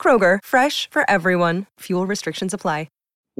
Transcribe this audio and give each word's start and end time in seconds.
Kroger, 0.00 0.38
fresh 0.42 0.88
for 0.90 1.02
everyone. 1.10 1.66
Fuel 1.80 2.06
restrictions 2.06 2.54
apply. 2.54 2.88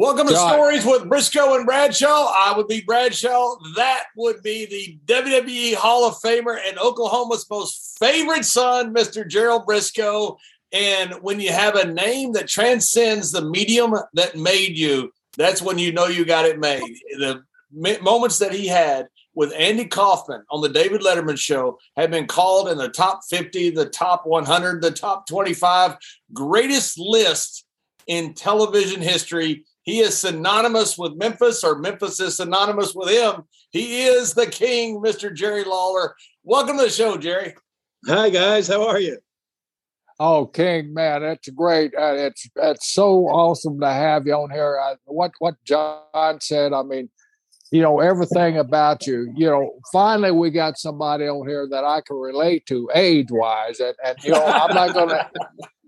Welcome 0.01 0.29
to 0.29 0.37
Stories 0.37 0.85
with 0.85 1.11
Brisco 1.11 1.57
and 1.57 1.67
Bradshaw. 1.67 2.33
I 2.33 2.55
would 2.57 2.69
be 2.69 2.83
Bradshaw. 2.83 3.57
That 3.75 4.05
would 4.17 4.45
be 4.45 4.65
the 4.65 5.13
WWE 5.13 5.75
Hall 5.75 6.07
of 6.07 6.15
Famer 6.21 6.57
and 6.65 6.79
Oklahoma's 6.79 7.45
most 7.51 7.99
favorite 7.99 8.45
son, 8.45 8.95
Mr. 8.95 9.27
Gerald 9.27 9.67
Brisco. 9.67 10.37
And 10.73 11.15
when 11.15 11.41
you 11.41 11.51
have 11.51 11.75
a 11.75 11.93
name 11.93 12.31
that 12.35 12.47
transcends 12.47 13.33
the 13.33 13.43
medium 13.43 13.93
that 14.15 14.37
made 14.37 14.79
you, 14.79 15.11
that's 15.37 15.61
when 15.61 15.79
you 15.79 15.91
know 15.91 16.07
you 16.07 16.25
got 16.25 16.45
it 16.45 16.61
made. 16.61 16.95
The 17.19 17.43
moments 18.01 18.39
that 18.39 18.55
he 18.55 18.69
had 18.69 19.09
with 19.39 19.55
Andy 19.57 19.85
Kaufman 19.85 20.43
on 20.51 20.63
the 20.63 20.69
David 20.69 21.01
Letterman 21.01 21.39
show 21.39 21.79
have 21.97 22.11
been 22.11 22.27
called 22.27 22.69
in 22.69 22.77
the 22.77 22.89
top 22.89 23.21
50, 23.31 23.71
the 23.71 23.87
top 23.87 24.27
100, 24.27 24.83
the 24.83 24.91
top 24.91 25.29
25 25.29 25.97
greatest 26.33 26.99
list 26.99 27.65
in 28.09 28.35
television 28.35 29.01
history 29.01 29.65
he 29.85 30.01
is 30.01 30.19
synonymous 30.19 30.99
with 30.99 31.15
Memphis, 31.15 31.63
or 31.63 31.79
Memphis 31.79 32.19
is 32.19 32.37
synonymous 32.37 32.95
with 32.97 33.11
him. 33.11 33.45
He 33.71 34.03
is 34.03 34.35
the 34.35 34.47
king, 34.47 35.01
Mr. 35.01 35.33
Jerry 35.33 35.63
Lawler. 35.63 36.17
Welcome 36.43 36.77
to 36.77 36.83
the 36.83 36.91
show, 36.91 37.17
Jerry. 37.17 37.55
Hi, 38.07 38.31
guys. 38.31 38.67
How 38.67 38.89
are 38.89 38.99
you? 38.99 39.19
Oh, 40.21 40.47
King, 40.47 40.93
man, 40.93 41.23
that's 41.23 41.49
great. 41.51 41.95
Uh, 41.95 42.17
it's 42.17 42.51
it's 42.57 42.93
so 42.93 43.29
awesome 43.29 43.79
to 43.81 43.89
have 43.89 44.27
you 44.27 44.35
on 44.35 44.51
here. 44.51 44.79
I, 44.79 44.97
what 45.05 45.31
what 45.39 45.55
John 45.65 46.41
said, 46.41 46.73
I 46.73 46.83
mean, 46.83 47.09
you 47.71 47.83
know 47.83 48.01
everything 48.01 48.59
about 48.59 49.07
you. 49.07 49.33
You 49.37 49.47
know, 49.47 49.73
finally 49.93 50.31
we 50.31 50.51
got 50.51 50.79
somebody 50.79 51.27
on 51.27 51.47
here 51.47 51.67
that 51.71 51.85
I 51.85 52.01
can 52.01 52.17
relate 52.17 52.67
to 52.67 52.91
age 52.95 53.29
wise, 53.31 53.81
and 53.81 53.95
and 54.05 54.17
you 54.23 54.33
know 54.33 54.45
I'm 54.45 54.75
not 54.75 54.95
gonna 54.95 55.31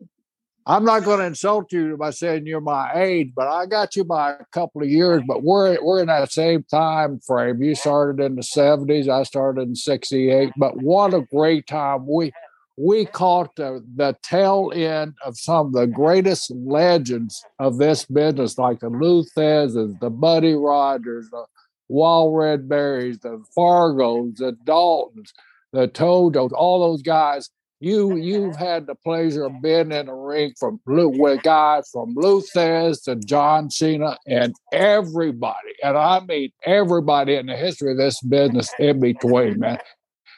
I'm 0.66 0.84
not 0.84 1.04
to 1.04 1.20
insult 1.24 1.72
you 1.72 1.96
by 1.96 2.10
saying 2.10 2.46
you're 2.46 2.60
my 2.60 2.92
age, 2.94 3.32
but 3.34 3.48
I 3.48 3.66
got 3.66 3.96
you 3.96 4.04
by 4.04 4.32
a 4.32 4.44
couple 4.52 4.82
of 4.82 4.88
years. 4.88 5.22
But 5.26 5.42
we're 5.42 5.82
we're 5.82 6.00
in 6.00 6.06
that 6.06 6.30
same 6.30 6.64
time 6.70 7.18
frame. 7.26 7.62
You 7.62 7.74
started 7.74 8.22
in 8.24 8.36
the 8.36 8.42
'70s, 8.42 9.08
I 9.08 9.22
started 9.24 9.62
in 9.62 9.74
'68. 9.74 10.52
But 10.56 10.76
what 10.76 11.14
a 11.14 11.22
great 11.22 11.66
time 11.66 12.06
we 12.06 12.30
we 12.76 13.04
caught 13.04 13.56
the, 13.56 13.84
the 13.96 14.16
tail 14.22 14.72
end 14.74 15.14
of 15.24 15.36
some 15.36 15.66
of 15.66 15.72
the 15.72 15.86
greatest 15.86 16.50
legends 16.50 17.44
of 17.58 17.76
this 17.78 18.04
business, 18.06 18.56
like 18.56 18.80
the 18.80 18.88
Lou 18.88 19.24
Theszes, 19.36 19.98
the 20.00 20.08
Buddy 20.08 20.54
Rogers, 20.54 21.28
the 21.30 21.44
Wild 21.90 22.36
Red 22.36 22.68
Berrys, 22.68 23.20
the 23.20 23.42
Fargos, 23.56 24.36
the 24.36 24.52
Daltons, 24.64 25.32
the 25.72 25.88
Todos, 25.88 26.52
all 26.52 26.80
those 26.80 27.02
guys 27.02 27.50
you 27.80 28.16
you've 28.16 28.56
had 28.56 28.86
the 28.86 28.94
pleasure 28.94 29.46
of 29.46 29.62
being 29.62 29.90
in 29.90 30.06
the 30.06 30.12
ring 30.12 30.52
from 30.58 30.80
with 30.86 31.42
guys 31.42 31.88
from 31.90 32.14
Lou 32.14 32.42
Thesz 32.42 33.02
to 33.04 33.16
John 33.16 33.70
Cena 33.70 34.18
and 34.26 34.54
everybody, 34.70 35.74
and 35.82 35.96
I 35.96 36.20
mean 36.20 36.50
everybody 36.64 37.36
in 37.36 37.46
the 37.46 37.56
history 37.56 37.92
of 37.92 37.96
this 37.96 38.20
business 38.20 38.70
in 38.78 39.00
between, 39.00 39.60
man. 39.60 39.78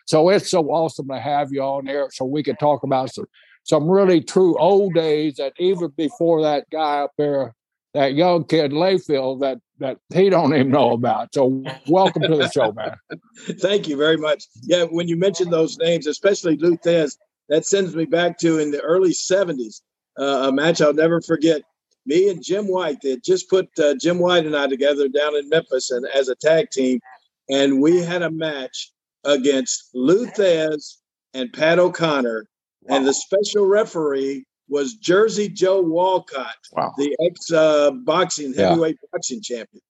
So 0.07 0.29
it's 0.29 0.51
so 0.51 0.71
awesome 0.71 1.09
to 1.09 1.19
have 1.19 1.53
you 1.53 1.63
on 1.63 1.87
here 1.87 2.09
so 2.13 2.25
we 2.25 2.45
can 2.45 2.57
talk 2.57 2.85
about 2.85 3.13
some 3.13 3.27
some 3.65 3.89
really 3.89 4.21
true 4.21 4.57
old 4.59 4.95
days 4.95 5.37
that 5.37 5.53
even 5.59 5.89
before 5.97 6.43
that 6.43 6.71
guy 6.71 7.01
up 7.01 7.13
there, 7.19 7.55
that 7.95 8.15
young 8.15 8.45
kid 8.45 8.71
Layfield 8.71 9.41
that 9.41 9.59
that 9.83 9.99
he 10.13 10.31
don't 10.31 10.55
even 10.55 10.71
know 10.71 10.93
about. 10.93 11.35
So 11.35 11.63
welcome 11.87 12.23
to 12.23 12.37
the 12.37 12.51
show, 12.51 12.73
man. 12.73 12.97
Thank 13.61 13.89
you 13.89 13.97
very 13.97 14.17
much. 14.17 14.45
Yeah, 14.63 14.85
when 14.85 15.09
you 15.09 15.17
mentioned 15.17 15.53
those 15.53 15.79
names, 15.79 16.07
especially 16.07 16.57
Lou 16.57 16.77
Thesz, 16.77 17.17
that 17.49 17.67
sends 17.67 17.95
me 17.95 18.05
back 18.05 18.39
to 18.39 18.59
in 18.59 18.71
the 18.71 18.81
early 18.81 19.11
70s, 19.11 19.83
uh, 20.19 20.49
a 20.49 20.53
match 20.53 20.81
I'll 20.81 20.95
never 20.95 21.21
forget. 21.21 21.63
Me 22.07 22.29
and 22.29 22.43
Jim 22.43 22.67
White, 22.67 22.99
they 23.03 23.11
had 23.11 23.25
just 23.25 23.49
put 23.49 23.69
uh, 23.79 23.95
Jim 24.01 24.19
White 24.19 24.47
and 24.47 24.57
I 24.57 24.67
together 24.67 25.09
down 25.09 25.37
in 25.37 25.49
Memphis 25.49 25.91
and 25.91 26.07
as 26.15 26.29
a 26.29 26.35
tag 26.35 26.71
team, 26.71 27.01
and 27.49 27.81
we 27.81 28.03
had 28.03 28.23
a 28.23 28.31
match 28.31 28.91
against 29.25 29.91
Lou 29.95 30.27
Thesz 30.27 30.97
and 31.35 31.53
Pat 31.53 31.79
O'Connor, 31.79 32.47
wow. 32.83 32.97
and 32.97 33.07
the 33.07 33.15
special 33.15 33.67
referee 33.67 34.45
was 34.73 34.95
Jersey 34.95 35.49
Joe 35.49 35.83
Walcott, 35.83 36.57
wow. 36.73 36.93
the 36.97 37.15
ex 37.27 37.53
uh, 37.53 37.91
boxing 37.91 38.55
heavyweight 38.55 38.97
yeah. 39.03 39.09
boxing 39.13 39.43
champion. 39.43 39.83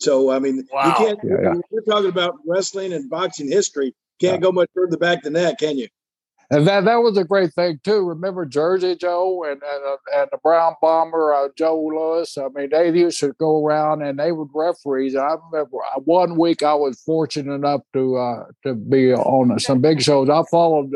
So 0.00 0.30
I 0.30 0.38
mean, 0.38 0.66
wow. 0.72 0.86
you 0.86 0.92
can't. 0.94 1.18
Yeah, 1.24 1.36
yeah. 1.42 1.54
We're 1.70 1.82
talking 1.82 2.10
about 2.10 2.34
wrestling 2.46 2.92
and 2.92 3.08
boxing 3.08 3.50
history. 3.50 3.94
Can't 4.20 4.42
go 4.42 4.52
much 4.52 4.68
further 4.74 4.96
back 4.96 5.22
than 5.22 5.32
that, 5.34 5.58
can 5.58 5.78
you? 5.78 5.88
and 6.50 6.66
that 6.66 6.84
that 6.84 6.96
was 6.96 7.16
a 7.18 7.24
great 7.24 7.52
thing 7.52 7.78
too. 7.84 8.06
Remember 8.08 8.46
Jersey 8.46 8.96
Joe 8.96 9.44
and 9.44 9.60
and, 9.62 9.84
uh, 9.84 9.96
and 10.20 10.28
the 10.32 10.38
Brown 10.38 10.74
Bomber 10.80 11.34
uh, 11.34 11.48
Joe 11.56 11.78
Louis. 11.78 12.38
I 12.38 12.48
mean, 12.54 12.70
they 12.70 12.90
used 12.90 13.20
to 13.20 13.32
go 13.38 13.64
around 13.64 14.02
and 14.02 14.18
they 14.18 14.32
would 14.32 14.48
referees. 14.54 15.14
I 15.14 15.36
remember 15.50 15.78
uh, 15.94 16.00
one 16.00 16.38
week 16.38 16.62
I 16.62 16.74
was 16.74 17.00
fortunate 17.02 17.52
enough 17.52 17.82
to 17.92 18.16
uh, 18.16 18.44
to 18.64 18.74
be 18.74 19.12
on 19.12 19.58
some 19.58 19.80
big 19.80 20.00
shows. 20.00 20.30
I 20.30 20.42
followed 20.50 20.94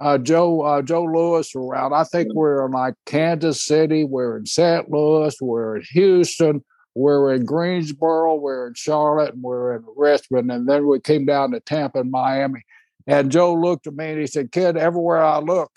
uh, 0.00 0.04
uh, 0.04 0.18
Joe 0.18 0.82
Joe 0.82 1.04
Louis 1.04 1.54
around. 1.54 1.92
I 1.92 2.04
think 2.04 2.32
we're 2.34 2.66
in 2.66 2.72
like 2.72 2.94
Kansas 3.06 3.64
City, 3.64 4.04
we're 4.04 4.38
in 4.38 4.46
St. 4.46 4.90
Louis, 4.90 5.34
we're 5.40 5.76
in 5.76 5.84
Houston. 5.92 6.64
We're 6.96 7.34
in 7.34 7.44
Greensboro, 7.44 8.36
we're 8.36 8.68
in 8.68 8.74
Charlotte, 8.74 9.34
and 9.34 9.42
we're 9.42 9.74
in 9.74 9.84
Richmond, 9.96 10.52
and 10.52 10.68
then 10.68 10.86
we 10.86 11.00
came 11.00 11.26
down 11.26 11.50
to 11.50 11.58
Tampa 11.58 11.98
and 11.98 12.10
Miami 12.12 12.62
and 13.06 13.30
Joe 13.30 13.54
looked 13.54 13.86
at 13.86 13.94
me 13.94 14.10
and 14.10 14.20
he 14.20 14.26
said, 14.26 14.52
Kid, 14.52 14.76
everywhere 14.76 15.22
I 15.22 15.38
look, 15.38 15.70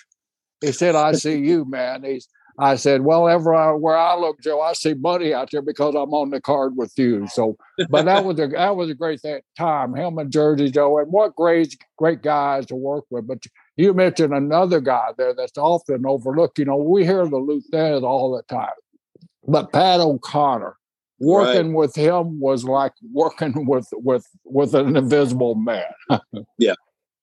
he 0.62 0.72
said, 0.72 0.96
I 0.96 1.14
see 1.14 1.38
you, 1.46 1.66
man. 1.66 2.04
He's 2.04 2.28
I 2.60 2.76
said, 2.76 3.02
Well, 3.02 3.28
everywhere 3.28 3.98
I 3.98 4.16
look, 4.16 4.42
Joe, 4.42 4.62
I 4.62 4.74
see 4.74 4.94
Buddy 4.94 5.32
out 5.32 5.52
there 5.52 5.62
because 5.62 5.94
I'm 5.94 6.14
on 6.14 6.32
the 6.32 6.42
card 6.42 6.76
with 6.76 6.92
you. 6.98 7.28
So 7.28 7.56
but 7.90 8.06
that 8.06 8.26
was 8.26 8.40
a 8.40 8.48
that 8.48 8.76
was 8.76 8.90
a 8.90 8.96
great 8.96 9.22
time. 9.56 9.96
Him 9.96 10.18
and 10.18 10.32
Jersey 10.32 10.72
Joe, 10.72 10.98
and 10.98 11.12
what 11.12 11.36
great 11.36 11.78
great 11.98 12.24
guys 12.24 12.66
to 12.68 12.76
work 12.76 13.06
with. 13.12 13.28
But 13.28 13.44
you 13.78 13.94
mentioned 13.94 14.34
another 14.34 14.82
guy 14.82 15.12
there 15.18 15.34
that's 15.34 15.58
often 15.58 16.06
overlooked. 16.06 16.60
You 16.60 16.66
know, 16.66 16.78
we 16.78 17.06
hear 17.06 17.26
the 17.28 17.38
lieutenant 17.38 18.04
all 18.04 18.36
the 18.36 18.44
time. 18.54 18.70
But 19.48 19.72
Pat 19.72 20.02
O'Connor, 20.02 20.76
working 21.20 21.68
right. 21.68 21.78
with 21.78 21.96
him 21.96 22.40
was 22.40 22.66
like 22.66 22.94
working 23.14 23.66
with 23.68 23.88
with 23.94 24.28
with 24.44 24.76
an 24.76 24.98
invisible 24.98 25.56
man. 25.56 25.86
yeah 26.58 26.74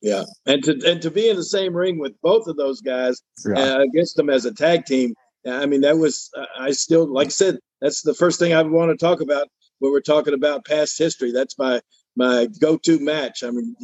yeah, 0.04 0.24
and 0.44 0.62
to 0.64 0.78
and 0.86 1.00
to 1.00 1.10
be 1.10 1.30
in 1.30 1.36
the 1.36 1.42
same 1.42 1.74
ring 1.74 1.98
with 1.98 2.12
both 2.20 2.46
of 2.46 2.58
those 2.58 2.82
guys 2.82 3.22
yeah. 3.46 3.58
uh, 3.58 3.78
against 3.78 4.16
them 4.16 4.28
as 4.28 4.44
a 4.44 4.52
tag 4.52 4.84
team, 4.84 5.14
I 5.46 5.64
mean 5.64 5.80
that 5.80 5.96
was 5.96 6.30
I 6.60 6.72
still 6.72 7.10
like 7.10 7.28
I 7.28 7.30
said 7.30 7.58
that's 7.80 8.02
the 8.02 8.12
first 8.12 8.38
thing 8.38 8.52
I 8.52 8.60
want 8.60 8.90
to 8.90 9.02
talk 9.02 9.22
about 9.22 9.48
when 9.78 9.92
we're 9.92 10.02
talking 10.02 10.34
about 10.34 10.66
past 10.66 10.98
history. 10.98 11.32
That's 11.32 11.58
my 11.58 11.80
my 12.16 12.48
go-to 12.60 13.00
match. 13.00 13.42
I 13.42 13.50
mean, 13.50 13.74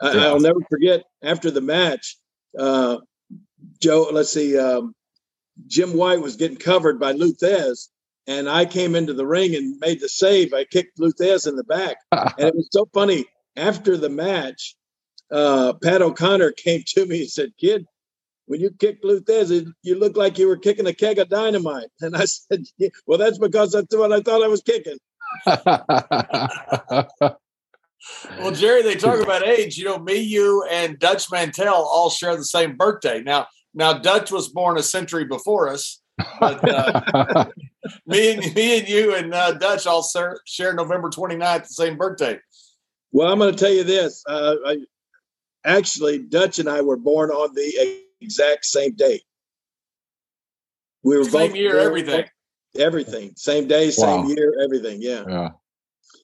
I, 0.00 0.32
will 0.32 0.40
never 0.40 0.60
forget 0.70 1.04
after 1.22 1.50
the 1.50 1.60
match, 1.60 2.16
uh, 2.58 2.98
Joe. 3.80 4.08
Let's 4.10 4.32
see, 4.32 4.58
um, 4.58 4.94
Jim 5.66 5.94
White 5.94 6.20
was 6.20 6.36
getting 6.36 6.56
covered 6.56 6.98
by 6.98 7.12
Lou 7.12 7.32
Thesz, 7.32 7.88
and 8.26 8.48
I 8.48 8.64
came 8.64 8.94
into 8.94 9.12
the 9.12 9.26
ring 9.26 9.54
and 9.54 9.78
made 9.80 10.00
the 10.00 10.08
save. 10.08 10.54
I 10.54 10.64
kicked 10.64 10.98
Lou 10.98 11.12
Thesz 11.12 11.46
in 11.46 11.56
the 11.56 11.64
back, 11.64 11.98
and 12.12 12.48
it 12.48 12.54
was 12.54 12.68
so 12.72 12.88
funny. 12.92 13.26
After 13.56 13.96
the 13.96 14.08
match, 14.08 14.76
uh, 15.30 15.74
Pat 15.82 16.02
O'Connor 16.02 16.52
came 16.52 16.82
to 16.86 17.06
me 17.06 17.22
and 17.22 17.30
said, 17.30 17.50
"Kid, 17.58 17.84
when 18.46 18.60
you 18.60 18.70
kicked 18.78 19.04
Lou 19.04 19.20
Thesz, 19.20 19.66
you 19.82 19.98
looked 19.98 20.16
like 20.16 20.38
you 20.38 20.48
were 20.48 20.56
kicking 20.56 20.86
a 20.86 20.94
keg 20.94 21.18
of 21.18 21.28
dynamite." 21.28 21.88
And 22.00 22.16
I 22.16 22.24
said, 22.24 22.64
yeah, 22.78 22.88
"Well, 23.06 23.18
that's 23.18 23.38
because 23.38 23.72
that's 23.72 23.94
what 23.94 24.12
I 24.12 24.20
thought 24.20 24.42
I 24.42 24.48
was 24.48 24.62
kicking." 24.62 24.98
well, 28.38 28.52
Jerry, 28.52 28.82
they 28.82 28.94
talk 28.94 29.20
about 29.20 29.42
age. 29.46 29.76
You 29.76 29.84
know, 29.84 29.98
me, 29.98 30.16
you, 30.16 30.64
and 30.70 30.98
Dutch 30.98 31.30
Mantell 31.30 31.74
all 31.74 32.10
share 32.10 32.36
the 32.36 32.44
same 32.44 32.76
birthday. 32.76 33.22
Now, 33.22 33.46
now 33.74 33.94
Dutch 33.94 34.30
was 34.30 34.48
born 34.48 34.78
a 34.78 34.82
century 34.82 35.24
before 35.24 35.68
us. 35.68 36.00
But, 36.38 36.68
uh, 36.68 37.46
me 38.06 38.32
and 38.34 38.54
me 38.54 38.78
and 38.78 38.88
you 38.88 39.14
and 39.14 39.32
uh, 39.32 39.52
Dutch 39.52 39.86
all 39.86 40.06
share 40.44 40.74
November 40.74 41.08
29th, 41.08 41.62
the 41.62 41.68
same 41.68 41.96
birthday. 41.96 42.38
Well, 43.12 43.32
I'm 43.32 43.38
going 43.38 43.54
to 43.54 43.58
tell 43.58 43.72
you 43.72 43.84
this. 43.84 44.22
Uh, 44.28 44.56
I, 44.66 44.76
actually, 45.64 46.18
Dutch 46.18 46.58
and 46.58 46.68
I 46.68 46.82
were 46.82 46.96
born 46.96 47.30
on 47.30 47.54
the 47.54 48.02
exact 48.20 48.66
same 48.66 48.94
day. 48.94 49.20
We 51.02 51.16
were 51.16 51.24
same 51.24 51.50
both 51.50 51.56
year, 51.56 51.78
everything. 51.78 52.24
Everything, 52.78 53.32
same 53.34 53.66
day, 53.66 53.90
same 53.90 54.24
wow. 54.24 54.28
year, 54.28 54.54
everything. 54.62 54.98
Yeah. 55.02 55.24
Yeah. 55.26 55.48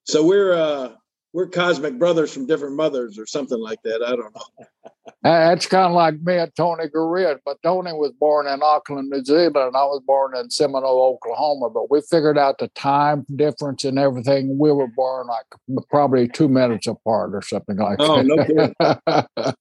So 0.04 0.24
we're 0.24 0.52
uh 0.52 0.92
we're 1.36 1.46
cosmic 1.46 1.98
brothers 1.98 2.32
from 2.32 2.46
different 2.46 2.76
mothers 2.76 3.18
or 3.18 3.26
something 3.26 3.60
like 3.60 3.82
that. 3.82 4.02
I 4.02 4.16
don't 4.16 4.34
know. 4.34 4.82
That's 5.22 5.66
kind 5.66 5.88
of 5.88 5.92
like 5.92 6.18
me 6.22 6.38
and 6.38 6.50
Tony 6.56 6.84
Garea, 6.84 7.36
but 7.44 7.62
Tony 7.62 7.92
was 7.92 8.12
born 8.18 8.46
in 8.46 8.60
Auckland, 8.62 9.10
New 9.10 9.22
Zealand, 9.22 9.54
and 9.54 9.76
I 9.76 9.84
was 9.84 10.00
born 10.06 10.34
in 10.34 10.48
Seminole, 10.48 11.14
Oklahoma. 11.14 11.68
But 11.68 11.90
we 11.90 12.00
figured 12.00 12.38
out 12.38 12.56
the 12.56 12.68
time 12.68 13.26
difference 13.36 13.84
and 13.84 13.98
everything. 13.98 14.56
We 14.58 14.72
were 14.72 14.86
born 14.86 15.26
like 15.26 15.44
probably 15.90 16.26
two 16.26 16.48
minutes 16.48 16.86
apart 16.86 17.34
or 17.34 17.42
something 17.42 17.76
like 17.76 17.98
oh, 18.00 18.22
that. 18.22 18.96
Oh, 19.06 19.22
no 19.36 19.52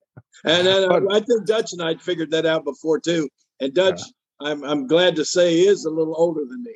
and 0.46 0.68
uh, 0.70 1.02
I 1.12 1.20
think 1.20 1.46
Dutch 1.46 1.74
and 1.74 1.82
I 1.82 1.96
figured 1.96 2.32
that 2.32 2.46
out 2.46 2.64
before 2.64 3.02
too. 3.02 3.28
And 3.60 3.74
Dutch, 3.74 4.00
yeah. 4.00 4.48
I'm 4.48 4.64
I'm 4.64 4.88
glad 4.88 5.18
to 5.18 5.26
say, 5.26 5.60
is 5.60 5.84
a 5.84 5.90
little 5.90 6.16
older 6.18 6.46
than 6.46 6.64
me 6.64 6.76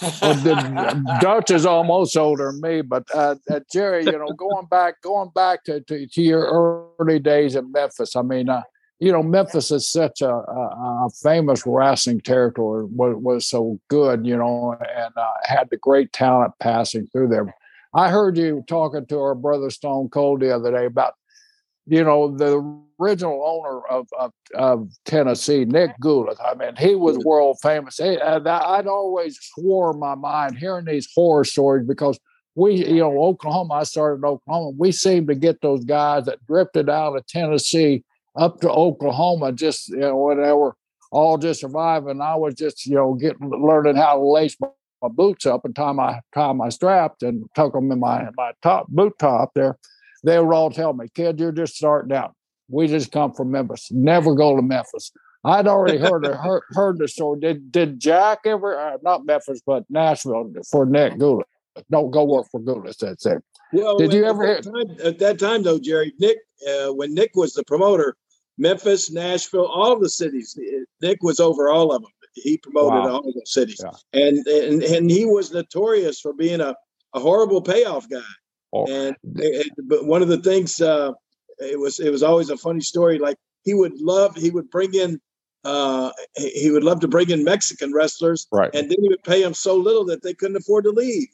the, 0.00 1.18
Dutch 1.20 1.50
is 1.50 1.66
almost 1.66 2.16
older 2.16 2.52
than 2.52 2.60
me, 2.60 2.82
but 2.82 3.04
uh, 3.14 3.36
uh, 3.50 3.60
Jerry, 3.72 4.04
you 4.04 4.12
know, 4.12 4.28
going 4.28 4.66
back, 4.66 5.02
going 5.02 5.30
back 5.34 5.64
to, 5.64 5.80
to, 5.80 6.06
to 6.06 6.22
your 6.22 6.94
early 6.98 7.18
days 7.18 7.56
in 7.56 7.72
Memphis. 7.72 8.14
I 8.14 8.22
mean, 8.22 8.48
uh, 8.48 8.62
you 9.00 9.10
know, 9.10 9.22
Memphis 9.22 9.72
is 9.72 9.90
such 9.90 10.22
a, 10.22 10.30
a, 10.30 11.06
a 11.06 11.10
famous 11.22 11.64
wrestling 11.66 12.20
territory. 12.20 12.84
Was, 12.84 13.16
was 13.16 13.46
so 13.46 13.80
good, 13.88 14.24
you 14.24 14.36
know, 14.36 14.76
and 14.80 15.12
uh, 15.16 15.32
had 15.42 15.68
the 15.70 15.76
great 15.76 16.12
talent 16.12 16.52
passing 16.60 17.08
through 17.08 17.28
there. 17.28 17.52
I 17.94 18.10
heard 18.10 18.38
you 18.38 18.64
talking 18.68 19.04
to 19.06 19.18
our 19.18 19.34
brother 19.34 19.70
Stone 19.70 20.10
Cold 20.10 20.40
the 20.40 20.54
other 20.54 20.70
day 20.70 20.86
about, 20.86 21.14
you 21.86 22.04
know, 22.04 22.36
the 22.36 22.80
original 23.00 23.42
owner 23.44 23.86
of, 23.88 24.06
of, 24.18 24.32
of 24.54 24.88
Tennessee, 25.04 25.64
Nick 25.64 25.98
Gulas. 26.00 26.36
I 26.44 26.54
mean, 26.54 26.76
he 26.76 26.94
was 26.94 27.18
world 27.18 27.58
famous. 27.60 27.98
Uh, 27.98 28.40
I'd 28.46 28.86
always 28.86 29.38
swore 29.40 29.92
in 29.92 29.98
my 29.98 30.14
mind 30.14 30.58
hearing 30.58 30.84
these 30.84 31.08
horror 31.14 31.44
stories 31.44 31.86
because 31.86 32.18
we, 32.54 32.86
you 32.86 33.00
know, 33.00 33.22
Oklahoma, 33.22 33.74
I 33.74 33.82
started 33.84 34.18
in 34.18 34.24
Oklahoma. 34.24 34.76
We 34.78 34.92
seemed 34.92 35.28
to 35.28 35.34
get 35.34 35.60
those 35.60 35.84
guys 35.84 36.26
that 36.26 36.44
drifted 36.46 36.88
out 36.88 37.16
of 37.16 37.26
Tennessee 37.26 38.04
up 38.36 38.60
to 38.60 38.70
Oklahoma, 38.70 39.52
just, 39.52 39.88
you 39.88 39.96
know, 39.96 40.16
whatever, 40.16 40.76
all 41.10 41.38
just 41.38 41.60
surviving. 41.60 42.20
I 42.20 42.36
was 42.36 42.54
just, 42.54 42.86
you 42.86 42.94
know, 42.94 43.14
getting, 43.14 43.50
learning 43.50 43.96
how 43.96 44.16
to 44.16 44.24
lace 44.24 44.56
my, 44.60 44.68
my 45.00 45.08
boots 45.08 45.46
up 45.46 45.64
and 45.64 45.74
tie 45.74 45.92
my, 45.92 46.20
tie 46.34 46.52
my 46.52 46.68
straps 46.68 47.22
and 47.22 47.44
tuck 47.56 47.72
them 47.72 47.90
in 47.90 47.98
my, 47.98 48.28
my 48.36 48.52
top 48.62 48.86
boot 48.88 49.14
top 49.18 49.52
there. 49.54 49.78
They 50.24 50.38
would 50.38 50.54
all 50.54 50.70
tell 50.70 50.92
me, 50.92 51.08
kid, 51.14 51.40
you're 51.40 51.52
just 51.52 51.76
starting 51.76 52.12
out 52.12 52.34
we 52.72 52.86
just 52.86 53.12
come 53.12 53.32
from 53.32 53.50
Memphis. 53.50 53.90
Never 53.92 54.34
go 54.34 54.56
to 54.56 54.62
Memphis. 54.62 55.12
I'd 55.44 55.66
already 55.66 55.98
heard 55.98 56.24
heard, 56.26 56.62
heard 56.70 56.98
the 56.98 57.08
story. 57.08 57.40
Did 57.40 57.70
did 57.70 58.00
Jack 58.00 58.40
ever? 58.46 58.78
Uh, 58.78 58.96
not 59.02 59.26
Memphis, 59.26 59.60
but 59.64 59.84
Nashville 59.90 60.52
for 60.70 60.86
Nick 60.86 61.14
Gulas. 61.14 61.42
Don't 61.90 62.10
go 62.10 62.24
work 62.24 62.46
for 62.50 62.60
Gulas. 62.60 62.96
That's 62.98 63.26
it. 63.26 63.42
Well, 63.72 63.98
did 63.98 64.12
you 64.12 64.24
ever? 64.24 64.44
At 64.44 64.64
that, 64.64 64.72
time, 64.72 65.06
at 65.06 65.18
that 65.18 65.38
time, 65.38 65.62
though, 65.64 65.80
Jerry, 65.80 66.12
Nick, 66.20 66.38
uh, 66.68 66.92
when 66.92 67.12
Nick 67.14 67.32
was 67.34 67.54
the 67.54 67.64
promoter, 67.64 68.16
Memphis, 68.56 69.10
Nashville, 69.10 69.66
all 69.66 69.98
the 69.98 70.08
cities, 70.08 70.58
Nick 71.00 71.22
was 71.22 71.40
over 71.40 71.70
all 71.70 71.92
of 71.92 72.02
them. 72.02 72.10
He 72.34 72.56
promoted 72.58 73.04
wow. 73.04 73.10
all 73.10 73.28
of 73.28 73.34
the 73.34 73.42
cities, 73.44 73.80
yeah. 73.82 73.90
and, 74.26 74.46
and 74.46 74.82
and 74.82 75.10
he 75.10 75.24
was 75.24 75.52
notorious 75.52 76.20
for 76.20 76.32
being 76.32 76.60
a, 76.60 76.74
a 77.14 77.20
horrible 77.20 77.60
payoff 77.60 78.08
guy. 78.08 78.20
Oh. 78.72 78.86
And, 78.86 79.16
and 79.22 79.70
but 79.84 80.06
one 80.06 80.22
of 80.22 80.28
the 80.28 80.38
things 80.38 80.80
uh, 80.80 81.12
it 81.58 81.78
was 81.78 82.00
it 82.00 82.10
was 82.10 82.22
always 82.22 82.50
a 82.50 82.56
funny 82.56 82.80
story. 82.80 83.18
Like 83.18 83.36
he 83.62 83.74
would 83.74 84.00
love 84.00 84.36
he 84.36 84.50
would 84.50 84.70
bring 84.70 84.94
in 84.94 85.20
uh, 85.64 86.10
he 86.36 86.70
would 86.70 86.84
love 86.84 87.00
to 87.00 87.08
bring 87.08 87.30
in 87.30 87.44
Mexican 87.44 87.92
wrestlers, 87.92 88.48
right. 88.50 88.70
and 88.74 88.90
then 88.90 88.96
he 89.00 89.08
would 89.08 89.22
pay 89.22 89.42
them 89.42 89.54
so 89.54 89.76
little 89.76 90.04
that 90.06 90.22
they 90.22 90.34
couldn't 90.34 90.56
afford 90.56 90.84
to 90.84 90.90
leave. 90.90 91.28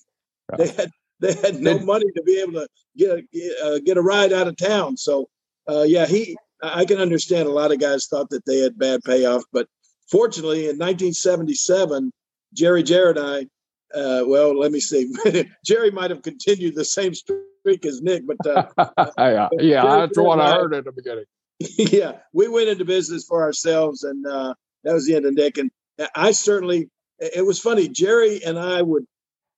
Right. 0.50 0.58
They 0.58 0.68
had 0.68 0.90
they 1.20 1.34
had 1.34 1.60
no 1.60 1.78
money 1.78 2.06
to 2.14 2.22
be 2.22 2.40
able 2.40 2.52
to 2.52 2.68
get 2.96 3.10
a, 3.10 3.64
uh, 3.64 3.78
get 3.84 3.96
a 3.96 4.02
ride 4.02 4.32
out 4.32 4.48
of 4.48 4.56
town. 4.56 4.96
So 4.96 5.28
uh, 5.68 5.82
yeah, 5.82 6.06
he 6.06 6.36
I 6.62 6.84
can 6.84 6.98
understand 6.98 7.48
a 7.48 7.52
lot 7.52 7.72
of 7.72 7.80
guys 7.80 8.06
thought 8.06 8.30
that 8.30 8.44
they 8.44 8.58
had 8.58 8.78
bad 8.78 9.02
payoff, 9.04 9.44
but 9.52 9.68
fortunately 10.10 10.62
in 10.62 10.76
1977, 10.76 12.12
Jerry 12.52 12.82
Jarrett 12.82 13.18
and 13.18 13.26
I. 13.26 13.46
Uh, 13.94 14.22
well, 14.26 14.58
let 14.58 14.72
me 14.72 14.80
see. 14.80 15.12
Jerry 15.64 15.90
might 15.90 16.10
have 16.10 16.22
continued 16.22 16.74
the 16.74 16.84
same 16.84 17.14
streak 17.14 17.86
as 17.86 18.02
Nick, 18.02 18.24
but 18.26 18.36
uh, 18.46 18.66
yeah, 19.18 19.48
yeah, 19.58 19.82
that's 19.82 20.18
what 20.18 20.40
I 20.40 20.52
heard 20.52 20.74
at 20.74 20.84
the 20.84 20.92
beginning. 20.92 21.24
yeah, 21.60 22.18
we 22.32 22.48
went 22.48 22.68
into 22.68 22.84
business 22.84 23.24
for 23.24 23.42
ourselves, 23.42 24.04
and 24.04 24.26
uh, 24.26 24.54
that 24.84 24.92
was 24.92 25.06
the 25.06 25.14
end 25.14 25.26
of 25.26 25.34
Nick. 25.34 25.58
And 25.58 25.70
I 26.14 26.32
certainly, 26.32 26.90
it 27.18 27.44
was 27.44 27.58
funny. 27.58 27.88
Jerry 27.88 28.42
and 28.44 28.58
I 28.58 28.82
would 28.82 29.04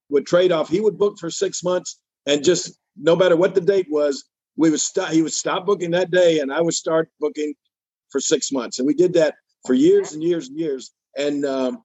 would 0.08 0.26
trade 0.26 0.52
off. 0.52 0.68
He 0.68 0.80
would 0.80 0.98
book 0.98 1.18
for 1.18 1.30
six 1.30 1.62
months, 1.62 2.00
and 2.26 2.44
just 2.44 2.78
no 2.96 3.16
matter 3.16 3.36
what 3.36 3.54
the 3.54 3.60
date 3.60 3.86
was, 3.90 4.24
we 4.56 4.70
would 4.70 4.80
stop. 4.80 5.10
He 5.10 5.22
would 5.22 5.32
stop 5.32 5.66
booking 5.66 5.90
that 5.90 6.10
day, 6.10 6.38
and 6.38 6.52
I 6.52 6.60
would 6.60 6.74
start 6.74 7.10
booking 7.18 7.54
for 8.10 8.20
six 8.20 8.52
months, 8.52 8.78
and 8.78 8.86
we 8.86 8.94
did 8.94 9.12
that 9.14 9.34
for 9.66 9.74
years 9.74 10.12
and 10.12 10.22
years 10.22 10.48
and 10.48 10.58
years. 10.58 10.92
And 11.16 11.44
um, 11.44 11.82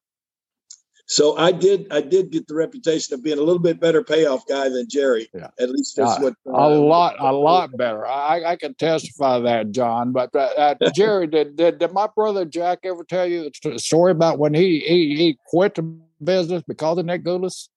so 1.08 1.38
I 1.38 1.52
did 1.52 1.88
I 1.92 2.02
did 2.02 2.32
get 2.32 2.48
the 2.48 2.56
reputation 2.56 3.14
of 3.14 3.24
being 3.24 3.38
a 3.38 3.42
little 3.42 3.60
bit 3.60 3.80
better 3.80 4.04
payoff 4.04 4.48
guy 4.48 4.70
than 4.70 4.88
Jerry. 4.90 5.30
Yeah. 5.34 5.50
At 5.60 5.70
least 5.70 5.96
that's 5.96 6.18
uh, 6.18 6.22
what 6.22 6.34
uh, 6.48 6.52
a 6.52 6.70
lot 6.70 7.16
a 7.20 7.32
lot 7.32 7.78
better. 7.78 8.08
I, 8.08 8.44
I 8.44 8.56
can 8.56 8.74
testify 8.74 9.40
that, 9.40 9.72
John. 9.72 10.12
But 10.12 10.36
uh, 10.36 10.50
uh 10.58 10.76
Jerry, 10.96 11.28
did, 11.28 11.58
did 11.58 11.78
did 11.78 11.92
my 11.92 12.08
brother 12.16 12.44
Jack 12.44 12.80
ever 12.86 13.04
tell 13.04 13.28
you 13.28 13.52
the 13.64 13.78
story 13.78 14.12
about 14.12 14.40
when 14.40 14.56
he 14.56 14.80
he, 14.80 15.16
he 15.16 15.38
quit 15.46 15.76
the 15.76 15.84
business 16.24 16.64
because 16.68 16.98
of 16.98 17.06
Nick 17.06 17.24
Gulas? 17.24 17.70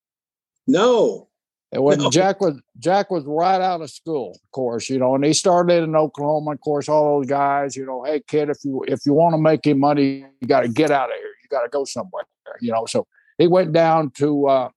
No. 0.66 1.28
And 1.70 1.82
when 1.82 1.99
no. 1.99 2.08
Jack 2.08 2.40
was 2.40 2.58
Jack 2.78 3.11
was 3.11 3.25
right 3.26 3.61
out 3.61 3.82
of 3.82 3.90
school, 3.90 4.40
of 4.42 4.50
course, 4.52 4.88
you 4.88 4.99
know, 4.99 5.14
and 5.14 5.23
he 5.23 5.35
started 5.35 5.82
in 5.82 5.94
Oklahoma. 5.94 6.52
Of 6.52 6.62
course, 6.62 6.88
all 6.88 7.18
those 7.18 7.28
guys, 7.28 7.76
you 7.76 7.85
know, 7.85 8.04
hey 8.04 8.23
kid, 8.26 8.49
if 8.49 8.64
you 8.64 8.87
if 8.88 9.00
you 9.04 9.12
want 9.12 9.35
to 9.35 9.38
make 9.38 9.66
any 9.66 9.78
money, 9.78 10.25
you 10.40 10.49
got 10.49 10.62
to 10.62 10.68
get 10.68 10.90
out 10.90 11.11
of 11.11 11.16
here. 11.16 11.35
You 11.42 11.49
got 11.50 11.64
to 11.64 11.68
go 11.68 11.85
somewhere, 11.85 12.25
you 12.62 12.73
know. 12.73 12.87
So 12.87 13.06
he 13.38 13.47
went 13.47 13.73
down 13.73 14.11
to 14.16 14.47
uh, 14.47 14.68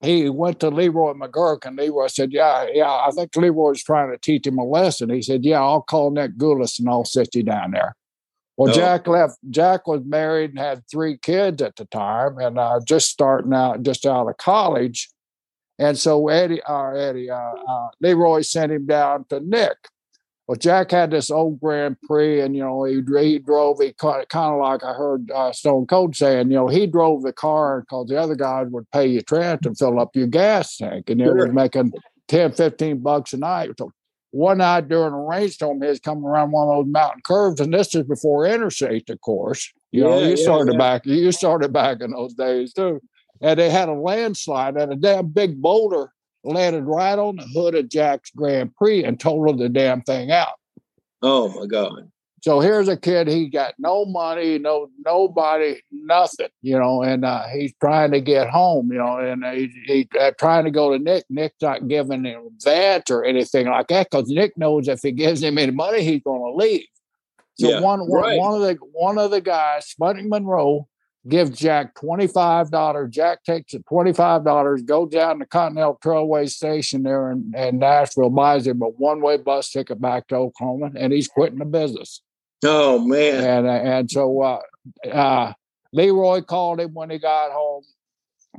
he 0.00 0.30
went 0.30 0.60
to 0.60 0.70
Leroy 0.70 1.12
McGuirk, 1.12 1.66
and 1.66 1.76
Leroy 1.76 2.08
said, 2.08 2.32
"Yeah, 2.32 2.66
yeah, 2.72 2.90
I 2.90 3.10
think 3.14 3.36
Leroy 3.36 3.70
was 3.70 3.82
trying 3.82 4.10
to 4.10 4.18
teach 4.18 4.46
him 4.46 4.58
a 4.58 4.64
lesson." 4.64 5.10
He 5.10 5.22
said, 5.22 5.44
"Yeah, 5.44 5.60
I'll 5.60 5.82
call 5.82 6.10
Nick 6.10 6.36
Gulas 6.36 6.78
and 6.78 6.88
I'll 6.88 7.04
sit 7.04 7.34
you 7.34 7.42
down 7.42 7.72
there." 7.72 7.94
Well, 8.56 8.74
Jack 8.74 9.06
left. 9.06 9.38
Jack 9.50 9.86
was 9.86 10.02
married 10.04 10.50
and 10.50 10.58
had 10.58 10.82
three 10.90 11.16
kids 11.16 11.62
at 11.62 11.76
the 11.76 11.84
time, 11.86 12.38
and 12.38 12.58
uh, 12.58 12.80
just 12.84 13.08
starting 13.08 13.52
out, 13.52 13.82
just 13.82 14.04
out 14.04 14.28
of 14.28 14.36
college. 14.36 15.08
And 15.78 15.96
so 15.96 16.26
Eddie, 16.28 16.60
uh, 16.62 16.90
Eddie, 16.90 17.30
uh, 17.30 17.36
uh 17.36 17.88
Leroy 18.00 18.42
sent 18.42 18.72
him 18.72 18.86
down 18.86 19.26
to 19.30 19.38
Nick. 19.38 19.76
Well, 20.48 20.56
Jack 20.56 20.92
had 20.92 21.10
this 21.10 21.30
old 21.30 21.60
Grand 21.60 22.00
Prix, 22.00 22.40
and 22.40 22.56
you 22.56 22.62
know 22.62 22.84
he, 22.84 23.02
he 23.20 23.38
drove. 23.38 23.80
He 23.80 23.92
kind 23.92 24.24
of 24.32 24.58
like 24.58 24.82
I 24.82 24.94
heard 24.94 25.30
uh, 25.30 25.52
Stone 25.52 25.88
Cold 25.88 26.16
saying, 26.16 26.50
you 26.50 26.56
know, 26.56 26.68
he 26.68 26.86
drove 26.86 27.22
the 27.22 27.34
car 27.34 27.82
because 27.82 28.08
the 28.08 28.18
other 28.18 28.34
guys 28.34 28.66
would 28.70 28.90
pay 28.90 29.06
you 29.06 29.20
rent 29.30 29.66
and 29.66 29.76
fill 29.76 30.00
up 30.00 30.16
your 30.16 30.26
gas 30.26 30.78
tank, 30.78 31.10
and 31.10 31.20
they 31.20 31.26
were 31.26 31.52
making 31.52 31.92
10, 32.28 32.52
15 32.52 33.00
bucks 33.00 33.34
a 33.34 33.36
night. 33.36 33.72
So 33.78 33.92
one 34.30 34.58
night 34.58 34.88
during 34.88 35.12
a 35.12 35.20
rainstorm, 35.20 35.82
he 35.82 35.88
was 35.88 36.00
coming 36.00 36.24
around 36.24 36.52
one 36.52 36.68
of 36.68 36.76
those 36.86 36.92
mountain 36.92 37.20
curves, 37.24 37.60
and 37.60 37.74
this 37.74 37.94
is 37.94 38.04
before 38.04 38.46
interstate, 38.46 39.10
of 39.10 39.20
course. 39.20 39.70
You 39.92 40.04
know, 40.04 40.18
you 40.18 40.30
yeah, 40.30 40.36
started 40.36 40.72
yeah. 40.72 40.78
back. 40.78 41.04
You 41.04 41.30
started 41.30 41.74
back 41.74 42.00
in 42.00 42.12
those 42.12 42.32
days 42.32 42.72
too. 42.72 43.02
and 43.42 43.60
they 43.60 43.68
had 43.68 43.90
a 43.90 43.94
landslide, 43.94 44.78
and 44.78 44.94
a 44.94 44.96
damn 44.96 45.28
big 45.28 45.60
boulder 45.60 46.10
landed 46.44 46.84
right 46.84 47.18
on 47.18 47.36
the 47.36 47.44
hood 47.44 47.74
of 47.74 47.88
Jack's 47.88 48.30
Grand 48.30 48.74
Prix 48.76 49.04
and 49.04 49.18
totaled 49.18 49.58
the 49.58 49.68
damn 49.68 50.02
thing 50.02 50.30
out. 50.30 50.58
Oh 51.22 51.48
my 51.48 51.66
God. 51.66 52.10
So 52.42 52.60
here's 52.60 52.86
a 52.86 52.96
kid, 52.96 53.26
he 53.26 53.48
got 53.48 53.74
no 53.78 54.04
money, 54.04 54.58
no 54.58 54.88
nobody, 55.04 55.80
nothing, 55.90 56.48
you 56.62 56.78
know, 56.78 57.02
and 57.02 57.24
uh, 57.24 57.48
he's 57.48 57.72
trying 57.80 58.12
to 58.12 58.20
get 58.20 58.48
home, 58.48 58.92
you 58.92 58.98
know, 58.98 59.18
and 59.18 59.44
he's 59.44 59.72
he, 59.86 60.08
uh, 60.18 60.30
trying 60.38 60.64
to 60.64 60.70
go 60.70 60.92
to 60.92 61.02
Nick. 61.02 61.24
Nick's 61.28 61.60
not 61.60 61.88
giving 61.88 62.24
him 62.24 62.48
that 62.64 63.10
or 63.10 63.24
anything 63.24 63.66
like 63.66 63.88
that 63.88 64.08
because 64.10 64.28
Nick 64.28 64.56
knows 64.56 64.86
if 64.86 65.00
he 65.02 65.10
gives 65.10 65.42
him 65.42 65.58
any 65.58 65.72
money, 65.72 66.04
he's 66.04 66.22
going 66.22 66.40
to 66.40 66.56
leave. 66.56 66.86
So 67.58 67.70
Yeah, 67.70 67.80
one, 67.80 68.00
one, 68.08 68.22
right. 68.22 68.38
one 68.38 68.54
of 68.54 68.60
the 68.60 68.78
one 68.92 69.18
of 69.18 69.32
the 69.32 69.40
guys, 69.40 69.92
Sputnik 69.92 70.28
Monroe, 70.28 70.86
gives 71.26 71.58
Jack 71.58 71.94
twenty 71.94 72.26
five 72.26 72.70
dollars. 72.70 73.10
Jack 73.10 73.44
takes 73.44 73.74
five 74.14 74.44
dollars, 74.44 74.82
goes 74.82 75.10
down 75.10 75.38
to 75.38 75.46
Continental 75.46 75.98
Trailway 76.02 76.48
Station 76.48 77.02
there 77.02 77.30
in, 77.30 77.52
in 77.56 77.78
Nashville, 77.78 78.30
buys 78.30 78.66
him 78.66 78.82
a 78.82 78.86
one 78.86 79.20
way 79.20 79.36
bus 79.36 79.70
ticket 79.70 80.00
back 80.00 80.28
to 80.28 80.36
Oklahoma, 80.36 80.90
and 80.96 81.12
he's 81.12 81.28
quitting 81.28 81.58
the 81.58 81.64
business. 81.64 82.22
Oh 82.64 82.98
man. 82.98 83.44
And 83.44 83.66
and 83.66 84.10
so 84.10 84.42
uh, 84.42 84.60
uh, 85.10 85.52
Leroy 85.92 86.42
called 86.42 86.80
him 86.80 86.94
when 86.94 87.10
he 87.10 87.18
got 87.18 87.52
home. 87.52 87.82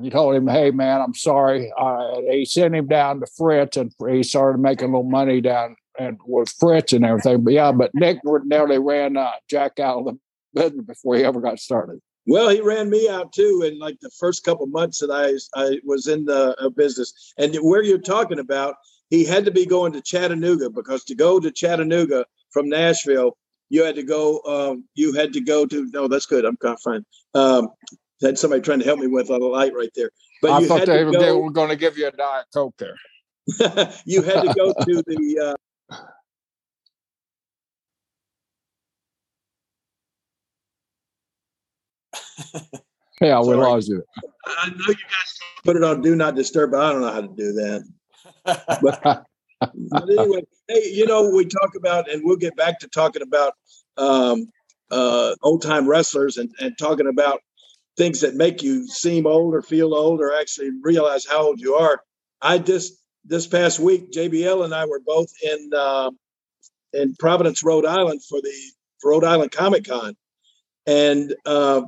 He 0.02 0.10
told 0.10 0.36
him, 0.36 0.48
"Hey 0.48 0.72
man, 0.72 1.02
I'm 1.02 1.16
sorry." 1.16 1.72
Uh, 1.78 2.22
he 2.30 2.46
sent 2.46 2.76
him 2.76 2.88
down 2.88 3.20
to 3.20 3.28
Fritz, 3.38 3.78
and 3.78 3.92
he 4.10 4.24
started 4.24 4.60
making 4.60 4.90
a 4.90 4.92
little 4.92 5.10
money 5.10 5.42
down 5.42 5.76
and 5.98 6.18
with 6.26 6.50
Fritz 6.58 6.94
and 6.94 7.06
everything. 7.06 7.44
But 7.44 7.54
yeah, 7.54 7.72
but 7.72 7.92
Nick 7.94 8.20
nearly 8.24 8.80
ran 8.80 9.18
uh, 9.18 9.32
Jack 9.50 9.80
out 9.80 10.00
of 10.00 10.06
the 10.06 10.20
business 10.54 10.86
before 10.86 11.16
he 11.16 11.26
ever 11.26 11.42
got 11.42 11.60
started. 11.60 12.00
Well, 12.26 12.50
he 12.50 12.62
ran 12.62 12.90
me 12.90 13.10
out 13.10 13.34
too 13.34 13.64
in 13.66 13.80
like 13.80 14.00
the 14.02 14.12
first 14.12 14.44
couple 14.44 14.68
months 14.68 15.00
that 15.00 15.12
I 15.12 15.34
I 15.60 15.80
was 15.84 16.08
in 16.08 16.26
the 16.26 16.56
uh, 16.60 16.70
business. 16.70 17.34
And 17.38 17.56
where 17.56 17.82
you're 17.82 17.98
talking 17.98 18.40
about, 18.40 18.76
he 19.10 19.26
had 19.26 19.46
to 19.46 19.52
be 19.52 19.66
going 19.66 19.94
to 19.94 20.02
Chattanooga 20.02 20.70
because 20.70 21.04
to 21.06 21.16
go 21.16 21.40
to 21.40 21.52
Chattanooga 21.52 22.26
from 22.52 22.70
Nashville, 22.70 23.38
you 23.70 23.84
had 23.84 23.96
to 23.96 24.04
go. 24.04 24.42
Um, 24.42 24.86
you 24.96 25.14
had 25.14 25.34
to 25.34 25.42
go 25.42 25.66
to. 25.66 25.90
No, 25.92 26.08
that's 26.08 26.26
good. 26.26 26.46
I'm 26.46 26.58
kind 26.58 26.76
of 26.76 26.82
fine. 26.82 27.06
Um, 27.34 27.70
had 28.22 28.38
somebody 28.38 28.62
trying 28.62 28.80
to 28.80 28.86
help 28.86 29.00
me 29.00 29.08
with 29.08 29.30
on 29.30 29.40
the 29.40 29.48
light 29.48 29.74
right 29.74 29.92
there. 29.96 30.12
But 30.42 30.52
I 30.52 30.60
you 30.60 30.68
thought 30.68 30.80
had 30.80 30.90
they, 30.90 31.04
to 31.04 31.12
they 31.12 31.32
were 31.32 31.52
going 31.52 31.70
to 31.70 31.76
give 31.76 31.98
you 31.98 32.08
a 32.08 32.12
diet 32.12 32.46
coke 32.54 32.76
there. 32.78 32.96
you 34.06 34.22
had 34.22 34.42
to 34.44 34.54
go 34.56 34.74
to 34.74 35.04
the. 35.08 35.56
Uh, 35.92 35.98
Yeah, 43.22 43.42
we 43.42 43.54
lost 43.56 43.90
you. 43.90 44.04
I 44.48 44.70
know 44.70 44.86
you 44.88 44.94
guys 44.94 45.40
put 45.66 45.76
it 45.76 45.84
on 45.84 46.02
do 46.02 46.16
not 46.16 46.36
disturb, 46.36 46.72
but 46.72 46.82
I 46.82 46.92
don't 46.92 47.02
know 47.02 47.12
how 47.12 47.22
to 47.22 47.28
do 47.28 47.52
that. 47.54 47.84
but 49.94 50.10
anyway, 50.10 50.44
hey, 50.68 50.90
you 50.94 51.06
know, 51.06 51.30
we 51.30 51.46
talk 51.46 51.76
about, 51.76 52.10
and 52.10 52.22
we'll 52.24 52.38
get 52.38 52.56
back 52.56 52.80
to 52.80 52.88
talking 52.88 53.22
about 53.22 53.54
um, 53.98 54.48
uh, 54.90 55.36
old 55.42 55.62
time 55.62 55.88
wrestlers 55.88 56.38
and, 56.38 56.50
and 56.60 56.78
talking 56.78 57.08
about 57.08 57.42
things 57.98 58.22
that 58.22 58.36
make 58.36 58.64
you 58.64 58.88
seem 58.88 59.28
old 59.28 59.54
or 59.54 59.62
feel 59.62 59.94
old 59.94 60.22
or 60.22 60.34
actually 60.34 60.72
realize 60.82 61.26
how 61.26 61.42
old 61.42 61.60
you 61.60 61.76
are. 61.76 62.02
I 62.42 62.58
just 62.58 62.94
this 63.26 63.48
past 63.48 63.80
week, 63.80 64.12
JBL 64.12 64.64
and 64.64 64.74
I 64.74 64.86
were 64.86 65.02
both 65.06 65.32
in 65.44 65.70
uh, 65.76 66.12
in 66.94 67.16
Providence, 67.20 67.64
Rhode 67.64 67.86
Island 67.86 68.24
for 68.24 68.42
the 68.42 68.54
Rhode 69.04 69.26
Island 69.26 69.52
Comic 69.52 69.84
Con, 69.84 70.16
and 70.88 71.36
uh, 71.46 71.82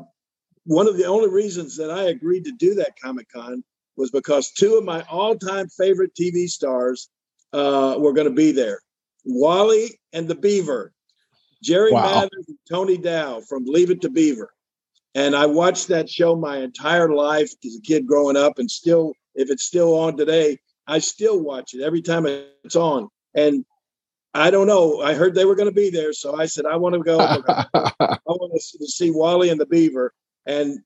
one 0.65 0.87
of 0.87 0.97
the 0.97 1.05
only 1.05 1.29
reasons 1.29 1.75
that 1.77 1.91
I 1.91 2.03
agreed 2.03 2.45
to 2.45 2.51
do 2.51 2.75
that 2.75 2.99
Comic 3.01 3.27
Con 3.31 3.63
was 3.97 4.11
because 4.11 4.51
two 4.51 4.75
of 4.75 4.83
my 4.83 5.01
all-time 5.03 5.67
favorite 5.69 6.13
TV 6.19 6.47
stars 6.47 7.09
uh, 7.53 7.95
were 7.97 8.13
going 8.13 8.27
to 8.27 8.33
be 8.33 8.51
there: 8.51 8.79
Wally 9.25 9.99
and 10.13 10.27
the 10.27 10.35
Beaver, 10.35 10.93
Jerry 11.61 11.91
Wow. 11.91 12.03
Mathers 12.03 12.45
and 12.47 12.57
Tony 12.69 12.97
Dow 12.97 13.41
from 13.41 13.65
Leave 13.65 13.91
It 13.91 14.01
to 14.01 14.09
Beaver. 14.09 14.53
And 15.13 15.35
I 15.35 15.45
watched 15.45 15.89
that 15.89 16.09
show 16.09 16.35
my 16.35 16.59
entire 16.59 17.13
life 17.13 17.51
as 17.65 17.75
a 17.75 17.81
kid 17.81 18.07
growing 18.07 18.37
up, 18.37 18.59
and 18.59 18.71
still, 18.71 19.13
if 19.35 19.49
it's 19.49 19.63
still 19.63 19.97
on 19.97 20.15
today, 20.15 20.57
I 20.87 20.99
still 20.99 21.41
watch 21.41 21.73
it 21.73 21.81
every 21.81 22.01
time 22.01 22.25
it's 22.25 22.75
on. 22.75 23.09
And 23.35 23.65
I 24.33 24.51
don't 24.51 24.67
know. 24.67 25.01
I 25.01 25.13
heard 25.13 25.35
they 25.35 25.45
were 25.45 25.55
going 25.55 25.69
to 25.69 25.75
be 25.75 25.89
there, 25.89 26.13
so 26.13 26.39
I 26.39 26.45
said 26.45 26.65
I 26.65 26.77
want 26.77 26.95
to 26.95 27.01
go. 27.01 27.19
I 27.19 27.39
want 28.25 28.53
to 28.53 28.87
see 28.87 29.11
Wally 29.11 29.49
and 29.49 29.59
the 29.59 29.65
Beaver. 29.65 30.13
And 30.45 30.79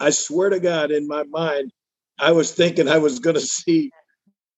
I 0.00 0.10
swear 0.10 0.50
to 0.50 0.60
God, 0.60 0.90
in 0.90 1.06
my 1.06 1.24
mind, 1.24 1.72
I 2.18 2.32
was 2.32 2.52
thinking 2.52 2.88
I 2.88 2.98
was 2.98 3.18
going 3.18 3.34
to 3.34 3.40
see 3.40 3.90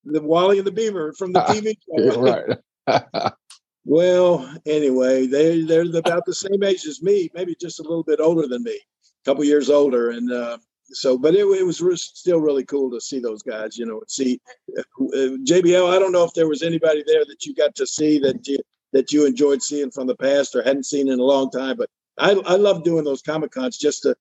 the 0.04 0.22
Wally 0.22 0.58
and 0.58 0.66
the 0.66 0.72
Beaver 0.72 1.12
from 1.14 1.32
the 1.32 1.40
TV 1.48 1.76
show. 1.88 2.56
right. 2.86 3.32
Well, 3.86 4.48
anyway, 4.66 5.26
they 5.26 5.62
they're 5.62 5.96
about 5.96 6.26
the 6.26 6.34
same 6.34 6.62
age 6.62 6.84
as 6.86 7.02
me, 7.02 7.30
maybe 7.34 7.56
just 7.58 7.80
a 7.80 7.82
little 7.82 8.02
bit 8.02 8.20
older 8.20 8.46
than 8.46 8.62
me, 8.62 8.76
a 8.76 9.24
couple 9.24 9.42
years 9.42 9.70
older, 9.70 10.10
and 10.10 10.30
uh, 10.30 10.58
so. 10.84 11.16
But 11.16 11.34
it, 11.34 11.46
it 11.46 11.64
was 11.64 11.80
re- 11.80 11.96
still 11.96 12.40
really 12.40 12.64
cool 12.64 12.90
to 12.90 13.00
see 13.00 13.20
those 13.20 13.42
guys. 13.42 13.78
You 13.78 13.86
know, 13.86 14.02
see 14.06 14.38
uh, 14.78 14.82
JBL. 14.98 15.90
I 15.90 15.98
don't 15.98 16.12
know 16.12 16.24
if 16.24 16.34
there 16.34 16.48
was 16.48 16.62
anybody 16.62 17.02
there 17.06 17.24
that 17.24 17.46
you 17.46 17.54
got 17.54 17.74
to 17.76 17.86
see 17.86 18.18
that 18.18 18.46
you 18.46 18.58
that 18.92 19.12
you 19.12 19.24
enjoyed 19.24 19.62
seeing 19.62 19.90
from 19.90 20.06
the 20.06 20.16
past 20.16 20.54
or 20.54 20.62
hadn't 20.62 20.84
seen 20.84 21.08
in 21.08 21.18
a 21.18 21.24
long 21.24 21.50
time. 21.50 21.76
But 21.78 21.88
I 22.20 22.30
I 22.46 22.56
love 22.56 22.84
doing 22.84 23.04
those 23.04 23.22
comic 23.22 23.50
cons 23.50 23.78
just 23.78 24.02
to 24.02 24.14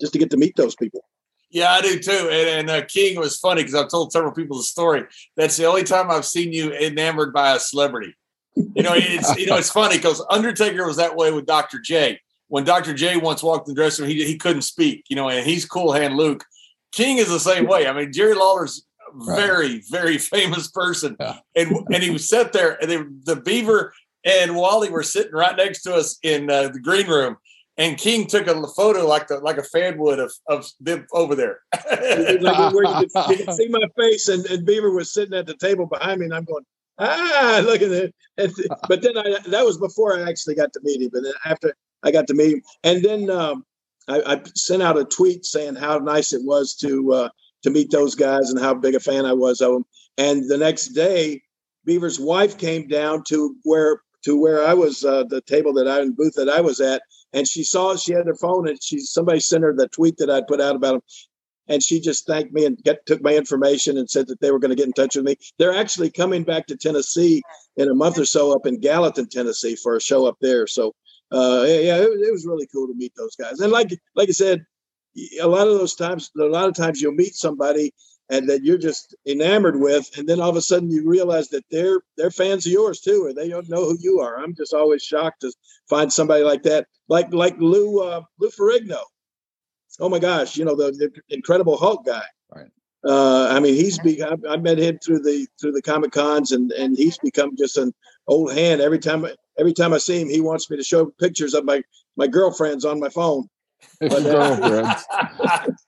just 0.00 0.12
to 0.12 0.18
get 0.18 0.30
to 0.30 0.36
meet 0.36 0.56
those 0.56 0.74
people. 0.74 1.04
Yeah, 1.50 1.70
I 1.70 1.80
do 1.80 1.98
too. 1.98 2.28
And, 2.30 2.68
and 2.68 2.70
uh, 2.70 2.84
King 2.86 3.18
was 3.18 3.38
funny 3.38 3.62
because 3.62 3.74
I've 3.74 3.88
told 3.88 4.12
several 4.12 4.32
people 4.32 4.56
the 4.56 4.64
story. 4.64 5.04
That's 5.36 5.56
the 5.56 5.64
only 5.66 5.84
time 5.84 6.10
I've 6.10 6.24
seen 6.26 6.52
you 6.52 6.72
enamored 6.72 7.32
by 7.32 7.54
a 7.54 7.60
celebrity. 7.60 8.14
You 8.56 8.82
know, 8.82 8.92
it's 8.94 9.36
you 9.38 9.46
know 9.46 9.56
it's 9.56 9.70
funny 9.70 9.96
because 9.96 10.24
Undertaker 10.30 10.86
was 10.86 10.96
that 10.96 11.14
way 11.14 11.30
with 11.32 11.46
Dr. 11.46 11.78
J. 11.78 12.20
When 12.48 12.64
Dr. 12.64 12.94
J 12.94 13.16
once 13.16 13.42
walked 13.42 13.68
in 13.68 13.74
the 13.74 13.80
dressing 13.80 14.04
room, 14.04 14.14
he 14.14 14.24
he 14.24 14.36
couldn't 14.36 14.62
speak. 14.62 15.04
You 15.08 15.16
know, 15.16 15.28
and 15.28 15.46
he's 15.46 15.64
cool 15.66 15.92
hand 15.92 16.16
Luke. 16.16 16.44
King 16.92 17.18
is 17.18 17.28
the 17.28 17.40
same 17.40 17.66
way. 17.66 17.86
I 17.86 17.92
mean, 17.92 18.12
Jerry 18.12 18.34
Lawler's 18.34 18.84
a 19.20 19.34
very 19.36 19.82
very 19.90 20.18
famous 20.34 20.68
person, 20.68 21.16
Yeah. 21.20 21.36
and 21.54 21.72
and 21.92 22.02
he 22.02 22.10
was 22.10 22.28
sat 22.28 22.52
there, 22.52 22.76
and 22.82 22.90
they, 22.90 22.96
the 23.24 23.40
Beaver 23.40 23.92
and 24.26 24.56
Wally 24.56 24.90
were 24.90 25.04
sitting 25.04 25.32
right 25.32 25.56
next 25.56 25.82
to 25.82 25.94
us 25.94 26.18
in 26.22 26.50
uh, 26.50 26.68
the 26.68 26.80
green 26.80 27.06
room. 27.06 27.36
And 27.78 27.98
King 27.98 28.26
took 28.26 28.46
a 28.46 28.66
photo 28.68 29.06
like 29.06 29.28
the 29.28 29.38
like 29.38 29.58
a 29.58 29.62
fan 29.62 29.98
would 29.98 30.18
of 30.18 30.32
of 30.48 30.66
them 30.80 31.06
over 31.12 31.34
there. 31.34 31.60
you 33.28 33.36
could 33.36 33.54
see 33.54 33.68
my 33.68 33.86
face, 33.98 34.28
and, 34.28 34.46
and 34.46 34.64
Beaver 34.64 34.90
was 34.90 35.12
sitting 35.12 35.36
at 35.36 35.46
the 35.46 35.54
table 35.56 35.86
behind 35.86 36.20
me, 36.20 36.24
and 36.24 36.34
I'm 36.34 36.44
going, 36.44 36.64
ah, 36.98 37.62
look 37.66 37.82
at 37.82 37.90
it. 37.90 38.14
But 38.88 39.02
then 39.02 39.18
I 39.18 39.38
that 39.48 39.64
was 39.64 39.76
before 39.76 40.18
I 40.18 40.28
actually 40.28 40.54
got 40.54 40.72
to 40.72 40.80
meet 40.82 41.02
him. 41.02 41.10
But 41.12 41.24
then 41.24 41.34
after 41.44 41.74
I 42.02 42.10
got 42.10 42.26
to 42.28 42.34
meet 42.34 42.54
him, 42.54 42.62
and 42.82 43.04
then 43.04 43.30
um, 43.30 43.66
I, 44.08 44.22
I 44.22 44.42
sent 44.54 44.82
out 44.82 44.98
a 44.98 45.04
tweet 45.04 45.44
saying 45.44 45.74
how 45.76 45.98
nice 45.98 46.32
it 46.32 46.44
was 46.44 46.74
to 46.76 47.12
uh, 47.12 47.28
to 47.62 47.70
meet 47.70 47.90
those 47.90 48.14
guys 48.14 48.50
and 48.50 48.58
how 48.58 48.72
big 48.72 48.94
a 48.94 49.00
fan 49.00 49.26
I 49.26 49.34
was 49.34 49.60
of 49.60 49.72
them. 49.72 49.84
And 50.16 50.48
the 50.48 50.56
next 50.56 50.88
day, 50.88 51.42
Beaver's 51.84 52.18
wife 52.18 52.56
came 52.56 52.88
down 52.88 53.22
to 53.28 53.54
where 53.64 54.00
to 54.26 54.38
where 54.38 54.66
I 54.66 54.74
was 54.74 55.04
uh, 55.04 55.24
the 55.24 55.40
table 55.40 55.72
that 55.74 55.88
I 55.88 56.00
in 56.02 56.12
booth 56.12 56.34
that 56.34 56.48
I 56.48 56.60
was 56.60 56.80
at, 56.80 57.02
and 57.32 57.46
she 57.46 57.62
saw 57.62 57.96
she 57.96 58.12
had 58.12 58.26
her 58.26 58.34
phone 58.34 58.68
and 58.68 58.82
she 58.82 58.98
somebody 58.98 59.40
sent 59.40 59.64
her 59.64 59.72
the 59.72 59.88
tweet 59.88 60.16
that 60.18 60.30
I'd 60.30 60.46
put 60.48 60.60
out 60.60 60.76
about 60.76 60.96
him 60.96 61.02
and 61.68 61.82
she 61.82 62.00
just 62.00 62.26
thanked 62.26 62.52
me 62.52 62.64
and 62.64 62.78
get, 62.82 63.04
took 63.06 63.22
my 63.22 63.34
information 63.34 63.98
and 63.98 64.08
said 64.08 64.26
that 64.28 64.40
they 64.40 64.50
were 64.50 64.58
going 64.58 64.70
to 64.70 64.76
get 64.76 64.86
in 64.86 64.92
touch 64.92 65.16
with 65.16 65.24
me. 65.24 65.36
They're 65.58 65.74
actually 65.74 66.10
coming 66.10 66.44
back 66.44 66.66
to 66.66 66.76
Tennessee 66.76 67.42
in 67.76 67.88
a 67.88 67.94
month 67.94 68.18
or 68.18 68.24
so 68.24 68.54
up 68.54 68.66
in 68.66 68.80
Gallatin, 68.80 69.28
Tennessee, 69.28 69.76
for 69.76 69.96
a 69.96 70.00
show 70.00 70.26
up 70.26 70.36
there. 70.40 70.66
So, 70.66 70.94
uh, 71.32 71.64
yeah, 71.66 71.78
yeah, 71.78 71.96
it, 71.96 72.10
it 72.20 72.32
was 72.32 72.46
really 72.46 72.68
cool 72.72 72.86
to 72.86 72.94
meet 72.94 73.12
those 73.16 73.34
guys. 73.34 73.60
And 73.60 73.72
like 73.72 73.90
like 74.14 74.28
I 74.28 74.32
said, 74.32 74.64
a 75.40 75.48
lot 75.48 75.66
of 75.66 75.78
those 75.78 75.96
times, 75.96 76.30
a 76.38 76.44
lot 76.44 76.68
of 76.68 76.74
times 76.74 77.00
you'll 77.00 77.12
meet 77.12 77.34
somebody 77.34 77.92
and 78.28 78.48
that 78.48 78.64
you're 78.64 78.78
just 78.78 79.14
enamored 79.26 79.80
with, 79.80 80.10
and 80.18 80.28
then 80.28 80.40
all 80.40 80.50
of 80.50 80.56
a 80.56 80.62
sudden 80.62 80.90
you 80.90 81.08
realize 81.08 81.48
that 81.48 81.64
they're 81.70 82.00
they're 82.16 82.30
fans 82.30 82.66
of 82.66 82.72
yours 82.72 83.00
too, 83.00 83.24
or 83.24 83.32
they 83.32 83.48
don't 83.48 83.68
know 83.68 83.84
who 83.84 83.98
you 84.00 84.20
are. 84.20 84.38
I'm 84.38 84.54
just 84.54 84.74
always 84.74 85.02
shocked 85.02 85.42
to 85.42 85.52
find 85.88 86.12
somebody 86.12 86.42
like 86.42 86.62
that, 86.64 86.86
like 87.08 87.32
like 87.32 87.56
Lou 87.58 88.02
uh, 88.02 88.22
Lou 88.38 88.50
Ferrigno 88.50 89.02
oh 90.00 90.08
my 90.08 90.18
gosh, 90.18 90.56
you 90.56 90.64
know 90.64 90.76
the, 90.76 90.92
the 90.92 91.34
Incredible 91.34 91.76
Hulk 91.76 92.04
guy. 92.04 92.22
Right. 92.54 92.70
Uh, 93.04 93.48
I 93.48 93.60
mean, 93.60 93.74
he's 93.74 93.98
be, 93.98 94.22
I, 94.22 94.36
I 94.48 94.56
met 94.56 94.78
him 94.78 94.98
through 94.98 95.20
the 95.20 95.46
through 95.60 95.72
the 95.72 95.82
comic 95.82 96.12
cons, 96.12 96.52
and 96.52 96.72
and 96.72 96.96
he's 96.96 97.18
become 97.18 97.56
just 97.56 97.76
an 97.76 97.92
old 98.26 98.52
hand. 98.52 98.80
Every 98.80 98.98
time 98.98 99.26
every 99.58 99.72
time 99.72 99.92
I 99.92 99.98
see 99.98 100.20
him, 100.20 100.28
he 100.28 100.40
wants 100.40 100.70
me 100.70 100.76
to 100.76 100.84
show 100.84 101.06
pictures 101.06 101.54
of 101.54 101.64
my 101.64 101.82
my 102.16 102.26
girlfriends 102.26 102.84
on 102.84 103.00
my 103.00 103.08
phone. 103.08 103.48
Girlfriends. 104.00 105.04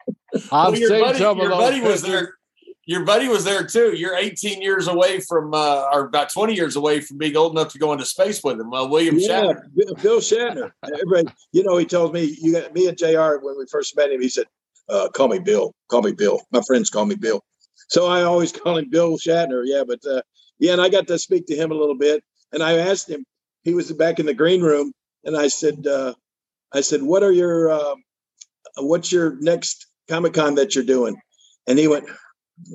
I've 0.52 0.72
well, 0.72 0.78
your 0.78 0.88
seen 0.90 1.00
buddy, 1.00 1.18
some 1.18 1.38
of 1.38 1.42
your 1.42 1.50
those 1.50 1.58
buddy 1.58 1.80
was 1.80 2.02
there. 2.02 2.34
Your 2.86 3.04
buddy 3.04 3.28
was 3.28 3.44
there 3.44 3.66
too. 3.66 3.94
You're 3.94 4.16
18 4.16 4.62
years 4.62 4.88
away 4.88 5.20
from, 5.20 5.52
uh, 5.52 5.84
or 5.92 6.06
about 6.06 6.32
20 6.32 6.54
years 6.54 6.74
away 6.74 7.02
from 7.02 7.18
being 7.18 7.36
old 7.36 7.52
enough 7.52 7.70
to 7.74 7.78
go 7.78 7.92
into 7.92 8.06
space 8.06 8.42
with 8.42 8.58
him. 8.58 8.72
Uh, 8.72 8.86
William 8.86 9.18
Yeah, 9.18 9.42
Shatner. 9.42 9.60
Bill- 9.76 9.94
Bill 10.02 10.20
Shatner. 10.20 10.70
Everybody, 10.84 11.28
you 11.52 11.64
know, 11.64 11.76
he 11.76 11.84
told 11.84 12.14
me 12.14 12.34
you 12.40 12.52
got 12.52 12.72
me 12.72 12.88
and 12.88 12.96
Jr. 12.96 13.40
when 13.42 13.58
we 13.58 13.66
first 13.70 13.94
met 13.94 14.10
him. 14.10 14.22
He 14.22 14.30
said, 14.30 14.46
uh, 14.88 15.10
call 15.10 15.28
me 15.28 15.38
Bill. 15.38 15.74
Call 15.90 16.00
me 16.00 16.12
Bill. 16.12 16.40
My 16.50 16.62
friends 16.66 16.88
call 16.88 17.04
me 17.04 17.14
Bill. 17.14 17.44
So 17.88 18.06
I 18.06 18.22
always 18.22 18.52
call 18.58 18.78
him 18.78 18.88
Bill 18.88 19.18
Shatner. 19.18 19.64
Yeah, 19.66 19.84
but 19.86 20.00
uh, 20.10 20.22
yeah, 20.58 20.72
and 20.72 20.80
I 20.80 20.88
got 20.88 21.06
to 21.08 21.18
speak 21.18 21.46
to 21.48 21.56
him 21.56 21.70
a 21.70 21.74
little 21.74 21.94
bit, 21.96 22.24
and 22.52 22.62
I 22.62 22.78
asked 22.78 23.10
him. 23.10 23.24
He 23.64 23.74
was 23.74 23.92
back 23.92 24.18
in 24.18 24.24
the 24.24 24.32
green 24.32 24.62
room, 24.62 24.94
and 25.24 25.36
I 25.36 25.48
said, 25.48 25.86
uh, 25.86 26.14
I 26.72 26.80
said, 26.80 27.02
what 27.02 27.22
are 27.22 27.32
your, 27.32 27.70
uh, 27.70 27.96
what's 28.78 29.12
your 29.12 29.36
next 29.40 29.86
Comic 30.08 30.34
Con 30.34 30.54
that 30.56 30.74
you're 30.74 30.84
doing? 30.84 31.16
And 31.66 31.78
he 31.78 31.88
went, 31.88 32.08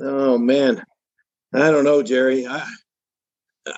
oh 0.01 0.37
man, 0.37 0.83
I 1.53 1.71
don't 1.71 1.83
know, 1.83 2.03
Jerry. 2.03 2.47
I, 2.47 2.65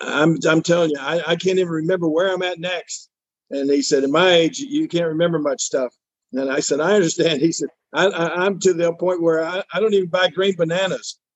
I'm 0.02 0.38
I'm 0.48 0.62
telling 0.62 0.92
you, 0.92 0.98
I, 1.00 1.22
I 1.26 1.36
can't 1.36 1.60
even 1.60 1.70
remember 1.70 2.08
where 2.08 2.34
I'm 2.34 2.42
at 2.44 2.60
next. 2.60 3.10
And 3.52 3.70
he 3.70 3.82
said, 3.82 4.04
at 4.04 4.10
my 4.10 4.32
age, 4.32 4.60
you 4.60 4.88
can't 4.88 5.08
remember 5.08 5.40
much 5.40 5.62
stuff. 5.62 5.94
And 6.34 6.52
I 6.52 6.60
said, 6.60 6.80
I 6.80 6.96
understand. 6.96 7.42
He 7.42 7.52
said, 7.52 7.70
I, 7.94 8.08
I'm 8.08 8.60
to 8.62 8.74
the 8.74 8.94
point 8.94 9.22
where 9.22 9.46
I, 9.46 9.64
I 9.74 9.80
don't 9.80 9.94
even 9.94 10.10
buy 10.10 10.30
green 10.30 10.56
bananas. 10.56 11.20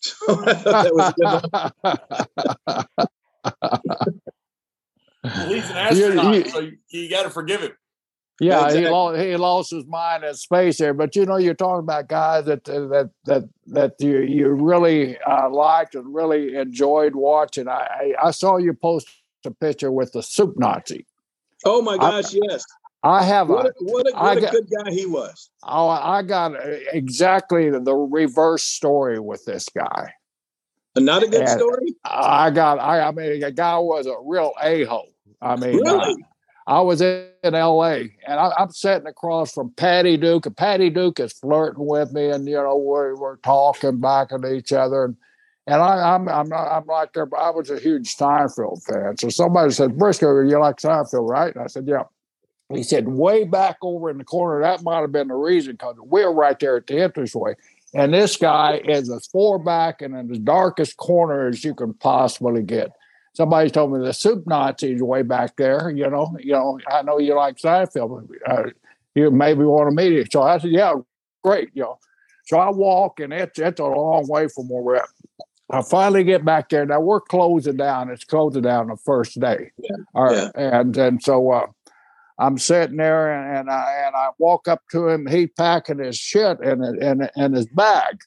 So 0.00 0.40
I 0.46 0.54
thought 0.54 0.84
that 0.84 0.94
was 0.94 1.12
good. 1.18 1.28
he's 5.48 5.70
an 5.70 5.76
astronaut, 5.76 6.34
you, 6.34 6.38
you, 6.44 6.50
so 6.50 6.60
you, 6.60 6.76
you 6.90 7.10
got 7.10 7.24
to 7.24 7.30
forgive 7.30 7.62
him. 7.62 7.72
Yeah, 8.40 8.66
exactly. 8.66 8.82
he 8.82 8.88
lost 8.88 9.20
he 9.20 9.36
lost 9.36 9.70
his 9.72 9.86
mind 9.86 10.24
in 10.24 10.34
space 10.34 10.78
there. 10.78 10.94
But 10.94 11.16
you 11.16 11.26
know, 11.26 11.36
you're 11.36 11.54
talking 11.54 11.80
about 11.80 12.08
guys 12.08 12.44
that 12.44 12.68
uh, 12.68 12.86
that 12.86 13.10
that 13.24 13.48
that 13.66 13.94
you 13.98 14.20
you 14.20 14.48
really 14.50 15.18
uh, 15.18 15.50
liked 15.50 15.96
and 15.96 16.14
really 16.14 16.54
enjoyed 16.54 17.16
watching. 17.16 17.68
I, 17.68 18.14
I, 18.22 18.30
saw 18.30 18.56
you 18.56 18.74
post 18.74 19.08
a 19.44 19.50
picture 19.50 19.90
with 19.90 20.12
the 20.12 20.22
soup 20.22 20.54
Nazi. 20.56 21.04
Oh 21.64 21.82
my 21.82 21.98
gosh, 21.98 22.32
I, 22.32 22.38
yes. 22.48 22.64
I 23.02 23.24
have 23.24 23.48
what 23.48 23.66
a, 23.66 23.72
what 23.80 24.06
a, 24.06 24.16
what 24.16 24.38
a 24.38 24.40
got, 24.40 24.52
good 24.52 24.68
guy 24.70 24.90
he 24.92 25.06
was. 25.06 25.50
Oh, 25.64 25.88
I 25.88 26.22
got 26.22 26.54
uh, 26.54 26.76
exactly 26.92 27.70
the 27.70 27.94
reverse 27.94 28.62
story 28.62 29.18
with 29.18 29.44
this 29.46 29.68
guy. 29.68 30.12
Not 30.96 31.22
a 31.22 31.28
good 31.28 31.42
and 31.42 31.48
story. 31.48 31.94
I 32.04 32.50
got. 32.50 32.78
I, 32.78 33.00
I 33.00 33.10
mean, 33.10 33.42
a 33.42 33.50
guy 33.50 33.78
was 33.78 34.06
a 34.06 34.14
real 34.24 34.52
a 34.62 34.84
hole. 34.84 35.10
I 35.40 35.56
mean, 35.56 35.86
uh, 35.86 35.92
really. 35.92 36.24
I 36.68 36.82
was 36.82 37.00
in, 37.00 37.24
L.A. 37.42 38.14
and 38.26 38.38
I, 38.38 38.52
am 38.58 38.70
sitting 38.70 39.06
across 39.06 39.52
from 39.52 39.70
Patty 39.70 40.18
Duke, 40.18 40.44
and 40.44 40.54
Patty 40.54 40.90
Duke 40.90 41.18
is 41.18 41.32
flirting 41.32 41.86
with 41.86 42.12
me, 42.12 42.28
and 42.28 42.46
you 42.46 42.56
know 42.56 42.76
we're, 42.76 43.16
we're 43.16 43.36
talking 43.36 44.00
back 44.00 44.32
at 44.32 44.44
each 44.44 44.72
other, 44.72 45.06
and 45.06 45.16
and 45.66 45.80
I, 45.80 46.14
am 46.14 46.28
I'm, 46.28 46.52
I'm 46.52 46.52
I'm 46.52 46.84
right 46.84 47.08
there, 47.14 47.24
but 47.24 47.38
I 47.38 47.50
was 47.50 47.70
a 47.70 47.78
huge 47.78 48.14
Seinfeld 48.14 48.82
fan. 48.84 49.16
So 49.18 49.30
somebody 49.30 49.70
said, 49.72 49.92
Brisco, 49.92 50.48
you 50.48 50.58
like 50.58 50.76
Seinfeld, 50.76 51.28
right? 51.28 51.54
And 51.54 51.64
I 51.64 51.68
said, 51.68 51.86
yeah. 51.86 52.04
He 52.72 52.82
said, 52.82 53.08
way 53.08 53.44
back 53.44 53.76
over 53.80 54.10
in 54.10 54.18
the 54.18 54.24
corner, 54.24 54.60
that 54.60 54.82
might 54.82 55.00
have 55.00 55.12
been 55.12 55.28
the 55.28 55.34
reason 55.34 55.72
because 55.72 55.96
we're 55.98 56.30
right 56.30 56.58
there 56.58 56.76
at 56.76 56.86
the 56.86 57.02
entranceway. 57.02 57.54
And 57.94 58.12
this 58.12 58.36
guy 58.36 58.82
is 58.84 59.10
as 59.10 59.26
far 59.26 59.58
back 59.58 60.02
and 60.02 60.14
in 60.14 60.28
the 60.28 60.38
darkest 60.38 60.98
corner 60.98 61.48
as 61.48 61.64
you 61.64 61.74
can 61.74 61.94
possibly 61.94 62.62
get. 62.62 62.92
Somebody 63.38 63.70
told 63.70 63.92
me 63.92 64.04
the 64.04 64.12
soup 64.12 64.46
Nazi's 64.46 65.00
way 65.00 65.22
back 65.22 65.54
there. 65.54 65.90
You 65.90 66.10
know, 66.10 66.36
you 66.40 66.50
know, 66.50 66.80
I 66.90 67.02
know 67.02 67.20
you 67.20 67.36
like 67.36 67.56
Seinfeld. 67.56 68.28
Uh, 68.44 68.64
you 69.14 69.30
maybe 69.30 69.62
want 69.62 69.88
to 69.88 69.94
meet 69.94 70.18
him. 70.18 70.26
So 70.28 70.42
I 70.42 70.58
said, 70.58 70.72
yeah, 70.72 70.94
great. 71.44 71.70
You 71.72 71.82
know, 71.82 71.98
so 72.46 72.58
I 72.58 72.68
walk, 72.70 73.20
and 73.20 73.32
it's 73.32 73.56
it's 73.60 73.78
a 73.78 73.84
long 73.84 74.26
way 74.26 74.48
from 74.48 74.68
where 74.68 74.82
we're 74.82 74.96
at. 74.96 75.08
I 75.70 75.82
finally 75.82 76.24
get 76.24 76.44
back 76.44 76.68
there. 76.70 76.84
Now 76.84 76.98
we're 76.98 77.20
closing 77.20 77.76
down. 77.76 78.10
It's 78.10 78.24
closing 78.24 78.62
down 78.62 78.88
the 78.88 78.96
first 78.96 79.38
day. 79.38 79.70
Yeah. 79.78 79.96
All 80.16 80.24
right. 80.24 80.50
Yeah. 80.56 80.80
And 80.80 80.96
and 80.96 81.22
so 81.22 81.52
uh, 81.52 81.66
I'm 82.38 82.56
sitting 82.56 82.96
there 82.96 83.32
and, 83.32 83.58
and 83.58 83.70
I 83.70 84.04
and 84.06 84.14
I 84.14 84.28
walk 84.38 84.68
up 84.68 84.82
to 84.92 85.08
him. 85.08 85.26
He 85.26 85.48
packing 85.48 85.98
his 85.98 86.16
shit 86.16 86.60
in 86.60 86.84
in 87.02 87.28
in 87.36 87.52
his 87.52 87.66
bag, 87.66 88.18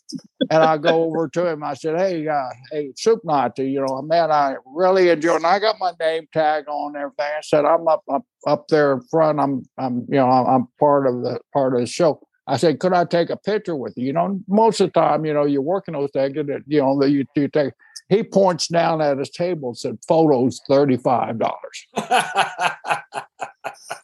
and 0.49 0.63
I 0.63 0.77
go 0.77 1.03
over 1.03 1.29
to 1.29 1.47
him. 1.47 1.63
I 1.63 1.75
said, 1.75 1.97
"Hey, 1.97 2.27
uh, 2.27 2.49
hey, 2.71 2.91
Soup 2.97 3.21
Nazi, 3.23 3.71
you 3.71 3.79
know, 3.79 4.01
man, 4.01 4.31
I 4.31 4.55
really 4.65 5.09
enjoy." 5.09 5.35
And 5.35 5.47
I 5.47 5.59
got 5.59 5.77
my 5.79 5.93
name 5.99 6.27
tag 6.33 6.65
on 6.67 6.95
everything. 6.95 7.31
I 7.37 7.41
said, 7.41 7.63
"I'm 7.63 7.87
up 7.87 8.03
up 8.11 8.23
up 8.45 8.67
there 8.67 8.93
in 8.93 9.01
front. 9.03 9.39
I'm 9.39 9.63
I'm 9.77 10.05
you 10.09 10.17
know 10.17 10.29
I'm 10.29 10.67
part 10.77 11.07
of 11.07 11.21
the 11.21 11.39
part 11.53 11.73
of 11.73 11.79
the 11.79 11.87
show." 11.87 12.19
I 12.47 12.57
said, 12.57 12.79
"Could 12.79 12.93
I 12.93 13.05
take 13.05 13.29
a 13.29 13.37
picture 13.37 13.77
with 13.77 13.93
you?" 13.95 14.07
You 14.07 14.13
know, 14.13 14.41
most 14.49 14.81
of 14.81 14.91
the 14.91 14.99
time, 14.99 15.25
you 15.25 15.33
know, 15.33 15.45
you're 15.45 15.61
working 15.61 15.93
those 15.93 16.11
things, 16.11 16.35
you 16.35 16.81
know, 16.81 17.01
you, 17.05 17.25
you 17.35 17.47
take. 17.47 17.73
He 18.11 18.23
points 18.23 18.67
down 18.67 19.01
at 19.01 19.17
his 19.17 19.29
table 19.31 19.69
and 19.69 19.77
said, 19.77 19.97
"Photos, 20.07 20.61
thirty 20.67 20.97
five 20.97 21.39
dollars." 21.39 21.87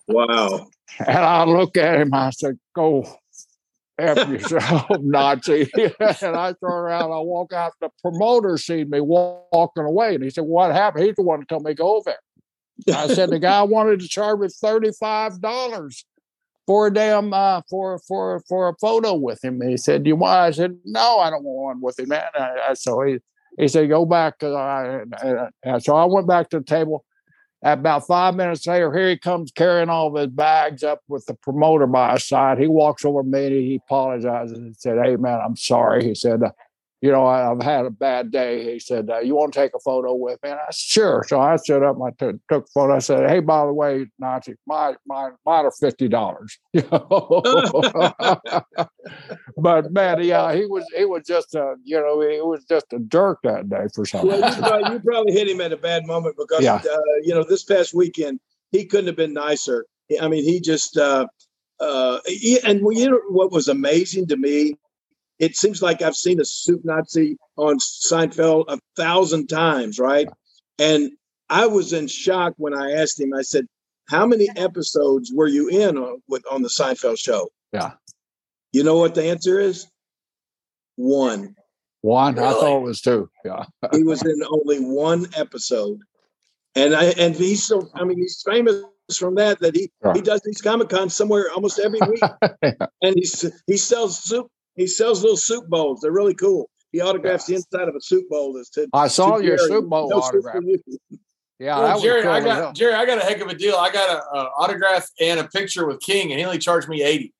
Wow. 0.08 0.67
And 1.00 1.17
I 1.17 1.43
look 1.43 1.78
at 1.78 2.00
him, 2.00 2.13
I 2.13 2.30
said, 2.32 2.58
Go 2.76 3.06
F 4.00 4.30
yourself, 4.30 4.86
Nazi. 5.02 5.70
and 5.76 6.36
I 6.36 6.54
turn 6.54 6.72
around, 6.72 7.12
I 7.12 7.20
walk 7.20 7.54
out. 7.54 7.74
The 7.82 7.89
promoter 8.02 8.58
seen 8.58 8.89
me 8.89 9.02
walking 9.02 9.84
away, 9.84 10.15
and 10.15 10.24
he 10.24 10.30
said, 10.30 10.46
What 10.46 10.74
happened? 10.74 11.06
He's 11.06 11.15
the 11.15 11.24
one 11.24 11.39
to 11.39 11.46
tell 11.46 11.60
me 11.60 11.74
go 11.74 11.98
over 11.98 12.13
there. 12.86 12.96
I 12.96 13.08
said, 13.08 13.30
The 13.30 13.39
guy 13.39 13.63
wanted 13.63 14.00
to 14.00 14.08
charge 14.08 14.39
me 14.39 14.48
$35 14.48 16.04
for 16.65 16.88
a 16.88 16.93
damn 16.93 17.34
uh, 17.34 17.62
for 17.70 18.00
for 18.00 18.41
for 18.48 18.70
a 18.70 18.76
photo 18.80 19.13
with 19.13 19.43
him. 19.43 19.62
He 19.62 19.78
said, 19.78 20.04
"Do 20.04 20.10
you 20.10 20.17
want?" 20.17 20.34
I 20.34 20.52
said, 20.52 20.78
"No, 20.84 21.17
I 21.20 21.30
don't 21.30 21.43
want 21.43 21.78
one 21.78 21.82
with 21.82 21.98
him, 21.98 22.10
man." 22.10 22.24
I, 22.36 22.58
I, 22.70 22.74
so 22.74 23.02
he 23.04 23.20
he 23.58 23.67
said, 23.67 23.89
"Go 23.89 24.06
back." 24.06 24.36
So 24.41 24.56
I 24.56 26.06
went 26.06 26.28
back 26.28 26.50
to 26.50 26.60
the 26.60 26.65
table. 26.65 27.04
About 27.63 28.06
five 28.06 28.36
minutes 28.36 28.67
later, 28.67 28.93
here 28.93 29.10
he 29.10 29.17
comes 29.17 29.52
carrying 29.52 29.89
all 29.89 30.08
of 30.08 30.22
his 30.22 30.28
bags 30.28 30.84
up 30.84 31.02
with 31.08 31.26
the 31.26 31.34
promoter 31.34 31.88
by 31.88 32.13
his 32.13 32.28
side. 32.28 32.60
He 32.60 32.67
walks 32.67 33.04
over 33.04 33.24
to 33.24 33.28
me 33.28 33.48
and 33.48 33.56
he 33.56 33.82
apologizes 33.84 34.56
and 34.60 34.76
said, 34.78 35.00
Hey, 35.04 35.15
man, 35.15 35.41
I'm 35.43 35.56
sorry. 35.56 36.04
He 36.04 36.13
said, 36.13 36.41
you 37.01 37.12
know, 37.12 37.27
I, 37.27 37.41
have 37.41 37.62
had 37.62 37.86
a 37.86 37.91
bad 37.91 38.31
day. 38.31 38.73
He 38.73 38.79
said, 38.79 39.07
uh, 39.10 39.19
you 39.19 39.36
want 39.36 39.53
to 39.53 39.60
take 39.60 39.73
a 39.75 39.79
photo 39.79 40.15
with 40.15 40.39
me? 40.43 40.49
And 40.49 40.60
I 40.60 40.71
said, 40.71 40.75
sure. 40.75 41.23
So 41.27 41.39
I 41.39 41.55
stood 41.57 41.83
up, 41.83 41.97
I 42.01 42.10
t- 42.10 42.39
took 42.49 42.65
a 42.65 42.71
photo. 42.73 42.95
I 42.95 42.99
said, 42.99 43.29
hey, 43.29 43.39
by 43.39 43.67
the 43.67 43.73
way, 43.73 44.07
Nazi, 44.17 44.55
my, 44.65 44.95
my, 45.05 45.29
mine 45.45 45.65
are 45.65 45.71
$50. 45.71 46.47
but 49.57 49.91
man, 49.91 50.23
yeah, 50.23 50.55
he 50.55 50.65
was, 50.65 50.86
he 50.95 51.05
was 51.05 51.23
just 51.27 51.53
a, 51.53 51.75
you 51.83 51.99
know, 51.99 52.21
he 52.21 52.41
was 52.41 52.65
just 52.65 52.91
a 52.93 52.99
jerk 52.99 53.39
that 53.43 53.69
day 53.69 53.86
for 53.93 54.05
some 54.05 54.27
well, 54.27 54.38
you, 54.38 54.62
probably, 54.62 54.93
you 54.93 54.99
probably 54.99 55.33
hit 55.33 55.47
him 55.47 55.62
at 55.62 55.71
a 55.71 55.77
bad 55.77 56.07
moment 56.07 56.36
because, 56.36 56.63
yeah. 56.63 56.75
uh, 56.75 57.15
you 57.21 57.33
know, 57.33 57.43
this 57.43 57.63
past 57.63 57.93
weekend, 57.93 58.39
he 58.71 58.86
couldn't 58.86 59.07
have 59.07 59.15
been 59.15 59.33
nicer. 59.33 59.86
I 60.19 60.27
mean, 60.27 60.43
he 60.43 60.60
just, 60.60 60.97
uh, 60.97 61.27
uh, 61.79 62.19
and 62.65 62.79
you 62.79 63.10
know 63.10 63.21
what 63.29 63.51
was 63.51 63.67
amazing 63.67 64.25
to 64.27 64.36
me 64.36 64.75
it 65.39 65.56
seems 65.56 65.82
like 65.82 66.02
I've 66.02 66.15
seen 66.15 66.39
a 66.39 66.45
soup 66.45 66.82
Nazi 66.84 67.38
on 67.58 67.78
Seinfeld 67.80 68.65
a 68.67 68.80
thousand 68.95 69.47
times, 69.47 70.00
right? 70.00 70.28
And 70.80 71.12
I 71.50 71.67
was 71.67 71.93
in 71.93 72.08
shock 72.08 72.54
when 72.58 72.73
I 72.73 72.93
asked 72.93 73.19
him. 73.19 73.34
I 73.34 73.41
said, 73.41 73.67
"How 74.10 74.26
many 74.26 74.50
episodes 74.56 75.32
were 75.34 75.47
you 75.47 75.69
in 75.69 75.97
on, 75.97 76.21
with 76.28 76.43
on 76.52 76.62
the 76.62 76.69
Seinfeld 76.69 77.19
show?" 77.19 77.50
Yeah. 77.71 77.93
You 78.73 78.84
know 78.84 78.97
what 78.97 79.15
the 79.15 79.26
answer 79.26 79.60
is? 79.60 79.88
One. 80.95 81.56
One. 82.02 82.36
Really? 82.36 82.47
I 82.47 82.52
thought 82.52 82.78
it 82.78 82.84
was 82.84 83.02
two. 83.02 83.30
Yeah. 83.45 83.65
he 83.91 84.04
was 84.04 84.23
in 84.23 84.41
only 84.50 84.80
one 84.80 85.28
episode, 85.36 86.00
and 86.76 86.95
I 86.95 87.06
and 87.17 87.36
he's 87.36 87.63
so. 87.63 87.89
I 87.93 88.04
mean, 88.04 88.17
he's 88.17 88.41
famous 88.45 88.84
from 89.17 89.36
that 89.36 89.60
that 89.60 89.76
he 89.76 89.91
he 90.13 90.21
does 90.21 90.41
these 90.43 90.62
comic 90.62 90.89
cons 90.89 91.15
somewhere 91.15 91.50
almost 91.52 91.80
every 91.80 92.00
week, 92.10 92.21
yeah. 92.63 92.73
and 93.02 93.15
he 93.15 93.26
he 93.67 93.78
sells 93.78 94.23
soup 94.23 94.52
he 94.77 94.87
sells 94.87 95.21
little 95.21 95.37
soup 95.37 95.67
bowls. 95.67 95.99
They're 96.01 96.11
really 96.11 96.35
cool. 96.35 96.69
He 96.91 97.01
autographs 97.01 97.49
yeah. 97.49 97.57
the 97.57 97.57
inside 97.57 97.89
of 97.89 97.95
a 97.95 98.01
soup 98.01 98.29
bowl. 98.29 98.53
That's 98.53 98.69
to, 98.71 98.87
I 98.93 99.07
saw 99.07 99.37
your 99.37 99.57
Jerry. 99.57 99.69
soup 99.69 99.89
bowl 99.89 100.09
no 100.09 100.17
autograph. 100.17 100.63
Yeah, 101.59 101.79
well, 101.79 101.99
Jerry, 101.99 102.21
cool 102.21 102.31
I 102.31 102.39
got 102.41 102.75
Jerry. 102.75 102.93
I 102.93 103.05
got 103.05 103.17
a 103.17 103.21
heck 103.21 103.41
of 103.41 103.47
a 103.47 103.55
deal. 103.55 103.75
I 103.75 103.91
got 103.91 104.09
an 104.15 104.47
autograph 104.57 105.07
and 105.19 105.39
a 105.39 105.47
picture 105.47 105.87
with 105.87 105.99
King, 105.99 106.31
and 106.31 106.39
he 106.39 106.45
only 106.45 106.59
charged 106.59 106.87
me 106.87 107.01
eighty. 107.01 107.33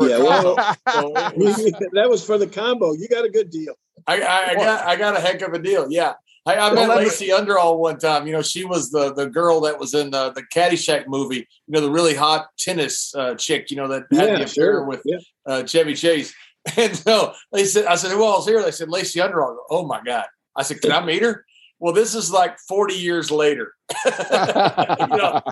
Yeah, 0.00 0.18
well, 0.18 0.56
so 0.90 1.10
was, 1.36 1.56
that 1.92 2.08
was 2.08 2.24
for 2.24 2.38
the 2.38 2.46
combo. 2.46 2.92
You 2.92 3.06
got 3.08 3.24
a 3.24 3.30
good 3.30 3.50
deal. 3.50 3.74
I, 4.06 4.20
I, 4.20 4.50
I 4.50 4.54
got 4.54 4.86
I 4.86 4.96
got 4.96 5.16
a 5.16 5.20
heck 5.20 5.42
of 5.42 5.52
a 5.52 5.58
deal. 5.58 5.86
Yeah, 5.90 6.14
I, 6.46 6.56
I 6.56 6.74
met 6.74 6.88
Lacey 6.88 7.32
Underall 7.32 7.78
one 7.78 7.98
time. 7.98 8.26
You 8.26 8.32
know, 8.32 8.42
she 8.42 8.64
was 8.64 8.90
the 8.90 9.14
the 9.14 9.26
girl 9.26 9.60
that 9.62 9.78
was 9.78 9.94
in 9.94 10.10
the 10.10 10.32
the 10.32 10.42
Caddyshack 10.54 11.06
movie. 11.06 11.46
You 11.66 11.68
know, 11.68 11.80
the 11.80 11.90
really 11.90 12.14
hot 12.14 12.48
tennis 12.58 13.14
uh, 13.14 13.34
chick. 13.34 13.70
You 13.70 13.76
know 13.76 13.88
that 13.88 14.04
had 14.10 14.28
yeah, 14.28 14.38
the 14.38 14.44
affair 14.44 14.72
sure. 14.72 14.84
with 14.84 15.02
yeah. 15.04 15.18
uh, 15.46 15.64
Chevy 15.64 15.94
Chase. 15.94 16.34
And 16.76 16.96
so 16.96 17.34
they 17.52 17.64
said, 17.64 17.86
I 17.86 17.96
said, 17.96 18.10
who 18.10 18.24
else 18.24 18.46
here? 18.46 18.62
They 18.62 18.70
said, 18.70 18.88
Lacey 18.88 19.20
Underall. 19.20 19.58
Oh 19.70 19.86
my 19.86 20.00
God. 20.02 20.24
I 20.56 20.62
said, 20.62 20.80
can 20.80 20.92
I 20.92 21.04
meet 21.04 21.22
her? 21.22 21.44
Well, 21.78 21.92
this 21.92 22.14
is 22.14 22.32
like 22.32 22.58
40 22.60 22.94
years 22.94 23.30
later. 23.30 23.74
you 24.06 24.10
know, 24.10 25.42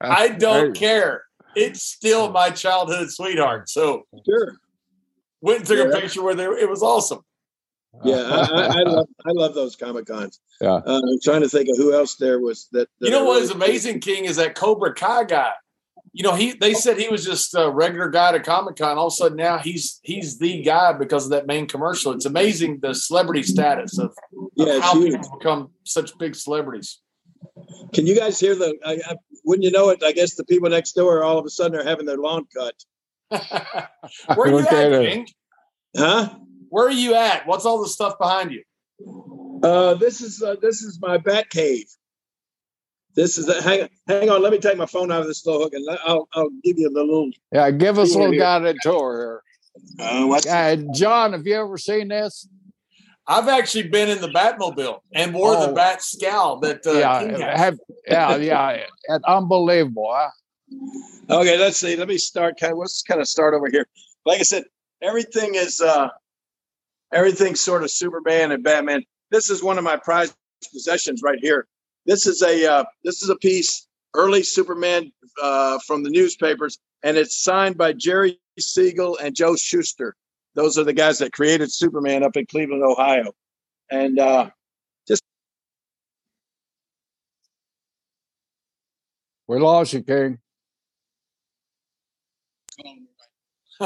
I 0.00 0.28
don't 0.38 0.76
care. 0.76 1.24
It's 1.54 1.82
still 1.82 2.30
my 2.30 2.50
childhood 2.50 3.10
sweetheart. 3.10 3.70
So 3.70 4.06
sure. 4.26 4.56
Went 5.40 5.60
and 5.60 5.66
took 5.68 5.78
yeah. 5.78 5.96
a 5.96 6.00
picture 6.00 6.22
with 6.22 6.38
her. 6.38 6.56
It 6.56 6.68
was 6.68 6.82
awesome. 6.82 7.20
Yeah, 8.04 8.16
I, 8.16 8.80
I, 8.80 8.82
love 8.82 9.06
I 9.24 9.30
love 9.32 9.54
those 9.54 9.74
comic 9.74 10.04
cons. 10.04 10.38
Yeah, 10.60 10.74
uh, 10.74 11.00
I'm 11.02 11.18
trying 11.22 11.40
to 11.40 11.48
think 11.48 11.70
of 11.70 11.78
who 11.78 11.94
else 11.94 12.16
there 12.16 12.40
was 12.40 12.68
that. 12.72 12.90
that 13.00 13.06
you 13.06 13.10
know 13.10 13.24
what 13.24 13.36
what 13.36 13.42
is 13.42 13.50
amazing, 13.50 14.00
King, 14.00 14.26
is 14.26 14.36
that 14.36 14.54
Cobra 14.54 14.92
Kai 14.92 15.24
guy 15.24 15.52
you 16.12 16.22
know, 16.22 16.34
he 16.34 16.52
they 16.52 16.74
said 16.74 16.98
he 16.98 17.08
was 17.08 17.24
just 17.24 17.54
a 17.54 17.70
regular 17.70 18.08
guy 18.08 18.34
at 18.34 18.44
Comic 18.44 18.76
Con. 18.76 18.96
All 18.96 19.08
of 19.08 19.12
a 19.12 19.16
sudden 19.16 19.36
now 19.36 19.58
he's 19.58 20.00
he's 20.02 20.38
the 20.38 20.62
guy 20.62 20.92
because 20.92 21.24
of 21.24 21.30
that 21.30 21.46
main 21.46 21.66
commercial. 21.66 22.12
It's 22.12 22.24
amazing 22.24 22.80
the 22.80 22.94
celebrity 22.94 23.42
status 23.42 23.98
of, 23.98 24.10
of 24.10 24.48
Yeah, 24.54 24.80
how 24.80 24.94
huge. 24.94 25.12
people 25.12 25.38
become 25.38 25.70
such 25.84 26.16
big 26.18 26.34
celebrities. 26.34 27.00
Can 27.92 28.06
you 28.06 28.16
guys 28.16 28.40
hear 28.40 28.54
the? 28.54 28.76
I, 28.84 28.92
I, 29.10 29.16
wouldn't 29.44 29.64
you 29.64 29.70
know 29.70 29.90
it? 29.90 30.02
I 30.02 30.12
guess 30.12 30.34
the 30.34 30.44
people 30.44 30.68
next 30.68 30.92
door 30.92 31.22
all 31.22 31.38
of 31.38 31.44
a 31.44 31.50
sudden 31.50 31.78
are 31.78 31.84
having 31.84 32.06
their 32.06 32.16
lawn 32.16 32.46
cut. 32.54 32.74
Where 34.34 34.48
are 34.48 34.48
you 34.48 34.58
at 34.58 34.72
at. 34.72 35.02
King? 35.02 35.28
Huh? 35.96 36.34
Where 36.68 36.86
are 36.86 36.90
you 36.90 37.14
at? 37.14 37.46
What's 37.46 37.64
all 37.64 37.82
the 37.82 37.88
stuff 37.88 38.18
behind 38.18 38.52
you? 38.52 38.62
Uh, 39.62 39.94
this 39.94 40.20
is 40.20 40.42
uh, 40.42 40.56
this 40.60 40.82
is 40.82 40.98
my 41.00 41.18
bat 41.18 41.50
cave. 41.50 41.86
This 43.16 43.38
is 43.38 43.48
a, 43.48 43.62
hang 43.62 43.88
hang 44.06 44.28
on. 44.30 44.42
Let 44.42 44.52
me 44.52 44.58
take 44.58 44.76
my 44.76 44.86
phone 44.86 45.10
out 45.10 45.22
of 45.22 45.26
the 45.26 45.34
slow 45.34 45.58
hook 45.60 45.72
and 45.74 45.84
let- 45.86 46.00
I'll 46.06 46.28
I'll 46.34 46.50
give 46.62 46.78
you 46.78 46.90
the 46.90 47.00
little. 47.00 47.30
Yeah, 47.52 47.70
give 47.70 47.98
us 47.98 48.14
a 48.14 48.18
little 48.18 48.32
Here. 48.32 48.40
guided 48.42 48.76
tour 48.82 49.42
Uh, 49.98 50.26
what's 50.26 50.44
here. 50.44 50.54
Uh, 50.54 50.76
John, 50.94 51.32
have 51.32 51.46
you 51.46 51.54
ever 51.54 51.78
seen 51.78 52.08
this? 52.08 52.46
I've 53.26 53.48
actually 53.48 53.88
been 53.88 54.08
in 54.08 54.20
the 54.20 54.28
Batmobile 54.28 55.00
and 55.12 55.34
wore 55.34 55.52
the 55.56 55.70
Oh. 55.70 55.74
bat 55.74 56.00
scowl 56.02 56.60
that 56.60 56.86
uh, 56.86 56.92
yeah, 56.92 57.56
have, 57.58 57.78
yeah, 58.06 58.36
yeah, 58.36 58.84
and 59.08 59.24
unbelievable. 59.24 60.08
Huh? 60.14 60.30
Okay, 61.40 61.58
let's 61.58 61.76
see. 61.78 61.96
Let 61.96 62.06
me 62.08 62.18
start. 62.18 62.60
Kind 62.60 62.72
of, 62.72 62.78
let's 62.78 63.02
kind 63.02 63.20
of 63.20 63.26
start 63.26 63.54
over 63.54 63.68
here. 63.68 63.86
Like 64.24 64.38
I 64.40 64.44
said, 64.44 64.64
everything 65.02 65.54
is 65.56 65.80
uh, 65.80 66.08
everything's 67.12 67.60
sort 67.60 67.82
of 67.82 67.90
Superman 67.90 68.52
and 68.52 68.62
Batman. 68.62 69.02
This 69.30 69.50
is 69.50 69.62
one 69.62 69.76
of 69.78 69.84
my 69.84 69.96
prized 69.96 70.34
possessions 70.72 71.20
right 71.22 71.38
here. 71.40 71.66
This 72.06 72.26
is 72.26 72.42
a 72.42 72.70
uh, 72.70 72.84
this 73.04 73.22
is 73.22 73.28
a 73.28 73.36
piece 73.36 73.86
early 74.14 74.42
Superman 74.42 75.12
uh, 75.42 75.78
from 75.86 76.02
the 76.02 76.10
newspapers, 76.10 76.78
and 77.02 77.16
it's 77.16 77.42
signed 77.42 77.76
by 77.76 77.92
Jerry 77.92 78.38
Siegel 78.58 79.18
and 79.18 79.34
Joe 79.34 79.56
Shuster. 79.56 80.14
Those 80.54 80.78
are 80.78 80.84
the 80.84 80.94
guys 80.94 81.18
that 81.18 81.32
created 81.32 81.70
Superman 81.72 82.22
up 82.22 82.36
in 82.36 82.46
Cleveland, 82.46 82.82
Ohio. 82.82 83.32
And 83.90 84.18
uh, 84.18 84.50
We 89.48 89.58
lost 89.58 89.92
you, 89.92 90.02
King. 90.02 90.38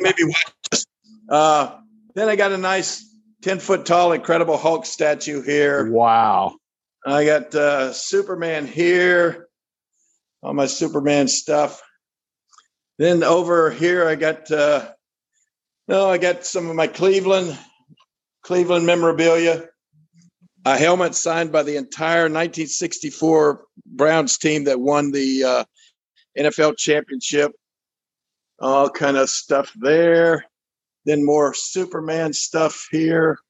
maybe 0.00 0.24
watch 0.24 0.52
this. 0.70 0.86
Uh, 1.28 1.78
then 2.14 2.28
I 2.28 2.36
got 2.36 2.52
a 2.52 2.58
nice 2.58 3.04
10 3.42 3.58
foot 3.58 3.84
tall 3.84 4.12
Incredible 4.12 4.56
Hulk 4.56 4.86
statue 4.86 5.42
here. 5.42 5.90
Wow. 5.90 6.56
I 7.04 7.24
got 7.24 7.54
uh, 7.54 7.92
Superman 7.92 8.66
here, 8.66 9.48
all 10.42 10.54
my 10.54 10.66
Superman 10.66 11.26
stuff. 11.26 11.82
Then 12.98 13.24
over 13.24 13.70
here, 13.70 14.06
I 14.06 14.14
got 14.14 14.50
uh, 14.50 14.92
no, 15.88 16.08
I 16.08 16.18
got 16.18 16.46
some 16.46 16.68
of 16.68 16.76
my 16.76 16.86
Cleveland, 16.86 17.58
Cleveland 18.42 18.86
memorabilia. 18.86 19.68
A 20.64 20.78
helmet 20.78 21.16
signed 21.16 21.50
by 21.50 21.64
the 21.64 21.76
entire 21.76 22.22
1964 22.22 23.64
Browns 23.84 24.38
team 24.38 24.64
that 24.64 24.78
won 24.78 25.10
the 25.10 25.42
uh, 25.42 25.64
NFL 26.38 26.76
championship. 26.76 27.50
All 28.60 28.88
kind 28.88 29.16
of 29.16 29.28
stuff 29.28 29.72
there. 29.74 30.44
Then 31.04 31.24
more 31.24 31.52
Superman 31.52 32.32
stuff 32.32 32.86
here. 32.92 33.40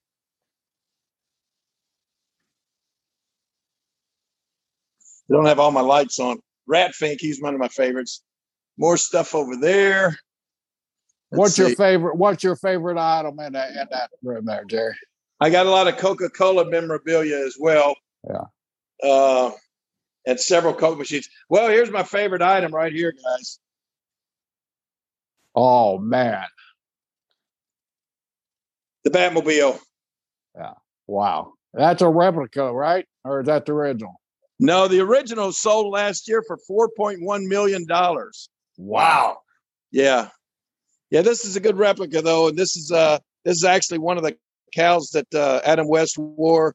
I 5.33 5.35
don't 5.35 5.47
have 5.47 5.59
all 5.59 5.71
my 5.71 5.81
lights 5.81 6.19
on. 6.19 6.39
Rat 6.67 6.95
Fink, 6.95 7.21
he's 7.21 7.41
one 7.41 7.55
of 7.55 7.61
my 7.61 7.69
favorites. 7.69 8.23
More 8.77 8.97
stuff 8.97 9.35
over 9.35 9.57
there. 9.57 10.19
Let's 11.31 11.39
What's 11.39 11.59
your 11.59 11.75
favorite? 11.75 12.17
What's 12.17 12.45
your 12.45 12.57
favorite 12.57 12.99
item 12.99 13.41
in 13.41 13.55
that 13.55 13.71
in 13.71 13.87
that 13.91 14.11
room 14.23 14.45
there, 14.45 14.65
Jerry? 14.67 14.95
I 15.41 15.49
got 15.49 15.67
a 15.67 15.71
lot 15.71 15.89
of 15.89 15.97
Coca 15.97 16.29
Cola 16.29 16.69
memorabilia 16.69 17.39
as 17.39 17.57
well. 17.59 17.95
Yeah. 18.29 18.45
Uh, 19.03 19.51
and 20.27 20.39
several 20.39 20.75
Coke 20.75 20.99
machines. 20.99 21.29
Well, 21.49 21.69
here's 21.69 21.91
my 21.91 22.03
favorite 22.03 22.43
item 22.43 22.73
right 22.73 22.93
here, 22.93 23.13
guys. 23.13 23.59
Oh 25.55 25.99
man, 25.99 26.45
The 29.05 29.11
Batmobile. 29.11 29.79
Yeah. 30.57 30.75
Wow, 31.07 31.55
that's 31.73 32.03
a 32.03 32.09
replica, 32.09 32.73
right? 32.73 33.07
Or 33.25 33.41
is 33.41 33.47
that 33.47 33.67
the 33.67 33.73
original? 33.73 34.22
No, 34.61 34.87
the 34.89 35.01
original 35.01 35.53
sold 35.53 35.93
last 35.93 36.29
year 36.29 36.43
for 36.47 36.59
$4.1 36.71 37.47
million. 37.49 37.87
wow. 38.79 39.39
Yeah. 39.91 40.29
Yeah, 41.11 41.21
this 41.21 41.45
is 41.45 41.57
a 41.57 41.61
good 41.61 41.77
replica 41.77 42.23
though, 42.23 42.49
and 42.49 42.57
this 42.57 42.75
is 42.75 42.91
uh 42.91 43.19
this 43.45 43.59
is 43.59 43.65
actually 43.65 43.99
one 43.99 44.17
of 44.17 44.23
the 44.23 44.35
cows 44.75 45.11
that 45.11 45.33
uh, 45.35 45.61
Adam 45.65 45.87
West 45.87 46.17
wore. 46.17 46.75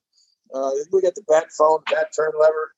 Uh, 0.53 0.69
we 0.91 1.01
got 1.01 1.15
the 1.15 1.23
bat 1.27 1.47
phone, 1.57 1.79
bat 1.89 2.11
turn 2.15 2.31
lever, 2.39 2.73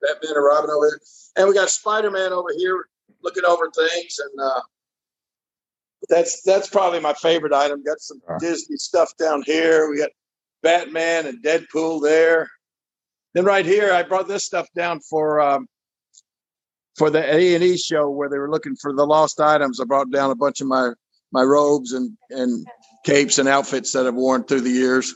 Batman 0.00 0.36
and 0.36 0.44
Robin 0.44 0.70
over 0.70 0.88
there, 0.88 1.00
and 1.36 1.48
we 1.48 1.54
got 1.54 1.68
Spider 1.68 2.10
Man 2.12 2.32
over 2.32 2.50
here 2.56 2.86
looking 3.22 3.44
over 3.44 3.70
things, 3.70 4.20
and 4.20 4.40
uh, 4.40 4.60
that's 6.08 6.42
that's 6.42 6.68
probably 6.68 7.00
my 7.00 7.14
favorite 7.14 7.52
item. 7.52 7.82
Got 7.82 8.00
some. 8.00 8.20
Disney 8.38 8.76
stuff 8.76 9.10
down 9.18 9.42
here. 9.42 9.90
We 9.90 9.98
got 9.98 10.10
Batman 10.62 11.26
and 11.26 11.42
Deadpool 11.42 12.02
there. 12.02 12.48
Then 13.34 13.44
right 13.44 13.64
here, 13.64 13.92
I 13.92 14.02
brought 14.02 14.28
this 14.28 14.44
stuff 14.44 14.68
down 14.74 15.00
for 15.00 15.40
um, 15.40 15.66
for 16.96 17.10
the 17.10 17.22
A 17.22 17.54
and 17.54 17.62
E 17.64 17.76
show 17.76 18.10
where 18.10 18.28
they 18.28 18.38
were 18.38 18.50
looking 18.50 18.76
for 18.76 18.92
the 18.92 19.06
lost 19.06 19.40
items. 19.40 19.80
I 19.80 19.84
brought 19.84 20.10
down 20.10 20.30
a 20.30 20.34
bunch 20.34 20.60
of 20.60 20.66
my 20.66 20.90
my 21.32 21.42
robes 21.42 21.92
and 21.92 22.16
and 22.30 22.66
capes 23.04 23.38
and 23.38 23.48
outfits 23.48 23.92
that 23.92 24.06
I've 24.06 24.14
worn 24.14 24.44
through 24.44 24.62
the 24.62 24.70
years. 24.70 25.14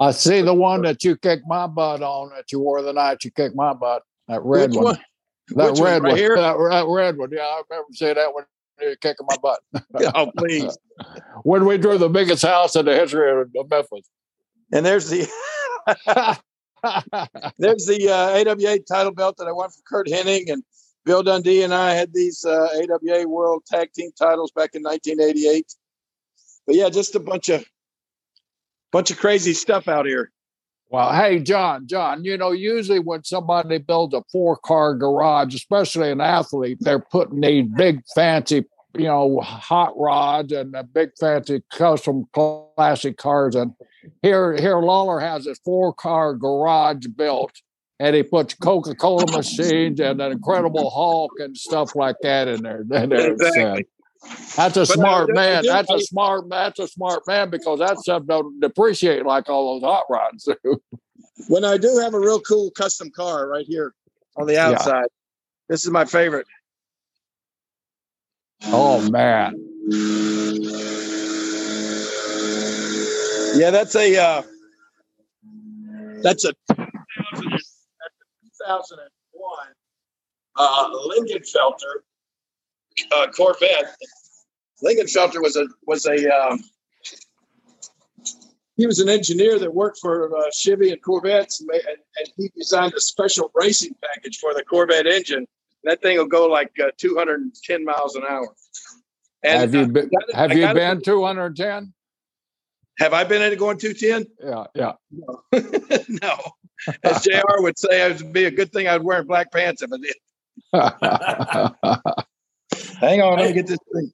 I 0.00 0.10
see 0.10 0.42
the 0.42 0.54
one 0.54 0.82
that 0.82 1.04
you 1.04 1.16
kicked 1.16 1.46
my 1.46 1.66
butt 1.66 2.02
on 2.02 2.30
that 2.30 2.50
you 2.50 2.58
wore 2.58 2.82
the 2.82 2.92
night 2.92 3.22
you 3.24 3.30
kicked 3.30 3.54
my 3.54 3.72
butt. 3.74 4.02
That 4.28 4.42
red 4.42 4.70
Which 4.70 4.76
one. 4.76 4.84
one? 4.84 4.98
That 5.48 5.70
Which 5.72 5.80
one? 5.80 5.88
red 5.88 6.02
Right 6.02 6.08
one. 6.10 6.18
here? 6.18 6.36
That, 6.36 6.56
that 6.70 6.86
red 6.88 7.16
one. 7.16 7.28
Yeah, 7.30 7.42
I 7.42 7.62
remember 7.70 7.88
seeing 7.92 8.14
that 8.14 8.34
one. 8.34 8.44
you 8.80 8.96
Kicking 9.00 9.26
my 9.28 9.36
butt 9.36 9.60
Oh, 10.16 10.32
please. 10.36 10.76
when 11.44 11.64
we 11.64 11.78
drew 11.78 11.96
the 11.98 12.08
biggest 12.08 12.42
house 12.42 12.74
in 12.74 12.86
the 12.86 12.94
history 12.94 13.30
of 13.30 13.48
of 13.56 13.70
Memphis. 13.70 14.08
And 14.74 14.84
there's 14.84 15.08
the 15.08 15.28
there's 17.58 17.86
the 17.86 18.08
uh, 18.10 18.50
AWA 18.50 18.80
title 18.80 19.12
belt 19.12 19.36
that 19.38 19.46
I 19.46 19.52
won 19.52 19.70
from 19.70 19.82
Curt 19.86 20.08
Hennig 20.08 20.50
and 20.50 20.64
Bill 21.04 21.22
Dundee 21.22 21.62
and 21.62 21.72
I 21.72 21.92
had 21.92 22.12
these 22.12 22.44
uh, 22.44 22.68
AWA 22.74 23.28
World 23.28 23.62
Tag 23.66 23.92
Team 23.92 24.10
titles 24.18 24.50
back 24.50 24.70
in 24.74 24.82
1988. 24.82 25.72
But 26.66 26.76
yeah, 26.76 26.88
just 26.88 27.14
a 27.14 27.20
bunch 27.20 27.48
of 27.50 27.64
bunch 28.90 29.10
of 29.10 29.18
crazy 29.18 29.54
stuff 29.54 29.86
out 29.86 30.06
here. 30.06 30.32
Well, 30.90 31.12
hey, 31.12 31.40
John, 31.40 31.86
John, 31.86 32.24
you 32.24 32.36
know, 32.36 32.50
usually 32.50 32.98
when 32.98 33.24
somebody 33.24 33.78
builds 33.78 34.14
a 34.14 34.22
four 34.30 34.56
car 34.56 34.94
garage, 34.94 35.54
especially 35.54 36.10
an 36.10 36.20
athlete, 36.20 36.78
they're 36.80 37.00
putting 37.00 37.40
these 37.40 37.66
big 37.76 38.02
fancy, 38.14 38.64
you 38.94 39.04
know, 39.04 39.40
hot 39.40 39.92
rods 39.96 40.52
and 40.52 40.76
big 40.92 41.10
fancy 41.18 41.62
custom 41.72 42.26
classic 42.32 43.16
cars. 43.16 43.54
And 43.54 43.72
here, 44.22 44.54
here, 44.56 44.78
Lawler 44.78 45.20
has 45.20 45.46
a 45.46 45.54
four 45.64 45.92
car 45.92 46.34
garage 46.34 47.06
built 47.16 47.52
and 48.00 48.14
he 48.16 48.22
puts 48.22 48.54
Coca 48.54 48.94
Cola 48.94 49.30
machines 49.30 50.00
and 50.00 50.20
an 50.20 50.32
Incredible 50.32 50.90
Hulk 50.90 51.32
and 51.38 51.56
stuff 51.56 51.94
like 51.94 52.16
that 52.22 52.48
in 52.48 52.62
there. 52.62 52.84
And 52.92 53.12
it's, 53.12 53.42
uh, 53.42 53.46
Exactly. 53.46 53.86
That's 54.56 54.76
a 54.76 54.80
But 54.80 54.88
smart 54.88 55.26
do- 55.28 55.32
I 55.32 55.36
man. 55.36 55.64
That's 55.66 55.90
I- 55.90 55.96
a 55.96 56.00
smart. 56.00 56.48
That's 56.48 56.78
a 56.78 56.88
smart 56.88 57.22
man 57.26 57.50
because 57.50 57.78
that 57.80 57.98
stuff 57.98 58.24
don't 58.26 58.58
depreciate 58.58 59.26
like 59.26 59.48
all 59.50 59.74
those 59.78 59.86
hot 59.86 60.04
rods 60.08 60.48
do. 60.64 60.80
When 61.48 61.64
I 61.64 61.76
do 61.76 61.98
have 61.98 62.14
a 62.14 62.18
real 62.20 62.40
cool 62.40 62.70
custom 62.70 63.10
car 63.10 63.48
right 63.48 63.66
here 63.66 63.92
on 64.36 64.46
the 64.46 64.54
Yeah. 64.54 64.70
outside. 64.70 65.08
This 65.68 65.84
is 65.84 65.90
my 65.90 66.04
favorite. 66.06 66.46
Oh 68.68 69.10
man, 69.10 69.54
Yeah, 73.54 73.70
that's 73.70 73.94
a 73.94 74.16
uh, 74.16 74.42
that's 76.22 76.44
a 76.44 76.52
2000 76.68 77.60
2001 78.58 79.68
uh, 80.56 80.90
Lingenfelter 81.10 82.02
uh, 83.12 83.26
Corvette. 83.32 83.94
Lingenfelter 84.82 85.40
was 85.42 85.56
a 85.56 85.66
was 85.86 86.06
a 86.06 86.28
um, 86.28 86.62
he 88.76 88.86
was 88.86 88.98
an 88.98 89.08
engineer 89.08 89.58
that 89.58 89.72
worked 89.72 89.98
for 90.00 90.36
uh, 90.36 90.50
Chevy 90.52 90.90
and 90.90 91.00
Corvettes, 91.02 91.60
and, 91.60 91.70
and, 91.70 91.82
and 92.18 92.28
he 92.36 92.50
designed 92.56 92.92
a 92.94 93.00
special 93.00 93.50
racing 93.54 93.94
package 94.02 94.38
for 94.38 94.52
the 94.54 94.64
Corvette 94.64 95.06
engine. 95.06 95.46
That 95.84 96.02
thing 96.02 96.16
will 96.18 96.26
go 96.26 96.46
like 96.48 96.72
uh, 96.82 96.90
210 96.96 97.84
miles 97.84 98.16
an 98.16 98.22
hour. 98.28 98.48
And 99.44 99.60
have 99.60 99.74
you 99.74 99.86
been? 99.86 100.08
Gotta- 100.08 100.36
Have 100.36 100.56
you 100.56 100.72
been 100.72 101.02
two 101.02 101.22
hundred 101.24 101.56
ten? 101.56 101.92
Have 102.98 103.12
I 103.12 103.24
been 103.24 103.42
into 103.42 103.56
going 103.56 103.76
210? 103.78 104.26
Yeah, 104.42 104.64
yeah. 104.74 104.92
no. 106.22 106.38
as 107.02 107.22
Jr. 107.22 107.40
would 107.58 107.78
say, 107.78 108.10
it 108.10 108.22
would 108.22 108.32
be 108.32 108.44
a 108.44 108.50
good 108.50 108.72
thing 108.72 108.86
I'd 108.86 109.02
wear 109.02 109.24
black 109.24 109.52
pants 109.52 109.82
if 109.82 109.90
I 109.92 109.98
did. 109.98 110.14
Hang 113.00 113.22
on, 113.22 113.38
let 113.38 113.48
me 113.48 113.54
get 113.54 113.66
this 113.66 113.78
thing. 113.92 114.12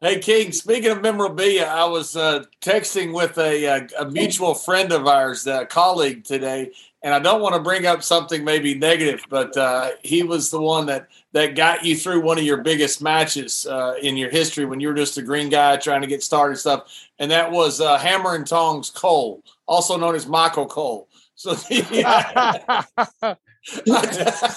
Hey 0.00 0.18
King, 0.18 0.50
speaking 0.52 0.90
of 0.90 1.00
memorabilia, 1.00 1.64
I 1.64 1.86
was 1.86 2.14
uh, 2.14 2.44
texting 2.60 3.14
with 3.14 3.38
a, 3.38 3.64
a, 3.64 3.88
a, 4.00 4.10
mutual 4.10 4.54
friend 4.54 4.92
of 4.92 5.06
ours, 5.06 5.46
a 5.46 5.64
colleague 5.64 6.24
today, 6.24 6.72
and 7.02 7.14
I 7.14 7.20
don't 7.20 7.40
want 7.40 7.54
to 7.54 7.62
bring 7.62 7.86
up 7.86 8.02
something 8.02 8.44
maybe 8.44 8.74
negative, 8.74 9.24
but 9.30 9.56
uh, 9.56 9.92
he 10.02 10.22
was 10.22 10.50
the 10.50 10.60
one 10.60 10.84
that 10.86 11.08
that 11.34 11.56
got 11.56 11.84
you 11.84 11.96
through 11.96 12.20
one 12.20 12.38
of 12.38 12.44
your 12.44 12.58
biggest 12.58 13.02
matches 13.02 13.66
uh, 13.66 13.96
in 14.00 14.16
your 14.16 14.30
history 14.30 14.64
when 14.64 14.78
you 14.78 14.86
were 14.86 14.94
just 14.94 15.18
a 15.18 15.22
green 15.22 15.48
guy 15.48 15.76
trying 15.76 16.00
to 16.00 16.06
get 16.06 16.22
started 16.22 16.56
stuff, 16.56 17.08
and 17.18 17.28
that 17.30 17.50
was 17.50 17.80
uh, 17.80 17.98
Hammer 17.98 18.36
and 18.36 18.46
Tongs 18.46 18.88
Cole, 18.88 19.42
also 19.66 19.98
known 19.98 20.14
as 20.14 20.26
Michael 20.26 20.66
Cole. 20.66 21.08
So. 21.34 21.54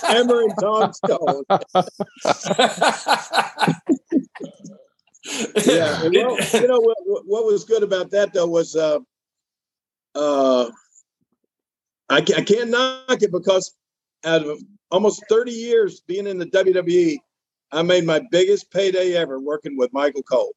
Hammer 0.08 0.42
and 0.42 0.54
Tongs 0.62 1.00
Cole. 1.06 1.44
yeah. 5.66 6.04
Well, 6.04 6.12
you 6.12 6.68
know 6.68 6.80
what, 6.80 7.26
what 7.26 7.46
was 7.46 7.63
good 7.66 7.82
about 7.82 8.12
that 8.12 8.34
though 8.34 8.46
was 8.46 8.76
uh, 8.76 9.00
uh, 10.13 10.70
I, 12.10 12.18
I 12.18 12.22
can't 12.22 12.70
knock 12.70 13.24
it 13.24 13.32
because 13.32 13.76
out 14.24 14.46
of 14.46 14.62
almost 14.91 15.23
30 15.30 15.52
years 15.52 16.02
being 16.02 16.28
in 16.28 16.38
the 16.38 16.45
WWE, 16.45 17.17
I 17.71 17.82
made 17.82 18.06
my 18.06 18.21
biggest 18.32 18.71
payday 18.71 19.15
ever 19.15 19.39
working 19.39 19.78
with 19.78 19.91
Michael 19.93 20.23
Cole. 20.23 20.54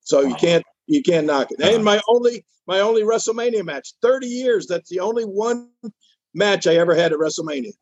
So 0.00 0.20
you 0.20 0.34
can't 0.34 0.64
you 0.86 1.02
can't 1.02 1.26
knock 1.26 1.48
it. 1.50 1.60
And 1.60 1.84
my 1.84 2.00
only 2.08 2.44
my 2.66 2.80
only 2.80 3.02
WrestleMania 3.02 3.64
match, 3.64 3.94
30 4.02 4.26
years. 4.26 4.66
That's 4.66 4.88
the 4.90 5.00
only 5.00 5.24
one 5.24 5.68
match 6.34 6.66
I 6.66 6.76
ever 6.76 6.94
had 6.94 7.12
at 7.12 7.18
WrestleMania. 7.18 7.72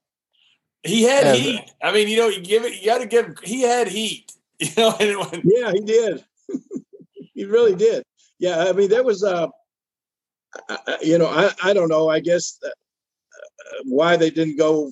He 0.83 1.03
had 1.03 1.35
heat. 1.37 1.71
I 1.83 1.93
mean, 1.93 2.09
you 2.09 2.17
know, 2.17 2.29
you 2.29 2.41
give 2.41 2.65
it. 2.65 2.81
You 2.81 2.87
got 2.87 2.99
to 2.99 3.07
give. 3.07 3.39
He 3.43 3.63
had 3.63 3.89
heat. 3.89 4.33
You 4.61 4.69
know, 4.77 5.31
yeah, 5.43 5.73
he 5.73 5.81
did. 5.81 6.23
he 7.35 7.47
really 7.47 7.75
did. 7.75 8.05
Yeah, 8.39 8.59
I 8.59 8.73
mean, 8.73 8.91
there 8.91 9.03
was 9.03 9.25
uh, 9.25 9.47
you 11.03 11.17
know, 11.17 11.27
I 11.27 11.51
I 11.63 11.73
don't 11.73 11.89
know. 11.89 12.11
I 12.11 12.21
guess 12.21 12.59
uh, 12.63 12.69
why 13.85 14.17
they 14.17 14.29
didn't 14.29 14.59
go 14.59 14.91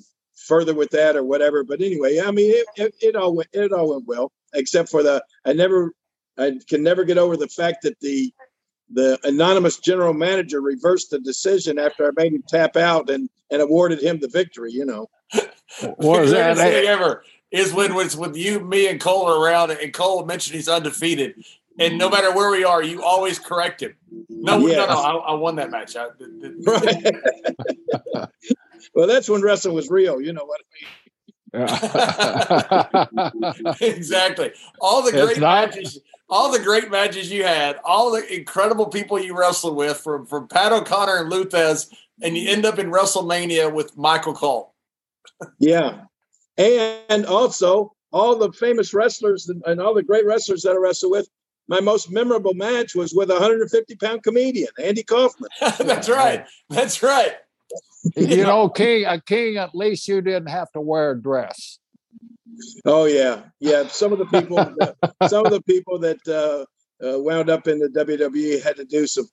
further 0.48 0.74
with 0.74 0.90
that 0.90 1.14
or 1.14 1.22
whatever. 1.22 1.62
But 1.62 1.80
anyway, 1.80 2.20
I 2.20 2.30
mean, 2.30 2.50
it, 2.50 2.66
it, 2.76 2.94
it 3.00 3.16
all 3.16 3.34
went 3.34 3.48
it 3.52 3.72
all 3.72 3.90
went 3.90 4.06
well, 4.06 4.32
except 4.54 4.88
for 4.88 5.02
the 5.02 5.22
I 5.44 5.52
never 5.52 5.92
I 6.36 6.58
can 6.68 6.82
never 6.82 7.04
get 7.04 7.18
over 7.18 7.36
the 7.36 7.48
fact 7.48 7.82
that 7.82 8.00
the 8.00 8.32
the 8.90 9.18
anonymous 9.24 9.78
general 9.78 10.14
manager 10.14 10.60
reversed 10.60 11.10
the 11.10 11.20
decision 11.20 11.78
after 11.78 12.06
I 12.06 12.10
made 12.16 12.32
him 12.32 12.42
tap 12.48 12.76
out 12.76 13.10
and 13.10 13.28
and 13.50 13.62
awarded 13.62 14.02
him 14.02 14.18
the 14.18 14.28
victory. 14.28 14.72
You 14.72 14.86
know, 14.86 15.10
what 15.96 16.22
was 16.22 16.32
that 16.32 16.58
ever? 16.58 17.22
is 17.50 17.72
when 17.72 17.92
it's 17.92 18.16
with 18.16 18.36
you, 18.36 18.60
me, 18.60 18.88
and 18.88 19.00
Cole 19.00 19.26
are 19.26 19.42
around, 19.42 19.70
and 19.70 19.92
Cole 19.92 20.24
mentioned 20.24 20.54
he's 20.54 20.68
undefeated, 20.68 21.42
and 21.78 21.98
no 21.98 22.10
matter 22.10 22.34
where 22.34 22.50
we 22.50 22.64
are, 22.64 22.82
you 22.82 23.02
always 23.02 23.38
correct 23.38 23.82
him. 23.82 23.94
No, 24.28 24.58
yes. 24.66 24.76
no, 24.76 24.86
no, 24.86 25.00
I, 25.00 25.12
I, 25.30 25.34
won 25.34 25.56
that 25.56 25.70
match. 25.70 25.96
I, 25.96 26.06
right. 26.66 27.14
well, 28.94 29.06
that's 29.06 29.28
when 29.28 29.42
wrestling 29.42 29.74
was 29.74 29.90
real. 29.90 30.20
You 30.20 30.32
know 30.32 30.44
what 30.44 30.60
I 30.60 30.64
mean? 30.74 30.88
exactly. 33.80 34.52
All 34.80 35.02
the 35.02 35.12
great 35.12 35.38
matches, 35.38 36.00
all 36.28 36.52
the 36.52 36.58
great 36.58 36.90
matches 36.90 37.30
you 37.30 37.44
had, 37.44 37.78
all 37.84 38.12
the 38.12 38.34
incredible 38.34 38.86
people 38.86 39.18
you 39.18 39.38
wrestled 39.38 39.76
with, 39.76 39.98
from 39.98 40.26
from 40.26 40.48
Pat 40.48 40.72
O'Connor 40.72 41.16
and 41.16 41.30
Lou 41.30 41.44
Thesz, 41.44 41.92
and 42.22 42.36
you 42.36 42.50
end 42.50 42.66
up 42.66 42.78
in 42.78 42.90
WrestleMania 42.90 43.72
with 43.72 43.96
Michael 43.96 44.34
Cole. 44.34 44.74
yeah, 46.56 46.96
and 47.08 47.24
also 47.24 47.94
all 48.12 48.36
the 48.36 48.52
famous 48.52 48.94
wrestlers 48.94 49.50
and 49.66 49.80
all 49.80 49.94
the 49.94 50.02
great 50.02 50.26
wrestlers 50.26 50.62
that 50.62 50.72
I 50.72 50.76
wrestled 50.76 51.12
with. 51.12 51.28
My 51.68 51.80
most 51.80 52.10
memorable 52.10 52.54
match 52.54 52.94
was 52.94 53.12
with 53.12 53.30
a 53.30 53.34
150 53.34 53.94
pound 53.96 54.22
comedian, 54.22 54.70
Andy 54.82 55.02
Kaufman. 55.02 55.50
That's 55.78 56.08
right. 56.08 56.46
That's 56.70 57.02
right. 57.02 57.34
You 58.16 58.44
know, 58.44 58.68
King, 58.70 59.04
a 59.04 59.20
King, 59.20 59.58
at 59.58 59.74
least 59.74 60.08
you 60.08 60.22
didn't 60.22 60.48
have 60.48 60.70
to 60.72 60.80
wear 60.80 61.10
a 61.10 61.20
dress. 61.20 61.78
Oh 62.84 63.04
yeah, 63.04 63.42
yeah. 63.60 63.86
Some 63.88 64.12
of 64.12 64.18
the 64.18 64.24
people, 64.26 64.56
some 65.28 65.46
of 65.46 65.52
the 65.52 65.62
people 65.62 65.98
that 66.00 66.26
uh, 66.26 66.64
uh, 67.06 67.18
wound 67.20 67.50
up 67.50 67.68
in 67.68 67.78
the 67.78 67.88
WWE 67.88 68.62
had 68.62 68.76
to 68.76 68.84
do 68.84 69.06
some. 69.06 69.28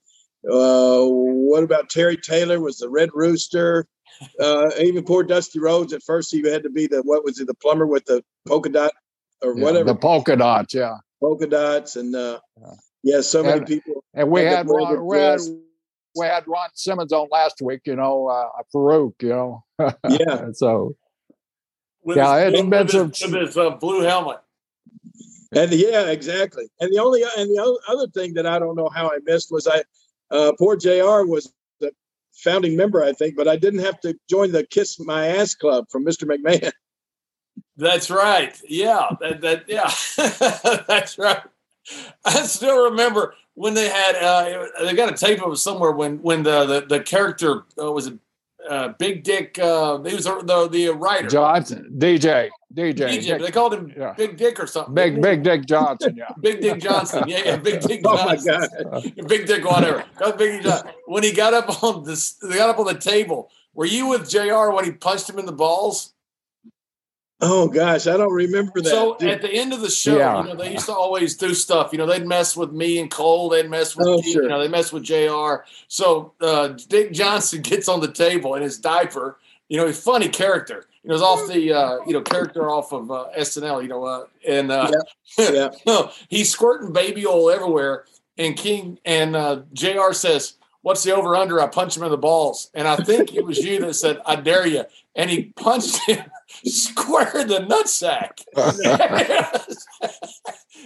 Uh, 0.50 1.02
what 1.06 1.64
about 1.64 1.90
Terry 1.90 2.18
Taylor? 2.18 2.60
Was 2.60 2.78
the 2.78 2.90
Red 2.90 3.10
Rooster? 3.14 3.88
Uh, 4.40 4.70
even 4.80 5.04
poor 5.04 5.24
Dusty 5.24 5.60
Rhodes. 5.60 5.94
At 5.94 6.04
first, 6.04 6.32
he 6.32 6.48
had 6.50 6.64
to 6.64 6.70
be 6.70 6.88
the 6.88 7.02
what 7.02 7.24
was 7.24 7.40
he, 7.40 7.46
the 7.46 7.54
plumber 7.56 7.88
with 7.88 8.06
the 8.06 8.24
polka 8.48 8.70
dot 8.70 8.92
or 9.42 9.58
yeah, 9.58 9.64
whatever. 9.64 9.86
The 9.86 9.96
polka 9.96 10.36
dots, 10.36 10.74
yeah. 10.74 10.98
Polka 11.20 11.48
dots, 11.48 11.96
and 11.96 12.16
uh, 12.16 12.40
yeah, 13.04 13.22
so 13.22 13.40
and, 13.40 13.48
many 13.48 13.66
people. 13.66 14.04
And 14.14 14.30
we 14.30 14.42
had, 14.42 14.68
Ron, 14.68 15.06
we 15.06 15.18
had 15.18 15.40
we 16.18 16.26
had 16.26 16.44
Ron 16.48 16.70
Simmons 16.74 17.12
on 17.12 17.28
last 17.32 17.62
week. 17.62 17.82
You 17.86 17.96
know, 17.96 18.28
uh, 18.28 18.62
Farouk. 18.74 19.14
You 19.22 19.30
know. 19.30 19.64
yeah. 20.10 20.48
so. 20.54 20.96
With 22.04 22.18
yeah, 22.18 22.46
his, 22.46 22.60
it's 22.60 22.70
been 22.70 22.88
some 22.88 23.10
his, 23.10 23.32
with 23.34 23.48
his 23.48 23.58
uh, 23.58 23.72
blue 23.72 24.02
helmet. 24.02 24.38
And 25.56 25.72
yeah, 25.72 26.10
exactly. 26.10 26.66
And 26.80 26.94
the 26.94 27.00
only 27.00 27.24
and 27.24 27.50
the 27.50 27.80
other 27.88 28.08
thing 28.08 28.34
that 28.36 28.46
I 28.46 28.60
don't 28.60 28.76
know 28.76 28.90
how 28.90 29.08
I 29.08 29.18
missed 29.26 29.52
was 29.52 29.68
I 29.68 29.84
uh, 30.30 30.52
poor 30.60 30.76
Jr. 30.76 31.26
was 31.26 31.52
the 31.80 31.92
founding 32.34 32.76
member, 32.76 33.04
I 33.04 33.14
think, 33.14 33.36
but 33.36 33.48
I 33.48 33.56
didn't 33.56 33.80
have 33.80 34.00
to 34.02 34.16
join 34.30 34.52
the 34.52 34.66
Kiss 34.66 35.00
My 35.00 35.28
Ass 35.28 35.56
Club 35.56 35.86
from 35.90 36.06
Mr. 36.06 36.24
McMahon. 36.30 36.72
That's 37.78 38.10
right. 38.10 38.60
Yeah, 38.68 39.10
that, 39.20 39.42
that 39.42 39.66
yeah, 39.68 39.92
that's 40.88 41.18
right. 41.18 41.42
I 42.24 42.32
still 42.44 42.90
remember 42.90 43.36
when 43.54 43.74
they 43.74 43.90
had 43.90 44.16
uh, 44.16 44.66
they 44.82 44.94
got 44.94 45.12
a 45.12 45.18
tape 45.18 45.46
of 45.46 45.54
it 45.54 45.58
somewhere 45.58 45.92
when 45.92 46.22
when 46.22 46.44
the 46.44 46.66
the, 46.66 46.82
the 46.82 47.00
character 47.02 47.64
uh, 47.82 47.92
was 47.92 48.08
it 48.08 48.20
uh, 48.70 48.90
Big 48.98 49.24
Dick. 49.24 49.60
Uh, 49.60 50.02
he 50.04 50.16
was 50.16 50.26
the 50.26 50.70
the 50.72 50.90
writer 50.90 51.28
Johnson, 51.28 51.94
DJ, 51.98 52.50
DJ. 52.74 52.96
DJ. 52.96 53.40
they 53.40 53.52
called 53.52 53.74
him 53.74 53.94
yeah. 53.96 54.14
Big 54.14 54.38
Dick 54.38 54.60
or 54.60 54.68
something. 54.68 54.94
Big 54.94 55.22
Big 55.22 55.44
Dick 55.44 55.66
Johnson. 55.66 56.16
Yeah. 56.16 56.32
Big 56.42 56.62
Dick 56.62 56.82
Johnson. 56.82 57.24
Yeah, 57.28 57.42
yeah. 57.46 57.58
Big 57.58 57.82
Dick 57.82 58.04
Johnson. 58.04 58.28
oh 58.86 58.92
my 58.92 59.02
God. 59.02 59.28
Big 59.28 59.46
Dick, 59.46 59.66
whatever. 59.66 60.04
Big 60.38 60.64
Dick 60.64 60.84
When 61.06 61.24
he 61.24 61.32
got 61.32 61.54
up 61.54 61.84
on 61.84 62.04
this, 62.04 62.34
they 62.34 62.56
got 62.56 62.70
up 62.70 62.80
on 62.80 62.86
the 62.86 63.00
table. 63.00 63.52
Were 63.74 63.86
you 63.86 64.08
with 64.08 64.30
Jr. 64.30 64.72
when 64.72 64.86
he 64.86 64.92
punched 64.92 65.30
him 65.30 65.38
in 65.38 65.46
the 65.46 65.52
balls? 65.52 66.14
Oh 67.42 67.68
gosh, 67.68 68.08
I 68.08 68.16
don't 68.16 68.34
remember 68.34 68.82
that. 68.82 68.90
So 68.90 69.18
Dude. 69.18 69.30
at 69.30 69.42
the 69.42 69.52
end 69.52 69.74
of 69.74 69.82
the 69.82 69.90
show, 69.90 70.18
yeah. 70.18 70.42
you 70.42 70.48
know, 70.50 70.56
they 70.56 70.72
used 70.72 70.86
to 70.86 70.94
always 70.94 71.36
do 71.36 71.54
stuff. 71.54 71.92
You 71.92 71.98
know, 71.98 72.06
they'd 72.06 72.26
mess 72.26 72.56
with 72.56 72.72
me 72.72 72.98
and 73.00 73.12
Cole. 73.12 73.50
They'd 73.50 73.70
mess 73.70 73.96
with 73.96 74.08
oh, 74.08 74.22
sure. 74.22 74.44
you 74.44 74.50
know, 74.50 74.60
they 74.60 74.70
mess 74.70 74.94
with 74.94 75.04
Jr. 75.04 75.66
So 75.90 76.34
uh, 76.40 76.70
Dick 76.88 77.12
Johnson 77.12 77.62
gets 77.64 77.90
on 77.90 78.00
the 78.00 78.12
table 78.12 78.56
in 78.56 78.62
his 78.62 78.80
diaper. 78.80 79.38
You 79.68 79.78
know, 79.78 79.88
he's 79.88 80.02
funny 80.02 80.30
character. 80.30 80.86
You 81.04 81.10
know, 81.10 81.16
it's 81.16 81.24
off 81.24 81.48
the 81.48 81.74
uh, 81.74 81.98
you 82.08 82.14
know 82.14 82.22
character 82.22 82.70
off 82.70 82.94
of 82.94 83.12
uh, 83.12 83.28
SNL. 83.38 83.82
You 83.82 83.90
know, 83.90 84.06
uh, 84.06 84.26
and 84.48 84.72
uh, 84.72 84.92
yeah, 85.38 85.70
yeah. 85.86 86.10
he's 86.30 86.50
squirting 86.50 86.94
baby 86.94 87.26
oil 87.26 87.50
everywhere. 87.50 88.06
And 88.38 88.56
King 88.56 88.98
and 89.04 89.36
uh, 89.36 89.62
Jr. 89.74 90.14
says, 90.14 90.54
"What's 90.84 91.04
the 91.04 91.14
over 91.14 91.36
under?" 91.36 91.62
I 91.62 91.68
punch 91.68 91.98
him 91.98 92.04
in 92.04 92.12
the 92.12 92.18
balls, 92.18 92.70
and 92.74 92.88
I 92.88 92.96
think 92.96 93.36
it 93.36 93.46
was 93.46 93.58
you 93.58 93.80
that 93.82 93.94
said, 93.96 94.20
"I 94.26 94.36
dare 94.38 94.66
you," 94.66 94.86
and 95.16 95.30
he 95.30 95.54
punched 95.56 95.98
him 96.06 96.24
square 96.66 97.40
in 97.40 97.48
the 97.48 97.60
nutsack. 97.60 98.42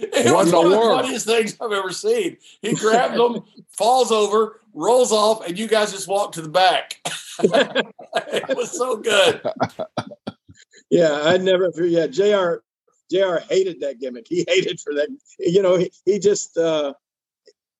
it 0.00 0.32
was 0.32 0.52
one 0.52 0.66
of 0.66 0.72
the 0.72 0.78
funniest 0.78 1.26
things 1.26 1.56
I've 1.60 1.72
ever 1.72 1.92
seen. 1.92 2.36
He 2.62 2.74
grabs 2.74 3.16
them, 3.16 3.42
falls 3.76 4.10
over, 4.10 4.60
rolls 4.74 5.12
off, 5.12 5.46
and 5.46 5.58
you 5.58 5.68
guys 5.68 5.92
just 5.92 6.08
walk 6.08 6.32
to 6.32 6.42
the 6.42 6.48
back. 6.48 7.00
it 7.42 8.56
was 8.56 8.70
so 8.70 8.96
good. 8.96 9.42
Yeah, 10.90 11.20
I 11.22 11.36
never. 11.38 11.70
Yeah, 11.76 12.06
Jr. 12.06 12.60
Jr. 13.10 13.38
hated 13.48 13.80
that 13.80 13.98
gimmick. 14.00 14.26
He 14.28 14.44
hated 14.48 14.80
for 14.80 14.94
that. 14.94 15.08
You 15.38 15.62
know, 15.62 15.76
he, 15.76 15.92
he 16.04 16.18
just 16.18 16.56
uh, 16.56 16.94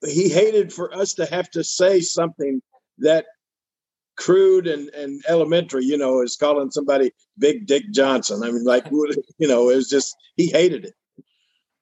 he 0.06 0.28
hated 0.28 0.72
for 0.72 0.94
us 0.94 1.14
to 1.14 1.26
have 1.26 1.50
to 1.50 1.64
say 1.64 2.00
something 2.00 2.62
that 2.98 3.26
crude 4.20 4.66
and, 4.66 4.88
and 4.90 5.22
elementary, 5.28 5.84
you 5.84 5.96
know, 5.96 6.20
is 6.20 6.36
calling 6.36 6.70
somebody 6.70 7.10
Big 7.38 7.66
Dick 7.66 7.90
Johnson. 7.90 8.42
I 8.44 8.50
mean, 8.50 8.64
like, 8.64 8.86
you 9.38 9.48
know, 9.48 9.70
it 9.70 9.76
was 9.76 9.88
just, 9.88 10.14
he 10.36 10.48
hated 10.48 10.84
it. 10.84 10.94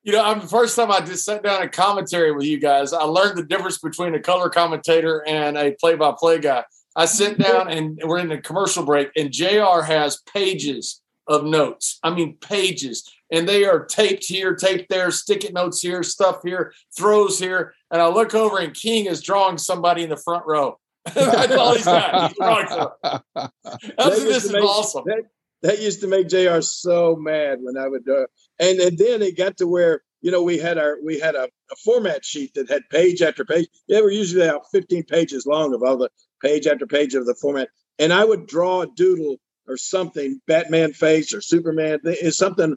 You 0.04 0.12
know, 0.12 0.24
I'm 0.24 0.40
the 0.40 0.46
first 0.46 0.74
time 0.76 0.90
I 0.90 1.00
just 1.00 1.24
sat 1.24 1.42
down 1.42 1.60
and 1.60 1.70
commentary 1.70 2.32
with 2.32 2.46
you 2.46 2.58
guys. 2.58 2.92
I 2.92 3.02
learned 3.02 3.36
the 3.36 3.42
difference 3.42 3.78
between 3.78 4.14
a 4.14 4.20
color 4.20 4.48
commentator 4.48 5.22
and 5.26 5.58
a 5.58 5.72
play 5.72 5.96
by 5.96 6.14
play 6.16 6.38
guy. 6.38 6.64
I 6.96 7.04
sit 7.04 7.36
mm-hmm. 7.36 7.42
down 7.42 7.70
and 7.70 8.00
we're 8.04 8.18
in 8.18 8.32
a 8.32 8.40
commercial 8.40 8.84
break, 8.84 9.10
and 9.16 9.32
JR 9.32 9.82
has 9.82 10.22
pages 10.32 11.02
of 11.26 11.44
notes. 11.44 11.98
I 12.02 12.10
mean, 12.10 12.36
pages. 12.38 13.08
And 13.30 13.46
they 13.46 13.66
are 13.66 13.84
taped 13.84 14.24
here, 14.24 14.54
taped 14.54 14.88
there, 14.88 15.10
sticky 15.10 15.52
notes 15.52 15.82
here, 15.82 16.02
stuff 16.02 16.38
here, 16.42 16.72
throws 16.96 17.38
here. 17.38 17.74
And 17.90 18.00
I 18.00 18.08
look 18.08 18.34
over, 18.34 18.58
and 18.58 18.72
King 18.72 19.06
is 19.06 19.20
drawing 19.20 19.58
somebody 19.58 20.02
in 20.02 20.08
the 20.08 20.16
front 20.16 20.46
row. 20.46 20.78
That's 21.14 21.52
all 21.54 21.74
he's 21.74 21.84
got. 21.84 22.30
He's 22.30 22.38
rock 22.38 22.68
star. 22.70 23.52
this 23.96 24.44
is 24.44 24.52
make, 24.52 24.64
awesome. 24.64 25.04
That, 25.06 25.24
that, 25.62 25.80
used 25.80 26.00
to 26.00 26.06
make 26.06 26.28
Jr. 26.28 26.60
so 26.60 27.16
mad 27.16 27.58
when 27.60 27.76
I 27.76 27.88
would 27.88 28.04
do 28.04 28.22
it, 28.22 28.30
and 28.58 28.80
and 28.80 28.98
then 28.98 29.22
it 29.22 29.36
got 29.36 29.56
to 29.58 29.66
where 29.66 30.02
you 30.20 30.30
know 30.30 30.42
we 30.42 30.58
had 30.58 30.78
our 30.78 30.98
we 31.04 31.18
had 31.18 31.34
a, 31.34 31.44
a 31.44 31.76
format 31.84 32.24
sheet 32.24 32.54
that 32.54 32.70
had 32.70 32.82
page 32.90 33.22
after 33.22 33.44
page. 33.44 33.68
They 33.88 34.00
were 34.02 34.10
usually 34.10 34.46
about 34.46 34.70
15 34.72 35.04
pages 35.04 35.46
long 35.46 35.74
of 35.74 35.82
all 35.82 35.96
the 35.96 36.10
page 36.42 36.66
after 36.66 36.86
page 36.86 37.14
of 37.14 37.26
the 37.26 37.34
format, 37.34 37.68
and 37.98 38.12
I 38.12 38.24
would 38.24 38.46
draw 38.46 38.82
a 38.82 38.86
doodle 38.86 39.36
or 39.68 39.76
something, 39.76 40.40
Batman 40.46 40.92
face 40.92 41.34
or 41.34 41.40
Superman, 41.40 42.00
is 42.04 42.36
something 42.38 42.74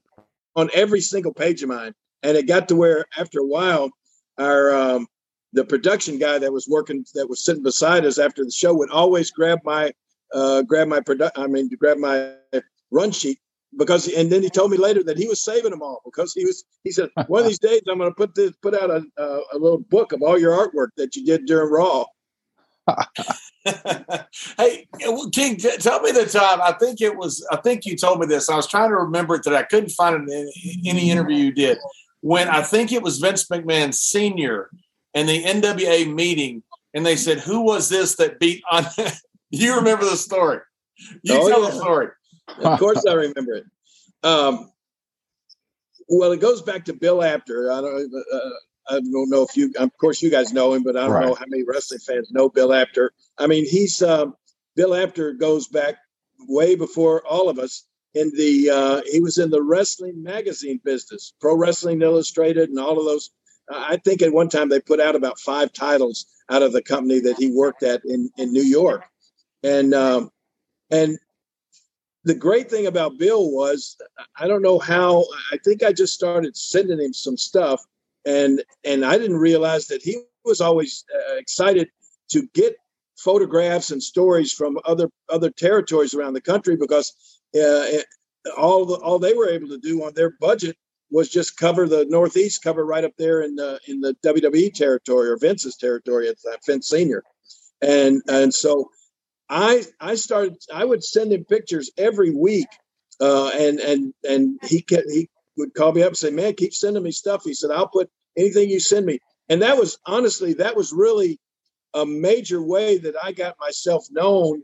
on 0.55 0.69
every 0.73 1.01
single 1.01 1.33
page 1.33 1.63
of 1.63 1.69
mine. 1.69 1.93
And 2.23 2.37
it 2.37 2.47
got 2.47 2.67
to 2.67 2.75
where 2.75 3.05
after 3.17 3.39
a 3.39 3.45
while, 3.45 3.89
our 4.37 4.73
um, 4.73 5.07
the 5.53 5.65
production 5.65 6.17
guy 6.17 6.39
that 6.39 6.53
was 6.53 6.67
working 6.67 7.05
that 7.13 7.29
was 7.29 7.43
sitting 7.43 7.63
beside 7.63 8.05
us 8.05 8.17
after 8.17 8.43
the 8.43 8.51
show 8.51 8.73
would 8.73 8.91
always 8.91 9.31
grab 9.31 9.59
my 9.63 9.91
uh, 10.33 10.61
grab 10.61 10.87
my 10.87 10.99
produ- 10.99 11.31
I 11.35 11.47
mean 11.47 11.69
grab 11.79 11.97
my 11.97 12.33
run 12.91 13.11
sheet 13.11 13.39
because 13.77 14.07
and 14.07 14.31
then 14.31 14.41
he 14.43 14.49
told 14.49 14.71
me 14.71 14.77
later 14.77 15.03
that 15.03 15.17
he 15.17 15.27
was 15.27 15.43
saving 15.43 15.71
them 15.71 15.81
all 15.81 16.01
because 16.05 16.33
he 16.33 16.45
was 16.45 16.63
he 16.83 16.91
said 16.91 17.09
one 17.27 17.41
of 17.41 17.47
these 17.47 17.59
days 17.59 17.81
I'm 17.89 17.97
going 17.97 18.09
to 18.09 18.15
put 18.15 18.35
this 18.35 18.51
put 18.61 18.73
out 18.73 18.89
a, 18.89 19.03
a, 19.17 19.41
a 19.53 19.57
little 19.57 19.79
book 19.79 20.11
of 20.11 20.21
all 20.21 20.39
your 20.39 20.51
artwork 20.53 20.89
that 20.97 21.15
you 21.15 21.25
did 21.25 21.45
during 21.45 21.71
Raw. 21.71 22.05
hey, 24.57 24.87
King, 25.31 25.57
tell 25.57 26.01
me 26.01 26.11
the 26.11 26.27
time. 26.29 26.61
I 26.61 26.75
think 26.79 26.99
it 26.99 27.15
was. 27.15 27.45
I 27.51 27.57
think 27.57 27.85
you 27.85 27.95
told 27.95 28.19
me 28.19 28.25
this. 28.25 28.49
I 28.49 28.55
was 28.55 28.67
trying 28.67 28.89
to 28.89 28.95
remember 28.95 29.35
it 29.35 29.43
that 29.43 29.55
I 29.55 29.63
couldn't 29.63 29.91
find 29.91 30.27
it 30.27 30.33
in 30.33 30.87
any 30.87 31.11
interview 31.11 31.37
you 31.37 31.51
did. 31.51 31.77
When 32.21 32.49
I 32.49 32.63
think 32.63 32.91
it 32.91 33.03
was 33.03 33.19
Vince 33.19 33.47
McMahon 33.47 33.93
Senior 33.93 34.71
in 35.13 35.27
the 35.27 35.43
NWA 35.43 36.13
meeting, 36.13 36.63
and 36.93 37.05
they 37.05 37.15
said, 37.15 37.39
"Who 37.39 37.61
was 37.61 37.89
this 37.89 38.15
that 38.15 38.39
beat 38.39 38.63
on?" 38.71 38.85
you 39.49 39.75
remember 39.75 40.05
the 40.05 40.17
story? 40.17 40.59
You 41.23 41.35
oh, 41.35 41.49
tell 41.49 41.63
yeah. 41.63 41.69
the 41.69 41.75
story. 41.75 42.07
Of 42.63 42.79
course, 42.79 43.03
I 43.07 43.13
remember 43.13 43.53
it. 43.53 43.65
Um, 44.23 44.71
well, 46.07 46.31
it 46.31 46.41
goes 46.41 46.61
back 46.61 46.85
to 46.85 46.93
Bill 46.93 47.23
Apter. 47.23 47.71
I 47.71 47.81
don't. 47.81 48.13
Uh, 48.33 48.49
I 48.89 48.99
don't 48.99 49.29
know 49.29 49.43
if 49.43 49.55
you. 49.55 49.71
Of 49.77 49.95
course, 49.97 50.21
you 50.21 50.29
guys 50.29 50.53
know 50.53 50.73
him, 50.73 50.83
but 50.83 50.97
I 50.97 51.01
don't 51.01 51.11
right. 51.11 51.25
know 51.25 51.35
how 51.35 51.45
many 51.47 51.63
wrestling 51.63 51.99
fans 51.99 52.31
know 52.31 52.49
Bill 52.49 52.73
Apter. 52.73 53.13
I 53.37 53.47
mean, 53.47 53.65
he's 53.65 54.01
um, 54.01 54.35
Bill 54.75 54.93
Apter 54.93 55.33
goes 55.33 55.67
back 55.67 55.95
way 56.47 56.75
before 56.75 57.25
all 57.25 57.49
of 57.49 57.59
us. 57.59 57.85
In 58.13 58.29
the 58.35 58.69
uh, 58.69 59.01
he 59.09 59.21
was 59.21 59.37
in 59.37 59.51
the 59.51 59.61
wrestling 59.61 60.21
magazine 60.21 60.81
business, 60.83 61.33
Pro 61.39 61.55
Wrestling 61.55 62.01
Illustrated, 62.01 62.69
and 62.69 62.77
all 62.77 62.99
of 62.99 63.05
those 63.05 63.29
I 63.71 63.97
think 63.97 64.21
at 64.21 64.33
one 64.33 64.49
time 64.49 64.69
they 64.69 64.79
put 64.79 64.99
out 64.99 65.15
about 65.15 65.39
five 65.39 65.73
titles 65.73 66.25
out 66.49 66.63
of 66.63 66.73
the 66.73 66.81
company 66.81 67.19
that 67.21 67.37
he 67.37 67.51
worked 67.51 67.83
at 67.83 68.03
in, 68.05 68.29
in 68.37 68.51
New 68.51 68.63
York. 68.63 69.03
And 69.63 69.93
um, 69.93 70.31
and 70.89 71.17
the 72.23 72.35
great 72.35 72.69
thing 72.69 72.87
about 72.87 73.17
Bill 73.17 73.51
was 73.51 73.97
I 74.37 74.47
don't 74.47 74.61
know 74.61 74.79
how 74.79 75.25
I 75.51 75.57
think 75.57 75.83
I 75.83 75.93
just 75.93 76.13
started 76.13 76.55
sending 76.57 76.99
him 76.99 77.13
some 77.13 77.37
stuff 77.37 77.81
and 78.25 78.63
and 78.83 79.05
I 79.05 79.17
didn't 79.17 79.37
realize 79.37 79.87
that 79.87 80.01
he 80.01 80.21
was 80.45 80.61
always 80.61 81.05
uh, 81.13 81.35
excited 81.35 81.89
to 82.29 82.47
get 82.53 82.75
photographs 83.17 83.91
and 83.91 84.01
stories 84.01 84.51
from 84.51 84.79
other 84.85 85.09
other 85.29 85.49
territories 85.49 86.13
around 86.13 86.33
the 86.33 86.41
country 86.41 86.75
because 86.75 87.13
uh, 87.55 87.85
all 88.57 88.85
the, 88.85 88.95
all 88.95 89.19
they 89.19 89.33
were 89.33 89.49
able 89.49 89.67
to 89.67 89.77
do 89.77 90.03
on 90.03 90.13
their 90.13 90.31
budget 90.39 90.75
was 91.11 91.29
just 91.29 91.57
cover 91.57 91.87
the 91.87 92.05
Northeast, 92.05 92.63
cover 92.63 92.85
right 92.85 93.03
up 93.03 93.13
there 93.17 93.41
in 93.41 93.55
the 93.55 93.79
in 93.87 93.99
the 93.99 94.15
WWE 94.25 94.73
territory 94.73 95.29
or 95.29 95.37
Vince's 95.37 95.75
territory 95.75 96.29
at 96.29 96.37
that 96.43 96.59
Vince 96.65 96.89
Senior, 96.89 97.23
and 97.81 98.21
and 98.27 98.53
so 98.53 98.89
I 99.49 99.83
I 99.99 100.15
started 100.15 100.57
I 100.73 100.85
would 100.85 101.03
send 101.03 101.33
him 101.33 101.43
pictures 101.43 101.91
every 101.97 102.31
week, 102.31 102.69
uh, 103.19 103.51
and 103.53 103.79
and 103.79 104.13
and 104.23 104.59
he 104.63 104.81
kept, 104.81 105.11
he 105.11 105.29
would 105.57 105.73
call 105.73 105.91
me 105.91 106.01
up 106.01 106.09
and 106.09 106.17
say, 106.17 106.31
"Man, 106.31 106.53
keep 106.53 106.73
sending 106.73 107.03
me 107.03 107.11
stuff." 107.11 107.43
He 107.43 107.53
said, 107.53 107.71
"I'll 107.71 107.89
put 107.89 108.09
anything 108.37 108.69
you 108.69 108.79
send 108.79 109.05
me," 109.05 109.19
and 109.49 109.61
that 109.61 109.77
was 109.77 109.97
honestly 110.05 110.53
that 110.53 110.77
was 110.77 110.93
really 110.93 111.39
a 111.93 112.05
major 112.05 112.61
way 112.61 112.97
that 112.99 113.15
I 113.21 113.33
got 113.33 113.57
myself 113.59 114.05
known 114.09 114.63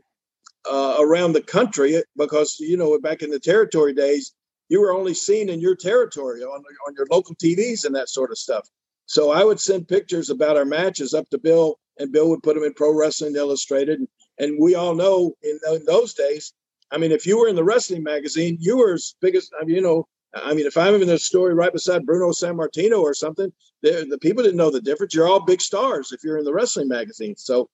uh, 0.68 0.96
around 0.98 1.34
the 1.34 1.42
country 1.42 2.02
because 2.16 2.58
you 2.58 2.78
know 2.78 2.98
back 2.98 3.20
in 3.20 3.30
the 3.30 3.38
territory 3.38 3.92
days 3.92 4.32
you 4.68 4.80
were 4.80 4.92
only 4.92 5.14
seen 5.14 5.48
in 5.48 5.60
your 5.60 5.74
territory 5.74 6.42
on, 6.42 6.62
on 6.86 6.94
your 6.94 7.06
local 7.10 7.34
TVs 7.36 7.84
and 7.84 7.94
that 7.94 8.08
sort 8.08 8.30
of 8.30 8.38
stuff. 8.38 8.68
So 9.06 9.30
I 9.30 9.42
would 9.42 9.58
send 9.58 9.88
pictures 9.88 10.28
about 10.28 10.56
our 10.56 10.66
matches 10.66 11.14
up 11.14 11.28
to 11.30 11.38
Bill, 11.38 11.78
and 11.98 12.12
Bill 12.12 12.28
would 12.28 12.42
put 12.42 12.54
them 12.54 12.64
in 12.64 12.74
Pro 12.74 12.92
Wrestling 12.92 13.36
Illustrated. 13.36 14.00
And 14.38 14.58
we 14.60 14.74
all 14.74 14.94
know 14.94 15.34
in, 15.42 15.58
those 15.86 16.12
days, 16.14 16.52
I 16.90 16.98
mean, 16.98 17.12
if 17.12 17.26
you 17.26 17.38
were 17.38 17.48
in 17.48 17.56
the 17.56 17.64
wrestling 17.64 18.02
magazine, 18.02 18.58
you 18.60 18.76
were 18.76 18.94
as 18.94 19.14
big 19.20 19.34
as, 19.34 19.50
I 19.58 19.64
mean, 19.64 19.76
you 19.76 19.82
know, 19.82 20.06
I 20.34 20.52
mean, 20.52 20.66
if 20.66 20.76
I'm 20.76 20.94
in 20.94 21.08
the 21.08 21.18
story 21.18 21.54
right 21.54 21.72
beside 21.72 22.04
Bruno 22.04 22.30
Sammartino 22.30 23.00
or 23.00 23.14
something, 23.14 23.50
the 23.82 24.18
people 24.20 24.42
didn't 24.42 24.58
know 24.58 24.70
the 24.70 24.80
difference. 24.80 25.14
You're 25.14 25.28
all 25.28 25.40
big 25.40 25.60
stars 25.60 26.12
if 26.12 26.22
you're 26.22 26.38
in 26.38 26.44
the 26.44 26.52
wrestling 26.52 26.88
magazine. 26.88 27.34
So, 27.36 27.70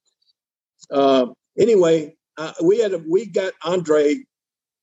uh, 0.91 1.27
anyway, 1.59 2.17
uh, 2.37 2.53
we 2.63 2.79
had 2.79 2.93
a, 2.93 2.99
we 2.99 3.27
got 3.27 3.55
Andre 3.65 4.25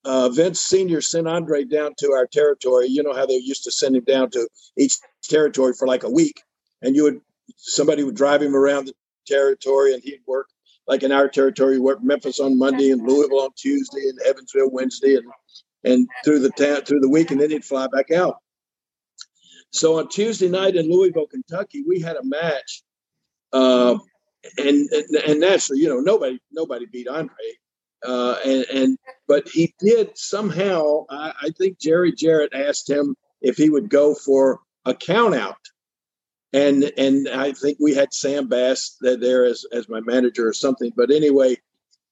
uh, 0.03 0.29
Vince 0.29 0.59
Senior 0.59 1.01
sent 1.01 1.27
Andre 1.27 1.63
down 1.63 1.93
to 1.99 2.11
our 2.11 2.25
territory. 2.25 2.87
You 2.87 3.03
know 3.03 3.13
how 3.13 3.25
they 3.25 3.35
used 3.35 3.63
to 3.65 3.71
send 3.71 3.95
him 3.95 4.03
down 4.03 4.29
to 4.31 4.47
each 4.77 4.97
territory 5.23 5.73
for 5.77 5.87
like 5.87 6.03
a 6.03 6.09
week, 6.09 6.41
and 6.81 6.95
you 6.95 7.03
would 7.03 7.21
somebody 7.57 8.03
would 8.03 8.15
drive 8.15 8.41
him 8.41 8.55
around 8.55 8.85
the 8.85 8.93
territory, 9.27 9.93
and 9.93 10.03
he'd 10.03 10.21
work 10.27 10.47
like 10.87 11.03
in 11.03 11.11
our 11.11 11.27
territory. 11.27 11.79
Work 11.79 12.03
Memphis 12.03 12.39
on 12.39 12.57
Monday 12.57 12.91
and 12.91 13.01
Louisville 13.01 13.41
on 13.41 13.51
Tuesday 13.55 14.09
and 14.09 14.19
Evansville 14.21 14.71
Wednesday, 14.71 15.15
and 15.15 15.25
and 15.83 16.07
through 16.23 16.39
the 16.39 16.51
town 16.51 16.81
through 16.81 16.99
the 17.01 17.09
week, 17.09 17.31
and 17.31 17.39
then 17.39 17.51
he'd 17.51 17.65
fly 17.65 17.87
back 17.87 18.11
out. 18.11 18.37
So 19.71 19.99
on 19.99 20.09
Tuesday 20.09 20.49
night 20.49 20.75
in 20.75 20.89
Louisville, 20.91 21.27
Kentucky, 21.27 21.83
we 21.87 22.01
had 22.01 22.17
a 22.17 22.23
match, 22.23 22.83
uh, 23.53 23.97
and, 24.57 24.89
and 24.89 25.15
and 25.27 25.39
naturally, 25.39 25.81
you 25.81 25.89
know, 25.89 25.99
nobody 25.99 26.39
nobody 26.51 26.85
beat 26.87 27.07
Andre. 27.07 27.35
Uh, 28.03 28.35
and, 28.43 28.65
and 28.73 28.97
but 29.27 29.47
he 29.47 29.73
did 29.79 30.17
somehow. 30.17 31.05
I, 31.09 31.33
I, 31.41 31.49
think 31.51 31.79
Jerry 31.79 32.11
Jarrett 32.11 32.53
asked 32.53 32.89
him 32.89 33.15
if 33.41 33.57
he 33.57 33.69
would 33.69 33.89
go 33.89 34.15
for 34.15 34.59
a 34.85 34.93
count 34.95 35.35
out, 35.35 35.59
and 36.51 36.91
and 36.97 37.29
I 37.29 37.51
think 37.51 37.77
we 37.79 37.93
had 37.93 38.13
Sam 38.13 38.47
Bass 38.47 38.97
there 39.01 39.45
as 39.45 39.65
as 39.71 39.87
my 39.87 39.99
manager 40.01 40.47
or 40.47 40.53
something. 40.53 40.91
But 40.95 41.11
anyway, 41.11 41.57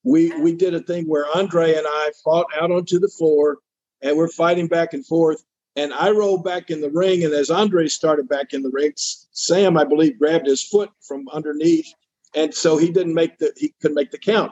we 0.03 0.31
we 0.39 0.53
did 0.53 0.75
a 0.75 0.81
thing 0.81 1.05
where 1.05 1.25
Andre 1.35 1.73
and 1.73 1.87
I 1.87 2.11
fought 2.23 2.47
out 2.59 2.71
onto 2.71 2.99
the 2.99 3.09
floor, 3.09 3.57
and 4.01 4.15
we're 4.15 4.29
fighting 4.29 4.67
back 4.67 4.93
and 4.93 5.05
forth. 5.05 5.43
And 5.75 5.93
I 5.93 6.11
rolled 6.11 6.43
back 6.43 6.71
in 6.71 6.81
the 6.81 6.89
ring, 6.89 7.23
and 7.23 7.33
as 7.33 7.49
Andre 7.49 7.87
started 7.87 8.27
back 8.27 8.53
in 8.53 8.63
the 8.63 8.71
ring, 8.71 8.91
Sam, 8.95 9.77
I 9.77 9.85
believe, 9.85 10.19
grabbed 10.19 10.47
his 10.47 10.63
foot 10.63 10.89
from 11.07 11.27
underneath, 11.29 11.87
and 12.35 12.53
so 12.53 12.77
he 12.77 12.91
didn't 12.91 13.13
make 13.13 13.37
the 13.39 13.53
he 13.55 13.73
couldn't 13.81 13.95
make 13.95 14.11
the 14.11 14.17
count. 14.17 14.51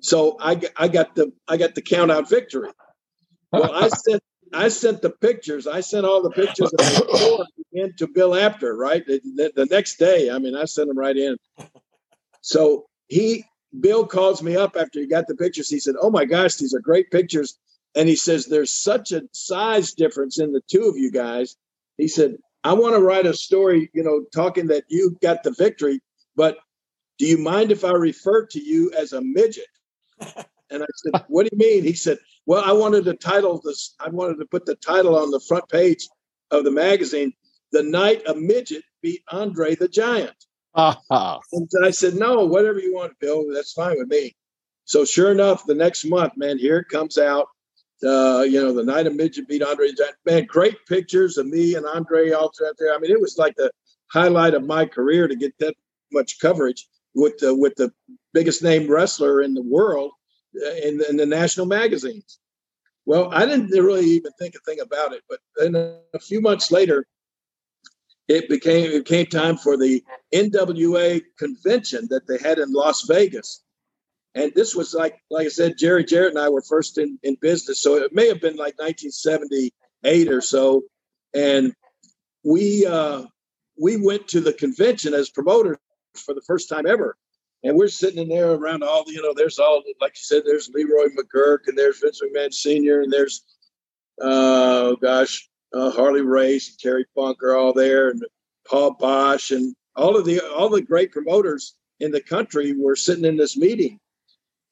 So 0.00 0.36
I, 0.40 0.60
I 0.76 0.88
got 0.88 1.14
the 1.14 1.32
I 1.48 1.56
got 1.56 1.74
the 1.74 1.82
count 1.82 2.10
out 2.10 2.28
victory. 2.28 2.70
Well, 3.52 3.72
I 3.72 3.88
sent 4.06 4.22
I 4.52 4.68
sent 4.68 5.02
the 5.02 5.10
pictures. 5.10 5.66
I 5.66 5.80
sent 5.80 6.06
all 6.06 6.22
the 6.22 6.30
pictures 6.30 6.72
of 6.72 6.78
the 6.78 7.46
in 7.72 7.92
to 7.96 8.06
Bill 8.06 8.34
Apter, 8.34 8.74
right? 8.74 9.04
The, 9.06 9.52
the, 9.54 9.66
next 9.66 9.98
day. 9.98 10.30
I 10.30 10.38
mean, 10.38 10.56
I 10.56 10.64
sent 10.64 10.88
them 10.88 10.98
right 10.98 11.16
in. 11.16 11.36
So 12.40 12.86
he 13.08 13.44
Bill 13.78 14.06
calls 14.06 14.42
me 14.42 14.56
up 14.56 14.76
after 14.76 15.00
he 15.00 15.06
got 15.06 15.26
the 15.26 15.34
pictures. 15.34 15.68
He 15.68 15.80
said, 15.80 15.94
"Oh 16.00 16.10
my 16.10 16.24
gosh, 16.24 16.56
these 16.56 16.74
are 16.74 16.80
great 16.80 17.10
pictures." 17.10 17.58
And 17.94 18.08
he 18.08 18.16
says, 18.16 18.46
"There's 18.46 18.72
such 18.72 19.12
a 19.12 19.22
size 19.32 19.92
difference 19.92 20.38
in 20.38 20.52
the 20.52 20.62
two 20.70 20.84
of 20.84 20.96
you 20.96 21.10
guys." 21.10 21.56
He 21.98 22.08
said, 22.08 22.36
"I 22.64 22.72
want 22.74 22.94
to 22.94 23.00
write 23.02 23.26
a 23.26 23.34
story, 23.34 23.90
you 23.92 24.02
know, 24.02 24.24
talking 24.32 24.68
that 24.68 24.84
you 24.88 25.18
got 25.20 25.42
the 25.42 25.50
victory, 25.50 26.00
but 26.36 26.56
do 27.18 27.26
you 27.26 27.38
mind 27.38 27.72
if 27.72 27.84
I 27.84 27.92
refer 27.92 28.46
to 28.46 28.60
you 28.60 28.92
as 28.96 29.12
a 29.12 29.20
midget?" 29.20 29.66
And 30.70 30.82
I 30.82 30.86
said, 30.96 31.24
"What 31.28 31.44
do 31.44 31.50
you 31.52 31.58
mean?" 31.58 31.84
He 31.84 31.94
said, 31.94 32.18
"Well, 32.46 32.62
I 32.64 32.72
wanted 32.72 33.04
to 33.04 33.14
title 33.14 33.60
this. 33.64 33.94
I 34.00 34.08
wanted 34.08 34.38
to 34.38 34.46
put 34.46 34.66
the 34.66 34.76
title 34.76 35.16
on 35.16 35.30
the 35.30 35.40
front 35.40 35.68
page 35.68 36.08
of 36.50 36.64
the 36.64 36.70
magazine, 36.70 37.32
the 37.72 37.82
night 37.82 38.22
a 38.26 38.34
midget 38.34 38.84
beat 39.02 39.22
Andre 39.30 39.74
the 39.74 39.88
Giant." 39.88 40.36
Uh-huh. 40.74 41.38
And 41.52 41.68
I 41.82 41.90
said, 41.90 42.14
"No, 42.14 42.44
whatever 42.44 42.78
you 42.78 42.94
want, 42.94 43.18
Bill. 43.20 43.44
That's 43.52 43.72
fine 43.72 43.98
with 43.98 44.08
me." 44.08 44.36
So 44.84 45.04
sure 45.04 45.32
enough, 45.32 45.66
the 45.66 45.74
next 45.74 46.04
month, 46.04 46.34
man, 46.36 46.58
here 46.58 46.78
it 46.78 46.88
comes 46.88 47.18
out. 47.18 47.48
Uh, 48.04 48.42
you 48.42 48.62
know, 48.62 48.72
the 48.72 48.84
night 48.84 49.06
a 49.06 49.10
midget 49.10 49.48
beat 49.48 49.62
Andre 49.62 49.88
the 49.88 49.94
Giant. 49.94 50.16
Man, 50.26 50.44
great 50.44 50.76
pictures 50.86 51.38
of 51.38 51.46
me 51.46 51.74
and 51.74 51.86
Andre 51.86 52.30
all 52.30 52.52
out 52.66 52.76
there. 52.78 52.94
I 52.94 52.98
mean, 52.98 53.10
it 53.10 53.20
was 53.20 53.38
like 53.38 53.56
the 53.56 53.70
highlight 54.12 54.54
of 54.54 54.64
my 54.64 54.86
career 54.86 55.26
to 55.26 55.34
get 55.34 55.54
that 55.58 55.74
much 56.12 56.38
coverage 56.40 56.86
with 57.14 57.38
the 57.38 57.54
with 57.54 57.74
the 57.76 57.92
biggest 58.36 58.62
name 58.62 58.90
wrestler 58.90 59.40
in 59.40 59.54
the 59.54 59.62
world 59.62 60.12
uh, 60.62 60.74
in, 60.86 61.00
in 61.08 61.16
the 61.16 61.24
national 61.24 61.66
magazines. 61.66 62.38
Well, 63.06 63.30
I 63.32 63.46
didn't 63.46 63.70
really 63.70 64.04
even 64.04 64.32
think 64.32 64.54
a 64.54 64.58
thing 64.60 64.80
about 64.80 65.12
it, 65.14 65.22
but 65.30 65.38
then 65.56 65.74
a 65.74 66.18
few 66.18 66.40
months 66.40 66.70
later, 66.70 67.06
it 68.28 68.48
became 68.48 68.90
it 68.90 69.06
came 69.06 69.26
time 69.26 69.56
for 69.56 69.76
the 69.76 70.02
NWA 70.34 71.22
convention 71.38 72.08
that 72.10 72.26
they 72.26 72.38
had 72.38 72.58
in 72.58 72.72
Las 72.72 73.06
Vegas, 73.06 73.62
And 74.34 74.52
this 74.54 74.74
was 74.74 74.92
like, 74.92 75.14
like 75.30 75.46
I 75.46 75.50
said, 75.50 75.78
Jerry 75.78 76.04
Jarrett 76.04 76.34
and 76.34 76.42
I 76.46 76.48
were 76.48 76.62
first 76.62 76.98
in, 76.98 77.18
in 77.22 77.36
business. 77.40 77.80
So 77.80 77.94
it 77.94 78.12
may 78.12 78.26
have 78.26 78.40
been 78.40 78.56
like 78.56 78.74
1978 78.78 80.28
or 80.28 80.42
so. 80.42 80.82
And 81.32 81.72
we, 82.44 82.84
uh, 82.84 83.22
we 83.80 83.96
went 83.96 84.28
to 84.28 84.40
the 84.40 84.52
convention 84.52 85.14
as 85.14 85.30
promoters 85.30 85.78
for 86.14 86.34
the 86.34 86.46
first 86.50 86.68
time 86.68 86.86
ever. 86.86 87.16
And 87.66 87.76
we're 87.76 87.88
sitting 87.88 88.22
in 88.22 88.28
there 88.28 88.52
around 88.52 88.84
all, 88.84 89.04
the, 89.04 89.12
you 89.12 89.20
know, 89.20 89.34
there's 89.34 89.58
all, 89.58 89.82
like 90.00 90.12
you 90.12 90.22
said, 90.22 90.44
there's 90.46 90.68
Leroy 90.68 91.08
McGuirk 91.08 91.66
and 91.66 91.76
there's 91.76 91.98
Vince 91.98 92.20
McMahon 92.22 92.54
Sr. 92.54 93.00
and 93.00 93.12
there's, 93.12 93.42
uh, 94.22 94.94
gosh, 95.02 95.48
uh, 95.74 95.90
Harley 95.90 96.20
Race 96.20 96.68
and 96.70 96.78
Terry 96.78 97.06
Funk 97.12 97.42
are 97.42 97.56
all 97.56 97.72
there 97.72 98.10
and 98.10 98.24
Paul 98.68 98.94
Boesch 98.94 99.54
and 99.54 99.74
all 99.96 100.16
of 100.16 100.24
the, 100.24 100.40
all 100.54 100.68
the 100.68 100.80
great 100.80 101.10
promoters 101.10 101.74
in 101.98 102.12
the 102.12 102.20
country 102.20 102.72
were 102.72 102.94
sitting 102.94 103.24
in 103.24 103.36
this 103.36 103.56
meeting. 103.56 103.98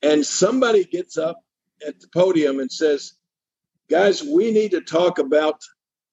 And 0.00 0.24
somebody 0.24 0.84
gets 0.84 1.18
up 1.18 1.40
at 1.84 1.98
the 1.98 2.06
podium 2.14 2.60
and 2.60 2.70
says, 2.70 3.14
guys, 3.90 4.22
we 4.22 4.52
need 4.52 4.70
to 4.70 4.80
talk 4.80 5.18
about 5.18 5.60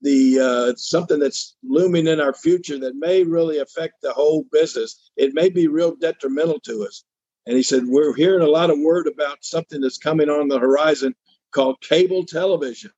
the 0.01 0.39
uh, 0.39 0.73
something 0.75 1.19
that's 1.19 1.55
looming 1.63 2.07
in 2.07 2.19
our 2.19 2.33
future 2.33 2.79
that 2.79 2.95
may 2.95 3.23
really 3.23 3.59
affect 3.59 4.01
the 4.01 4.13
whole 4.13 4.45
business. 4.51 5.11
It 5.15 5.33
may 5.33 5.49
be 5.49 5.67
real 5.67 5.95
detrimental 5.95 6.59
to 6.61 6.83
us. 6.85 7.03
And 7.45 7.55
he 7.55 7.63
said, 7.63 7.83
We're 7.85 8.15
hearing 8.15 8.41
a 8.41 8.49
lot 8.49 8.69
of 8.69 8.79
word 8.79 9.07
about 9.07 9.43
something 9.43 9.81
that's 9.81 9.97
coming 9.97 10.29
on 10.29 10.47
the 10.47 10.59
horizon 10.59 11.15
called 11.51 11.81
cable 11.81 12.25
television. 12.25 12.91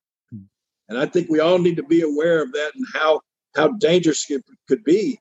And 0.88 0.98
I 0.98 1.06
think 1.06 1.28
we 1.28 1.40
all 1.40 1.58
need 1.58 1.76
to 1.76 1.82
be 1.82 2.02
aware 2.02 2.42
of 2.42 2.52
that 2.52 2.72
and 2.74 2.86
how 2.92 3.20
how 3.54 3.68
dangerous 3.68 4.28
it 4.30 4.44
could 4.68 4.84
be. 4.84 5.18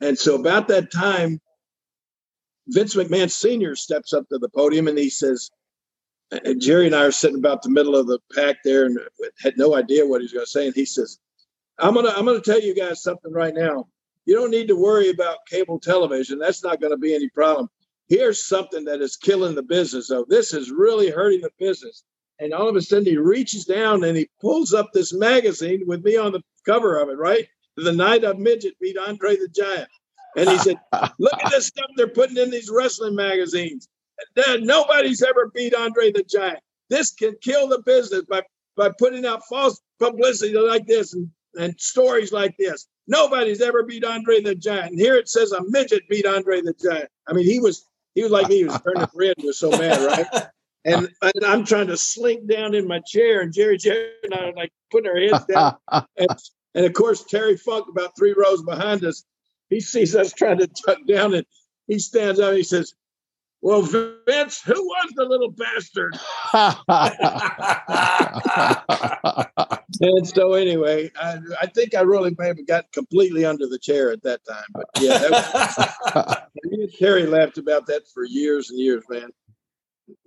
And 0.00 0.16
so 0.16 0.36
about 0.36 0.68
that 0.68 0.92
time, 0.92 1.40
Vince 2.68 2.94
McMahon 2.94 3.30
Sr. 3.30 3.74
steps 3.74 4.12
up 4.12 4.28
to 4.28 4.38
the 4.38 4.48
podium 4.48 4.88
and 4.88 4.98
he 4.98 5.10
says, 5.10 5.50
and 6.30 6.60
Jerry 6.60 6.86
and 6.86 6.94
I 6.94 7.04
are 7.04 7.12
sitting 7.12 7.38
about 7.38 7.62
the 7.62 7.70
middle 7.70 7.96
of 7.96 8.06
the 8.06 8.18
pack 8.34 8.56
there 8.64 8.86
and 8.86 8.98
had 9.42 9.56
no 9.56 9.74
idea 9.74 10.06
what 10.06 10.20
he 10.20 10.24
was 10.24 10.32
going 10.32 10.44
to 10.44 10.50
say. 10.50 10.66
And 10.66 10.74
he 10.74 10.84
says, 10.84 11.18
I'm 11.78 11.94
gonna 11.94 12.10
I'm 12.10 12.26
gonna 12.26 12.40
tell 12.40 12.60
you 12.60 12.74
guys 12.74 13.02
something 13.02 13.32
right 13.32 13.54
now. 13.54 13.86
You 14.26 14.34
don't 14.34 14.50
need 14.50 14.68
to 14.68 14.76
worry 14.76 15.08
about 15.08 15.46
cable 15.48 15.78
television. 15.78 16.38
That's 16.38 16.62
not 16.62 16.80
going 16.80 16.90
to 16.90 16.98
be 16.98 17.14
any 17.14 17.28
problem. 17.30 17.70
Here's 18.08 18.44
something 18.46 18.84
that 18.84 19.00
is 19.00 19.16
killing 19.16 19.54
the 19.54 19.62
business, 19.62 20.08
though. 20.08 20.26
This 20.28 20.52
is 20.52 20.70
really 20.70 21.10
hurting 21.10 21.40
the 21.40 21.50
business. 21.58 22.04
And 22.40 22.52
all 22.52 22.68
of 22.68 22.76
a 22.76 22.82
sudden, 22.82 23.06
he 23.06 23.16
reaches 23.16 23.64
down 23.64 24.04
and 24.04 24.16
he 24.16 24.28
pulls 24.40 24.74
up 24.74 24.90
this 24.92 25.14
magazine 25.14 25.84
with 25.86 26.04
me 26.04 26.16
on 26.16 26.32
the 26.32 26.42
cover 26.66 26.98
of 26.98 27.08
it, 27.08 27.18
right? 27.18 27.46
The 27.76 27.92
night 27.92 28.24
of 28.24 28.38
midget 28.38 28.74
beat 28.80 28.98
Andre 28.98 29.36
the 29.36 29.48
Giant. 29.48 29.88
And 30.36 30.48
he 30.48 30.58
said, 30.58 30.76
Look 31.18 31.44
at 31.44 31.50
this 31.50 31.66
stuff 31.66 31.90
they're 31.96 32.08
putting 32.08 32.36
in 32.36 32.50
these 32.50 32.70
wrestling 32.70 33.14
magazines. 33.14 33.88
Nobody's 34.60 35.22
ever 35.22 35.50
beat 35.54 35.74
Andre 35.74 36.12
the 36.12 36.22
Giant. 36.22 36.60
This 36.90 37.12
can 37.12 37.34
kill 37.40 37.68
the 37.68 37.82
business 37.84 38.22
by, 38.28 38.42
by 38.76 38.90
putting 38.98 39.26
out 39.26 39.42
false 39.48 39.80
publicity 39.98 40.56
like 40.56 40.86
this 40.86 41.14
and, 41.14 41.30
and 41.58 41.78
stories 41.80 42.32
like 42.32 42.56
this. 42.58 42.86
Nobody's 43.06 43.60
ever 43.60 43.84
beat 43.84 44.04
Andre 44.04 44.40
the 44.40 44.54
Giant. 44.54 44.92
And 44.92 45.00
here 45.00 45.16
it 45.16 45.28
says 45.28 45.52
a 45.52 45.62
midget 45.68 46.08
beat 46.08 46.26
Andre 46.26 46.60
the 46.60 46.74
Giant. 46.74 47.08
I 47.26 47.32
mean, 47.32 47.44
he 47.44 47.60
was 47.60 47.84
he 48.14 48.22
was 48.22 48.32
like 48.32 48.48
me. 48.48 48.58
He 48.58 48.64
was 48.64 48.80
turning 48.80 49.06
red. 49.14 49.34
Was 49.44 49.58
so 49.58 49.70
mad, 49.70 50.04
right? 50.04 50.46
And, 50.84 51.08
and 51.20 51.44
I'm 51.44 51.64
trying 51.64 51.88
to 51.88 51.98
slink 51.98 52.48
down 52.48 52.74
in 52.74 52.86
my 52.86 53.00
chair, 53.00 53.40
and 53.40 53.52
Jerry 53.52 53.76
Jerry 53.76 54.10
and 54.22 54.32
I 54.32 54.48
are 54.48 54.52
like 54.54 54.72
putting 54.90 55.10
our 55.10 55.20
heads 55.20 55.44
down. 55.44 55.76
and, 56.16 56.28
and 56.74 56.86
of 56.86 56.92
course, 56.94 57.24
Terry 57.24 57.56
Funk, 57.58 57.86
about 57.90 58.16
three 58.16 58.32
rows 58.32 58.62
behind 58.62 59.04
us, 59.04 59.24
he 59.68 59.80
sees 59.80 60.16
us 60.16 60.32
trying 60.32 60.58
to 60.58 60.68
tuck 60.68 60.98
down, 61.06 61.34
and 61.34 61.44
he 61.88 61.98
stands 61.98 62.40
up. 62.40 62.50
And 62.50 62.56
he 62.56 62.62
says, 62.62 62.94
well, 63.60 63.82
Vince, 63.82 64.62
who 64.62 64.74
was 64.74 65.12
the 65.16 65.24
little 65.24 65.50
bastard? 65.50 66.16
and 70.00 70.28
so, 70.28 70.52
anyway, 70.52 71.10
I, 71.20 71.38
I, 71.60 71.66
think 71.66 71.94
I 71.94 72.02
really 72.02 72.34
may 72.38 72.48
have 72.48 72.66
got 72.66 72.90
completely 72.92 73.44
under 73.44 73.66
the 73.66 73.78
chair 73.78 74.12
at 74.12 74.22
that 74.22 74.40
time. 74.48 74.64
But 74.72 74.86
yeah, 75.00 75.18
that 75.18 76.04
was, 76.14 76.36
me 76.64 76.84
and 76.84 76.92
Terry 76.92 77.26
laughed 77.26 77.58
about 77.58 77.86
that 77.86 78.02
for 78.14 78.24
years 78.24 78.70
and 78.70 78.78
years, 78.78 79.02
man. 79.08 79.30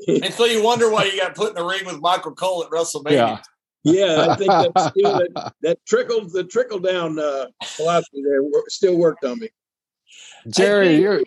and 0.08 0.34
so 0.34 0.46
you 0.46 0.62
wonder 0.62 0.92
why 0.92 1.06
you 1.06 1.18
got 1.18 1.34
put 1.34 1.50
in 1.50 1.56
the 1.56 1.64
ring 1.64 1.86
with 1.86 2.02
Michael 2.02 2.36
Cole 2.36 2.64
at 2.64 2.70
WrestleMania. 2.70 3.12
Yeah. 3.12 3.40
Yeah, 3.84 4.28
I 4.30 4.36
think 4.36 4.52
that, 4.52 4.72
still, 4.96 5.18
that, 5.18 5.54
that 5.62 5.80
trickled 5.88 6.32
the 6.32 6.44
trickle 6.44 6.78
down 6.78 7.18
uh, 7.18 7.48
philosophy 7.64 8.22
there 8.24 8.42
still 8.68 8.96
worked 8.96 9.24
on 9.24 9.40
me. 9.40 9.50
Jerry, 10.50 10.98
you're 10.98 11.24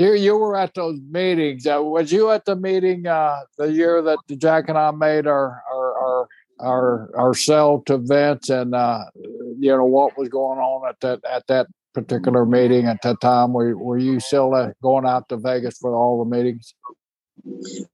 you 0.00 0.14
you 0.14 0.36
were 0.36 0.56
at 0.56 0.74
those 0.74 0.98
meetings. 1.10 1.66
Uh, 1.66 1.82
was 1.82 2.10
you 2.10 2.30
at 2.30 2.44
the 2.44 2.56
meeting 2.56 3.06
uh, 3.06 3.40
the 3.58 3.70
year 3.72 4.02
that 4.02 4.18
Jack 4.38 4.68
and 4.68 4.78
I 4.78 4.90
made 4.90 5.26
our 5.26 5.62
our 5.70 5.98
our 5.98 6.28
our, 6.60 7.10
our 7.16 7.34
sell 7.34 7.82
to 7.86 7.98
Vince, 7.98 8.50
and 8.50 8.74
uh, 8.74 9.04
you 9.14 9.76
know 9.76 9.84
what 9.84 10.16
was 10.18 10.28
going 10.28 10.58
on 10.58 10.88
at 10.88 11.00
that 11.00 11.20
at 11.24 11.46
that 11.48 11.66
particular 11.94 12.46
meeting 12.46 12.86
at 12.86 13.02
that 13.02 13.20
time? 13.20 13.52
Were 13.52 13.76
were 13.76 13.98
you 13.98 14.20
still 14.20 14.54
uh, 14.54 14.72
going 14.82 15.06
out 15.06 15.28
to 15.28 15.36
Vegas 15.36 15.78
for 15.78 15.94
all 15.94 16.24
the 16.24 16.30
meetings? 16.36 16.74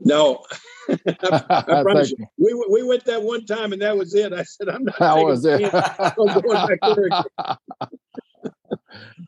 No, 0.00 0.44
I, 0.88 0.98
I 1.68 1.82
promise 1.82 2.10
you. 2.10 2.26
We 2.38 2.54
we 2.70 2.82
went 2.82 3.04
that 3.04 3.22
one 3.22 3.44
time, 3.46 3.72
and 3.72 3.82
that 3.82 3.96
was 3.96 4.14
it. 4.14 4.32
I 4.32 4.42
said, 4.42 4.68
"I'm 4.68 4.84
not." 4.84 4.98
That 4.98 5.16
was 5.16 5.44
it. 5.44 5.62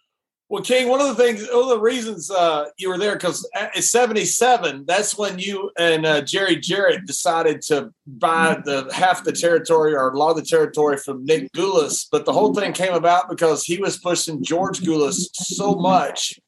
Well, 0.51 0.63
King, 0.63 0.89
one 0.89 1.03
of 1.03 1.09
the 1.09 1.23
things, 1.23 1.47
one 1.53 1.65
of 1.65 1.69
the 1.69 1.79
reasons 1.79 2.31
uh, 2.31 2.67
you 2.79 2.89
were 2.89 2.97
there, 2.97 3.17
because 3.17 3.47
at 3.55 3.85
77, 3.85 4.87
that's 4.87 5.19
when 5.19 5.39
you 5.39 5.71
and 5.79 6.07
uh, 6.07 6.23
Jerry 6.23 6.57
Jarrett 6.57 7.05
decided 7.05 7.61
to 7.63 7.93
buy 8.07 8.59
the 8.65 8.91
half 8.95 9.25
the 9.25 9.33
territory 9.33 9.95
or 9.95 10.09
a 10.09 10.17
lot 10.17 10.31
of 10.31 10.37
the 10.37 10.43
territory 10.43 10.97
from 10.97 11.27
Nick 11.27 11.53
Gulas. 11.53 12.07
But 12.11 12.25
the 12.25 12.33
whole 12.33 12.55
thing 12.55 12.73
came 12.73 12.95
about 12.95 13.29
because 13.29 13.65
he 13.65 13.77
was 13.77 13.99
pushing 13.99 14.43
George 14.43 14.81
Gulas 14.81 15.29
so 15.35 15.75
much, 15.75 16.41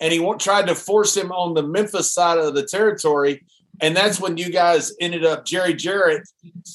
and 0.00 0.12
he 0.12 0.34
tried 0.38 0.68
to 0.68 0.76
force 0.76 1.16
him 1.16 1.32
on 1.32 1.54
the 1.54 1.64
Memphis 1.64 2.12
side 2.12 2.38
of 2.38 2.54
the 2.54 2.64
territory. 2.64 3.44
And 3.80 3.96
that's 3.96 4.20
when 4.20 4.36
you 4.36 4.50
guys 4.50 4.92
ended 5.00 5.24
up, 5.24 5.44
Jerry 5.44 5.74
Jarrett 5.74 6.22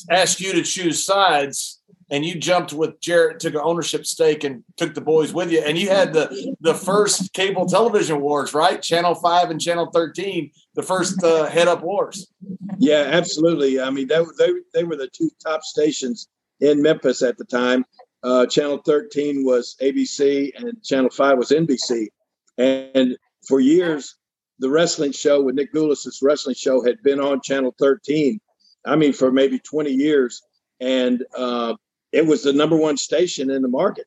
asked 0.10 0.42
you 0.42 0.52
to 0.52 0.64
choose 0.64 1.06
sides 1.06 1.73
and 2.10 2.26
you 2.26 2.36
jumped 2.36 2.74
with 2.74 3.00
Jarrett, 3.02 3.40
took 3.40 3.54
an 3.54 3.62
ownership 3.64 4.06
stake, 4.06 4.44
and 4.44 4.64
took 4.78 4.94
the 4.94 5.02
boys 5.02 5.34
with 5.34 5.52
you. 5.52 5.60
And 5.60 5.78
you 5.78 5.90
had 5.90 6.14
the 6.14 6.56
the 6.62 6.74
first 6.74 7.34
cable 7.34 7.66
television 7.66 8.22
wars, 8.22 8.54
right? 8.54 8.82
Channel 8.82 9.16
Five 9.16 9.50
and 9.50 9.60
Channel 9.60 9.90
Thirteen, 9.94 10.52
the 10.76 10.84
first 10.84 11.24
uh, 11.24 11.46
head 11.46 11.68
up 11.68 11.82
wars. 11.82 12.28
Yeah, 12.78 13.10
absolutely. 13.12 13.80
I 13.80 13.90
mean, 13.90 14.08
that, 14.08 14.26
they 14.38 14.52
they 14.74 14.84
were 14.84 14.96
the 14.96 15.10
two 15.10 15.30
top 15.44 15.64
stations 15.64 16.28
in 16.60 16.82
Memphis 16.82 17.22
at 17.22 17.38
the 17.38 17.46
time. 17.46 17.86
Uh, 18.24 18.46
Channel 18.46 18.82
Thirteen 18.86 19.46
was 19.46 19.76
ABC, 19.82 20.52
and 20.56 20.82
Channel 20.84 21.10
Five 21.10 21.38
was 21.38 21.50
NBC. 21.50 22.08
And 22.58 23.18
for 23.48 23.60
years, 23.60 24.16
the 24.60 24.70
wrestling 24.70 25.12
show 25.12 25.42
with 25.42 25.56
Nick 25.56 25.74
Gulas's 25.74 26.20
wrestling 26.22 26.56
show 26.56 26.84
had 26.84 27.02
been 27.04 27.20
on 27.20 27.42
Channel 27.42 27.76
13. 27.80 28.40
I 28.86 28.96
mean, 28.96 29.14
for 29.14 29.32
maybe 29.32 29.60
20 29.60 29.92
years. 29.92 30.42
And 30.80 31.24
uh, 31.36 31.76
it 32.14 32.26
was 32.26 32.44
the 32.44 32.54
number 32.54 32.78
one 32.78 32.96
station 32.96 33.50
in 33.50 33.62
the 33.62 33.68
market. 33.68 34.06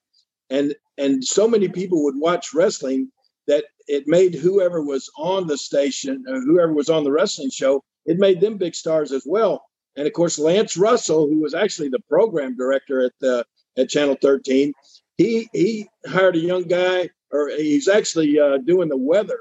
And 0.49 0.75
and 0.97 1.23
so 1.23 1.47
many 1.47 1.69
people 1.69 2.05
would 2.05 2.17
watch 2.17 2.55
wrestling 2.55 3.11
that 3.49 3.65
it 3.89 4.05
made 4.07 4.35
whoever 4.35 4.83
was 4.83 5.11
on 5.19 5.47
the 5.47 5.59
station 5.59 6.25
or 6.29 6.41
whoever 6.41 6.73
was 6.73 6.89
on 6.89 7.05
the 7.05 7.13
wrestling 7.13 7.51
show 7.51 7.85
it 8.07 8.19
made 8.19 8.41
them 8.41 8.57
big 8.57 8.75
stars 8.75 9.13
as 9.13 9.25
well. 9.27 9.65
And 9.97 10.07
of 10.07 10.13
course 10.13 10.39
lance 10.39 10.77
russell 10.77 11.27
who 11.27 11.41
was 11.41 11.55
actually 11.55 11.89
the 11.89 12.01
program 12.09 12.57
director 12.57 13.03
at 13.03 13.13
the 13.21 13.45
at 13.77 13.91
channel 13.91 14.17
13 14.23 14.73
he 15.19 15.49
he 15.53 15.89
hired 16.07 16.37
a 16.37 16.41
young 16.41 16.63
guy 16.63 17.11
or 17.33 17.49
he's 17.49 17.89
actually 17.89 18.39
uh, 18.39 18.59
doing 18.59 18.89
the 18.89 18.97
weather 18.97 19.41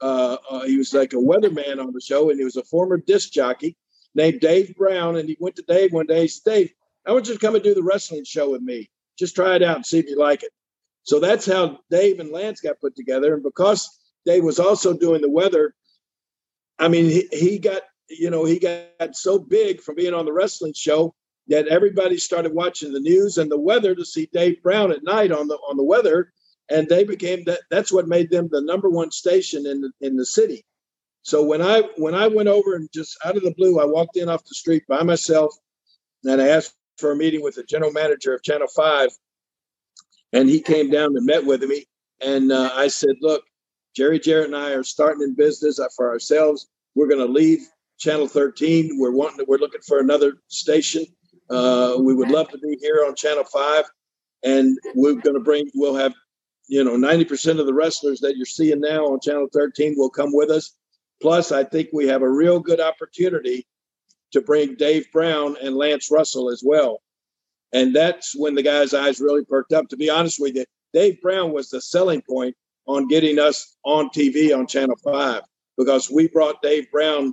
uh, 0.00 0.36
uh, 0.50 0.64
he 0.64 0.76
was 0.76 0.92
like 0.94 1.12
a 1.12 1.16
weatherman 1.16 1.78
on 1.78 1.92
the 1.92 2.00
show 2.00 2.30
and 2.30 2.38
he 2.38 2.44
was 2.44 2.56
a 2.56 2.64
former 2.64 2.96
disc 2.96 3.32
jockey 3.32 3.76
named 4.14 4.40
dave 4.40 4.74
brown 4.76 5.16
and 5.16 5.28
he 5.28 5.36
went 5.40 5.56
to 5.56 5.62
dave 5.62 5.92
one 5.92 6.06
day 6.06 6.22
he 6.22 6.28
said 6.28 6.44
dave 6.44 6.74
I 7.06 7.12
want 7.12 7.28
you 7.28 7.34
to 7.34 7.40
come 7.40 7.54
and 7.54 7.64
do 7.64 7.74
the 7.74 7.82
wrestling 7.82 8.24
show 8.24 8.50
with 8.50 8.62
me. 8.62 8.90
Just 9.18 9.34
try 9.34 9.56
it 9.56 9.62
out 9.62 9.76
and 9.76 9.86
see 9.86 9.98
if 9.98 10.08
you 10.08 10.18
like 10.18 10.42
it. 10.42 10.50
So 11.02 11.20
that's 11.20 11.46
how 11.46 11.78
Dave 11.90 12.18
and 12.18 12.30
Lance 12.30 12.60
got 12.60 12.80
put 12.80 12.96
together. 12.96 13.34
And 13.34 13.42
because 13.42 13.98
Dave 14.24 14.42
was 14.42 14.58
also 14.58 14.94
doing 14.94 15.20
the 15.20 15.30
weather, 15.30 15.74
I 16.78 16.88
mean, 16.88 17.04
he, 17.04 17.28
he 17.30 17.58
got, 17.58 17.82
you 18.08 18.30
know, 18.30 18.44
he 18.44 18.58
got 18.58 19.14
so 19.14 19.38
big 19.38 19.80
from 19.80 19.96
being 19.96 20.14
on 20.14 20.24
the 20.24 20.32
wrestling 20.32 20.72
show 20.74 21.14
that 21.48 21.68
everybody 21.68 22.16
started 22.16 22.54
watching 22.54 22.92
the 22.92 23.00
news 23.00 23.36
and 23.36 23.50
the 23.50 23.60
weather 23.60 23.94
to 23.94 24.04
see 24.04 24.28
Dave 24.32 24.62
Brown 24.62 24.90
at 24.90 25.04
night 25.04 25.30
on 25.30 25.46
the 25.46 25.56
on 25.56 25.76
the 25.76 25.84
weather. 25.84 26.32
And 26.70 26.88
they 26.88 27.04
became 27.04 27.44
that 27.44 27.60
that's 27.70 27.92
what 27.92 28.08
made 28.08 28.30
them 28.30 28.48
the 28.50 28.62
number 28.62 28.88
one 28.88 29.10
station 29.10 29.66
in 29.66 29.82
the 29.82 29.90
in 30.00 30.16
the 30.16 30.24
city. 30.24 30.64
So 31.22 31.42
when 31.44 31.60
I 31.60 31.82
when 31.96 32.14
I 32.14 32.28
went 32.28 32.48
over 32.48 32.74
and 32.74 32.88
just 32.92 33.18
out 33.24 33.36
of 33.36 33.42
the 33.42 33.54
blue, 33.54 33.78
I 33.78 33.84
walked 33.84 34.16
in 34.16 34.30
off 34.30 34.44
the 34.44 34.54
street 34.54 34.84
by 34.88 35.02
myself 35.02 35.54
and 36.24 36.40
I 36.40 36.48
asked 36.48 36.74
for 36.98 37.12
a 37.12 37.16
meeting 37.16 37.42
with 37.42 37.56
the 37.56 37.64
general 37.64 37.92
manager 37.92 38.34
of 38.34 38.42
Channel 38.42 38.68
5. 38.68 39.10
And 40.32 40.48
he 40.48 40.60
came 40.60 40.90
down 40.90 41.16
and 41.16 41.26
met 41.26 41.44
with 41.44 41.62
me. 41.62 41.86
And 42.20 42.52
uh, 42.52 42.70
I 42.74 42.88
said, 42.88 43.16
Look, 43.20 43.44
Jerry 43.94 44.18
Jarrett 44.18 44.46
and 44.46 44.56
I 44.56 44.72
are 44.72 44.82
starting 44.82 45.22
in 45.22 45.34
business 45.34 45.78
for 45.96 46.10
ourselves. 46.10 46.68
we're 46.94 47.06
going 47.06 47.24
to 47.24 47.32
leave 47.32 47.60
Channel 47.98 48.26
13. 48.26 48.98
We're 48.98 49.12
wanting, 49.12 49.46
we're 49.46 49.58
looking 49.58 49.82
for 49.86 50.00
another 50.00 50.34
station. 50.48 51.04
Uh, 51.50 51.96
we 51.98 52.14
would 52.14 52.30
love 52.30 52.48
to 52.50 52.58
be 52.58 52.76
here 52.80 53.04
on 53.06 53.14
Channel 53.14 53.44
5, 53.44 53.84
and 54.42 54.78
we're 54.94 55.14
going 55.14 55.34
to 55.34 55.40
bring. 55.40 55.70
We'll 55.74 55.94
have, 55.94 56.14
you 56.66 56.82
know, 56.82 56.96
90% 56.96 57.60
of 57.60 57.66
the 57.66 57.74
wrestlers 57.74 58.20
that 58.20 58.36
you're 58.36 58.46
seeing 58.46 58.80
now 58.80 59.06
on 59.06 59.20
Channel 59.20 59.48
13 59.52 59.94
will 59.96 60.10
come 60.10 60.30
with 60.32 60.50
us. 60.50 60.72
Plus, 61.20 61.52
I 61.52 61.64
think 61.64 61.90
we 61.92 62.08
have 62.08 62.22
a 62.22 62.30
real 62.30 62.58
good 62.58 62.80
opportunity 62.80 63.66
to 64.34 64.40
bring 64.40 64.74
Dave 64.74 65.10
Brown 65.12 65.56
and 65.62 65.76
Lance 65.76 66.10
Russell 66.10 66.50
as 66.50 66.60
well. 66.64 67.00
And 67.72 67.94
that's 67.94 68.34
when 68.36 68.56
the 68.56 68.64
guy's 68.64 68.92
eyes 68.92 69.20
really 69.20 69.44
perked 69.44 69.72
up. 69.72 69.88
To 69.88 69.96
be 69.96 70.10
honest 70.10 70.40
with 70.40 70.56
you, 70.56 70.64
Dave 70.92 71.20
Brown 71.22 71.52
was 71.52 71.70
the 71.70 71.80
selling 71.80 72.20
point 72.28 72.56
on 72.86 73.06
getting 73.06 73.38
us 73.38 73.76
on 73.84 74.10
TV 74.10 74.56
on 74.56 74.66
Channel 74.66 74.96
5 75.04 75.42
because 75.78 76.10
we 76.10 76.26
brought 76.26 76.62
Dave 76.62 76.90
Brown 76.90 77.32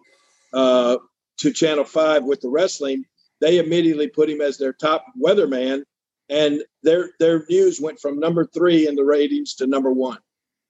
uh, 0.53 0.97
to 1.39 1.51
Channel 1.51 1.85
5 1.85 2.23
with 2.23 2.41
the 2.41 2.49
wrestling. 2.49 3.03
They 3.39 3.57
immediately 3.57 4.07
put 4.07 4.29
him 4.29 4.41
as 4.41 4.59
their 4.59 4.73
top 4.73 5.03
weatherman, 5.19 5.83
and 6.29 6.63
their 6.83 7.09
their 7.19 7.43
news 7.49 7.81
went 7.81 7.99
from 7.99 8.19
number 8.19 8.45
three 8.45 8.87
in 8.87 8.95
the 8.95 9.03
ratings 9.03 9.55
to 9.55 9.65
number 9.65 9.91
one, 9.91 10.19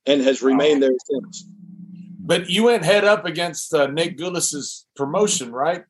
and 0.06 0.22
has 0.22 0.42
remained 0.42 0.82
there 0.82 0.96
since. 1.06 1.46
But 2.20 2.50
you 2.50 2.64
went 2.64 2.86
head 2.86 3.04
up 3.04 3.26
against 3.26 3.74
uh, 3.74 3.88
Nick 3.88 4.18
Gulas's 4.18 4.88
promotion, 4.96 5.52
right? 5.52 5.84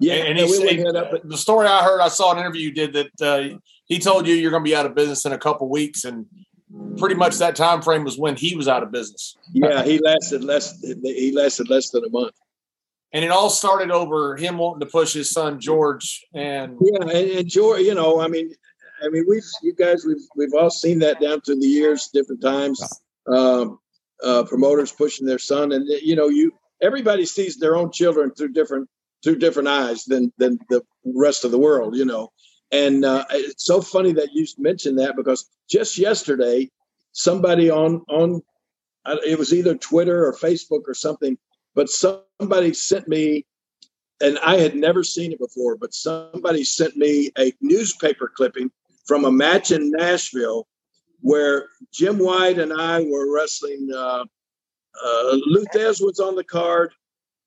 Yeah, 0.00 0.14
and, 0.14 0.38
yeah, 0.38 0.46
he 0.46 0.82
we 0.82 0.86
up. 0.86 1.12
the 1.24 1.36
story 1.36 1.66
I 1.66 1.82
heard, 1.82 2.00
I 2.00 2.08
saw 2.08 2.32
an 2.32 2.38
interview 2.38 2.62
you 2.62 2.72
did 2.72 2.92
that 2.94 3.20
uh, 3.20 3.58
he 3.86 3.98
told 3.98 4.26
you 4.26 4.34
you're 4.34 4.50
going 4.50 4.64
to 4.64 4.68
be 4.68 4.76
out 4.76 4.86
of 4.86 4.94
business 4.94 5.24
in 5.24 5.32
a 5.32 5.38
couple 5.38 5.68
weeks, 5.68 6.04
and 6.04 6.26
pretty 6.98 7.14
much 7.14 7.38
that 7.38 7.56
time 7.56 7.82
frame 7.82 8.04
was 8.04 8.18
when 8.18 8.36
he 8.36 8.56
was 8.56 8.68
out 8.68 8.82
of 8.82 8.90
business. 8.90 9.36
Yeah, 9.52 9.82
he 9.82 9.98
lasted 9.98 10.44
less. 10.44 10.80
He 10.80 11.32
lasted 11.32 11.68
less 11.68 11.90
than 11.90 12.04
a 12.04 12.10
month. 12.10 12.34
And 13.12 13.24
it 13.24 13.30
all 13.30 13.48
started 13.48 13.90
over 13.90 14.36
him 14.36 14.58
wanting 14.58 14.80
to 14.80 14.86
push 14.86 15.14
his 15.14 15.30
son 15.30 15.60
George, 15.60 16.26
and 16.34 16.76
Yeah, 16.80 17.02
and, 17.02 17.30
and 17.30 17.48
George, 17.48 17.80
you 17.80 17.94
know, 17.94 18.20
I 18.20 18.28
mean, 18.28 18.52
I 19.02 19.08
mean, 19.08 19.24
we've 19.28 19.44
you 19.62 19.74
guys, 19.74 20.04
we've 20.06 20.26
we've 20.36 20.54
all 20.54 20.70
seen 20.70 20.98
that 21.00 21.20
down 21.20 21.40
through 21.40 21.60
the 21.60 21.66
years, 21.66 22.08
different 22.12 22.42
times. 22.42 22.80
Um, 23.26 23.78
uh, 24.22 24.42
promoters 24.44 24.92
pushing 24.92 25.26
their 25.26 25.38
son, 25.38 25.72
and 25.72 25.86
you 26.02 26.16
know, 26.16 26.28
you 26.28 26.52
everybody 26.82 27.24
sees 27.24 27.58
their 27.58 27.76
own 27.76 27.90
children 27.92 28.32
through 28.32 28.52
different 28.52 28.88
through 29.22 29.38
different 29.38 29.68
eyes 29.68 30.04
than 30.04 30.32
than 30.38 30.58
the 30.68 30.82
rest 31.04 31.44
of 31.44 31.50
the 31.50 31.58
world, 31.58 31.96
you 31.96 32.04
know. 32.04 32.30
And 32.70 33.04
uh, 33.04 33.24
it's 33.30 33.64
so 33.64 33.80
funny 33.80 34.12
that 34.12 34.32
you 34.32 34.46
mentioned 34.58 34.98
that 34.98 35.16
because 35.16 35.48
just 35.68 35.98
yesterday, 35.98 36.70
somebody 37.12 37.70
on 37.70 38.02
on 38.08 38.42
uh, 39.04 39.16
it 39.26 39.38
was 39.38 39.54
either 39.54 39.74
Twitter 39.74 40.26
or 40.26 40.34
Facebook 40.34 40.82
or 40.86 40.94
something, 40.94 41.38
but 41.74 41.88
somebody 41.88 42.74
sent 42.74 43.08
me, 43.08 43.46
and 44.20 44.38
I 44.40 44.58
had 44.58 44.74
never 44.74 45.02
seen 45.02 45.32
it 45.32 45.38
before, 45.38 45.76
but 45.76 45.94
somebody 45.94 46.64
sent 46.64 46.96
me 46.96 47.30
a 47.38 47.52
newspaper 47.60 48.30
clipping 48.34 48.70
from 49.06 49.24
a 49.24 49.32
match 49.32 49.70
in 49.70 49.90
Nashville 49.90 50.66
where 51.20 51.66
Jim 51.92 52.18
White 52.18 52.58
and 52.58 52.72
I 52.72 53.02
were 53.02 53.34
wrestling. 53.34 53.88
Uh, 53.92 54.24
uh, 55.04 55.36
Lou 55.46 55.64
Thesz 55.74 56.00
was 56.00 56.20
on 56.20 56.36
the 56.36 56.44
card, 56.44 56.92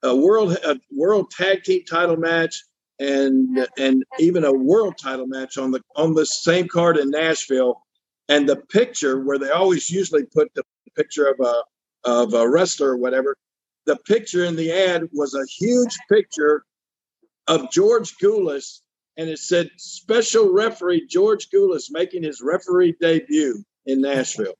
a 0.03 0.15
world 0.15 0.57
a 0.63 0.79
world 0.91 1.31
tag 1.31 1.63
team 1.63 1.83
title 1.85 2.17
match, 2.17 2.63
and 2.99 3.67
and 3.77 4.03
even 4.19 4.43
a 4.43 4.53
world 4.53 4.97
title 4.97 5.27
match 5.27 5.57
on 5.57 5.71
the 5.71 5.81
on 5.95 6.13
the 6.13 6.25
same 6.25 6.67
card 6.67 6.97
in 6.97 7.09
Nashville. 7.09 7.81
And 8.29 8.47
the 8.47 8.55
picture 8.55 9.19
where 9.19 9.37
they 9.37 9.49
always 9.49 9.89
usually 9.89 10.23
put 10.23 10.53
the 10.55 10.63
picture 10.95 11.27
of 11.27 11.39
a 11.39 11.63
of 12.03 12.33
a 12.33 12.49
wrestler 12.49 12.91
or 12.91 12.97
whatever, 12.97 13.35
the 13.85 13.97
picture 14.07 14.45
in 14.45 14.55
the 14.55 14.71
ad 14.71 15.09
was 15.11 15.33
a 15.33 15.45
huge 15.45 15.97
picture 16.09 16.63
of 17.47 17.69
George 17.71 18.17
Gulas, 18.17 18.79
and 19.17 19.29
it 19.29 19.39
said 19.39 19.69
special 19.77 20.53
referee 20.53 21.07
George 21.07 21.49
Gulas 21.49 21.87
making 21.91 22.23
his 22.23 22.41
referee 22.41 22.95
debut 22.99 23.63
in 23.85 24.01
Nashville. 24.01 24.53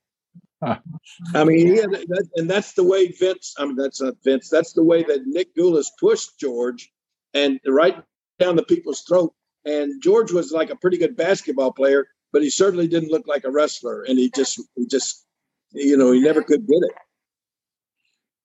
I 1.34 1.44
mean, 1.44 1.76
had, 1.76 1.90
that, 1.90 2.28
and 2.36 2.48
that's 2.48 2.72
the 2.74 2.84
way 2.84 3.08
Vince. 3.08 3.54
I 3.58 3.66
mean, 3.66 3.76
that's 3.76 4.00
not 4.00 4.14
Vince. 4.24 4.48
That's 4.48 4.72
the 4.72 4.84
way 4.84 5.02
that 5.02 5.26
Nick 5.26 5.54
Gulas 5.56 5.86
pushed 5.98 6.38
George, 6.38 6.90
and 7.34 7.58
right 7.66 8.02
down 8.38 8.56
the 8.56 8.64
people's 8.64 9.02
throat. 9.02 9.32
And 9.64 10.02
George 10.02 10.32
was 10.32 10.52
like 10.52 10.70
a 10.70 10.76
pretty 10.76 10.98
good 10.98 11.16
basketball 11.16 11.72
player, 11.72 12.06
but 12.32 12.42
he 12.42 12.50
certainly 12.50 12.88
didn't 12.88 13.10
look 13.10 13.26
like 13.26 13.44
a 13.44 13.50
wrestler. 13.50 14.02
And 14.02 14.18
he 14.18 14.30
just, 14.34 14.60
he 14.76 14.86
just, 14.86 15.24
you 15.70 15.96
know, 15.96 16.12
he 16.12 16.20
never 16.20 16.42
could 16.42 16.66
get 16.66 16.82
it. 16.82 16.92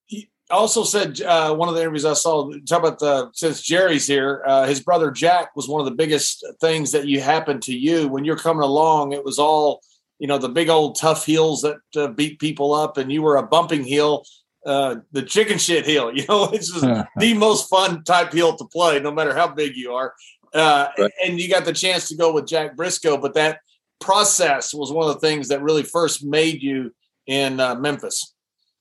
he 0.05 0.29
also 0.51 0.83
said 0.83 1.19
uh, 1.21 1.55
one 1.55 1.69
of 1.69 1.75
the 1.75 1.81
interviews 1.81 2.05
I 2.05 2.13
saw 2.13 2.51
talk 2.67 2.79
about 2.79 2.99
the 2.99 3.29
since 3.33 3.61
Jerry's 3.61 4.07
here, 4.07 4.43
uh, 4.45 4.65
his 4.65 4.79
brother 4.79 5.09
Jack 5.11 5.55
was 5.55 5.67
one 5.67 5.81
of 5.81 5.85
the 5.85 5.95
biggest 5.95 6.45
things 6.61 6.91
that 6.91 7.07
you 7.07 7.19
happened 7.19 7.63
to 7.63 7.75
you 7.75 8.07
when 8.07 8.23
you're 8.23 8.37
coming 8.37 8.63
along. 8.63 9.13
It 9.13 9.25
was 9.25 9.39
all 9.39 9.81
you 10.19 10.27
know 10.27 10.37
the 10.37 10.49
big 10.49 10.69
old 10.69 10.99
tough 10.99 11.25
heels 11.25 11.61
that 11.61 11.77
uh, 11.95 12.07
beat 12.07 12.39
people 12.39 12.73
up, 12.73 12.97
and 12.97 13.11
you 13.11 13.21
were 13.21 13.37
a 13.37 13.45
bumping 13.45 13.83
heel. 13.83 14.23
Uh, 14.65 14.97
the 15.13 15.21
chicken 15.21 15.57
shit 15.57 15.85
heel, 15.85 16.11
you 16.15 16.25
know, 16.27 16.45
it's 16.51 16.71
just 16.71 16.85
the 17.17 17.33
most 17.33 17.69
fun 17.69 18.03
type 18.03 18.33
heel 18.33 18.55
to 18.55 18.65
play, 18.65 18.99
no 18.99 19.11
matter 19.11 19.33
how 19.33 19.47
big 19.47 19.75
you 19.75 19.93
are. 19.93 20.13
Uh, 20.53 20.87
Right. 20.97 21.11
And 21.23 21.39
you 21.39 21.49
got 21.49 21.65
the 21.65 21.73
chance 21.73 22.09
to 22.09 22.15
go 22.15 22.33
with 22.33 22.47
Jack 22.47 22.75
Brisco, 22.75 23.21
but 23.21 23.33
that 23.35 23.59
process 23.99 24.73
was 24.73 24.91
one 24.91 25.07
of 25.07 25.13
the 25.13 25.27
things 25.27 25.47
that 25.49 25.61
really 25.61 25.83
first 25.83 26.23
made 26.23 26.61
you 26.61 26.93
in 27.27 27.59
uh, 27.59 27.75
Memphis. 27.75 28.33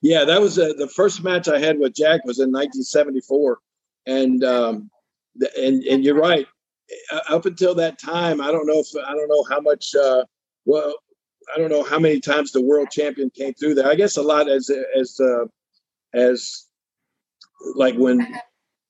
Yeah, 0.03 0.24
that 0.24 0.41
was 0.41 0.59
uh, 0.59 0.72
the 0.78 0.89
first 0.89 1.22
match 1.22 1.49
I 1.49 1.59
had 1.59 1.78
with 1.78 1.95
Jack 1.95 2.24
was 2.24 2.39
in 2.39 2.53
1974, 2.53 3.59
and 4.07 4.45
um, 4.45 4.91
and 5.59 5.82
and 5.84 6.05
you're 6.05 6.14
right. 6.14 6.47
Uh, 7.12 7.20
Up 7.30 7.47
until 7.47 7.74
that 7.74 7.99
time, 7.99 8.41
I 8.41 8.53
don't 8.53 8.66
know 8.66 8.78
if 8.78 8.89
I 8.97 9.12
don't 9.12 9.28
know 9.28 9.45
how 9.51 9.61
much. 9.61 9.95
Uh, 9.95 10.24
well, 10.64 10.95
I 11.55 11.59
don't 11.59 11.70
know 11.70 11.84
how 11.84 11.99
many 11.99 12.20
times 12.20 12.53
the 12.53 12.62
world 12.62 12.90
champion 12.90 13.30
came 13.30 13.55
through 13.55 13.74
there. 13.74 13.88
I 13.88 13.94
guess 13.94 14.16
a 14.16 14.22
lot 14.22 14.49
as 14.49 14.70
as 14.99 15.18
uh, 15.20 15.44
as 16.14 16.66
like 17.74 17.94
when 17.97 18.26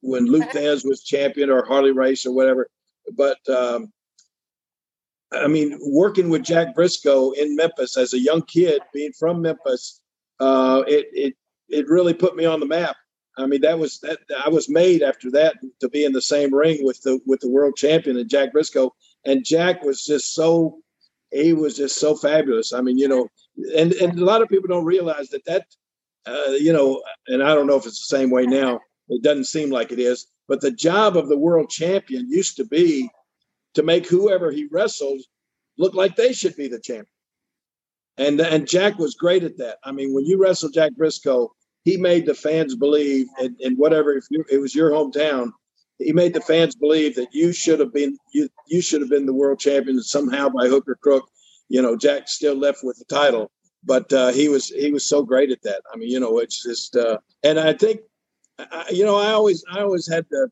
when 0.00 0.26
Lou 0.26 0.40
Thesz 0.40 0.84
was 0.84 1.02
champion 1.02 1.50
or 1.50 1.64
Harley 1.64 1.92
Race 1.92 2.26
or 2.26 2.32
whatever. 2.32 2.68
But 3.16 3.38
um, 3.48 3.92
I 5.32 5.48
mean, 5.48 5.78
working 5.82 6.28
with 6.28 6.42
Jack 6.42 6.74
Brisco 6.74 7.34
in 7.36 7.56
Memphis 7.56 7.96
as 7.96 8.14
a 8.14 8.18
young 8.18 8.42
kid, 8.42 8.82
being 8.92 9.12
from 9.12 9.42
Memphis, 9.42 10.00
uh, 10.40 10.82
it 10.86 11.06
it 11.12 11.34
it 11.68 11.88
really 11.88 12.14
put 12.14 12.36
me 12.36 12.44
on 12.44 12.60
the 12.60 12.66
map. 12.66 12.96
I 13.38 13.46
mean, 13.46 13.60
that 13.62 13.78
was 13.78 14.00
that 14.00 14.18
I 14.44 14.48
was 14.48 14.68
made 14.68 15.02
after 15.02 15.30
that 15.32 15.56
to 15.80 15.88
be 15.88 16.04
in 16.04 16.12
the 16.12 16.22
same 16.22 16.54
ring 16.54 16.84
with 16.84 17.02
the 17.02 17.20
with 17.26 17.40
the 17.40 17.50
world 17.50 17.76
champion 17.76 18.16
and 18.16 18.30
Jack 18.30 18.52
Brisco. 18.52 18.90
And 19.24 19.44
Jack 19.44 19.82
was 19.82 20.04
just 20.04 20.34
so 20.34 20.78
he 21.30 21.52
was 21.52 21.76
just 21.76 21.98
so 21.98 22.14
fabulous. 22.14 22.72
I 22.72 22.80
mean, 22.80 22.98
you 22.98 23.08
know, 23.08 23.28
and 23.76 23.92
and 23.94 24.18
a 24.18 24.24
lot 24.24 24.42
of 24.42 24.48
people 24.48 24.68
don't 24.68 24.84
realize 24.84 25.28
that 25.30 25.44
that 25.46 25.66
uh, 26.26 26.52
you 26.52 26.72
know, 26.72 27.02
and 27.28 27.42
I 27.42 27.54
don't 27.54 27.66
know 27.66 27.76
if 27.76 27.86
it's 27.86 28.06
the 28.08 28.16
same 28.16 28.30
way 28.30 28.46
now. 28.46 28.80
It 29.08 29.22
doesn't 29.22 29.44
seem 29.44 29.70
like 29.70 29.92
it 29.92 30.00
is, 30.00 30.26
but 30.48 30.60
the 30.60 30.72
job 30.72 31.16
of 31.16 31.28
the 31.28 31.38
world 31.38 31.70
champion 31.70 32.28
used 32.28 32.56
to 32.56 32.64
be 32.64 33.08
to 33.74 33.82
make 33.82 34.08
whoever 34.08 34.50
he 34.50 34.66
wrestled 34.70 35.20
look 35.78 35.94
like 35.94 36.16
they 36.16 36.32
should 36.32 36.56
be 36.56 36.68
the 36.68 36.80
champion. 36.80 37.06
And 38.18 38.40
and 38.40 38.66
Jack 38.66 38.98
was 38.98 39.14
great 39.14 39.44
at 39.44 39.58
that. 39.58 39.78
I 39.84 39.92
mean, 39.92 40.14
when 40.14 40.24
you 40.24 40.38
wrestled 40.38 40.74
Jack 40.74 40.92
Brisco, 40.98 41.50
he 41.84 41.96
made 41.96 42.26
the 42.26 42.34
fans 42.34 42.74
believe, 42.74 43.26
and 43.38 43.78
whatever 43.78 44.16
if 44.16 44.24
you, 44.30 44.44
it 44.50 44.58
was 44.58 44.74
your 44.74 44.90
hometown, 44.90 45.52
he 45.98 46.12
made 46.12 46.34
the 46.34 46.40
fans 46.40 46.74
believe 46.74 47.14
that 47.16 47.32
you 47.32 47.52
should 47.52 47.80
have 47.80 47.92
been 47.92 48.18
you 48.32 48.48
you 48.68 48.80
should 48.80 49.00
have 49.00 49.10
been 49.10 49.26
the 49.26 49.34
world 49.34 49.58
champion 49.58 50.02
somehow 50.02 50.48
by 50.48 50.68
hook 50.68 50.84
or 50.88 50.96
crook. 50.96 51.28
You 51.68 51.82
know, 51.82 51.96
Jack 51.96 52.28
still 52.28 52.54
left 52.54 52.80
with 52.82 52.98
the 52.98 53.04
title, 53.04 53.50
but 53.82 54.12
uh, 54.12 54.28
he 54.28 54.48
was 54.48 54.68
he 54.68 54.92
was 54.92 55.08
so 55.08 55.22
great 55.22 55.50
at 55.50 55.62
that. 55.62 55.82
I 55.92 55.96
mean, 55.96 56.10
you 56.10 56.20
know, 56.20 56.38
it's 56.38 56.62
just 56.62 56.96
uh, 56.96 57.18
and 57.42 57.58
I 57.58 57.72
think 57.72 58.00
I, 58.58 58.86
you 58.90 59.04
know 59.04 59.16
I 59.16 59.32
always 59.32 59.64
I 59.70 59.80
always 59.80 60.10
had 60.10 60.26
the 60.30 60.50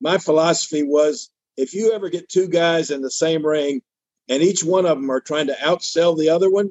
my 0.00 0.18
philosophy 0.18 0.82
was 0.82 1.30
if 1.56 1.74
you 1.74 1.92
ever 1.92 2.08
get 2.08 2.28
two 2.28 2.48
guys 2.48 2.90
in 2.90 3.00
the 3.02 3.10
same 3.10 3.44
ring 3.44 3.80
and 4.28 4.42
each 4.42 4.64
one 4.64 4.86
of 4.86 4.98
them 4.98 5.10
are 5.10 5.20
trying 5.20 5.46
to 5.46 5.54
outsell 5.54 6.18
the 6.18 6.30
other 6.30 6.50
one, 6.50 6.70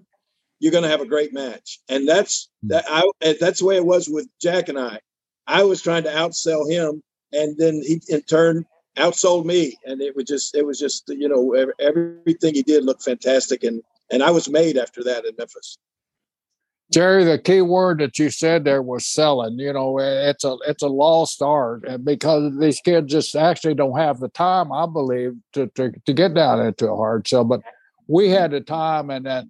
you're 0.59 0.71
going 0.71 0.83
to 0.83 0.89
have 0.89 1.01
a 1.01 1.05
great 1.05 1.33
match. 1.33 1.79
And 1.89 2.07
that's 2.07 2.49
that. 2.63 2.85
I 2.89 3.03
that's 3.39 3.59
the 3.59 3.65
way 3.65 3.75
it 3.75 3.85
was 3.85 4.09
with 4.09 4.27
Jack 4.41 4.69
and 4.69 4.79
I. 4.79 4.99
I 5.45 5.63
was 5.63 5.81
trying 5.81 6.03
to 6.03 6.09
outsell 6.09 6.69
him, 6.69 7.03
and 7.33 7.57
then 7.57 7.81
he 7.81 8.01
in 8.09 8.21
turn 8.21 8.65
outsold 8.97 9.45
me, 9.45 9.77
and 9.85 10.01
it 10.01 10.15
was 10.15 10.25
just 10.25 10.55
it 10.55 10.65
was 10.65 10.79
just 10.79 11.09
you 11.09 11.27
know 11.27 11.53
everything 11.79 12.53
he 12.53 12.63
did 12.63 12.83
looked 12.83 13.03
fantastic, 13.03 13.63
and 13.63 13.81
and 14.11 14.23
I 14.23 14.31
was 14.31 14.49
made 14.49 14.77
after 14.77 15.03
that 15.03 15.25
in 15.25 15.33
Memphis. 15.37 15.77
Jerry, 16.91 17.23
the 17.23 17.39
key 17.39 17.61
word 17.61 17.99
that 17.99 18.19
you 18.19 18.29
said 18.29 18.65
there 18.65 18.83
was 18.83 19.05
selling. 19.05 19.57
You 19.57 19.73
know, 19.73 19.97
eh, 19.97 20.29
it's 20.29 20.43
a 20.43 20.57
it's 20.67 20.83
a 20.83 20.87
lost 20.87 21.41
art, 21.41 21.85
because 22.03 22.57
these 22.59 22.79
kids 22.81 23.11
just 23.11 23.35
actually 23.35 23.73
don't 23.73 23.97
have 23.97 24.19
the 24.19 24.29
time, 24.29 24.71
I 24.71 24.85
believe, 24.85 25.33
to 25.53 25.67
to, 25.75 25.91
to 26.05 26.13
get 26.13 26.35
down 26.35 26.63
into 26.63 26.91
a 26.91 26.95
hard 26.95 27.27
sell. 27.27 27.45
But 27.45 27.61
we 28.07 28.29
had 28.29 28.51
the 28.51 28.61
time, 28.61 29.09
and 29.09 29.25
that 29.25 29.45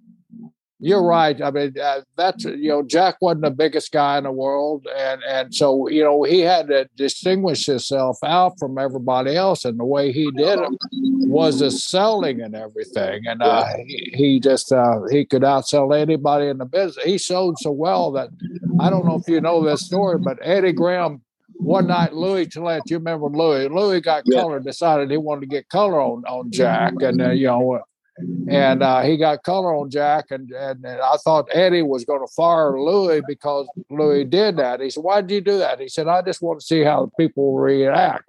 you're 0.80 1.02
right. 1.02 1.40
I 1.40 1.50
mean, 1.50 1.74
uh, 1.80 2.00
that's 2.16 2.44
you 2.44 2.68
know, 2.68 2.82
Jack 2.82 3.16
wasn't 3.20 3.42
the 3.42 3.50
biggest 3.50 3.92
guy 3.92 4.18
in 4.18 4.24
the 4.24 4.32
world, 4.32 4.86
and 4.96 5.22
and 5.22 5.54
so 5.54 5.88
you 5.88 6.02
know 6.02 6.24
he 6.24 6.40
had 6.40 6.68
to 6.68 6.88
distinguish 6.96 7.66
himself 7.66 8.18
out 8.24 8.58
from 8.58 8.76
everybody 8.76 9.36
else, 9.36 9.64
and 9.64 9.78
the 9.78 9.84
way 9.84 10.10
he 10.10 10.30
did 10.32 10.58
it 10.58 10.70
was 10.90 11.60
the 11.60 11.70
selling 11.70 12.40
and 12.40 12.56
everything, 12.56 13.26
and 13.26 13.42
uh, 13.42 13.64
he, 13.86 14.12
he 14.14 14.40
just 14.40 14.72
uh, 14.72 15.00
he 15.10 15.24
could 15.24 15.42
outsell 15.42 15.96
anybody 15.96 16.48
in 16.48 16.58
the 16.58 16.66
business. 16.66 17.04
He 17.04 17.18
sold 17.18 17.58
so 17.58 17.70
well 17.70 18.10
that 18.12 18.30
I 18.80 18.90
don't 18.90 19.06
know 19.06 19.16
if 19.16 19.28
you 19.28 19.40
know 19.40 19.64
this 19.64 19.86
story, 19.86 20.18
but 20.18 20.38
Eddie 20.42 20.72
Graham 20.72 21.22
one 21.56 21.86
night 21.86 22.12
Louis 22.12 22.46
Gillette, 22.46 22.82
you 22.86 22.98
remember 22.98 23.28
Louis? 23.28 23.68
Louis 23.68 24.00
got 24.00 24.24
yeah. 24.26 24.40
color, 24.40 24.60
decided 24.60 25.10
he 25.10 25.16
wanted 25.16 25.42
to 25.42 25.46
get 25.46 25.68
color 25.68 26.00
on 26.00 26.24
on 26.24 26.50
Jack, 26.50 26.94
and 27.00 27.22
uh, 27.22 27.30
you 27.30 27.46
know 27.46 27.80
and 28.18 28.82
uh, 28.82 29.02
he 29.02 29.16
got 29.16 29.42
color 29.42 29.74
on 29.74 29.90
Jack, 29.90 30.26
and, 30.30 30.50
and, 30.50 30.84
and 30.84 31.00
I 31.00 31.16
thought 31.24 31.48
Eddie 31.52 31.82
was 31.82 32.04
going 32.04 32.20
to 32.20 32.32
fire 32.32 32.78
Louis 32.78 33.22
because 33.26 33.66
Louis 33.90 34.24
did 34.24 34.56
that. 34.58 34.80
He 34.80 34.90
said, 34.90 35.02
"Why 35.02 35.20
did 35.20 35.30
you 35.32 35.40
do 35.40 35.58
that?" 35.58 35.80
He 35.80 35.88
said, 35.88 36.06
"I 36.06 36.22
just 36.22 36.42
want 36.42 36.60
to 36.60 36.66
see 36.66 36.82
how 36.82 37.06
the 37.06 37.12
people 37.18 37.54
react." 37.54 38.24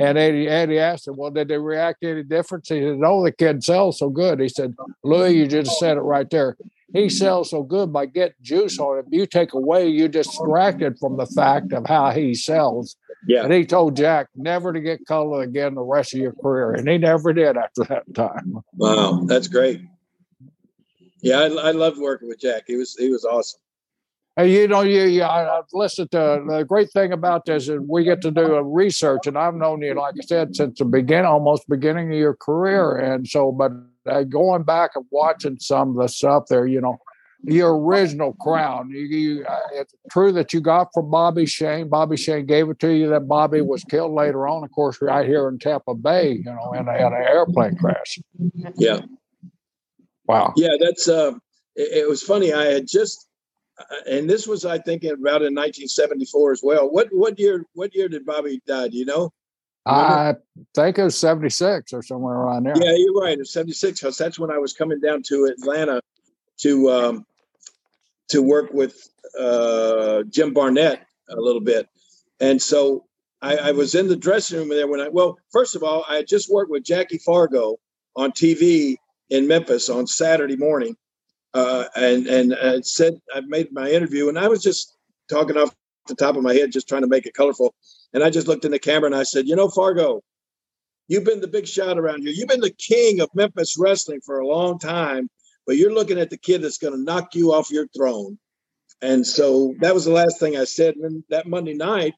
And 0.00 0.18
Eddie, 0.18 0.48
Eddie 0.48 0.78
asked 0.78 1.06
him, 1.06 1.16
"Well, 1.16 1.30
did 1.30 1.48
they 1.48 1.58
react 1.58 2.02
any 2.02 2.24
different?" 2.24 2.66
He 2.66 2.80
said, 2.80 2.98
"No, 2.98 3.22
the 3.22 3.32
kid 3.32 3.62
sells 3.62 3.98
so 3.98 4.10
good." 4.10 4.40
He 4.40 4.48
said, 4.48 4.74
"Louis, 5.04 5.36
you 5.36 5.46
just 5.46 5.78
said 5.78 5.96
it 5.96 6.00
right 6.00 6.28
there 6.28 6.56
he 6.92 7.08
sells 7.08 7.50
so 7.50 7.62
good 7.62 7.92
by 7.92 8.06
getting 8.06 8.34
juice 8.40 8.78
on 8.78 8.98
it. 8.98 9.04
You 9.10 9.26
take 9.26 9.52
away, 9.52 9.88
you 9.88 10.08
distracted 10.08 10.98
from 10.98 11.16
the 11.16 11.26
fact 11.26 11.72
of 11.72 11.86
how 11.86 12.10
he 12.10 12.34
sells. 12.34 12.96
Yeah. 13.26 13.44
And 13.44 13.52
he 13.52 13.66
told 13.66 13.96
Jack 13.96 14.28
never 14.34 14.72
to 14.72 14.80
get 14.80 15.04
color 15.06 15.42
again 15.42 15.74
the 15.74 15.82
rest 15.82 16.14
of 16.14 16.20
your 16.20 16.32
career. 16.32 16.72
And 16.72 16.88
he 16.88 16.98
never 16.98 17.32
did 17.32 17.56
after 17.56 17.84
that 17.84 18.14
time. 18.14 18.62
Wow. 18.74 19.24
That's 19.26 19.48
great. 19.48 19.82
Yeah, 21.20 21.40
I, 21.40 21.46
I 21.46 21.70
loved 21.72 21.98
working 21.98 22.28
with 22.28 22.40
Jack. 22.40 22.64
He 22.66 22.76
was 22.76 22.96
he 22.96 23.08
was 23.10 23.24
awesome. 23.24 23.60
Hey, 24.36 24.52
you 24.52 24.68
know, 24.68 24.82
you, 24.82 25.02
you 25.02 25.22
I, 25.22 25.58
I've 25.58 25.64
listened 25.72 26.12
to 26.12 26.44
the 26.48 26.62
great 26.62 26.92
thing 26.92 27.12
about 27.12 27.44
this 27.44 27.68
is 27.68 27.80
we 27.80 28.04
get 28.04 28.22
to 28.22 28.30
do 28.30 28.54
a 28.54 28.62
research, 28.62 29.26
and 29.26 29.36
I've 29.36 29.54
known 29.54 29.82
you, 29.82 29.94
like 29.94 30.14
I 30.16 30.24
said, 30.24 30.54
since 30.54 30.78
the 30.78 30.84
beginning, 30.84 31.26
almost 31.26 31.68
beginning 31.68 32.12
of 32.12 32.18
your 32.18 32.34
career, 32.34 32.96
and 32.96 33.26
so, 33.26 33.50
but 33.50 33.72
uh, 34.08 34.24
going 34.24 34.62
back 34.62 34.92
and 34.94 35.04
watching 35.10 35.58
some 35.58 35.90
of 35.90 35.96
the 35.96 36.08
stuff 36.08 36.44
there, 36.48 36.66
you 36.66 36.80
know, 36.80 36.98
your 37.42 37.78
original 37.78 38.32
crown. 38.34 38.90
You, 38.90 39.00
you, 39.00 39.44
uh, 39.44 39.58
it's 39.72 39.94
true 40.10 40.32
that 40.32 40.52
you 40.52 40.60
got 40.60 40.88
from 40.92 41.10
Bobby 41.10 41.46
Shane. 41.46 41.88
Bobby 41.88 42.16
Shane 42.16 42.46
gave 42.46 42.68
it 42.68 42.78
to 42.80 42.92
you. 42.92 43.08
That 43.10 43.28
Bobby 43.28 43.60
was 43.60 43.84
killed 43.84 44.12
later 44.12 44.48
on, 44.48 44.64
of 44.64 44.72
course, 44.72 45.00
right 45.00 45.26
here 45.26 45.48
in 45.48 45.58
Tampa 45.58 45.94
Bay. 45.94 46.32
You 46.32 46.44
know, 46.44 46.72
in, 46.72 46.88
a, 46.88 46.94
in 46.94 47.06
an 47.06 47.12
airplane 47.12 47.76
crash. 47.76 48.18
Yeah. 48.76 49.00
Wow. 50.26 50.52
Yeah, 50.56 50.74
that's. 50.80 51.08
Uh, 51.08 51.32
it, 51.76 52.02
it 52.04 52.08
was 52.08 52.22
funny. 52.22 52.52
I 52.52 52.64
had 52.64 52.88
just, 52.88 53.28
uh, 53.78 54.10
and 54.10 54.28
this 54.28 54.46
was, 54.46 54.64
I 54.64 54.78
think, 54.78 55.04
about 55.04 55.42
in 55.42 55.54
1974 55.54 56.52
as 56.52 56.60
well. 56.62 56.90
What 56.90 57.08
what 57.12 57.38
year? 57.38 57.64
What 57.74 57.94
year 57.94 58.08
did 58.08 58.26
Bobby 58.26 58.60
die? 58.66 58.88
Do 58.88 58.96
you 58.96 59.06
know? 59.06 59.32
I 59.88 60.34
think 60.74 60.98
it 60.98 61.04
was 61.04 61.18
76 61.18 61.92
or 61.92 62.02
somewhere 62.02 62.34
around 62.34 62.64
there. 62.64 62.74
Yeah, 62.76 62.92
you're 62.96 63.14
right. 63.14 63.38
It's 63.38 63.52
76 63.52 64.00
because 64.00 64.18
that's 64.18 64.38
when 64.38 64.50
I 64.50 64.58
was 64.58 64.72
coming 64.72 65.00
down 65.00 65.22
to 65.24 65.44
Atlanta 65.46 66.00
to 66.58 66.90
um, 66.90 67.26
to 68.28 68.42
work 68.42 68.72
with 68.72 69.08
uh, 69.38 70.22
Jim 70.28 70.52
Barnett 70.52 71.06
a 71.30 71.36
little 71.36 71.60
bit. 71.60 71.88
And 72.40 72.60
so 72.60 73.04
I, 73.42 73.56
I, 73.56 73.70
was 73.72 73.94
in 73.94 74.08
the 74.08 74.16
dressing 74.16 74.58
room 74.58 74.68
there 74.68 74.86
when 74.86 75.00
I, 75.00 75.08
well, 75.08 75.38
first 75.52 75.76
of 75.76 75.82
all, 75.82 76.04
I 76.08 76.16
had 76.16 76.28
just 76.28 76.50
worked 76.50 76.70
with 76.70 76.84
Jackie 76.84 77.18
Fargo 77.18 77.76
on 78.16 78.32
TV 78.32 78.96
in 79.30 79.46
Memphis 79.46 79.88
on 79.88 80.06
Saturday 80.06 80.56
morning. 80.56 80.96
Uh, 81.54 81.84
and 81.96 82.26
and 82.26 82.54
I 82.54 82.80
said, 82.82 83.14
I 83.34 83.40
made 83.40 83.72
my 83.72 83.90
interview 83.90 84.28
and 84.28 84.38
I 84.38 84.48
was 84.48 84.62
just 84.62 84.96
talking 85.30 85.56
off 85.56 85.74
the 86.06 86.14
top 86.14 86.36
of 86.36 86.42
my 86.42 86.54
head, 86.54 86.72
just 86.72 86.88
trying 86.88 87.02
to 87.02 87.08
make 87.08 87.26
it 87.26 87.34
colorful. 87.34 87.74
And 88.12 88.24
I 88.24 88.30
just 88.30 88.48
looked 88.48 88.64
in 88.64 88.70
the 88.70 88.78
camera 88.78 89.06
and 89.06 89.14
I 89.14 89.22
said, 89.22 89.46
You 89.46 89.56
know, 89.56 89.68
Fargo, 89.68 90.22
you've 91.08 91.24
been 91.24 91.40
the 91.40 91.48
big 91.48 91.66
shot 91.66 91.98
around 91.98 92.22
here. 92.22 92.32
You've 92.32 92.48
been 92.48 92.60
the 92.60 92.70
king 92.70 93.20
of 93.20 93.28
Memphis 93.34 93.76
wrestling 93.78 94.20
for 94.24 94.38
a 94.38 94.46
long 94.46 94.78
time, 94.78 95.28
but 95.66 95.76
you're 95.76 95.92
looking 95.92 96.18
at 96.18 96.30
the 96.30 96.38
kid 96.38 96.62
that's 96.62 96.78
going 96.78 96.94
to 96.94 97.02
knock 97.02 97.34
you 97.34 97.52
off 97.52 97.70
your 97.70 97.86
throne. 97.88 98.38
And 99.00 99.26
so 99.26 99.74
that 99.80 99.94
was 99.94 100.04
the 100.04 100.12
last 100.12 100.40
thing 100.40 100.56
I 100.56 100.64
said. 100.64 100.94
And 100.96 101.04
then 101.04 101.24
that 101.30 101.46
Monday 101.46 101.74
night, 101.74 102.14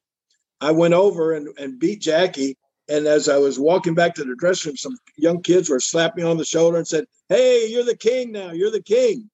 I 0.61 0.71
went 0.71 0.93
over 0.93 1.33
and, 1.33 1.49
and 1.57 1.79
beat 1.79 2.01
Jackie. 2.01 2.57
And 2.89 3.05
as 3.05 3.29
I 3.29 3.37
was 3.37 3.59
walking 3.59 3.93
back 3.93 4.15
to 4.15 4.23
the 4.23 4.35
dressing 4.35 4.71
room, 4.71 4.77
some 4.77 4.97
young 5.17 5.41
kids 5.41 5.69
were 5.69 5.79
slapping 5.79 6.23
me 6.23 6.29
on 6.29 6.37
the 6.37 6.45
shoulder 6.45 6.77
and 6.77 6.87
said, 6.87 7.05
Hey, 7.29 7.67
you're 7.67 7.85
the 7.85 7.95
king 7.95 8.31
now. 8.31 8.51
You're 8.51 8.71
the 8.71 8.81
king. 8.81 9.29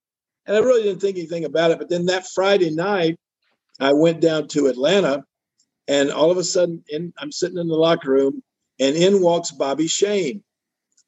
And 0.46 0.56
I 0.56 0.60
really 0.60 0.82
didn't 0.82 1.00
think 1.00 1.18
anything 1.18 1.44
about 1.44 1.70
it. 1.70 1.78
But 1.78 1.88
then 1.88 2.06
that 2.06 2.26
Friday 2.34 2.70
night, 2.70 3.18
I 3.80 3.92
went 3.92 4.20
down 4.20 4.48
to 4.48 4.66
Atlanta 4.66 5.24
and 5.88 6.12
all 6.12 6.30
of 6.30 6.36
a 6.36 6.44
sudden, 6.44 6.84
in, 6.88 7.12
I'm 7.18 7.32
sitting 7.32 7.58
in 7.58 7.66
the 7.66 7.74
locker 7.74 8.10
room, 8.10 8.42
and 8.78 8.94
in 8.94 9.22
walks 9.22 9.50
Bobby 9.50 9.88
Shane. 9.88 10.44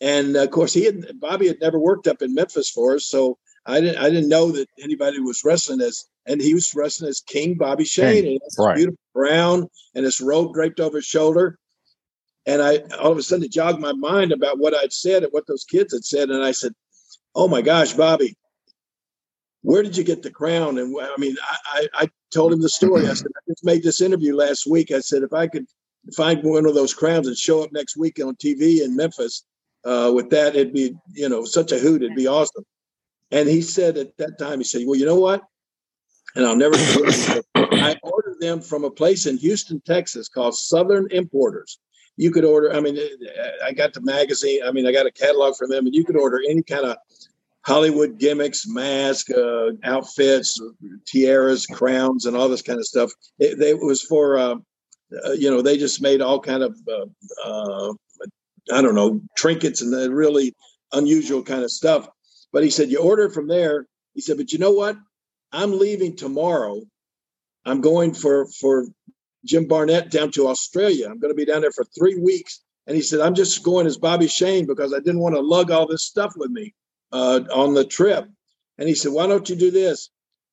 And 0.00 0.34
of 0.34 0.50
course, 0.50 0.72
he 0.72 0.84
had 0.86 1.20
Bobby 1.20 1.46
had 1.46 1.60
never 1.60 1.78
worked 1.78 2.06
up 2.06 2.22
in 2.22 2.34
Memphis 2.34 2.70
for 2.70 2.94
us, 2.94 3.04
so 3.04 3.36
I 3.66 3.80
didn't 3.80 3.98
I 3.98 4.08
didn't 4.08 4.30
know 4.30 4.50
that 4.52 4.66
anybody 4.82 5.20
was 5.20 5.44
wrestling 5.44 5.82
as, 5.82 6.06
and 6.26 6.40
he 6.40 6.54
was 6.54 6.74
wrestling 6.74 7.10
as 7.10 7.20
King 7.20 7.54
Bobby 7.54 7.84
Shane, 7.84 8.24
King, 8.24 8.38
and 8.42 8.66
right. 8.66 8.76
beautiful 8.76 8.98
brown 9.12 9.68
and 9.94 10.06
this 10.06 10.20
robe 10.20 10.54
draped 10.54 10.80
over 10.80 10.98
his 10.98 11.04
shoulder. 11.04 11.58
And 12.46 12.62
I 12.62 12.78
all 12.98 13.12
of 13.12 13.18
a 13.18 13.22
sudden 13.22 13.44
it 13.44 13.52
jogged 13.52 13.80
my 13.80 13.92
mind 13.92 14.32
about 14.32 14.58
what 14.58 14.74
I'd 14.74 14.92
said 14.92 15.22
and 15.22 15.32
what 15.32 15.46
those 15.46 15.64
kids 15.64 15.92
had 15.92 16.04
said, 16.04 16.30
and 16.30 16.42
I 16.42 16.52
said, 16.52 16.72
"Oh 17.34 17.46
my 17.46 17.60
gosh, 17.60 17.92
Bobby, 17.92 18.34
where 19.62 19.82
did 19.82 19.96
you 19.96 20.04
get 20.04 20.22
the 20.22 20.30
crown? 20.30 20.78
And 20.78 20.96
I 21.00 21.16
mean, 21.18 21.36
I, 21.42 21.56
I, 21.72 22.02
I, 22.04 22.08
told 22.32 22.52
him 22.52 22.60
the 22.60 22.68
story. 22.68 23.08
I 23.08 23.14
said, 23.14 23.32
I 23.36 23.40
just 23.50 23.64
made 23.64 23.82
this 23.82 24.00
interview 24.00 24.36
last 24.36 24.66
week. 24.66 24.92
I 24.92 25.00
said, 25.00 25.22
if 25.22 25.32
I 25.32 25.48
could 25.48 25.66
find 26.16 26.42
one 26.42 26.64
of 26.64 26.74
those 26.74 26.94
crowns 26.94 27.26
and 27.26 27.36
show 27.36 27.62
up 27.62 27.72
next 27.72 27.96
week 27.96 28.20
on 28.24 28.36
TV 28.36 28.82
in 28.82 28.94
Memphis 28.94 29.44
uh, 29.84 30.12
with 30.14 30.30
that, 30.30 30.54
it'd 30.54 30.72
be, 30.72 30.94
you 31.12 31.28
know, 31.28 31.44
such 31.44 31.72
a 31.72 31.78
hoot. 31.78 32.02
It'd 32.02 32.16
be 32.16 32.28
awesome. 32.28 32.64
And 33.32 33.48
he 33.48 33.62
said 33.62 33.96
at 33.98 34.16
that 34.18 34.38
time, 34.38 34.58
he 34.58 34.64
said, 34.64 34.82
well, 34.86 34.98
you 34.98 35.06
know 35.06 35.18
what? 35.18 35.42
And 36.36 36.46
I'll 36.46 36.56
never 36.56 36.76
forget. 36.76 37.44
I 37.54 37.96
ordered 38.02 38.40
them 38.40 38.60
from 38.60 38.84
a 38.84 38.90
place 38.90 39.26
in 39.26 39.36
Houston, 39.38 39.80
Texas 39.80 40.28
called 40.28 40.54
Southern 40.54 41.08
Importers. 41.10 41.78
You 42.16 42.30
could 42.30 42.44
order, 42.44 42.72
I 42.72 42.80
mean, 42.80 42.98
I 43.64 43.72
got 43.72 43.92
the 43.92 44.00
magazine. 44.02 44.60
I 44.64 44.72
mean, 44.72 44.86
I 44.86 44.92
got 44.92 45.06
a 45.06 45.10
catalog 45.10 45.56
from 45.56 45.70
them, 45.70 45.86
and 45.86 45.94
you 45.94 46.04
could 46.04 46.16
order 46.16 46.40
any 46.48 46.62
kind 46.62 46.84
of 46.84 46.96
Hollywood 47.66 48.18
gimmicks, 48.18 48.66
masks, 48.66 49.30
uh, 49.30 49.70
outfits, 49.84 50.60
tiaras, 51.06 51.66
crowns, 51.66 52.26
and 52.26 52.36
all 52.36 52.48
this 52.48 52.62
kind 52.62 52.78
of 52.78 52.86
stuff. 52.86 53.12
It, 53.38 53.58
they, 53.58 53.70
it 53.70 53.80
was 53.80 54.02
for, 54.02 54.38
uh, 54.38 54.54
uh, 55.24 55.32
you 55.32 55.50
know, 55.50 55.60
they 55.60 55.76
just 55.76 56.00
made 56.00 56.22
all 56.22 56.40
kind 56.40 56.62
of, 56.62 56.76
uh, 56.88 57.06
uh, 57.44 57.92
I 58.72 58.80
don't 58.80 58.94
know, 58.94 59.20
trinkets 59.36 59.82
and 59.82 60.14
really 60.14 60.54
unusual 60.92 61.42
kind 61.42 61.62
of 61.62 61.70
stuff. 61.70 62.08
But 62.52 62.64
he 62.64 62.70
said, 62.70 62.90
you 62.90 62.98
order 62.98 63.28
from 63.28 63.46
there. 63.46 63.86
He 64.14 64.20
said, 64.20 64.38
but 64.38 64.52
you 64.52 64.58
know 64.58 64.72
what? 64.72 64.96
I'm 65.52 65.78
leaving 65.78 66.16
tomorrow. 66.16 66.80
I'm 67.64 67.80
going 67.80 68.14
for 68.14 68.46
for 68.58 68.86
Jim 69.44 69.66
Barnett 69.66 70.10
down 70.10 70.30
to 70.32 70.48
Australia. 70.48 71.08
I'm 71.10 71.18
going 71.18 71.32
to 71.32 71.36
be 71.36 71.44
down 71.44 71.60
there 71.60 71.72
for 71.72 71.84
three 71.84 72.18
weeks. 72.18 72.62
And 72.86 72.96
he 72.96 73.02
said, 73.02 73.20
I'm 73.20 73.34
just 73.34 73.62
going 73.62 73.86
as 73.86 73.98
Bobby 73.98 74.26
Shane 74.26 74.66
because 74.66 74.92
I 74.94 74.98
didn't 74.98 75.20
want 75.20 75.34
to 75.34 75.40
lug 75.40 75.70
all 75.70 75.86
this 75.86 76.06
stuff 76.06 76.32
with 76.36 76.50
me 76.50 76.74
uh, 77.12 77.40
on 77.52 77.74
the 77.74 77.84
trip. 77.84 78.28
And 78.78 78.88
he 78.88 78.94
said, 78.94 79.12
Why 79.12 79.26
don't 79.26 79.48
you 79.48 79.56
do 79.56 79.70
this? 79.70 80.10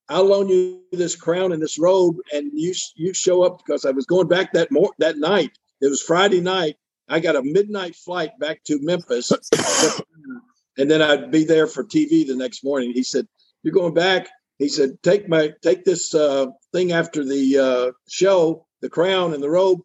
I'll 0.10 0.26
loan 0.26 0.50
you 0.50 0.82
this 0.92 1.16
crown 1.16 1.52
and 1.52 1.62
this 1.62 1.78
robe, 1.78 2.18
and 2.34 2.52
you 2.54 2.74
you 2.96 3.14
show 3.14 3.44
up 3.44 3.58
because 3.58 3.86
I 3.86 3.92
was 3.92 4.06
going 4.06 4.28
back 4.28 4.54
that 4.54 4.72
mor- 4.72 4.94
that 5.00 5.18
night. 5.18 5.52
It 5.82 5.90
was 5.90 6.02
Friday 6.02 6.40
night. 6.40 6.78
I 7.10 7.20
got 7.20 7.36
a 7.36 7.44
midnight 7.44 7.96
flight 7.96 8.38
back 8.40 8.64
to 8.66 8.80
Memphis, 8.82 9.32
and 10.78 10.90
then 10.90 11.02
I'd 11.02 11.32
be 11.32 11.44
there 11.44 11.68
for 11.68 11.84
TV 11.84 12.26
the 12.26 12.36
next 12.36 12.64
morning. 12.64 12.92
He 12.94 13.04
said, 13.04 13.28
"You're 13.64 13.74
going 13.74 13.94
back." 13.94 14.30
He 14.60 14.70
said, 14.70 14.98
"Take 15.04 15.28
my 15.28 15.54
take 15.62 15.84
this 15.84 16.14
uh, 16.14 16.48
thing 16.72 16.94
after 16.94 17.26
the 17.26 17.58
uh, 17.58 17.92
show, 18.10 18.66
the 18.82 18.90
crown 18.90 19.34
and 19.34 19.44
the 19.44 19.50
robe, 19.50 19.82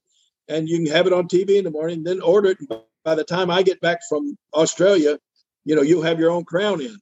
and 0.48 0.68
you 0.68 0.78
can 0.78 0.94
have 0.94 1.08
it 1.08 1.12
on 1.12 1.26
TV 1.26 1.58
in 1.58 1.64
the 1.64 1.70
morning. 1.70 2.04
Then 2.04 2.20
order 2.20 2.50
it. 2.50 2.58
By 3.04 3.16
the 3.16 3.24
time 3.24 3.50
I 3.50 3.62
get 3.62 3.80
back 3.80 3.98
from 4.08 4.38
Australia, 4.54 5.18
you 5.64 5.74
know, 5.74 5.82
you'll 5.82 6.02
have 6.02 6.18
your 6.18 6.30
own 6.30 6.44
crown 6.44 6.80
in. 6.80 6.96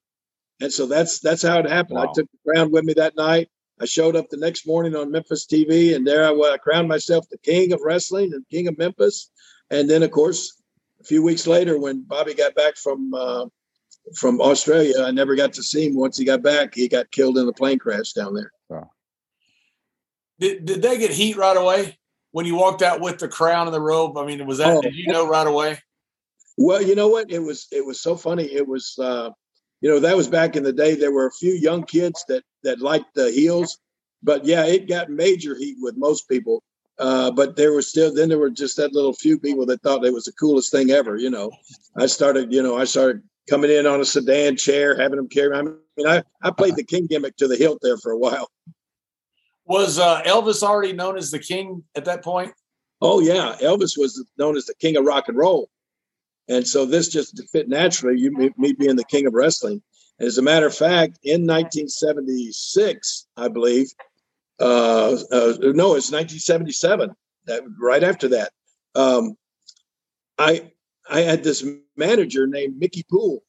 And 0.60 0.72
so 0.72 0.86
that's 0.86 1.20
that's 1.20 1.42
how 1.42 1.58
it 1.58 1.68
happened. 1.68 1.98
Wow. 1.98 2.08
I 2.10 2.12
took 2.14 2.28
the 2.30 2.52
crown 2.52 2.70
with 2.70 2.84
me 2.84 2.92
that 2.94 3.16
night. 3.16 3.48
I 3.80 3.86
showed 3.86 4.14
up 4.14 4.28
the 4.28 4.36
next 4.36 4.66
morning 4.66 4.94
on 4.94 5.10
Memphis 5.10 5.46
TV, 5.46 5.96
and 5.96 6.06
there 6.06 6.24
I, 6.24 6.32
I 6.32 6.58
crowned 6.58 6.88
myself 6.88 7.26
the 7.30 7.38
king 7.38 7.72
of 7.72 7.80
wrestling 7.82 8.34
and 8.34 8.44
king 8.50 8.68
of 8.68 8.76
Memphis. 8.76 9.30
And 9.70 9.88
then, 9.88 10.02
of 10.02 10.10
course, 10.10 10.60
a 11.00 11.04
few 11.04 11.22
weeks 11.22 11.46
later, 11.46 11.78
when 11.78 12.02
Bobby 12.02 12.34
got 12.34 12.54
back 12.54 12.76
from 12.76 13.14
uh, 13.14 13.46
from 14.14 14.40
Australia, 14.40 15.02
I 15.02 15.12
never 15.12 15.34
got 15.34 15.54
to 15.54 15.62
see 15.62 15.86
him. 15.86 15.96
Once 15.96 16.18
he 16.18 16.24
got 16.26 16.42
back, 16.42 16.74
he 16.74 16.88
got 16.88 17.10
killed 17.10 17.38
in 17.38 17.48
a 17.48 17.52
plane 17.52 17.78
crash 17.78 18.12
down 18.12 18.34
there. 18.34 18.52
Wow. 18.68 18.90
Did 20.38 20.66
Did 20.66 20.82
they 20.82 20.98
get 20.98 21.10
heat 21.10 21.36
right 21.36 21.56
away 21.56 21.98
when 22.32 22.44
you 22.44 22.56
walked 22.56 22.82
out 22.82 23.00
with 23.00 23.18
the 23.18 23.28
crown 23.28 23.66
and 23.66 23.74
the 23.74 23.80
robe? 23.80 24.18
I 24.18 24.26
mean, 24.26 24.44
was 24.46 24.58
that? 24.58 24.76
Oh, 24.76 24.82
did 24.82 24.94
you 24.94 25.06
know 25.06 25.26
right 25.26 25.46
away? 25.46 25.78
Well, 26.62 26.82
you 26.82 26.94
know 26.94 27.08
what? 27.08 27.30
It 27.30 27.38
was 27.38 27.68
it 27.72 27.86
was 27.86 28.02
so 28.02 28.14
funny. 28.14 28.44
It 28.44 28.68
was 28.68 28.94
uh, 28.98 29.30
you 29.80 29.88
know, 29.88 29.98
that 29.98 30.14
was 30.14 30.28
back 30.28 30.56
in 30.56 30.62
the 30.62 30.74
day. 30.74 30.94
There 30.94 31.10
were 31.10 31.26
a 31.26 31.32
few 31.32 31.54
young 31.54 31.84
kids 31.84 32.22
that 32.28 32.44
that 32.64 32.80
liked 32.80 33.14
the 33.14 33.30
heels, 33.30 33.78
but 34.22 34.44
yeah, 34.44 34.66
it 34.66 34.86
got 34.86 35.08
major 35.08 35.56
heat 35.56 35.78
with 35.80 35.96
most 35.96 36.28
people. 36.28 36.62
Uh, 36.98 37.30
but 37.30 37.56
there 37.56 37.72
was 37.72 37.88
still 37.88 38.14
then 38.14 38.28
there 38.28 38.38
were 38.38 38.50
just 38.50 38.76
that 38.76 38.92
little 38.92 39.14
few 39.14 39.38
people 39.38 39.64
that 39.64 39.80
thought 39.80 40.04
it 40.04 40.12
was 40.12 40.24
the 40.24 40.32
coolest 40.32 40.70
thing 40.70 40.90
ever. 40.90 41.16
You 41.16 41.30
know, 41.30 41.50
I 41.96 42.04
started, 42.04 42.52
you 42.52 42.62
know, 42.62 42.76
I 42.76 42.84
started 42.84 43.22
coming 43.48 43.70
in 43.70 43.86
on 43.86 44.02
a 44.02 44.04
sedan 44.04 44.58
chair, 44.58 45.00
having 45.00 45.16
them 45.16 45.30
carry. 45.30 45.56
I 45.56 45.62
mean, 45.62 45.78
I 46.06 46.22
I 46.42 46.50
played 46.50 46.76
the 46.76 46.84
king 46.84 47.06
gimmick 47.06 47.36
to 47.38 47.48
the 47.48 47.56
hilt 47.56 47.78
there 47.80 47.96
for 47.96 48.12
a 48.12 48.18
while. 48.18 48.50
Was 49.64 49.98
uh, 49.98 50.20
Elvis 50.24 50.62
already 50.62 50.92
known 50.92 51.16
as 51.16 51.30
the 51.30 51.38
king 51.38 51.84
at 51.96 52.04
that 52.04 52.22
point? 52.22 52.52
Oh 53.00 53.20
yeah, 53.20 53.56
Elvis 53.62 53.96
was 53.96 54.22
known 54.36 54.58
as 54.58 54.66
the 54.66 54.74
king 54.74 54.98
of 54.98 55.06
rock 55.06 55.28
and 55.28 55.38
roll, 55.38 55.70
and 56.50 56.66
so 56.66 56.84
this 56.84 57.08
just 57.08 57.40
fit 57.50 57.68
naturally. 57.68 58.18
You 58.18 58.52
me 58.58 58.72
being 58.72 58.96
the 58.96 59.04
king 59.04 59.26
of 59.26 59.34
wrestling. 59.34 59.82
As 60.18 60.36
a 60.36 60.42
matter 60.42 60.66
of 60.66 60.74
fact, 60.74 61.18
in 61.22 61.46
1976, 61.46 63.26
I 63.36 63.48
believe, 63.48 63.90
uh, 64.60 65.12
uh, 65.32 65.54
no, 65.60 65.94
it's 65.94 66.12
1977. 66.12 67.14
That 67.46 67.62
right 67.80 68.02
after 68.02 68.28
that, 68.28 68.52
um, 68.94 69.36
I 70.38 70.72
I 71.08 71.20
had 71.20 71.42
this 71.44 71.64
manager 71.96 72.46
named 72.46 72.78
Mickey 72.78 73.04
Poole, 73.08 73.42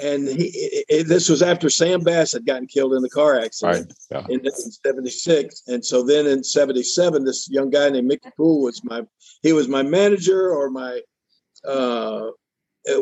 and 0.00 0.26
he, 0.26 0.84
it, 0.88 1.06
this 1.06 1.28
was 1.28 1.42
after 1.42 1.68
Sam 1.68 2.00
Bass 2.00 2.32
had 2.32 2.46
gotten 2.46 2.66
killed 2.66 2.94
in 2.94 3.02
the 3.02 3.10
car 3.10 3.38
accident 3.38 3.92
right. 4.10 4.26
yeah. 4.28 4.34
in, 4.34 4.40
in 4.40 4.52
76. 4.52 5.62
And 5.66 5.84
so 5.84 6.02
then 6.02 6.26
in 6.26 6.44
77, 6.44 7.24
this 7.24 7.48
young 7.50 7.70
guy 7.70 7.90
named 7.90 8.06
Mickey 8.06 8.30
Poole 8.36 8.62
was 8.62 8.82
my, 8.84 9.02
he 9.42 9.52
was 9.52 9.68
my 9.68 9.82
manager 9.82 10.50
or 10.50 10.70
my, 10.70 11.00
uh, 11.66 12.30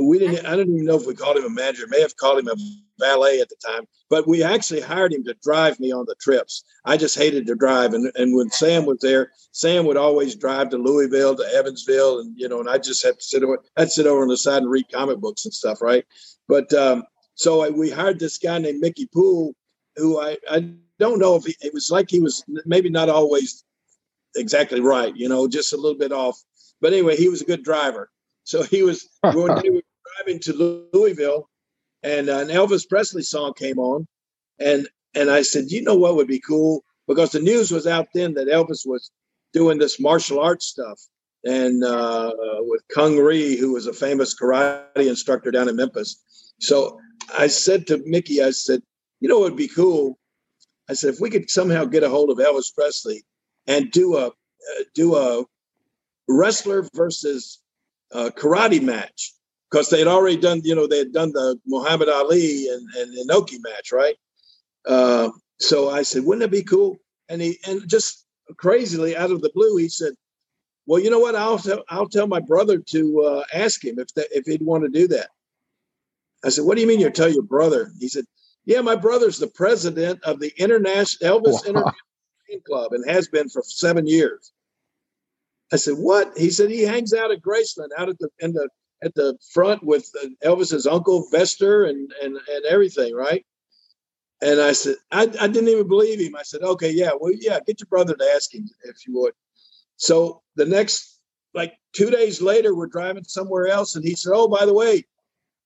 we 0.01 0.19
didn't, 0.19 0.47
I 0.47 0.57
don't 0.57 0.69
even 0.71 0.85
know 0.85 0.97
if 0.97 1.07
we 1.07 1.15
called 1.15 1.37
him 1.37 1.45
a 1.45 1.51
manager, 1.51 1.87
may 1.89 2.01
have 2.01 2.17
called 2.17 2.39
him 2.39 2.49
a 2.49 2.57
valet 2.99 3.41
at 3.41 3.49
the 3.49 3.57
time, 3.65 3.85
but 4.09 4.27
we 4.27 4.43
actually 4.43 4.81
hired 4.81 5.13
him 5.13 5.23
to 5.25 5.35
drive 5.43 5.79
me 5.79 5.93
on 5.93 6.07
the 6.07 6.15
trips. 6.17 6.65
I 6.85 6.97
just 6.97 7.17
hated 7.17 7.47
to 7.47 7.55
drive. 7.55 7.95
And, 7.95 8.11
and 8.17 8.35
when 8.35 8.51
Sam 8.51 8.87
was 8.87 8.99
there, 9.01 9.31
Sam 9.53 9.85
would 9.87 9.97
always 9.97 10.35
drive 10.35 10.71
to 10.71 10.79
Louisville, 10.79 11.37
to 11.37 11.45
Evansville. 11.55 12.21
And, 12.21 12.35
you 12.37 12.49
know, 12.49 12.61
and 12.61 12.69
I 12.69 12.79
just 12.79 13.05
had 13.05 13.19
to 13.19 13.25
sit 13.25 13.45
over, 13.45 13.63
I'd 13.77 13.93
sit 13.93 14.07
over 14.07 14.23
on 14.23 14.29
the 14.29 14.37
side 14.37 14.63
and 14.63 14.71
read 14.71 14.87
comic 14.93 15.19
books 15.19 15.45
and 15.45 15.55
stuff. 15.55 15.81
Right. 15.81 16.05
But, 16.49 16.73
um, 16.73 17.05
so 17.35 17.63
I, 17.63 17.69
we 17.69 17.91
hired 17.91 18.19
this 18.19 18.39
guy 18.39 18.59
named 18.59 18.81
Mickey 18.81 19.07
Poole, 19.07 19.55
who 19.97 20.21
I, 20.21 20.39
I 20.51 20.73
don't 20.99 21.19
know 21.19 21.37
if 21.37 21.45
he, 21.45 21.55
it 21.61 21.75
was 21.75 21.91
like 21.91 22.11
he 22.11 22.21
was 22.21 22.43
maybe 22.65 22.89
not 22.89 23.11
always 23.11 23.63
exactly 24.35 24.81
right, 24.81 25.15
you 25.15 25.29
know, 25.29 25.47
just 25.47 25.75
a 25.75 25.77
little 25.77 25.99
bit 25.99 26.13
off. 26.13 26.43
But 26.81 26.93
anyway, 26.93 27.17
he 27.17 27.29
was 27.29 27.43
a 27.43 27.47
good 27.47 27.63
driver. 27.63 28.11
So 28.47 28.63
he 28.63 28.83
was, 28.83 29.07
when 29.21 29.61
we 29.63 29.71
were 29.71 29.83
driving 30.17 30.41
to 30.41 30.89
Louisville, 30.95 31.51
and 32.03 32.29
an 32.29 32.49
Elvis 32.49 32.89
Presley 32.89 33.23
song 33.23 33.53
came 33.55 33.79
on, 33.79 34.07
and 34.59 34.89
and 35.15 35.31
I 35.31 35.43
said, 35.43 35.71
you 35.71 35.83
know 35.83 35.97
what 35.97 36.15
would 36.17 36.29
be 36.29 36.41
cool 36.41 36.85
because 37.09 37.33
the 37.33 37.41
news 37.41 37.71
was 37.71 37.87
out 37.87 38.09
then 38.15 38.35
that 38.35 38.49
Elvis 38.49 38.87
was 38.87 39.11
doing 39.53 39.79
this 39.79 39.99
martial 39.99 40.39
arts 40.39 40.67
stuff, 40.67 41.01
and 41.45 41.83
uh, 41.83 42.33
with 42.61 42.83
Kang 42.95 43.19
Rhee, 43.19 43.57
who 43.57 43.73
was 43.73 43.87
a 43.87 43.93
famous 43.93 44.39
karate 44.39 45.09
instructor 45.09 45.51
down 45.51 45.69
in 45.69 45.77
Memphis. 45.77 46.23
So 46.61 47.01
I 47.37 47.49
said 47.49 47.87
to 47.89 48.03
Mickey, 48.07 48.43
I 48.43 48.51
said, 48.51 48.83
you 49.21 49.29
know 49.29 49.39
what 49.39 49.51
would 49.51 49.59
be 49.59 49.69
cool? 49.69 50.19
I 50.89 50.95
said 50.95 51.15
if 51.15 51.21
we 51.21 51.31
could 51.31 51.51
somehow 51.51 51.85
get 51.85 52.05
a 52.05 52.09
hold 52.09 52.31
of 52.31 52.39
Elvis 52.39 52.73
Presley 52.75 53.25
and 53.67 53.91
do 53.91 54.17
a 54.17 54.29
uh, 54.29 54.83
do 54.95 55.17
a 55.17 55.45
wrestler 56.29 56.89
versus 56.95 57.61
uh, 58.13 58.31
karate 58.37 58.83
match 58.83 59.33
because 59.71 59.91
they'd 59.91 60.07
already 60.07 60.37
done, 60.37 60.61
you 60.65 60.75
know, 60.75 60.87
they 60.87 60.99
had 60.99 61.13
done 61.13 61.33
the 61.33 61.59
Muhammad 61.67 62.09
Ali 62.09 62.69
and, 62.69 62.89
and 62.97 63.29
Inoki 63.29 63.59
match, 63.63 63.93
right? 63.93 64.17
Uh, 64.87 65.31
so 65.59 65.91
I 65.91 66.03
said, 66.03 66.25
wouldn't 66.25 66.45
it 66.45 66.51
be 66.51 66.63
cool? 66.63 66.97
And 67.29 67.43
he, 67.43 67.59
and 67.67 67.89
just 67.89 68.25
crazily 68.57 69.17
out 69.17 69.31
of 69.31 69.41
the 69.41 69.51
blue, 69.55 69.77
he 69.77 69.89
said, 69.89 70.13
well, 70.87 71.03
you 71.03 71.11
know 71.11 71.19
what? 71.19 71.35
I'll 71.35 71.59
tell, 71.59 71.83
I'll 71.89 72.09
tell 72.09 72.29
my 72.29 72.39
brother 72.39 72.79
to 72.79 73.23
uh, 73.23 73.45
ask 73.53 73.85
him 73.85 73.99
if 73.99 74.15
that, 74.15 74.29
if 74.31 74.45
he'd 74.47 74.63
want 74.63 74.85
to 74.85 74.89
do 74.89 75.09
that. 75.09 75.31
I 76.45 76.51
said, 76.51 76.65
what 76.65 76.77
do 76.77 76.81
you 76.81 76.87
mean 76.87 77.01
you 77.01 77.11
tell 77.11 77.29
your 77.29 77.43
brother? 77.43 77.91
He 77.99 78.09
said, 78.09 78.25
yeah, 78.67 78.81
my 78.81 78.95
brother's 78.95 79.39
the 79.39 79.49
president 79.49 80.23
of 80.23 80.39
the 80.39 80.53
International 80.59 81.41
Elvis 81.41 81.53
wow. 81.53 81.61
International 81.67 81.95
Club 82.65 82.93
and 82.93 83.11
has 83.11 83.27
been 83.27 83.49
for 83.49 83.63
seven 83.65 84.07
years. 84.07 84.53
I 85.73 85.77
said, 85.77 85.95
what? 85.95 86.37
He 86.37 86.51
said 86.51 86.71
he 86.71 86.83
hangs 86.83 87.13
out 87.13 87.33
at 87.33 87.43
Graceland, 87.43 87.89
out 87.99 88.09
at 88.09 88.19
the 88.19 88.29
in 88.41 88.53
the 88.53 88.69
at 89.03 89.15
the 89.15 89.37
front 89.53 89.83
with 89.83 90.11
uh, 90.23 90.29
Elvis's 90.45 90.87
uncle 90.87 91.29
Vester 91.33 91.89
and 91.89 92.13
and 92.23 92.37
and 92.37 92.65
everything, 92.67 93.15
right? 93.15 93.45
And 94.43 94.61
I 94.61 94.73
said, 94.73 94.97
I, 95.11 95.23
I 95.23 95.47
didn't 95.49 95.69
even 95.69 95.89
believe 95.89 96.21
him. 96.21 96.37
I 96.37 96.43
said, 96.43 96.61
okay, 96.61 96.91
yeah, 96.91 97.13
well, 97.19 97.33
yeah, 97.35 97.59
get 97.67 97.81
your 97.81 97.87
brother 97.89 98.15
to 98.15 98.33
ask 98.35 98.55
him 98.55 98.69
if 98.85 99.07
you 99.07 99.19
would. 99.19 99.33
So 99.97 100.43
the 100.57 100.67
next, 100.67 101.21
like 101.55 101.73
two 101.95 102.11
days 102.11 102.43
later, 102.43 102.75
we're 102.75 102.87
driving 102.87 103.25
somewhere 103.25 103.67
else, 103.67 103.97
and 103.97 104.05
he 104.05 104.15
said, 104.15 104.33
oh, 104.35 104.47
by 104.47 104.67
the 104.67 104.75
way, 104.75 105.05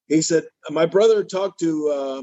he 0.06 0.22
said 0.22 0.44
my 0.70 0.86
brother 0.86 1.24
talked 1.24 1.60
to 1.60 1.88
uh, 1.88 2.22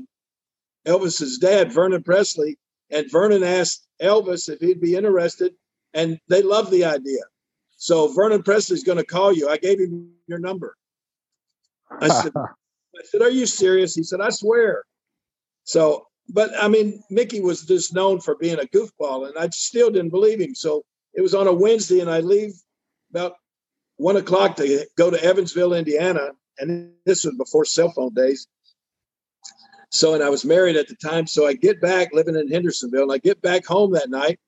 Elvis's 0.90 1.38
dad, 1.38 1.72
Vernon 1.72 2.04
Presley, 2.04 2.58
and 2.90 3.12
Vernon 3.12 3.44
asked 3.44 3.86
Elvis 4.02 4.50
if 4.50 4.60
he'd 4.60 4.82
be 4.82 4.96
interested, 4.96 5.54
and 5.94 6.20
they 6.30 6.42
loved 6.42 6.72
the 6.72 6.86
idea. 6.86 7.24
So 7.78 8.12
Vernon 8.12 8.44
Presley's 8.44 8.84
going 8.84 8.98
to 8.98 9.06
call 9.06 9.32
you. 9.32 9.48
I 9.48 9.58
gave 9.58 9.80
him 9.80 10.12
your 10.28 10.40
number. 10.40 10.76
I 12.02 12.10
said, 12.10 12.34
I 12.36 13.04
said, 13.06 13.22
Are 13.22 13.30
you 13.30 13.46
serious? 13.46 13.96
He 13.96 14.04
said, 14.04 14.20
I 14.20 14.30
swear. 14.30 14.84
So, 15.64 16.08
but 16.30 16.52
I 16.60 16.68
mean, 16.68 17.04
Mickey 17.10 17.40
was 17.40 17.66
just 17.66 17.94
known 17.94 18.20
for 18.20 18.36
being 18.36 18.60
a 18.60 18.64
goofball, 18.64 19.28
and 19.28 19.38
I 19.38 19.48
still 19.50 19.90
didn't 19.90 20.10
believe 20.10 20.42
him. 20.42 20.56
So 20.56 20.84
it 21.14 21.22
was 21.22 21.34
on 21.34 21.48
a 21.48 21.54
Wednesday, 21.54 22.02
and 22.02 22.10
I 22.10 22.20
leave 22.20 22.54
about 23.12 23.36
one 23.98 24.18
o'clock 24.18 24.56
to 24.58 24.86
go 24.98 25.10
to 25.10 25.24
Evansville, 25.24 25.74
Indiana. 25.74 26.30
And 26.60 26.92
this 27.06 27.24
was 27.24 27.36
before 27.36 27.64
cell 27.66 27.92
phone 27.92 28.14
days. 28.14 28.48
So, 29.90 30.16
and 30.16 30.24
I 30.24 30.30
was 30.30 30.44
married 30.44 30.76
at 30.76 30.88
the 30.88 30.96
time. 30.96 31.28
So 31.28 31.48
I 31.48 31.54
get 31.54 31.80
back 31.80 32.10
living 32.12 32.36
in 32.36 32.52
Hendersonville, 32.52 33.04
and 33.04 33.12
I 33.12 33.20
get 33.20 33.42
back 33.42 33.66
home 33.66 33.94
that 33.94 34.10
night, 34.10 34.40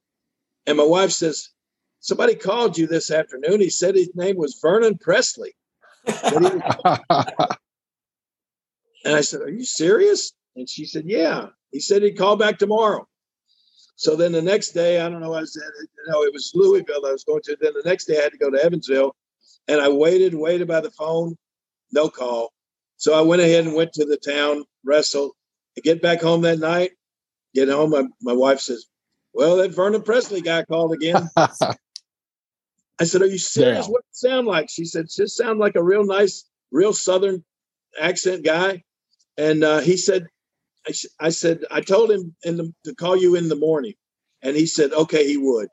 and 0.66 0.78
my 0.78 0.84
wife 0.84 1.12
says, 1.12 1.50
Somebody 2.00 2.36
called 2.36 2.78
you 2.78 2.88
this 2.88 3.12
afternoon. 3.12 3.60
He 3.60 3.70
said 3.70 3.96
his 3.96 4.12
name 4.16 4.38
was 4.38 4.60
Vernon 4.62 4.98
Presley. 4.98 5.54
and 6.06 6.64
I 9.06 9.22
said, 9.22 9.42
Are 9.42 9.50
you 9.50 9.66
serious? 9.66 10.34
And 10.56 10.70
she 10.70 10.86
said, 10.86 11.04
Yeah. 11.06 11.48
He 11.72 11.80
said 11.80 12.02
he'd 12.02 12.18
call 12.18 12.36
back 12.36 12.58
tomorrow. 12.58 13.08
So 13.96 14.16
then 14.16 14.32
the 14.32 14.42
next 14.42 14.70
day, 14.70 15.02
I 15.02 15.10
don't 15.10 15.20
know, 15.20 15.34
I 15.34 15.44
said, 15.44 15.62
you 15.82 16.12
know, 16.12 16.24
it 16.24 16.32
was 16.32 16.54
Louisville 16.56 17.06
I 17.06 17.12
was 17.12 17.26
going 17.26 17.42
to. 17.44 17.58
Then 17.60 17.74
the 17.74 17.88
next 17.88 18.06
day 18.06 18.18
I 18.18 18.24
had 18.24 18.32
to 18.32 18.38
go 18.38 18.50
to 18.50 18.64
Evansville. 18.64 19.14
And 19.68 19.82
I 19.82 19.90
waited, 19.90 20.34
waited 20.34 20.70
by 20.70 20.80
the 20.80 20.90
phone, 20.92 21.36
no 21.92 22.08
call. 22.08 22.54
So 22.96 23.14
I 23.14 23.22
went 23.22 23.42
ahead 23.42 23.66
and 23.66 23.76
went 23.76 23.92
to 23.94 24.06
the 24.06 24.16
town, 24.18 24.64
wrestled. 24.86 25.34
I 25.78 25.82
get 25.82 26.02
back 26.02 26.22
home 26.22 26.42
that 26.42 26.60
night, 26.60 26.92
get 27.54 27.68
home, 27.68 27.90
my, 27.92 28.06
my 28.22 28.34
wife 28.34 28.62
says, 28.62 28.86
Well, 29.34 29.58
that 29.58 29.76
Vernon 29.76 30.02
Presley 30.02 30.42
guy 30.42 30.64
called 30.64 30.94
again. 30.94 31.30
I 33.00 33.06
said, 33.06 33.22
Are 33.22 33.28
you 33.28 33.38
serious? 33.38 33.88
What 33.88 34.04
does 34.04 34.24
it 34.24 34.28
sound 34.28 34.48
like? 34.48 34.70
She 34.70 34.86
said, 34.86 35.06
Just 35.10 35.38
sound 35.38 35.60
like 35.60 35.76
a 35.76 35.84
real 35.84 36.06
nice, 36.06 36.46
real 36.72 36.94
Southern 36.94 37.44
accent 38.00 38.44
guy. 38.44 38.84
And 39.38 39.64
uh, 39.64 39.80
he 39.80 39.96
said, 39.98 40.28
I, 40.88 40.94
I, 41.20 41.30
said, 41.30 41.64
I 41.72 41.82
told 41.82 42.12
him 42.12 42.36
the, 42.44 42.74
to 42.86 42.96
call 42.96 43.16
you 43.16 43.36
in 43.36 43.48
the 43.48 43.56
morning. 43.56 43.94
And 44.42 44.56
he 44.56 44.66
said, 44.66 44.92
Okay, 44.92 45.28
he 45.28 45.38
would. 45.38 45.70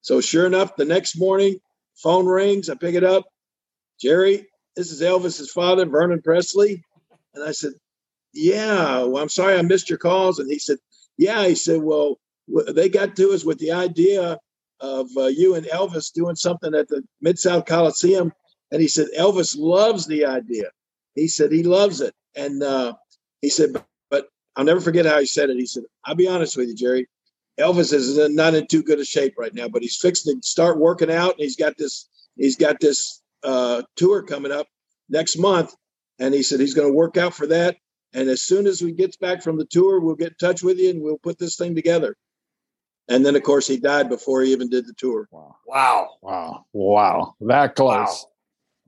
So 0.00 0.20
sure 0.20 0.46
enough, 0.46 0.76
the 0.76 0.84
next 0.84 1.18
morning, 1.18 1.58
phone 1.96 2.26
rings. 2.26 2.70
I 2.70 2.74
pick 2.74 2.94
it 2.94 3.04
up. 3.04 3.24
Jerry, 4.00 4.46
this 4.76 4.92
is 4.92 5.02
Elvis's 5.02 5.50
father, 5.50 5.84
Vernon 5.86 6.22
Presley. 6.22 6.84
And 7.34 7.44
I 7.44 7.52
said, 7.52 7.72
Yeah, 8.32 9.02
well, 9.04 9.22
I'm 9.22 9.28
sorry 9.28 9.58
I 9.58 9.62
missed 9.62 9.90
your 9.90 9.98
calls. 9.98 10.38
And 10.38 10.50
he 10.50 10.58
said, 10.58 10.78
Yeah. 11.18 11.46
He 11.46 11.54
said, 11.54 11.82
Well, 11.82 12.18
they 12.68 12.88
got 12.88 13.16
to 13.16 13.32
us 13.32 13.44
with 13.44 13.58
the 13.58 13.72
idea 13.72 14.38
of 14.80 15.08
uh, 15.16 15.26
you 15.26 15.54
and 15.54 15.66
Elvis 15.66 16.12
doing 16.12 16.36
something 16.36 16.74
at 16.74 16.88
the 16.88 17.02
Mid 17.20 17.38
South 17.38 17.66
Coliseum, 17.66 18.32
and 18.70 18.80
he 18.80 18.88
said 18.88 19.08
Elvis 19.16 19.56
loves 19.58 20.06
the 20.06 20.26
idea. 20.26 20.70
He 21.14 21.28
said 21.28 21.52
he 21.52 21.62
loves 21.62 22.00
it, 22.00 22.14
and 22.34 22.62
uh, 22.62 22.94
he 23.40 23.48
said, 23.48 23.72
but, 23.72 23.86
but 24.10 24.28
I'll 24.54 24.64
never 24.64 24.80
forget 24.80 25.06
how 25.06 25.18
he 25.18 25.26
said 25.26 25.50
it. 25.50 25.56
He 25.56 25.66
said, 25.66 25.84
"I'll 26.04 26.14
be 26.14 26.28
honest 26.28 26.56
with 26.56 26.68
you, 26.68 26.74
Jerry. 26.74 27.08
Elvis 27.58 27.92
is 27.92 28.18
not 28.34 28.54
in 28.54 28.66
too 28.66 28.82
good 28.82 29.00
a 29.00 29.04
shape 29.04 29.34
right 29.38 29.54
now, 29.54 29.68
but 29.68 29.82
he's 29.82 29.96
fixed 29.96 30.24
to 30.24 30.36
start 30.42 30.78
working 30.78 31.10
out, 31.10 31.32
and 31.32 31.40
he's 31.40 31.56
got 31.56 31.76
this 31.78 32.08
he's 32.36 32.56
got 32.56 32.80
this 32.80 33.22
uh, 33.42 33.82
tour 33.96 34.22
coming 34.22 34.52
up 34.52 34.66
next 35.08 35.38
month, 35.38 35.74
and 36.18 36.34
he 36.34 36.42
said 36.42 36.60
he's 36.60 36.74
going 36.74 36.88
to 36.88 36.94
work 36.94 37.16
out 37.16 37.34
for 37.34 37.46
that." 37.46 37.76
And 38.12 38.30
as 38.30 38.42
soon 38.42 38.66
as 38.66 38.80
we 38.80 38.92
get 38.92 39.18
back 39.20 39.42
from 39.42 39.58
the 39.58 39.66
tour, 39.66 40.00
we'll 40.00 40.14
get 40.14 40.28
in 40.28 40.36
touch 40.40 40.62
with 40.62 40.78
you 40.78 40.88
and 40.88 41.02
we'll 41.02 41.18
put 41.18 41.38
this 41.38 41.56
thing 41.56 41.74
together. 41.74 42.16
And 43.08 43.24
then, 43.24 43.36
of 43.36 43.42
course, 43.42 43.66
he 43.66 43.76
died 43.76 44.08
before 44.08 44.42
he 44.42 44.52
even 44.52 44.68
did 44.68 44.86
the 44.86 44.92
tour. 44.94 45.28
Wow. 45.30 45.56
Wow. 45.66 46.10
Wow. 46.22 46.64
Wow. 46.72 47.34
That 47.40 47.76
close. 47.76 47.90
Wow. 47.92 48.16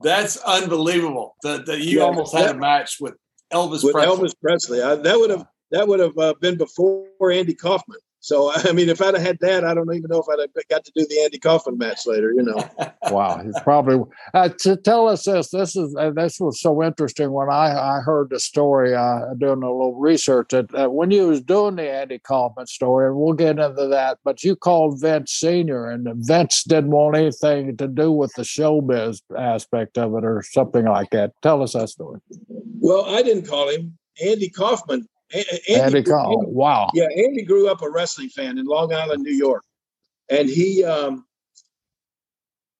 That's 0.01 0.37
unbelievable. 0.37 1.35
That, 1.43 1.65
that 1.65 1.79
you 1.79 1.99
yeah, 1.99 2.05
almost 2.05 2.35
had 2.35 2.55
a 2.55 2.57
match 2.57 2.97
with 2.99 3.15
Elvis 3.51 3.83
with 3.83 3.93
Presley. 3.93 4.17
Elvis 4.17 4.33
Presley. 4.41 4.81
I, 4.81 4.95
that 4.95 5.17
would 5.17 5.29
have 5.29 5.45
that 5.71 5.87
would 5.87 5.99
have 5.99 6.17
uh, 6.17 6.33
been 6.39 6.57
before 6.57 7.31
Andy 7.31 7.53
Kaufman. 7.53 7.99
So 8.19 8.51
I 8.55 8.71
mean, 8.71 8.89
if 8.89 9.01
I'd 9.01 9.15
have 9.15 9.23
had 9.23 9.39
that, 9.41 9.63
I 9.63 9.73
don't 9.73 9.93
even 9.93 10.09
know 10.09 10.21
if 10.21 10.27
I'd 10.31 10.39
have 10.39 10.67
got 10.69 10.85
to 10.85 10.91
do 10.95 11.05
the 11.07 11.21
Andy 11.21 11.39
Kaufman 11.39 11.77
match 11.77 12.05
later. 12.05 12.33
You 12.33 12.43
know. 12.43 12.69
wow, 13.11 13.41
he 13.43 13.51
probably. 13.63 13.99
Uh, 14.33 14.49
to 14.59 14.75
tell 14.77 15.07
us 15.07 15.23
this, 15.23 15.49
this 15.49 15.75
is 15.75 15.95
uh, 15.95 16.11
this 16.11 16.39
was 16.39 16.61
so 16.61 16.83
interesting 16.83 17.31
when 17.31 17.49
I 17.49 17.97
I 17.97 17.99
heard 17.99 18.29
the 18.29 18.39
story. 18.39 18.95
Uh, 18.95 19.33
doing 19.37 19.63
a 19.63 19.71
little 19.71 19.95
research 19.95 20.49
that 20.49 20.73
uh, 20.75 20.89
when 20.89 21.11
you 21.11 21.27
was 21.27 21.41
doing 21.41 21.75
the 21.75 21.89
Andy 21.89 22.19
Kaufman 22.19 22.67
story, 22.67 23.07
and 23.07 23.17
we'll 23.17 23.33
get 23.33 23.59
into 23.59 23.87
that. 23.87 24.19
But 24.23 24.43
you 24.43 24.55
called 24.55 24.99
Vince 25.01 25.31
Senior, 25.31 25.89
and 25.89 26.07
Vince 26.25 26.63
didn't 26.63 26.91
want 26.91 27.17
anything 27.17 27.77
to 27.77 27.87
do 27.87 28.11
with 28.11 28.33
the 28.35 28.43
showbiz 28.43 29.21
aspect 29.37 29.97
of 29.97 30.15
it, 30.15 30.25
or 30.25 30.43
something 30.43 30.85
like 30.85 31.11
that. 31.11 31.31
Tell 31.41 31.61
us 31.61 31.73
that 31.73 31.89
story. 31.89 32.19
Well, 32.81 33.05
I 33.05 33.21
didn't 33.21 33.47
call 33.47 33.69
him 33.69 33.97
Andy 34.25 34.49
Kaufman 34.49 35.07
Andy, 35.33 35.75
Andy 35.75 36.03
Kaufman. 36.03 36.53
Wow. 36.53 36.89
Yeah, 36.93 37.07
Andy 37.15 37.43
grew 37.43 37.69
up 37.69 37.81
a 37.81 37.89
wrestling 37.89 38.29
fan 38.29 38.57
in 38.57 38.65
Long 38.65 38.93
Island, 38.93 39.23
New 39.23 39.35
York, 39.35 39.63
and 40.29 40.49
he, 40.49 40.83
um, 40.83 41.25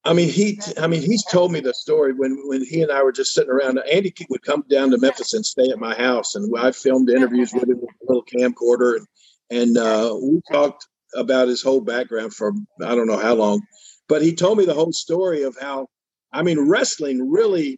I 0.04 0.14
mean, 0.14 0.30
he, 0.30 0.60
I 0.80 0.88
mean, 0.88 1.02
he's 1.02 1.26
told 1.26 1.52
me 1.52 1.60
the 1.60 1.74
story 1.74 2.14
when 2.14 2.38
when 2.48 2.64
he 2.64 2.82
and 2.82 2.92
I 2.92 3.04
were 3.04 3.12
just 3.12 3.34
sitting 3.34 3.52
around. 3.52 3.80
Andy 3.92 4.14
would 4.30 4.42
come 4.42 4.64
down 4.70 4.92
to 4.92 4.98
Memphis 4.98 5.34
and 5.34 5.46
stay 5.46 5.70
at 5.70 5.78
my 5.78 5.94
house, 5.96 6.36
and 6.36 6.52
I 6.58 6.72
filmed 6.72 7.10
interviews 7.10 7.54
with 7.54 7.70
him 7.70 7.80
with 7.82 7.90
a 7.90 8.06
little 8.08 8.24
camcorder, 8.24 8.98
and 8.98 9.08
and 9.50 9.78
uh, 9.78 10.16
we 10.22 10.42
talked 10.52 10.88
about 11.16 11.48
his 11.48 11.62
whole 11.62 11.82
background 11.82 12.34
for 12.34 12.54
I 12.84 12.96
don't 12.96 13.08
know 13.08 13.18
how 13.18 13.36
long, 13.36 13.62
but 14.08 14.22
he 14.22 14.34
told 14.34 14.58
me 14.58 14.66
the 14.66 14.74
whole 14.74 14.92
story 14.92 15.44
of 15.44 15.58
how, 15.60 15.88
I 16.32 16.44
mean, 16.44 16.60
wrestling 16.60 17.30
really, 17.30 17.78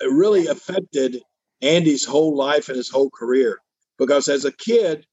really 0.00 0.46
affected 0.46 1.20
Andy's 1.62 2.04
whole 2.04 2.36
life 2.36 2.68
and 2.68 2.76
his 2.76 2.90
whole 2.90 3.10
career. 3.10 3.58
Because 3.98 4.28
as 4.28 4.44
a 4.44 4.52
kid, 4.52 5.06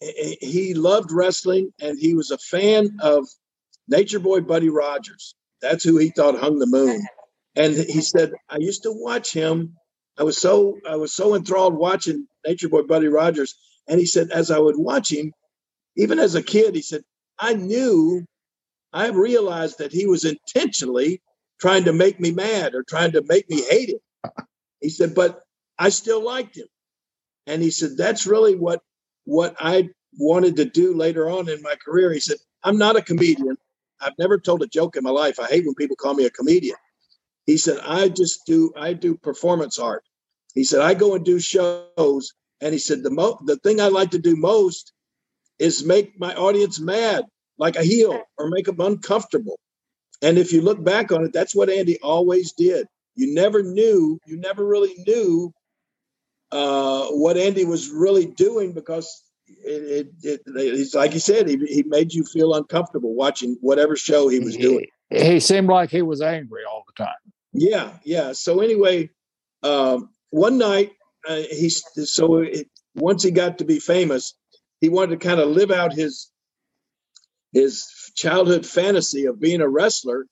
he 0.00 0.74
loved 0.74 1.10
wrestling 1.10 1.72
and 1.80 1.98
he 1.98 2.14
was 2.14 2.30
a 2.30 2.38
fan 2.38 2.98
of 3.00 3.26
Nature 3.88 4.18
Boy 4.18 4.40
Buddy 4.40 4.68
Rogers. 4.68 5.34
That's 5.62 5.84
who 5.84 5.96
he 5.96 6.10
thought 6.10 6.38
hung 6.38 6.58
the 6.58 6.66
moon. 6.66 7.06
And 7.54 7.74
he 7.74 8.02
said, 8.02 8.32
I 8.50 8.58
used 8.58 8.82
to 8.82 8.92
watch 8.92 9.32
him. 9.32 9.74
I 10.18 10.22
was 10.22 10.38
so 10.38 10.78
I 10.88 10.96
was 10.96 11.14
so 11.14 11.34
enthralled 11.34 11.74
watching 11.74 12.26
Nature 12.46 12.68
Boy 12.68 12.82
Buddy 12.82 13.08
Rogers. 13.08 13.54
And 13.88 13.98
he 13.98 14.06
said, 14.06 14.30
as 14.30 14.50
I 14.50 14.58
would 14.58 14.76
watch 14.76 15.12
him, 15.12 15.32
even 15.96 16.18
as 16.18 16.34
a 16.34 16.42
kid, 16.42 16.74
he 16.74 16.82
said, 16.82 17.02
I 17.38 17.54
knew, 17.54 18.24
I 18.92 19.08
realized 19.08 19.78
that 19.78 19.92
he 19.92 20.06
was 20.06 20.24
intentionally 20.24 21.22
trying 21.60 21.84
to 21.84 21.92
make 21.92 22.20
me 22.20 22.32
mad 22.32 22.74
or 22.74 22.82
trying 22.82 23.12
to 23.12 23.22
make 23.26 23.48
me 23.48 23.62
hate 23.62 23.90
him. 23.90 24.32
He 24.80 24.90
said, 24.90 25.14
but 25.14 25.40
I 25.78 25.90
still 25.90 26.24
liked 26.24 26.56
him. 26.56 26.66
And 27.46 27.62
he 27.62 27.70
said, 27.70 27.96
that's 27.96 28.26
really 28.26 28.56
what 28.56 28.80
what 29.24 29.56
I 29.58 29.90
wanted 30.18 30.56
to 30.56 30.64
do 30.64 30.94
later 30.94 31.28
on 31.28 31.48
in 31.48 31.60
my 31.62 31.74
career. 31.84 32.12
He 32.12 32.20
said, 32.20 32.38
I'm 32.62 32.78
not 32.78 32.96
a 32.96 33.02
comedian. 33.02 33.56
I've 34.00 34.18
never 34.18 34.38
told 34.38 34.62
a 34.62 34.66
joke 34.66 34.96
in 34.96 35.02
my 35.02 35.10
life. 35.10 35.38
I 35.40 35.46
hate 35.46 35.64
when 35.64 35.74
people 35.74 35.96
call 35.96 36.14
me 36.14 36.26
a 36.26 36.30
comedian. 36.30 36.76
He 37.44 37.56
said, 37.56 37.78
I 37.84 38.08
just 38.08 38.40
do 38.46 38.72
I 38.76 38.92
do 38.92 39.16
performance 39.16 39.78
art. 39.78 40.04
He 40.54 40.64
said, 40.64 40.80
I 40.80 40.94
go 40.94 41.14
and 41.14 41.24
do 41.24 41.38
shows. 41.38 42.32
And 42.60 42.72
he 42.72 42.78
said, 42.78 43.02
the 43.02 43.10
mo 43.10 43.38
the 43.44 43.56
thing 43.56 43.80
I 43.80 43.88
like 43.88 44.10
to 44.12 44.18
do 44.18 44.36
most 44.36 44.92
is 45.58 45.84
make 45.84 46.18
my 46.18 46.34
audience 46.34 46.80
mad, 46.80 47.24
like 47.58 47.76
a 47.76 47.84
heel, 47.84 48.20
or 48.38 48.48
make 48.48 48.66
them 48.66 48.80
uncomfortable. 48.80 49.58
And 50.22 50.38
if 50.38 50.52
you 50.52 50.62
look 50.62 50.82
back 50.82 51.12
on 51.12 51.24
it, 51.24 51.32
that's 51.32 51.54
what 51.54 51.70
Andy 51.70 51.98
always 52.00 52.52
did. 52.52 52.86
You 53.14 53.34
never 53.34 53.62
knew, 53.62 54.18
you 54.26 54.38
never 54.38 54.66
really 54.66 54.94
knew 55.06 55.52
uh, 56.52 57.06
what 57.08 57.36
Andy 57.36 57.64
was 57.64 57.90
really 57.90 58.26
doing 58.26 58.72
because 58.72 59.22
it, 59.48 60.08
it, 60.22 60.24
it, 60.24 60.42
it's 60.46 60.94
like 60.94 61.12
he 61.12 61.18
said, 61.18 61.48
he, 61.48 61.56
he 61.66 61.82
made 61.86 62.12
you 62.12 62.24
feel 62.24 62.54
uncomfortable 62.54 63.14
watching 63.14 63.56
whatever 63.60 63.96
show 63.96 64.28
he 64.28 64.40
was 64.40 64.56
doing. 64.56 64.86
He, 65.10 65.24
he 65.24 65.40
seemed 65.40 65.68
like 65.68 65.90
he 65.90 66.02
was 66.02 66.20
angry 66.22 66.62
all 66.68 66.84
the 66.86 67.04
time. 67.04 67.14
Yeah, 67.52 67.92
yeah. 68.04 68.32
So 68.32 68.60
anyway, 68.60 69.10
um, 69.62 70.10
one 70.30 70.58
night 70.58 70.92
uh, 71.28 71.42
he 71.50 71.70
so 71.70 72.38
it, 72.38 72.68
once 72.94 73.22
he 73.22 73.30
got 73.30 73.58
to 73.58 73.64
be 73.64 73.78
famous, 73.78 74.34
he 74.80 74.88
wanted 74.88 75.20
to 75.20 75.26
kind 75.26 75.40
of 75.40 75.48
live 75.48 75.70
out 75.70 75.92
his 75.92 76.30
his 77.52 77.86
childhood 78.14 78.66
fantasy 78.66 79.26
of 79.26 79.40
being 79.40 79.60
a 79.60 79.68
wrestler, 79.68 80.26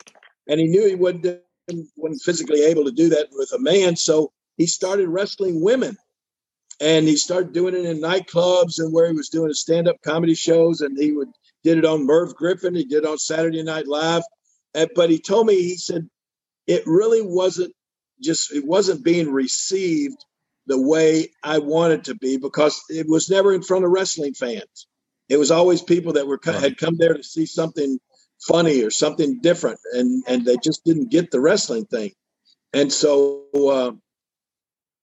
and 0.47 0.61
he 0.61 0.67
knew 0.67 0.87
he 0.87 0.95
wouldn't 0.95 1.41
wasn't 1.97 2.23
physically 2.23 2.65
able 2.65 2.85
to 2.85 2.93
do 2.93 3.11
that 3.11 3.29
with 3.33 3.53
a 3.53 3.59
man. 3.59 3.97
So 3.97 4.33
he 4.57 4.67
started 4.67 5.09
wrestling 5.09 5.63
women 5.63 5.97
and 6.81 7.07
he 7.07 7.17
started 7.17 7.53
doing 7.53 7.75
it 7.75 7.85
in 7.85 8.01
nightclubs 8.01 8.79
and 8.79 8.93
where 8.93 9.09
he 9.09 9.15
was 9.15 9.29
doing 9.29 9.53
stand-up 9.53 9.97
comedy 10.03 10.35
shows 10.35 10.81
and 10.81 10.99
he 10.99 11.13
would 11.13 11.29
did 11.63 11.79
it 11.79 11.85
on 11.85 12.07
Merv 12.07 12.35
Griffin 12.35 12.75
he 12.75 12.85
did 12.85 13.05
it 13.05 13.09
on 13.09 13.19
Saturday 13.19 13.63
Night 13.63 13.87
Live. 13.87 14.23
And, 14.75 14.91
but 14.95 15.11
he 15.11 15.19
told 15.19 15.47
me 15.47 15.55
he 15.55 15.77
said 15.77 16.09
it 16.67 16.83
really 16.87 17.23
wasn't 17.23 17.73
just 18.21 18.53
it 18.53 18.65
wasn't 18.65 19.05
being 19.05 19.31
received 19.31 20.25
the 20.67 20.81
way 20.81 21.29
I 21.43 21.59
wanted 21.59 22.05
to 22.05 22.15
be 22.15 22.39
because 22.39 22.83
it 22.89 23.07
was 23.09 23.31
never 23.31 23.53
in 23.53 23.63
front 23.63 23.85
of 23.85 23.91
wrestling 23.91 24.35
fans. 24.35 24.87
It 25.29 25.37
was 25.37 25.51
always 25.51 25.83
people 25.83 26.15
that 26.15 26.27
were 26.27 26.41
had 26.45 26.77
come 26.77 26.97
there 26.97 27.15
to 27.15 27.23
see 27.23 27.47
something 27.47 27.99
funny 28.47 28.83
or 28.83 28.91
something 28.91 29.41
different 29.41 29.79
and 29.93 30.23
and 30.27 30.45
they 30.45 30.57
just 30.63 30.85
didn't 30.85 31.11
get 31.11 31.31
the 31.31 31.41
wrestling 31.41 31.87
thing. 31.87 32.13
And 32.73 32.93
so 32.93 33.45
uh, 33.55 33.93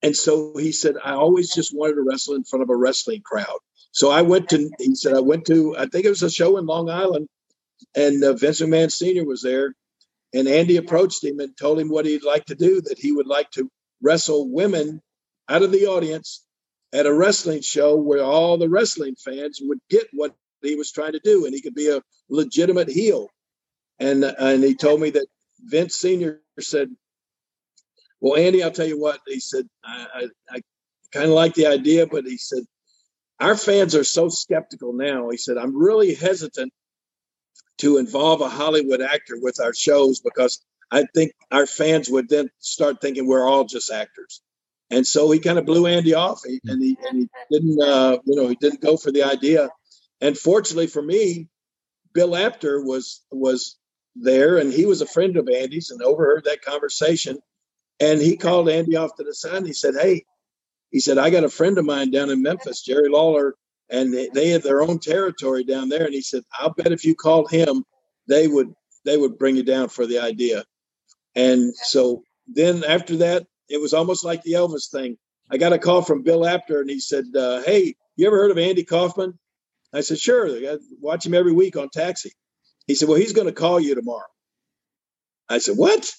and 0.03 0.15
so 0.15 0.55
he 0.57 0.71
said, 0.71 0.95
I 1.03 1.13
always 1.13 1.53
just 1.53 1.75
wanted 1.75 1.95
to 1.95 2.01
wrestle 2.01 2.35
in 2.35 2.43
front 2.43 2.63
of 2.63 2.69
a 2.69 2.75
wrestling 2.75 3.21
crowd. 3.23 3.59
So 3.91 4.09
I 4.09 4.21
went 4.21 4.49
to, 4.49 4.69
he 4.79 4.95
said, 4.95 5.13
I 5.13 5.19
went 5.19 5.45
to, 5.47 5.75
I 5.77 5.85
think 5.85 6.05
it 6.05 6.09
was 6.09 6.23
a 6.23 6.29
show 6.29 6.57
in 6.57 6.65
Long 6.65 6.89
Island, 6.89 7.27
and 7.95 8.23
uh, 8.23 8.33
Vince 8.33 8.61
McMahon 8.61 8.91
Sr. 8.91 9.25
was 9.25 9.41
there. 9.41 9.75
And 10.33 10.47
Andy 10.47 10.77
approached 10.77 11.23
him 11.23 11.39
and 11.39 11.55
told 11.57 11.77
him 11.77 11.89
what 11.89 12.05
he'd 12.05 12.23
like 12.23 12.45
to 12.45 12.55
do, 12.55 12.81
that 12.81 12.97
he 12.97 13.11
would 13.11 13.27
like 13.27 13.51
to 13.51 13.69
wrestle 14.01 14.49
women 14.49 15.01
out 15.49 15.61
of 15.61 15.71
the 15.71 15.87
audience 15.87 16.45
at 16.93 17.05
a 17.05 17.13
wrestling 17.13 17.61
show 17.61 17.97
where 17.97 18.23
all 18.23 18.57
the 18.57 18.69
wrestling 18.69 19.15
fans 19.15 19.59
would 19.61 19.79
get 19.89 20.07
what 20.13 20.33
he 20.61 20.75
was 20.75 20.91
trying 20.91 21.13
to 21.13 21.21
do 21.23 21.45
and 21.45 21.53
he 21.53 21.61
could 21.61 21.75
be 21.75 21.89
a 21.89 22.01
legitimate 22.29 22.89
heel. 22.89 23.27
And, 23.99 24.23
and 24.23 24.63
he 24.63 24.75
told 24.75 25.01
me 25.01 25.09
that 25.11 25.27
Vince 25.59 25.95
Sr. 25.95 26.41
said, 26.59 26.89
well, 28.21 28.37
Andy, 28.37 28.63
I'll 28.63 28.71
tell 28.71 28.87
you 28.87 28.99
what, 28.99 29.19
he 29.27 29.39
said, 29.39 29.67
I, 29.83 30.07
I, 30.13 30.27
I 30.51 30.61
kind 31.11 31.25
of 31.25 31.31
like 31.31 31.55
the 31.55 31.65
idea, 31.67 32.05
but 32.05 32.25
he 32.25 32.37
said, 32.37 32.63
our 33.39 33.57
fans 33.57 33.95
are 33.95 34.03
so 34.03 34.29
skeptical 34.29 34.93
now. 34.93 35.29
He 35.29 35.37
said, 35.37 35.57
I'm 35.57 35.75
really 35.75 36.13
hesitant 36.13 36.71
to 37.79 37.97
involve 37.97 38.41
a 38.41 38.49
Hollywood 38.49 39.01
actor 39.01 39.37
with 39.41 39.59
our 39.59 39.73
shows 39.73 40.21
because 40.21 40.63
I 40.91 41.05
think 41.15 41.31
our 41.51 41.65
fans 41.65 42.09
would 42.09 42.29
then 42.29 42.49
start 42.59 43.01
thinking 43.01 43.25
we're 43.25 43.47
all 43.47 43.65
just 43.65 43.91
actors. 43.91 44.41
And 44.91 45.07
so 45.07 45.31
he 45.31 45.39
kind 45.39 45.57
of 45.57 45.65
blew 45.65 45.87
Andy 45.87 46.13
off 46.13 46.41
he, 46.45 46.59
and, 46.65 46.83
he, 46.83 46.97
and 47.09 47.19
he 47.19 47.29
didn't, 47.49 47.81
uh, 47.81 48.17
you 48.25 48.35
know, 48.35 48.47
he 48.47 48.55
didn't 48.55 48.81
go 48.81 48.97
for 48.97 49.11
the 49.11 49.23
idea. 49.23 49.69
And 50.19 50.37
fortunately 50.37 50.87
for 50.87 51.01
me, 51.01 51.47
Bill 52.13 52.35
Apter 52.35 52.83
was, 52.83 53.21
was 53.31 53.79
there 54.15 54.57
and 54.57 54.71
he 54.71 54.85
was 54.85 55.01
a 55.01 55.07
friend 55.07 55.37
of 55.37 55.49
Andy's 55.49 55.89
and 55.89 56.03
overheard 56.03 56.43
that 56.43 56.61
conversation 56.61 57.39
and 58.01 58.19
he 58.19 58.35
called 58.35 58.67
Andy 58.67 58.97
off 58.97 59.15
to 59.15 59.23
the 59.23 59.33
side 59.33 59.57
and 59.57 59.67
he 59.67 59.73
said, 59.73 59.93
Hey, 59.95 60.25
he 60.89 60.99
said, 60.99 61.17
I 61.17 61.29
got 61.29 61.45
a 61.45 61.49
friend 61.49 61.77
of 61.77 61.85
mine 61.85 62.11
down 62.11 62.29
in 62.31 62.41
Memphis, 62.41 62.81
Jerry 62.81 63.07
Lawler, 63.09 63.55
and 63.89 64.13
they, 64.33 64.49
have 64.49 64.63
their 64.63 64.81
own 64.81 64.99
territory 64.99 65.63
down 65.63 65.89
there. 65.89 66.05
And 66.05 66.13
he 66.13 66.21
said, 66.21 66.43
I'll 66.57 66.73
bet 66.73 66.91
if 66.91 67.05
you 67.05 67.15
called 67.15 67.51
him, 67.51 67.85
they 68.27 68.47
would 68.47 68.73
they 69.05 69.17
would 69.17 69.37
bring 69.37 69.55
you 69.55 69.63
down 69.63 69.89
for 69.89 70.05
the 70.05 70.19
idea. 70.19 70.63
And 71.35 71.75
so 71.75 72.23
then 72.47 72.83
after 72.83 73.17
that, 73.17 73.45
it 73.69 73.79
was 73.81 73.93
almost 73.93 74.25
like 74.25 74.43
the 74.43 74.53
Elvis 74.53 74.89
thing. 74.91 75.17
I 75.49 75.57
got 75.57 75.73
a 75.73 75.79
call 75.79 76.01
from 76.01 76.23
Bill 76.23 76.45
Apter 76.45 76.81
and 76.81 76.89
he 76.89 76.99
said, 76.99 77.25
uh, 77.35 77.61
Hey, 77.61 77.95
you 78.15 78.27
ever 78.27 78.37
heard 78.37 78.51
of 78.51 78.57
Andy 78.57 78.83
Kaufman? 78.83 79.37
I 79.93 80.01
said, 80.01 80.19
Sure. 80.19 80.47
I 80.47 80.77
watch 80.99 81.25
him 81.25 81.33
every 81.33 81.53
week 81.53 81.77
on 81.77 81.89
Taxi. 81.89 82.31
He 82.87 82.95
said, 82.95 83.07
Well, 83.07 83.17
he's 83.17 83.33
going 83.33 83.47
to 83.47 83.53
call 83.53 83.79
you 83.79 83.95
tomorrow. 83.95 84.27
I 85.49 85.59
said, 85.59 85.77
What? 85.77 86.11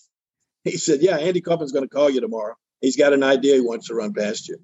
He 0.70 0.76
said, 0.76 1.02
Yeah, 1.02 1.16
Andy 1.18 1.40
Kaufman's 1.40 1.72
going 1.72 1.88
to 1.88 1.94
call 1.94 2.08
you 2.08 2.20
tomorrow. 2.20 2.54
He's 2.80 2.96
got 2.96 3.12
an 3.12 3.22
idea 3.22 3.54
he 3.54 3.60
wants 3.60 3.88
to 3.88 3.94
run 3.94 4.12
past 4.12 4.48
you. 4.48 4.58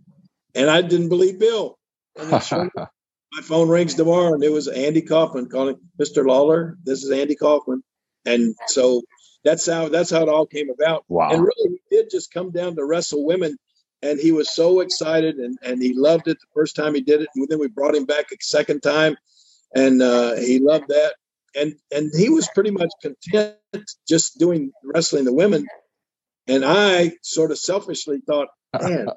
And 0.55 0.70
I 0.70 0.82
didn't 0.82 1.09
believe 1.09 1.38
Bill. 1.38 1.78
My 2.18 3.42
phone 3.42 3.68
rings 3.68 3.94
tomorrow 3.94 4.32
and 4.32 4.42
it 4.42 4.51
was 4.51 4.68
Andy 4.68 5.03
Kaufman 5.03 5.49
calling 5.49 5.76
Mr. 6.01 6.26
Lawler. 6.26 6.76
This 6.82 7.05
is 7.05 7.11
Andy 7.11 7.36
Kaufman. 7.36 7.82
And 8.24 8.57
so 8.66 9.03
that's 9.44 9.66
how 9.66 9.88
that's 9.88 10.11
how 10.11 10.22
it 10.22 10.28
all 10.28 10.46
came 10.46 10.70
about. 10.70 11.05
Wow. 11.09 11.30
And 11.30 11.42
really 11.42 11.70
we 11.70 11.80
did 11.90 12.11
just 12.11 12.32
come 12.32 12.51
down 12.51 12.76
to 12.76 12.84
wrestle 12.84 13.24
women. 13.24 13.57
And 14.01 14.18
he 14.18 14.32
was 14.32 14.55
so 14.55 14.80
excited 14.80 15.36
and, 15.36 15.59
and 15.62 15.82
he 15.82 15.92
loved 15.92 16.28
it 16.28 16.38
the 16.40 16.46
first 16.55 16.76
time 16.76 16.94
he 16.94 17.01
did 17.01 17.20
it. 17.20 17.28
And 17.34 17.49
then 17.49 17.59
we 17.59 17.68
brought 17.68 17.94
him 17.94 18.07
back 18.07 18.26
a 18.32 18.36
second 18.40 18.80
time 18.80 19.16
and 19.74 20.01
uh, 20.01 20.36
he 20.36 20.59
loved 20.59 20.88
that. 20.88 21.14
And 21.55 21.74
and 21.92 22.11
he 22.16 22.30
was 22.30 22.49
pretty 22.55 22.70
much 22.70 22.90
content 23.03 23.57
just 24.09 24.38
doing 24.38 24.72
wrestling 24.82 25.24
the 25.24 25.32
women 25.32 25.66
and 26.49 26.64
I 26.64 27.12
sort 27.22 27.51
of 27.51 27.59
selfishly 27.59 28.20
thought, 28.26 28.49
man, 28.80 29.09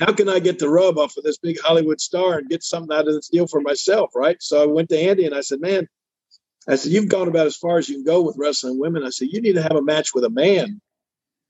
how 0.00 0.12
can 0.12 0.28
I 0.28 0.40
get 0.40 0.58
the 0.58 0.68
rub 0.68 0.98
off 0.98 1.16
of 1.16 1.24
this 1.24 1.38
big 1.38 1.60
Hollywood 1.60 2.00
star 2.00 2.38
and 2.38 2.48
get 2.48 2.64
something 2.64 2.94
out 2.94 3.06
of 3.06 3.14
this 3.14 3.28
deal 3.28 3.46
for 3.46 3.60
myself, 3.60 4.10
right? 4.14 4.36
So 4.40 4.62
I 4.62 4.66
went 4.66 4.88
to 4.88 4.98
Andy 4.98 5.24
and 5.24 5.34
I 5.34 5.40
said, 5.40 5.60
man, 5.60 5.88
I 6.68 6.76
said, 6.76 6.92
you've 6.92 7.08
gone 7.08 7.28
about 7.28 7.46
as 7.46 7.56
far 7.56 7.78
as 7.78 7.88
you 7.88 7.96
can 7.96 8.04
go 8.04 8.22
with 8.22 8.36
wrestling 8.38 8.78
women. 8.78 9.04
I 9.04 9.10
said, 9.10 9.28
you 9.30 9.40
need 9.40 9.54
to 9.54 9.62
have 9.62 9.76
a 9.76 9.82
match 9.82 10.14
with 10.14 10.24
a 10.24 10.30
man. 10.30 10.80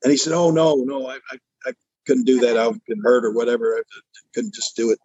And 0.03 0.11
he 0.11 0.17
said, 0.19 0.35
oh, 0.35 0.51
no, 0.51 0.75
no, 0.75 1.07
I, 1.07 1.15
I, 1.15 1.39
I 1.67 1.73
couldn't 2.07 2.25
do 2.25 2.41
that. 2.41 2.59
I've 2.59 2.85
been 2.85 3.01
hurt 3.03 3.25
or 3.25 3.33
whatever. 3.33 3.79
I 3.79 3.83
couldn't 4.35 4.55
just 4.55 4.77
do 4.77 4.91
it. 4.91 4.99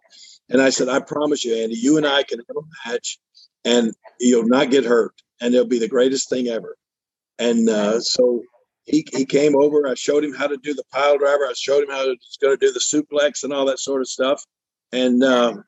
And 0.50 0.60
I 0.60 0.70
said, 0.70 0.88
I 0.88 1.00
promise 1.00 1.44
you, 1.44 1.54
Andy, 1.54 1.76
you 1.76 1.96
and 1.96 2.06
I 2.06 2.24
can 2.24 2.40
have 2.40 2.56
a 2.56 2.90
match 2.90 3.18
and 3.64 3.94
you'll 4.18 4.48
not 4.48 4.70
get 4.70 4.84
hurt. 4.84 5.14
And 5.40 5.54
it'll 5.54 5.66
be 5.66 5.78
the 5.78 5.88
greatest 5.88 6.28
thing 6.28 6.48
ever. 6.48 6.76
And 7.38 7.70
uh, 7.70 8.00
so 8.00 8.42
he, 8.90 9.06
he 9.12 9.24
came 9.24 9.56
over. 9.56 9.86
I 9.86 9.94
showed 9.94 10.24
him 10.24 10.34
how 10.34 10.46
to 10.46 10.56
do 10.56 10.74
the 10.74 10.84
pile 10.92 11.18
driver. 11.18 11.44
I 11.44 11.52
showed 11.56 11.84
him 11.84 11.90
how 11.90 12.04
to 12.04 12.16
going 12.40 12.56
to 12.58 12.66
do 12.66 12.72
the 12.72 12.80
suplex 12.80 13.44
and 13.44 13.52
all 13.52 13.66
that 13.66 13.78
sort 13.78 14.00
of 14.00 14.08
stuff. 14.08 14.44
And 14.92 15.22
um, 15.22 15.64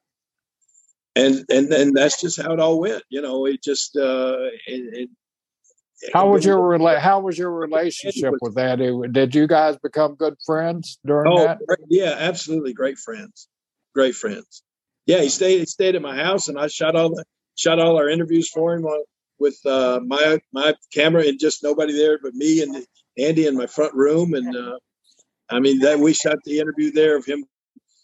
and 1.14 1.44
and 1.48 1.70
then 1.70 1.92
that's 1.94 2.20
just 2.20 2.40
how 2.40 2.52
it 2.52 2.60
all 2.60 2.80
went. 2.80 3.02
You 3.08 3.22
know, 3.22 3.46
it 3.46 3.62
just 3.62 3.96
uh, 3.96 4.36
it, 4.66 4.94
it, 4.94 5.10
how 6.12 6.28
was 6.28 6.44
your 6.44 6.58
rela- 6.58 6.98
How 6.98 7.20
was 7.20 7.38
your 7.38 7.50
relationship 7.50 8.34
with 8.40 8.56
that? 8.56 8.78
Did 9.12 9.34
you 9.34 9.46
guys 9.46 9.76
become 9.78 10.16
good 10.16 10.34
friends 10.44 10.98
during 11.06 11.32
oh, 11.32 11.46
that? 11.46 11.58
Yeah, 11.88 12.16
absolutely, 12.18 12.72
great 12.72 12.98
friends, 12.98 13.48
great 13.94 14.16
friends. 14.16 14.62
Yeah, 15.06 15.20
he 15.20 15.28
stayed. 15.28 15.60
He 15.60 15.66
stayed 15.66 15.94
at 15.94 16.02
my 16.02 16.16
house, 16.16 16.48
and 16.48 16.58
I 16.58 16.66
shot 16.66 16.96
all 16.96 17.10
the 17.10 17.24
shot 17.54 17.78
all 17.78 17.98
our 17.98 18.08
interviews 18.08 18.48
for 18.48 18.74
him 18.74 18.84
on, 18.84 19.04
with 19.38 19.58
uh, 19.66 20.00
my 20.04 20.40
my 20.52 20.74
camera 20.92 21.26
and 21.26 21.38
just 21.38 21.62
nobody 21.62 21.92
there 21.92 22.18
but 22.22 22.34
me 22.34 22.62
and 22.62 22.84
Andy 23.18 23.46
in 23.46 23.56
my 23.56 23.66
front 23.66 23.94
room. 23.94 24.34
And 24.34 24.56
uh, 24.56 24.78
I 25.50 25.60
mean 25.60 25.80
that 25.80 25.98
we 25.98 26.12
shot 26.12 26.36
the 26.44 26.58
interview 26.58 26.92
there 26.92 27.16
of 27.16 27.24
him 27.24 27.44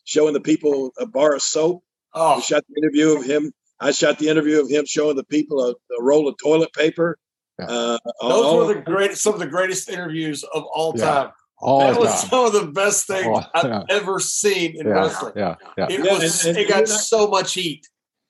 showing 0.05 0.35
the 0.35 0.41
people 0.41 0.93
a 0.99 1.07
bar 1.07 1.35
of 1.35 1.43
soap. 1.43 1.83
Oh. 2.15 2.37
We 2.37 2.43
shot 2.43 2.65
the 2.69 2.81
interview 2.81 3.17
of 3.17 3.25
him. 3.25 3.53
I 3.81 3.93
shot 3.93 4.19
the 4.19 4.29
interview 4.29 4.61
of 4.61 4.69
him 4.69 4.87
showing 4.87 5.17
the 5.17 5.25
people 5.25 5.61
a, 5.65 5.71
a 5.71 6.03
roll 6.03 6.29
of 6.29 6.37
toilet 6.43 6.73
paper. 6.73 7.17
Yeah. 7.59 7.67
Uh, 7.67 7.99
Those 8.21 8.45
all, 8.45 8.57
were 8.59 8.75
the 8.75 8.81
great, 8.81 9.17
some 9.17 9.35
of 9.35 9.41
the 9.41 9.47
greatest 9.47 9.89
interviews 9.89 10.45
of 10.45 10.65
all 10.65 10.95
yeah. 10.97 11.05
time. 11.05 11.31
All 11.61 11.81
that 11.81 11.99
was 11.99 12.09
time. 12.09 12.31
some 12.31 12.47
of 12.47 12.53
the 12.53 12.67
best 12.73 13.07
things 13.07 13.27
oh, 13.27 13.43
yeah. 13.65 13.81
I've 13.81 13.85
ever 13.91 14.21
seen 14.21 14.79
in 14.79 14.87
wrestling. 14.87 15.33
Yeah, 15.37 15.57
yeah. 15.77 15.89
It 15.91 16.01
was. 16.01 16.45
And, 16.45 16.57
and 16.57 16.65
it 16.65 16.69
got 16.69 16.89
so 16.89 17.27
much 17.29 17.55
heat. 17.55 17.87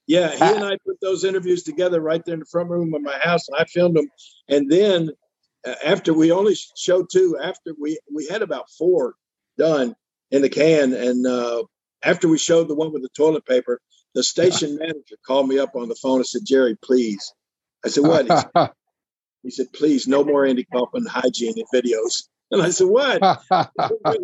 Yeah, 0.06 0.30
he 0.30 0.42
and 0.42 0.64
I 0.64 0.78
put 0.86 0.98
those 1.02 1.24
interviews 1.24 1.62
together 1.62 2.00
right 2.00 2.24
there 2.24 2.32
in 2.32 2.40
the 2.40 2.46
front 2.46 2.70
room 2.70 2.94
of 2.94 3.02
my 3.02 3.18
house, 3.18 3.46
and 3.48 3.58
I 3.60 3.64
filmed 3.64 3.96
them. 3.96 4.08
And 4.48 4.70
then 4.70 5.10
after 5.84 6.12
we 6.14 6.32
only 6.32 6.54
showed 6.76 7.06
two, 7.10 7.38
after 7.42 7.72
we 7.80 7.98
we 8.12 8.26
had 8.26 8.42
about 8.42 8.70
four 8.70 9.14
done 9.56 9.94
in 10.30 10.42
the 10.42 10.48
can, 10.48 10.92
and 10.92 11.26
uh, 11.26 11.64
after 12.02 12.28
we 12.28 12.38
showed 12.38 12.68
the 12.68 12.74
one 12.74 12.92
with 12.92 13.02
the 13.02 13.08
toilet 13.16 13.44
paper, 13.44 13.80
the 14.14 14.22
station 14.22 14.76
manager 14.80 15.16
called 15.26 15.48
me 15.48 15.58
up 15.58 15.74
on 15.74 15.88
the 15.88 15.94
phone 15.96 16.16
and 16.16 16.26
said, 16.26 16.42
"Jerry, 16.44 16.76
please." 16.82 17.32
I 17.84 17.88
said, 17.88 18.04
"What?" 18.04 18.24
He 18.24 18.36
said, 18.36 18.50
he 19.42 19.50
said 19.50 19.72
"Please, 19.72 20.06
no 20.06 20.24
more 20.24 20.46
Andy 20.46 20.64
Kaufman 20.64 21.06
hygiene 21.06 21.54
in 21.56 21.64
videos." 21.74 22.24
And 22.50 22.62
I 22.62 22.70
said, 22.70 22.86
"What?" 22.86 23.20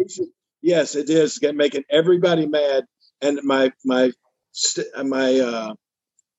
said, 0.08 0.28
yes, 0.62 0.94
it 0.94 1.10
is 1.10 1.38
making 1.42 1.84
everybody 1.90 2.46
mad. 2.46 2.84
And 3.20 3.40
my 3.42 3.70
my 3.84 4.12
my 5.04 5.40
uh, 5.40 5.74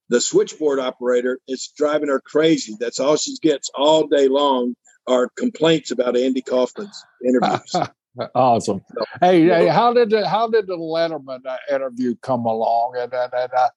the 0.10 0.20
switchboard 0.20 0.80
operator 0.80 1.40
is 1.48 1.72
driving 1.78 2.10
her 2.10 2.20
crazy. 2.20 2.76
That's 2.80 3.00
all 3.00 3.18
she 3.18 3.38
gets 3.38 3.70
all 3.76 4.08
day 4.08 4.28
long 4.28 4.74
are 5.08 5.30
complaints 5.38 5.92
about 5.92 6.18
Andy 6.18 6.42
Kaufman's 6.42 7.04
interviews. 7.24 7.76
awesome. 8.36 8.82
Hey, 9.22 9.44
hey, 9.46 9.68
how 9.68 9.94
did 9.94 10.10
the, 10.10 10.28
how 10.28 10.48
did 10.48 10.68
the 10.68 10.78
Letterman 10.78 11.46
uh, 11.46 11.58
interview 11.70 12.16
come 12.22 12.46
along? 12.46 12.96
And 12.98 13.14
and 13.14 13.34
and, 13.34 13.52
uh, 13.54 13.70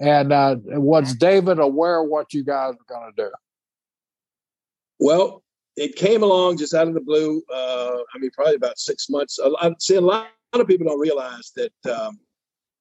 and 0.00 0.32
uh, 0.32 0.56
was 0.78 1.14
David 1.14 1.58
aware 1.58 2.02
of 2.02 2.08
what 2.08 2.32
you 2.32 2.44
guys 2.44 2.74
were 2.74 2.94
going 2.94 3.12
to 3.12 3.24
do? 3.24 3.30
Well, 5.00 5.42
it 5.76 5.94
came 5.94 6.22
along 6.22 6.58
just 6.58 6.74
out 6.74 6.88
of 6.88 6.94
the 6.94 7.00
blue. 7.00 7.42
Uh, 7.52 7.98
I 8.14 8.18
mean, 8.18 8.30
probably 8.32 8.56
about 8.56 8.78
six 8.78 9.08
months. 9.08 9.38
I 9.60 9.74
see 9.78 9.94
a 9.94 10.00
lot, 10.00 10.26
a 10.52 10.56
lot 10.56 10.62
of 10.62 10.68
people 10.68 10.86
don't 10.86 10.98
realize 10.98 11.52
that 11.56 11.92
um, 11.92 12.18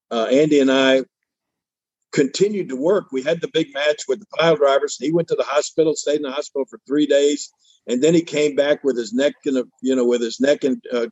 uh, 0.10 0.26
Andy 0.26 0.60
and 0.60 0.72
I 0.72 1.04
continued 2.12 2.70
to 2.70 2.76
work. 2.76 3.12
We 3.12 3.22
had 3.22 3.42
the 3.42 3.50
big 3.50 3.74
match 3.74 4.04
with 4.08 4.20
the 4.20 4.26
pile 4.38 4.56
drivers. 4.56 4.98
He 4.98 5.12
went 5.12 5.28
to 5.28 5.36
the 5.36 5.44
hospital, 5.44 5.96
stayed 5.96 6.18
in 6.18 6.22
the 6.24 6.32
hospital 6.32 6.66
for 6.66 6.80
three 6.88 7.06
days, 7.06 7.52
and 7.88 8.04
then 8.04 8.14
he 8.14 8.22
came 8.22 8.56
back 8.56 8.84
with 8.84 8.98
his 8.98 9.14
neck 9.14 9.34
in 9.46 9.58
a, 9.58 9.64
you 9.82 9.96
know, 9.96 10.06
with 10.06 10.22
his 10.22 10.40
neck 10.40 10.64
and 10.64 10.82
uh, 10.94 11.08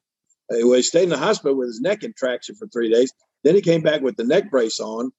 well, 0.49 0.73
he 0.73 0.81
stayed 0.81 1.03
in 1.03 1.09
the 1.09 1.17
hospital 1.17 1.57
with 1.57 1.67
his 1.67 1.81
neck 1.81 2.03
in 2.03 2.13
traction 2.15 2.55
for 2.55 2.67
three 2.67 2.91
days. 2.91 3.11
Then 3.43 3.55
he 3.55 3.61
came 3.61 3.81
back 3.81 4.01
with 4.01 4.15
the 4.15 4.23
neck 4.23 4.49
brace 4.51 4.79
on, 4.79 5.11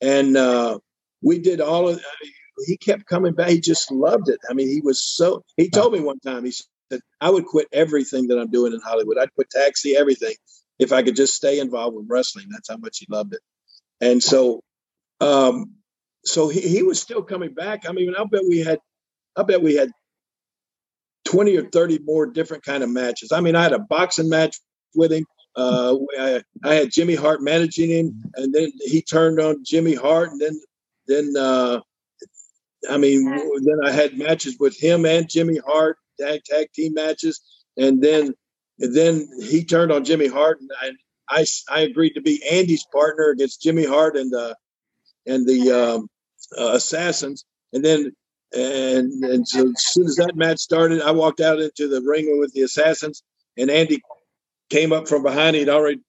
and 0.00 0.36
uh, 0.36 0.78
we 1.22 1.38
did 1.38 1.60
all 1.60 1.88
of. 1.88 1.96
I 1.96 2.14
mean, 2.22 2.32
he 2.66 2.76
kept 2.76 3.06
coming 3.06 3.34
back. 3.34 3.48
He 3.48 3.60
just 3.60 3.90
loved 3.90 4.28
it. 4.28 4.38
I 4.48 4.54
mean, 4.54 4.68
he 4.68 4.80
was 4.80 5.02
so. 5.02 5.42
He 5.56 5.70
told 5.70 5.92
me 5.92 6.00
one 6.00 6.20
time. 6.20 6.44
He 6.44 6.52
said, 6.52 7.00
"I 7.20 7.30
would 7.30 7.46
quit 7.46 7.68
everything 7.72 8.28
that 8.28 8.38
I'm 8.38 8.50
doing 8.50 8.72
in 8.72 8.80
Hollywood. 8.80 9.18
I'd 9.18 9.34
quit 9.34 9.50
taxi, 9.50 9.96
everything, 9.96 10.34
if 10.78 10.92
I 10.92 11.02
could 11.02 11.16
just 11.16 11.34
stay 11.34 11.58
involved 11.60 11.96
with 11.96 12.06
wrestling. 12.08 12.46
That's 12.50 12.68
how 12.68 12.76
much 12.76 12.98
he 12.98 13.06
loved 13.08 13.34
it. 13.34 13.40
And 14.00 14.22
so, 14.22 14.62
um, 15.20 15.76
so 16.24 16.48
he, 16.48 16.60
he 16.60 16.82
was 16.82 17.00
still 17.00 17.22
coming 17.22 17.54
back. 17.54 17.88
I 17.88 17.92
mean, 17.92 18.14
I 18.18 18.24
bet 18.24 18.42
we 18.48 18.60
had, 18.60 18.80
I 19.36 19.44
bet 19.44 19.62
we 19.62 19.76
had 19.76 19.90
20 21.32 21.56
or 21.56 21.64
30 21.70 22.00
more 22.04 22.26
different 22.26 22.62
kind 22.62 22.82
of 22.82 22.90
matches. 22.90 23.32
I 23.32 23.40
mean, 23.40 23.56
I 23.56 23.62
had 23.62 23.72
a 23.72 23.78
boxing 23.78 24.28
match 24.28 24.60
with 24.94 25.12
him. 25.12 25.24
Uh, 25.56 25.96
I, 26.18 26.42
I, 26.62 26.74
had 26.74 26.90
Jimmy 26.90 27.14
Hart 27.14 27.42
managing 27.42 27.90
him, 27.90 28.22
and 28.36 28.54
then 28.54 28.70
he 28.80 29.02
turned 29.02 29.40
on 29.40 29.64
Jimmy 29.64 29.94
Hart, 29.94 30.30
and 30.30 30.40
then 30.40 30.60
then 31.06 31.34
uh, 31.36 31.80
I 32.88 32.96
mean, 32.96 33.24
then 33.24 33.80
I 33.84 33.92
had 33.92 34.16
matches 34.16 34.56
with 34.58 34.78
him 34.78 35.04
and 35.04 35.28
Jimmy 35.28 35.58
Hart, 35.58 35.98
tag 36.18 36.42
tag 36.44 36.68
team 36.72 36.94
matches, 36.94 37.40
and 37.76 38.02
then 38.02 38.34
and 38.78 38.94
then 38.94 39.28
he 39.42 39.64
turned 39.64 39.92
on 39.92 40.04
Jimmy 40.04 40.26
Hart, 40.26 40.60
and 40.60 40.70
I, 40.80 41.40
I, 41.40 41.46
I 41.70 41.80
agreed 41.80 42.14
to 42.14 42.22
be 42.22 42.42
Andy's 42.50 42.86
partner 42.92 43.28
against 43.28 43.62
Jimmy 43.62 43.84
Hart 43.84 44.16
and 44.16 44.30
the 44.30 44.56
and 45.26 45.46
the 45.46 45.70
um, 45.70 46.08
uh, 46.58 46.72
Assassins. 46.74 47.44
And 47.72 47.84
then 47.84 48.12
and 48.54 49.24
and 49.24 49.48
so 49.48 49.68
as 49.68 49.84
soon 49.84 50.06
as 50.06 50.16
that 50.16 50.36
match 50.36 50.58
started, 50.58 51.02
I 51.02 51.10
walked 51.10 51.40
out 51.40 51.60
into 51.60 51.88
the 51.88 52.02
ring 52.02 52.38
with 52.38 52.52
the 52.52 52.62
Assassins, 52.62 53.22
and 53.56 53.70
Andy 53.70 54.00
came 54.70 54.92
up 54.92 55.08
from 55.08 55.22
behind. 55.22 55.56
He'd 55.56 55.68
already 55.68 56.00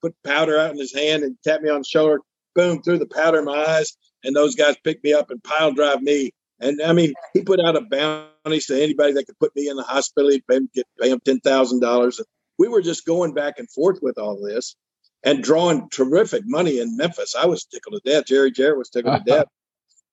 put 0.00 0.14
powder 0.24 0.58
out 0.58 0.72
in 0.72 0.78
his 0.78 0.94
hand 0.94 1.22
and 1.22 1.36
tapped 1.44 1.62
me 1.62 1.70
on 1.70 1.80
the 1.80 1.84
shoulder. 1.84 2.20
Boom! 2.54 2.82
Threw 2.82 2.98
the 2.98 3.06
powder 3.06 3.38
in 3.38 3.44
my 3.44 3.64
eyes, 3.64 3.96
and 4.24 4.34
those 4.34 4.54
guys 4.54 4.76
picked 4.84 5.04
me 5.04 5.12
up 5.12 5.30
and 5.30 5.42
pile 5.42 5.72
drive 5.72 6.02
me. 6.02 6.30
And 6.60 6.80
I 6.82 6.92
mean, 6.92 7.12
he 7.34 7.42
put 7.42 7.60
out 7.60 7.76
a 7.76 7.80
bounty 7.80 8.60
to 8.60 8.82
anybody 8.82 9.12
that 9.14 9.26
could 9.26 9.38
put 9.38 9.54
me 9.56 9.68
in 9.68 9.76
the 9.76 9.82
hospital. 9.82 10.30
He'd 10.30 10.46
pay 10.46 10.56
him, 10.56 10.70
get, 10.74 10.86
pay 11.00 11.10
him 11.10 11.20
ten 11.24 11.40
thousand 11.40 11.80
dollars. 11.80 12.20
We 12.58 12.68
were 12.68 12.82
just 12.82 13.06
going 13.06 13.34
back 13.34 13.58
and 13.58 13.70
forth 13.70 13.98
with 14.02 14.18
all 14.18 14.40
this 14.40 14.76
and 15.24 15.42
drawing 15.42 15.88
terrific 15.90 16.42
money 16.46 16.78
in 16.78 16.96
Memphis. 16.96 17.34
I 17.38 17.46
was 17.46 17.64
tickled 17.64 18.00
to 18.02 18.10
death. 18.10 18.26
Jerry 18.26 18.50
Jarrett 18.50 18.78
was 18.78 18.90
tickled 18.90 19.24
to 19.24 19.24
death. 19.26 19.46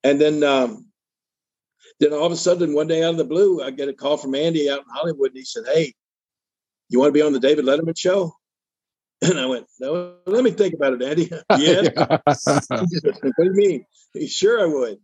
And 0.03 0.19
then, 0.21 0.43
um, 0.43 0.88
then 1.99 2.13
all 2.13 2.25
of 2.25 2.31
a 2.31 2.37
sudden, 2.37 2.73
one 2.73 2.87
day 2.87 3.03
out 3.03 3.11
of 3.11 3.17
the 3.17 3.25
blue, 3.25 3.61
I 3.61 3.71
get 3.71 3.89
a 3.89 3.93
call 3.93 4.17
from 4.17 4.35
Andy 4.35 4.69
out 4.69 4.79
in 4.79 4.85
Hollywood, 4.89 5.31
and 5.31 5.37
he 5.37 5.45
said, 5.45 5.63
"Hey, 5.67 5.93
you 6.87 6.99
want 6.99 7.09
to 7.09 7.13
be 7.13 7.21
on 7.21 7.33
the 7.33 7.39
David 7.39 7.65
Letterman 7.65 7.97
show?" 7.97 8.33
And 9.21 9.37
I 9.37 9.45
went, 9.45 9.67
"No, 9.79 10.15
let 10.25 10.43
me 10.43 10.51
think 10.51 10.73
about 10.73 10.93
it, 10.93 11.01
Andy." 11.01 11.29
yeah. 11.57 12.17
what 12.25 13.37
do 13.37 13.43
you 13.43 13.51
mean? 13.51 13.85
Sure, 14.27 14.61
I 14.61 14.65
would. 14.65 14.99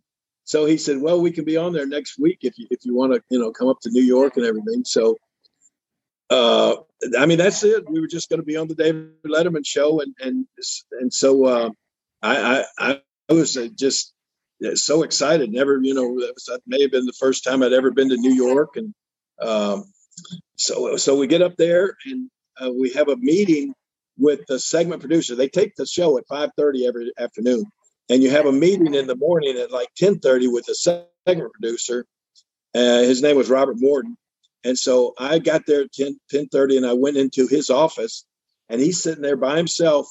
So 0.46 0.66
he 0.66 0.78
said, 0.78 1.02
"Well, 1.02 1.20
we 1.20 1.32
can 1.32 1.44
be 1.44 1.58
on 1.58 1.74
there 1.74 1.86
next 1.86 2.18
week 2.18 2.40
if 2.42 2.58
you 2.58 2.68
if 2.72 2.86
you 2.86 2.96
want 2.96 3.14
to, 3.14 3.22
you 3.30 3.40
know, 3.40 3.52
come 3.52 3.68
up 3.68 3.80
to 3.82 3.90
New 3.90 4.04
York 4.04 4.38
and 4.38 4.46
everything." 4.46 4.86
So, 4.86 5.18
uh, 6.30 6.76
I 7.18 7.26
mean, 7.26 7.40
that's 7.40 7.64
it. 7.64 7.90
We 7.90 8.00
were 8.00 8.08
just 8.08 8.30
going 8.30 8.40
to 8.40 8.46
be 8.46 8.56
on 8.56 8.70
the 8.70 8.76
David 8.76 9.12
Letterman 9.26 9.66
show, 9.66 10.00
and 10.00 10.16
and 10.22 10.48
and 11.02 11.14
so 11.14 11.46
uh, 11.46 11.70
I, 12.22 12.64
I 12.80 13.02
I 13.30 13.34
was 13.34 13.58
uh, 13.58 13.68
just 13.76 14.15
so 14.76 15.04
excited. 15.04 15.52
Never, 15.52 15.80
you 15.82 15.94
know, 15.94 16.20
that, 16.20 16.34
was, 16.34 16.46
that 16.46 16.62
may 16.66 16.82
have 16.82 16.92
been 16.92 17.06
the 17.06 17.14
first 17.14 17.44
time 17.44 17.64
I'd 17.64 17.74
ever 17.74 17.92
been 17.92 18.10
to 18.10 18.18
New 18.18 18.34
York, 18.34 18.78
and 18.78 18.94
um, 19.42 19.86
so 20.56 20.98
so 20.98 21.16
we 21.16 21.28
get 21.28 21.42
up 21.42 21.56
there 21.58 21.96
and 22.06 22.30
uh, 22.60 22.72
we 22.72 22.92
have 22.94 23.10
a 23.10 23.18
meeting 23.18 23.74
with 24.18 24.42
the 24.48 24.60
segment 24.60 25.02
producer. 25.02 25.36
They 25.36 25.50
take 25.50 25.76
the 25.76 25.86
show 25.86 26.18
at 26.18 26.28
five 26.28 26.52
thirty 26.58 26.88
every 26.88 27.12
afternoon 27.18 27.66
and 28.10 28.22
you 28.22 28.30
have 28.30 28.46
a 28.46 28.52
meeting 28.52 28.94
in 28.94 29.08
the 29.08 29.16
morning 29.16 29.58
at 29.58 29.72
like 29.72 29.90
10:30 30.00 30.52
with 30.52 30.66
the 30.66 30.76
segment 30.76 31.54
producer. 31.54 32.06
Uh, 32.74 33.02
his 33.02 33.22
name 33.22 33.38
was 33.38 33.50
Robert 33.50 33.78
Morton, 33.80 34.18
and 34.64 34.78
so 34.78 35.14
I 35.18 35.40
got 35.40 35.66
there 35.66 35.82
at 35.82 35.94
10 35.94 36.20
10:30, 36.32 36.78
and 36.78 36.86
I 36.86 36.94
went 36.94 37.18
into 37.18 37.48
his 37.48 37.70
office, 37.70 38.26
and 38.70 38.82
he's 38.82 39.02
sitting 39.02 39.24
there 39.24 39.38
by 39.38 39.58
himself, 39.58 40.08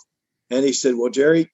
and 0.50 0.64
he 0.64 0.72
said, 0.72 0.94
"Well, 0.94 1.10
Jerry," 1.10 1.50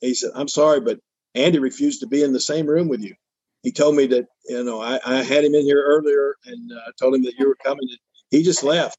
he 0.00 0.14
said, 0.14 0.32
"I'm 0.34 0.48
sorry, 0.48 0.80
but 0.80 0.98
Andy 1.34 1.58
refused 1.58 2.00
to 2.00 2.06
be 2.06 2.22
in 2.22 2.32
the 2.32 2.40
same 2.40 2.66
room 2.66 2.88
with 2.88 3.02
you. 3.02 3.14
He 3.62 3.72
told 3.72 3.96
me 3.96 4.06
that 4.06 4.26
you 4.46 4.64
know 4.64 4.80
I, 4.80 5.00
I 5.04 5.22
had 5.22 5.44
him 5.44 5.54
in 5.54 5.64
here 5.64 5.82
earlier 5.84 6.36
and 6.44 6.72
uh, 6.72 6.92
told 6.98 7.14
him 7.14 7.24
that 7.24 7.34
you 7.38 7.48
were 7.48 7.56
coming. 7.62 7.88
He 8.30 8.42
just 8.42 8.62
left." 8.62 8.96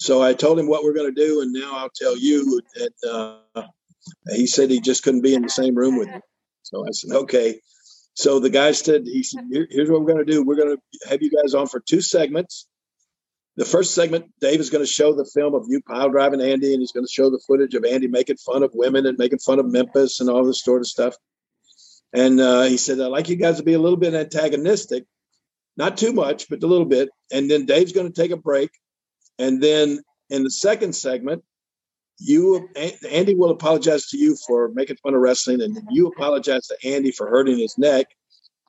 so 0.00 0.22
I 0.22 0.32
told 0.32 0.58
him 0.58 0.68
what 0.68 0.84
we're 0.84 0.94
going 0.94 1.12
to 1.12 1.26
do, 1.26 1.40
and 1.40 1.52
now 1.52 1.76
I'll 1.76 1.90
tell 1.90 2.16
you. 2.16 2.60
that 2.76 3.42
uh, 3.56 3.62
he 4.34 4.46
said 4.46 4.70
he 4.70 4.80
just 4.80 5.02
couldn't 5.02 5.22
be 5.22 5.34
in 5.34 5.42
the 5.42 5.48
same 5.48 5.74
room 5.74 5.98
with 5.98 6.08
me. 6.08 6.20
So 6.62 6.84
I 6.86 6.90
said, 6.92 7.12
okay. 7.12 7.60
So 8.14 8.40
the 8.40 8.50
guy 8.50 8.72
said, 8.72 9.02
he 9.04 9.22
said, 9.22 9.44
Here, 9.50 9.66
here's 9.70 9.90
what 9.90 10.00
we're 10.00 10.12
going 10.12 10.24
to 10.24 10.32
do. 10.32 10.44
We're 10.44 10.56
going 10.56 10.76
to 10.76 11.08
have 11.08 11.22
you 11.22 11.30
guys 11.30 11.54
on 11.54 11.66
for 11.66 11.80
two 11.80 12.00
segments. 12.00 12.66
The 13.56 13.64
first 13.64 13.94
segment, 13.94 14.26
Dave 14.40 14.60
is 14.60 14.70
going 14.70 14.84
to 14.84 14.90
show 14.90 15.14
the 15.14 15.24
film 15.24 15.54
of 15.54 15.64
you 15.68 15.80
pile 15.82 16.10
driving 16.10 16.40
Andy, 16.40 16.72
and 16.72 16.80
he's 16.80 16.92
going 16.92 17.06
to 17.06 17.12
show 17.12 17.28
the 17.28 17.42
footage 17.44 17.74
of 17.74 17.84
Andy 17.84 18.06
making 18.06 18.36
fun 18.36 18.62
of 18.62 18.70
women 18.72 19.04
and 19.06 19.18
making 19.18 19.40
fun 19.40 19.58
of 19.58 19.66
Memphis 19.66 20.20
and 20.20 20.30
all 20.30 20.44
this 20.44 20.62
sort 20.62 20.80
of 20.80 20.86
stuff. 20.86 21.16
And 22.12 22.40
uh, 22.40 22.62
he 22.62 22.76
said, 22.76 23.00
I'd 23.00 23.06
like 23.06 23.28
you 23.28 23.36
guys 23.36 23.58
to 23.58 23.62
be 23.62 23.74
a 23.74 23.78
little 23.78 23.98
bit 23.98 24.14
antagonistic, 24.14 25.04
not 25.76 25.96
too 25.96 26.12
much, 26.12 26.48
but 26.48 26.62
a 26.62 26.66
little 26.66 26.86
bit. 26.86 27.10
And 27.30 27.50
then 27.50 27.66
Dave's 27.66 27.92
going 27.92 28.10
to 28.10 28.22
take 28.22 28.30
a 28.30 28.36
break. 28.36 28.70
And 29.38 29.62
then 29.62 30.00
in 30.30 30.44
the 30.44 30.50
second 30.50 30.94
segment, 30.94 31.44
you 32.18 32.68
Andy 33.08 33.34
will 33.34 33.50
apologize 33.50 34.08
to 34.08 34.18
you 34.18 34.36
for 34.46 34.70
making 34.74 34.96
fun 34.96 35.14
of 35.14 35.20
wrestling, 35.20 35.62
and 35.62 35.78
you 35.90 36.08
apologize 36.08 36.66
to 36.66 36.76
Andy 36.84 37.12
for 37.12 37.28
hurting 37.28 37.58
his 37.58 37.78
neck. 37.78 38.06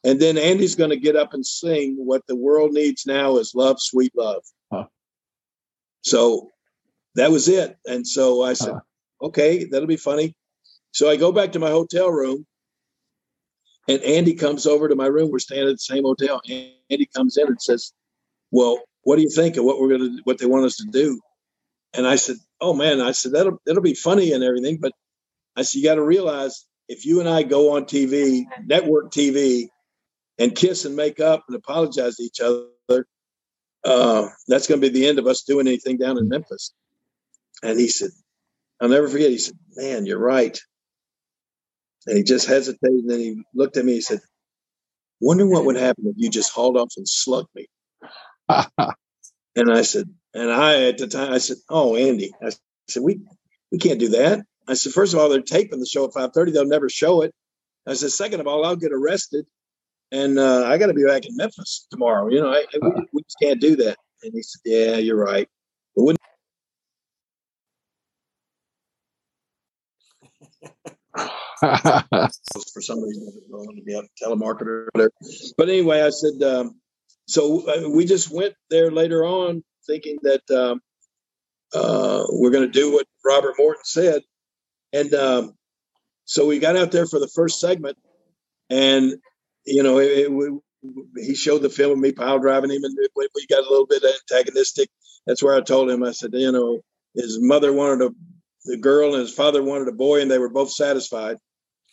And 0.03 0.19
then 0.19 0.37
Andy's 0.37 0.75
going 0.75 0.91
to 0.91 0.97
get 0.97 1.15
up 1.15 1.33
and 1.33 1.45
sing 1.45 1.95
what 1.97 2.21
the 2.27 2.35
world 2.35 2.71
needs 2.71 3.05
now 3.05 3.37
is 3.37 3.55
love, 3.55 3.77
sweet 3.79 4.13
love. 4.15 4.43
Huh. 4.71 4.85
So 6.01 6.51
that 7.15 7.31
was 7.31 7.49
it. 7.49 7.75
And 7.85 8.07
so 8.07 8.43
I 8.43 8.53
said, 8.53 8.75
huh. 8.75 9.25
okay, 9.27 9.65
that'll 9.65 9.87
be 9.87 9.97
funny. 9.97 10.35
So 10.91 11.09
I 11.09 11.17
go 11.17 11.31
back 11.31 11.51
to 11.53 11.59
my 11.59 11.69
hotel 11.69 12.09
room 12.09 12.45
and 13.89 14.03
Andy 14.03 14.35
comes 14.35 14.67
over 14.67 14.87
to 14.87 14.95
my 14.95 15.07
room. 15.07 15.31
We're 15.31 15.39
staying 15.39 15.67
at 15.67 15.73
the 15.73 15.77
same 15.79 16.03
hotel. 16.03 16.39
Andy 16.47 17.09
comes 17.13 17.37
in 17.37 17.47
and 17.47 17.59
says, 17.59 17.91
well, 18.51 18.79
what 19.01 19.15
do 19.15 19.23
you 19.23 19.31
think 19.31 19.57
of 19.57 19.65
what 19.65 19.81
we're 19.81 19.89
going 19.89 20.17
to, 20.17 20.21
what 20.25 20.37
they 20.37 20.45
want 20.45 20.65
us 20.65 20.77
to 20.77 20.85
do? 20.85 21.19
And 21.95 22.05
I 22.05 22.15
said, 22.15 22.35
oh 22.61 22.75
man, 22.75 23.01
I 23.01 23.13
said, 23.13 23.31
that'll, 23.31 23.59
that'll 23.65 23.81
be 23.81 23.95
funny 23.95 24.31
and 24.33 24.43
everything. 24.43 24.77
But 24.79 24.91
I 25.55 25.63
said, 25.63 25.79
you 25.79 25.85
got 25.85 25.95
to 25.95 26.03
realize 26.03 26.67
if 26.87 27.03
you 27.03 27.19
and 27.19 27.27
I 27.27 27.41
go 27.41 27.75
on 27.75 27.85
TV, 27.85 28.43
network 28.63 29.11
TV, 29.11 29.69
and 30.37 30.55
kiss 30.55 30.85
and 30.85 30.95
make 30.95 31.19
up 31.19 31.45
and 31.47 31.57
apologize 31.57 32.17
to 32.17 32.23
each 32.23 32.39
other, 32.41 33.07
uh, 33.83 34.27
that's 34.47 34.67
going 34.67 34.79
to 34.81 34.87
be 34.87 34.93
the 34.93 35.07
end 35.07 35.17
of 35.17 35.25
us 35.25 35.41
doing 35.41 35.67
anything 35.67 35.97
down 35.97 36.19
in 36.19 36.29
Memphis. 36.29 36.73
And 37.63 37.79
he 37.79 37.87
said, 37.87 38.11
I'll 38.79 38.89
never 38.89 39.07
forget. 39.07 39.31
He 39.31 39.39
said, 39.39 39.57
man, 39.75 40.05
you're 40.05 40.19
right. 40.19 40.59
And 42.07 42.17
he 42.17 42.23
just 42.23 42.47
hesitated. 42.47 42.79
And 42.81 43.09
then 43.09 43.19
he 43.19 43.43
looked 43.53 43.77
at 43.77 43.85
me. 43.85 43.93
He 43.93 44.01
said, 44.01 44.19
wonder 45.19 45.45
what 45.45 45.65
would 45.65 45.75
happen 45.75 46.07
if 46.07 46.15
you 46.17 46.29
just 46.29 46.51
hauled 46.51 46.77
off 46.77 46.93
and 46.97 47.07
slugged 47.07 47.49
me. 47.55 47.67
and 48.49 49.71
I 49.71 49.81
said, 49.83 50.09
and 50.33 50.51
I 50.51 50.87
at 50.87 50.97
the 50.97 51.07
time 51.07 51.33
I 51.33 51.37
said, 51.39 51.57
"Oh, 51.69 51.95
Andy," 51.95 52.33
I 52.41 52.51
said, 52.87 53.03
"We 53.03 53.21
we 53.71 53.77
can't 53.77 53.99
do 53.99 54.09
that." 54.09 54.41
I 54.67 54.75
said, 54.75 54.93
first 54.93 55.13
of 55.13 55.19
all, 55.19 55.29
they're 55.29 55.41
taping 55.41 55.79
the 55.79 55.85
show 55.85 56.05
at 56.05 56.13
five 56.13 56.31
thirty. 56.33 56.51
They'll 56.51 56.65
never 56.65 56.89
show 56.89 57.21
it." 57.21 57.33
I 57.87 57.93
said, 57.93 58.11
second 58.11 58.39
of 58.39 58.47
all, 58.47 58.65
I'll 58.65 58.75
get 58.75 58.91
arrested, 58.93 59.45
and 60.11 60.37
uh, 60.37 60.65
I 60.65 60.77
got 60.77 60.87
to 60.87 60.93
be 60.93 61.05
back 61.05 61.25
in 61.25 61.35
Memphis 61.35 61.87
tomorrow. 61.89 62.29
You 62.29 62.41
know, 62.41 62.51
I, 62.51 62.65
we, 62.79 62.91
we, 63.13 63.23
just 63.23 63.37
can't 63.41 63.59
do 63.59 63.75
that. 63.77 63.97
And 64.21 64.33
he 64.33 64.43
said, 64.43 64.61
"Yeah, 64.65 64.97
you're 64.97 65.17
right." 65.17 65.47
But 65.95 66.03
when 66.03 66.15
for 72.73 72.81
some 72.81 73.03
reason, 73.03 73.27
I 73.27 73.55
wanted 73.55 73.79
to 73.79 73.85
be 73.85 73.93
a 73.93 74.03
telemarketer. 74.23 74.87
But 74.93 75.69
anyway, 75.69 76.01
I 76.01 76.09
said, 76.09 76.41
um, 76.43 76.79
so 77.27 77.67
uh, 77.67 77.89
we 77.89 78.05
just 78.05 78.31
went 78.31 78.55
there 78.69 78.91
later 78.91 79.25
on 79.25 79.63
thinking 79.85 80.17
that 80.23 80.49
um, 80.51 80.81
uh, 81.73 82.25
we're 82.29 82.51
going 82.51 82.65
to 82.65 82.79
do 82.79 82.93
what 82.93 83.07
Robert 83.25 83.55
Morton 83.57 83.83
said. 83.83 84.21
And 84.93 85.13
um, 85.13 85.53
so 86.25 86.45
we 86.45 86.59
got 86.59 86.77
out 86.77 86.91
there 86.91 87.05
for 87.05 87.19
the 87.19 87.27
first 87.27 87.59
segment, 87.59 87.97
and 88.69 89.13
you 89.65 89.83
know, 89.83 89.99
it, 89.99 90.27
it, 90.29 90.61
he 91.17 91.35
showed 91.35 91.61
the 91.61 91.69
film 91.69 91.91
of 91.91 91.99
me 91.99 92.11
pile 92.11 92.39
driving 92.39 92.71
him, 92.71 92.83
and 92.83 92.97
we, 93.15 93.27
we 93.35 93.47
got 93.47 93.59
a 93.59 93.69
little 93.69 93.85
bit 93.85 94.03
antagonistic. 94.03 94.89
That's 95.27 95.43
where 95.43 95.55
I 95.55 95.61
told 95.61 95.89
him, 95.89 96.03
I 96.03 96.11
said, 96.11 96.31
you 96.33 96.51
know, 96.51 96.81
his 97.15 97.39
mother 97.39 97.73
wanted 97.73 98.11
a 98.71 98.77
girl, 98.77 99.13
and 99.13 99.21
his 99.21 99.33
father 99.33 99.61
wanted 99.61 99.87
a 99.89 99.93
boy, 99.93 100.21
and 100.21 100.31
they 100.31 100.39
were 100.39 100.49
both 100.49 100.71
satisfied. 100.71 101.37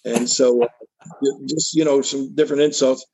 And 0.07 0.31
so, 0.31 0.63
uh, 0.63 0.69
just 1.47 1.75
you 1.75 1.85
know, 1.85 2.03
some 2.03 2.35
different 2.35 2.63
insults. 2.63 3.05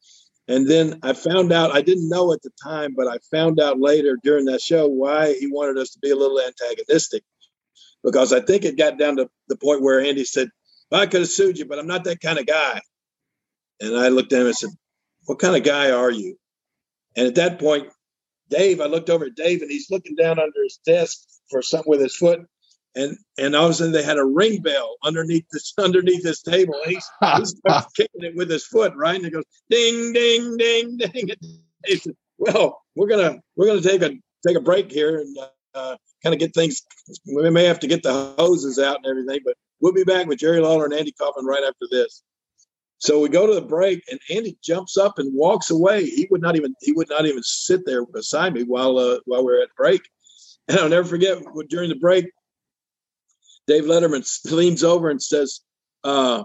And 0.49 0.68
then 0.68 1.01
I 1.03 1.14
found 1.14 1.53
out, 1.53 1.74
I 1.74 1.82
didn't 1.82 2.11
know 2.11 2.32
at 2.32 2.43
the 2.43 2.51
time, 2.62 2.95
but 2.97 3.09
I 3.09 3.18
found 3.30 3.61
out 3.61 3.80
later 3.80 4.18
during 4.22 4.47
that 4.47 4.61
show 4.61 4.88
why 4.88 5.34
he 5.34 5.49
wanted 5.49 5.78
us 5.78 5.90
to 5.93 6.01
be 6.01 6.11
a 6.11 6.16
little 6.16 6.40
antagonistic. 6.40 7.24
Because 8.05 8.32
I 8.32 8.40
think 8.40 8.64
it 8.64 8.78
got 8.78 8.99
down 8.99 9.16
to 9.16 9.30
the 9.49 9.57
point 9.57 9.82
where 9.82 10.01
Andy 10.01 10.24
said, 10.24 10.51
well, 10.90 11.01
I 11.01 11.07
could 11.07 11.22
have 11.22 11.30
sued 11.30 11.59
you, 11.59 11.64
but 11.64 11.78
I'm 11.78 11.86
not 11.86 12.05
that 12.05 12.20
kind 12.20 12.38
of 12.38 12.47
guy. 12.47 12.80
And 13.80 13.97
I 13.97 14.09
looked 14.09 14.32
at 14.32 14.40
him 14.43 14.49
and 14.49 14.57
said, 14.57 14.70
What 15.26 15.38
kind 15.40 15.57
of 15.57 15.64
guy 15.64 15.90
are 15.90 16.11
you? 16.11 16.36
And 17.16 17.26
at 17.26 17.36
that 17.36 17.59
point, 17.59 17.88
Dave, 18.51 18.80
I 18.80 18.86
looked 18.86 19.11
over 19.11 19.26
at 19.26 19.34
Dave 19.34 19.62
and 19.62 19.70
he's 19.70 19.90
looking 19.90 20.16
down 20.16 20.38
under 20.38 20.62
his 20.62 20.80
desk 20.84 21.18
for 21.51 21.62
something 21.62 21.90
with 21.90 22.01
his 22.01 22.16
foot 22.16 22.40
and 22.95 23.16
and 23.38 23.57
all 23.57 23.66
of 23.66 23.70
a 23.70 23.74
sudden 23.74 23.93
they 23.93 24.03
had 24.03 24.18
a 24.18 24.24
ring 24.24 24.61
bell 24.61 24.97
underneath 25.03 25.47
this 25.53 25.72
underneath 25.78 26.22
this 26.22 26.43
table. 26.43 26.74
And 26.84 26.95
he's, 26.95 27.11
he 27.20 27.45
starts 27.47 27.93
kicking 27.97 28.22
it 28.22 28.36
with 28.36 28.51
his 28.51 28.66
foot, 28.66 28.93
right? 28.97 29.16
And 29.16 29.26
it 29.26 29.32
goes 29.32 29.45
ding, 29.70 30.12
ding, 30.12 30.57
ding, 30.57 30.97
ding. 30.97 31.30
And 31.84 32.01
said, 32.01 32.14
"Well, 32.38 32.80
we're 32.95 33.09
gonna 33.09 33.40
we're 33.57 33.66
gonna 33.66 33.80
take 33.80 34.03
a 34.03 34.12
take 34.47 34.57
a 34.57 34.61
break 34.61 34.93
here 34.93 35.18
and 35.18 35.36
uh, 35.74 35.97
kind 36.22 36.32
of 36.32 36.38
get 36.38 36.55
things. 36.55 36.82
We 37.26 37.51
may 37.51 37.64
have 37.64 37.80
to 37.80 37.88
get 37.88 38.05
the 38.05 38.34
hoses 38.38 38.78
out 38.78 38.99
and 38.99 39.07
everything, 39.07 39.40
but 39.45 39.57
we'll 39.80 39.93
be 39.93 40.05
back 40.05 40.28
with 40.28 40.38
Jerry 40.38 40.61
Lawler 40.61 40.84
and 40.84 40.95
Andy 40.95 41.11
Kaufman 41.11 41.45
right 41.45 41.64
after 41.64 41.86
this." 41.90 42.22
So 42.99 43.18
we 43.18 43.28
go 43.30 43.49
to 43.49 43.55
the 43.55 43.66
break, 43.66 44.05
and 44.09 44.20
Andy 44.30 44.57
jumps 44.62 44.97
up 44.97 45.18
and 45.18 45.34
walks 45.34 45.72
away. 45.72 46.05
He 46.05 46.28
would 46.30 46.40
not 46.40 46.55
even 46.55 46.72
he 46.82 46.93
would 46.93 47.11
not 47.11 47.26
even 47.26 47.43
sit 47.43 47.84
there 47.84 48.07
beside 48.07 48.55
me 48.55 48.62
while 48.62 48.97
uh, 48.97 49.18
while 49.24 49.45
we 49.45 49.53
are 49.55 49.62
at 49.62 49.74
break. 49.76 50.03
And 50.68 50.78
I'll 50.78 50.88
never 50.88 51.09
forget 51.09 51.43
during 51.68 51.88
the 51.88 51.97
break, 51.97 52.26
Dave 53.66 53.84
Letterman 53.84 54.26
leans 54.52 54.84
over 54.84 55.10
and 55.10 55.22
says, 55.22 55.60
uh, 56.04 56.44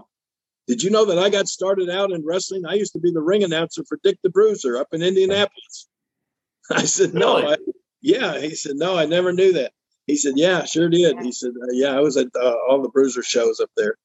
Did 0.66 0.82
you 0.82 0.90
know 0.90 1.06
that 1.06 1.18
I 1.18 1.30
got 1.30 1.48
started 1.48 1.90
out 1.90 2.12
in 2.12 2.24
wrestling? 2.24 2.66
I 2.66 2.74
used 2.74 2.92
to 2.94 3.00
be 3.00 3.12
the 3.12 3.20
ring 3.22 3.44
announcer 3.44 3.84
for 3.88 3.98
Dick 4.02 4.18
the 4.22 4.30
Bruiser 4.30 4.76
up 4.76 4.88
in 4.92 5.02
Indianapolis. 5.02 5.88
I 6.70 6.84
said, 6.84 7.14
No. 7.14 7.36
I, 7.50 7.56
yeah. 8.00 8.38
He 8.38 8.54
said, 8.54 8.76
No, 8.76 8.96
I 8.96 9.06
never 9.06 9.32
knew 9.32 9.52
that. 9.54 9.72
He 10.06 10.16
said, 10.16 10.34
Yeah, 10.36 10.64
sure 10.64 10.88
did. 10.88 11.18
He 11.20 11.32
said, 11.32 11.50
uh, 11.50 11.72
Yeah, 11.72 11.96
I 11.96 12.00
was 12.00 12.16
at 12.16 12.28
uh, 12.34 12.54
all 12.68 12.82
the 12.82 12.88
Bruiser 12.88 13.22
shows 13.22 13.60
up 13.60 13.70
there. 13.76 13.96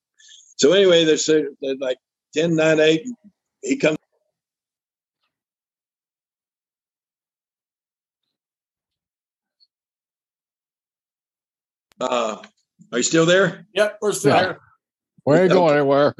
So 0.58 0.74
anyway, 0.74 1.04
they're, 1.06 1.50
they're 1.62 1.76
like 1.80 1.98
10, 2.36 2.56
9, 2.56 2.80
8. 2.80 3.08
He 3.62 3.78
comes. 3.78 3.98
Uh, 12.00 12.38
are 12.94 12.98
you 12.98 13.04
still 13.04 13.26
there? 13.26 13.66
Yep, 13.74 13.98
we're 14.02 14.12
still 14.12 14.36
yeah. 14.36 14.54
We 15.26 15.36
ain't 15.38 15.52
going 15.52 15.74
anywhere. 15.78 16.14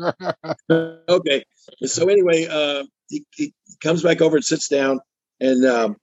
okay. 1.08 1.46
So 1.84 2.10
anyway, 2.10 2.48
uh, 2.50 2.86
he, 3.10 3.26
he 3.36 3.54
comes 3.82 4.02
back 4.02 4.22
over 4.22 4.38
and 4.38 4.44
sits 4.44 4.70
down, 4.70 5.00
and 5.40 5.64
um, 5.66 5.98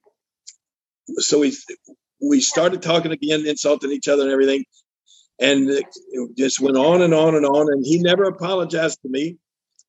so 1.16 1.40
we 1.40 1.56
we 2.22 2.40
started 2.40 2.82
talking 2.82 3.10
again, 3.10 3.46
insulting 3.46 3.90
each 3.90 4.06
other 4.06 4.22
and 4.22 4.30
everything, 4.30 4.64
and 5.40 5.68
it 5.68 5.86
just 6.38 6.60
went 6.60 6.76
on 6.76 7.02
and 7.02 7.14
on 7.14 7.34
and 7.34 7.46
on. 7.46 7.72
And 7.72 7.84
he 7.84 7.98
never 7.98 8.24
apologized 8.24 9.02
to 9.02 9.08
me, 9.08 9.38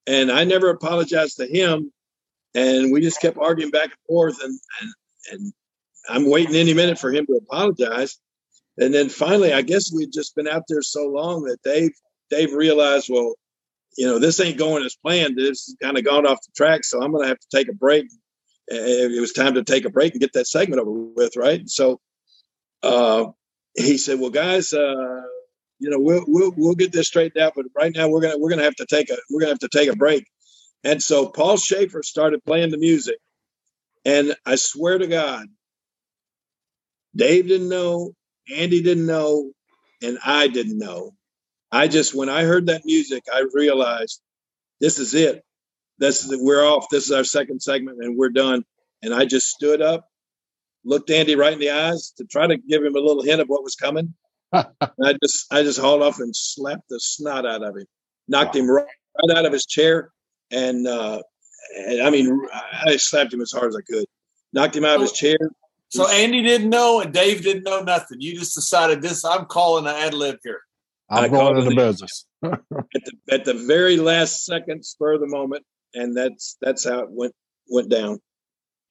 and 0.08 0.32
I 0.32 0.46
never 0.46 0.72
apologized 0.72 1.38
to 1.38 1.46
him, 1.46 1.92
and 2.56 2.92
we 2.92 3.02
just 3.02 3.22
kept 3.22 3.38
arguing 3.38 3.70
back 3.70 3.92
and 3.92 4.08
forth. 4.08 4.42
And 4.44 4.60
and, 4.82 4.94
and 5.32 5.54
I'm 6.10 6.32
waiting 6.32 6.56
any 6.56 6.74
minute 6.74 6.98
for 6.98 7.12
him 7.12 7.28
to 7.28 7.34
apologize. 7.34 8.18
And 8.78 8.94
then 8.94 9.10
finally, 9.10 9.54
I 9.54 9.62
guess 9.62 9.94
we'd 9.94 10.14
just 10.14 10.36
been 10.36 10.48
out 10.48 10.64
there 10.68 10.82
so 10.82 11.08
long 11.08 11.44
that 11.44 11.62
Dave 11.64 11.92
Dave 12.30 12.54
realized, 12.54 13.10
well, 13.10 13.36
you 13.98 14.08
know, 14.08 14.20
this 14.20 14.40
ain't 14.40 14.58
going 14.58 14.86
as 14.86 14.96
planned. 14.96 15.38
This 15.38 15.66
has 15.66 15.76
kind 15.82 15.98
of 15.98 16.06
gone 16.06 16.26
off 16.26 16.40
the 16.42 16.54
track, 16.56 16.84
so 16.86 17.02
I'm 17.02 17.12
going 17.12 17.24
to 17.24 17.30
have 17.30 17.40
to 17.40 17.58
take 17.58 17.68
a 17.70 17.74
break. 17.74 18.06
It 18.68 19.20
was 19.20 19.34
time 19.34 19.56
to 19.56 19.64
take 19.64 19.84
a 19.84 19.90
break 19.90 20.14
and 20.14 20.22
get 20.22 20.34
that 20.34 20.48
segment 20.48 20.82
over 20.82 20.92
with, 20.92 21.36
right? 21.36 21.68
So 21.70 22.00
uh, 22.84 23.26
he 23.76 23.98
said, 23.98 24.20
"Well, 24.20 24.30
guys, 24.30 24.74
uh, 24.74 25.22
you 25.80 25.90
know, 25.90 26.00
we'll, 26.00 26.24
we'll 26.28 26.54
we'll 26.56 26.76
get 26.76 26.94
this 26.94 27.08
straightened 27.08 27.44
out, 27.44 27.54
but 27.56 27.66
right 27.76 27.92
now 27.94 28.08
we're 28.08 28.22
gonna 28.22 28.38
we're 28.38 28.50
gonna 28.50 28.64
have 28.64 28.76
to 28.76 28.86
take 28.86 29.10
a 29.10 29.18
we're 29.30 29.42
gonna 29.42 29.52
have 29.52 29.60
to 29.60 29.70
take 29.70 29.90
a 29.90 29.96
break." 29.96 30.26
And 30.84 31.04
so 31.04 31.28
Paul 31.28 31.58
Shaffer 31.58 32.02
started 32.04 32.46
playing 32.46 32.72
the 32.72 32.78
music, 32.78 33.18
and 34.06 34.36
I 34.46 34.56
swear 34.56 34.98
to 34.98 35.08
God, 35.08 35.48
Dave 37.16 37.48
didn't 37.48 37.70
know, 37.70 38.14
Andy 38.50 38.82
didn't 38.82 39.06
know, 39.06 39.52
and 40.02 40.18
I 40.26 40.48
didn't 40.48 40.78
know. 40.78 41.14
I 41.72 41.88
just, 41.88 42.14
when 42.16 42.30
I 42.30 42.44
heard 42.44 42.68
that 42.68 42.86
music, 42.86 43.24
I 43.34 43.46
realized 43.54 44.22
this 44.80 45.00
is 45.00 45.14
it. 45.14 45.44
This 46.00 46.26
is 46.26 46.36
we're 46.42 46.66
off. 46.66 46.88
This 46.90 47.06
is 47.06 47.12
our 47.12 47.24
second 47.24 47.62
segment, 47.62 48.00
and 48.02 48.18
we're 48.18 48.30
done. 48.30 48.64
And 49.04 49.14
I 49.14 49.26
just 49.26 49.48
stood 49.48 49.82
up 49.82 50.08
looked 50.84 51.10
Andy 51.10 51.36
right 51.36 51.54
in 51.54 51.60
the 51.60 51.72
eyes 51.72 52.14
to 52.18 52.26
try 52.26 52.48
to 52.48 52.58
give 52.58 52.84
him 52.84 52.96
a 52.96 53.00
little 53.00 53.24
hint 53.24 53.42
of 53.42 53.48
what 53.48 53.64
was 53.64 53.76
coming. 53.76 54.14
I 54.54 54.66
just 55.24 55.52
I 55.52 55.64
just 55.64 55.80
hauled 55.80 56.02
off 56.02 56.20
and 56.20 56.36
slapped 56.36 56.90
the 56.90 57.00
snot 57.00 57.46
out 57.46 57.64
of 57.64 57.76
him, 57.76 57.86
knocked 58.28 58.56
him 58.56 58.70
right, 58.70 58.86
right 58.86 59.38
out 59.38 59.46
of 59.46 59.54
his 59.54 59.66
chair, 59.66 60.12
and, 60.52 60.86
uh, 60.86 61.22
and 61.78 62.02
I 62.02 62.10
mean 62.10 62.48
I 62.52 62.98
slapped 62.98 63.34
him 63.34 63.42
as 63.42 63.52
hard 63.52 63.70
as 63.70 63.78
I 63.78 63.82
could, 63.82 64.06
knocked 64.52 64.76
him 64.76 64.84
out 64.84 64.96
of 64.96 65.02
his 65.02 65.14
chair. 65.14 65.38
So 65.92 66.08
Andy 66.10 66.42
didn't 66.42 66.70
know 66.70 67.02
and 67.02 67.14
Dave 67.14 67.44
didn't 67.44 67.64
know 67.64 67.82
nothing. 67.84 68.22
You 68.22 68.38
just 68.38 68.56
decided 68.56 69.02
this. 69.02 69.26
I'm 69.26 69.46
calling 69.46 69.86
an 69.88 69.96
ad 69.96 70.14
lib 70.14 70.38
here. 70.44 70.62
I'm 71.10 71.26
I 71.26 71.28
going 71.28 71.42
called 71.54 71.58
into 71.58 71.72
it- 71.72 71.76
business. 71.76 72.26
at 72.44 72.60
the 72.70 73.12
at 73.30 73.46
the 73.46 73.54
very 73.54 73.98
last 73.98 74.46
second, 74.46 74.84
spur 74.86 75.14
of 75.14 75.20
the 75.22 75.28
moment, 75.28 75.64
and 75.94 76.16
that's 76.16 76.58
that's 76.62 76.88
how 76.88 77.00
it 77.02 77.08
went 77.10 77.34
went 77.70 77.90
down. 77.90 78.20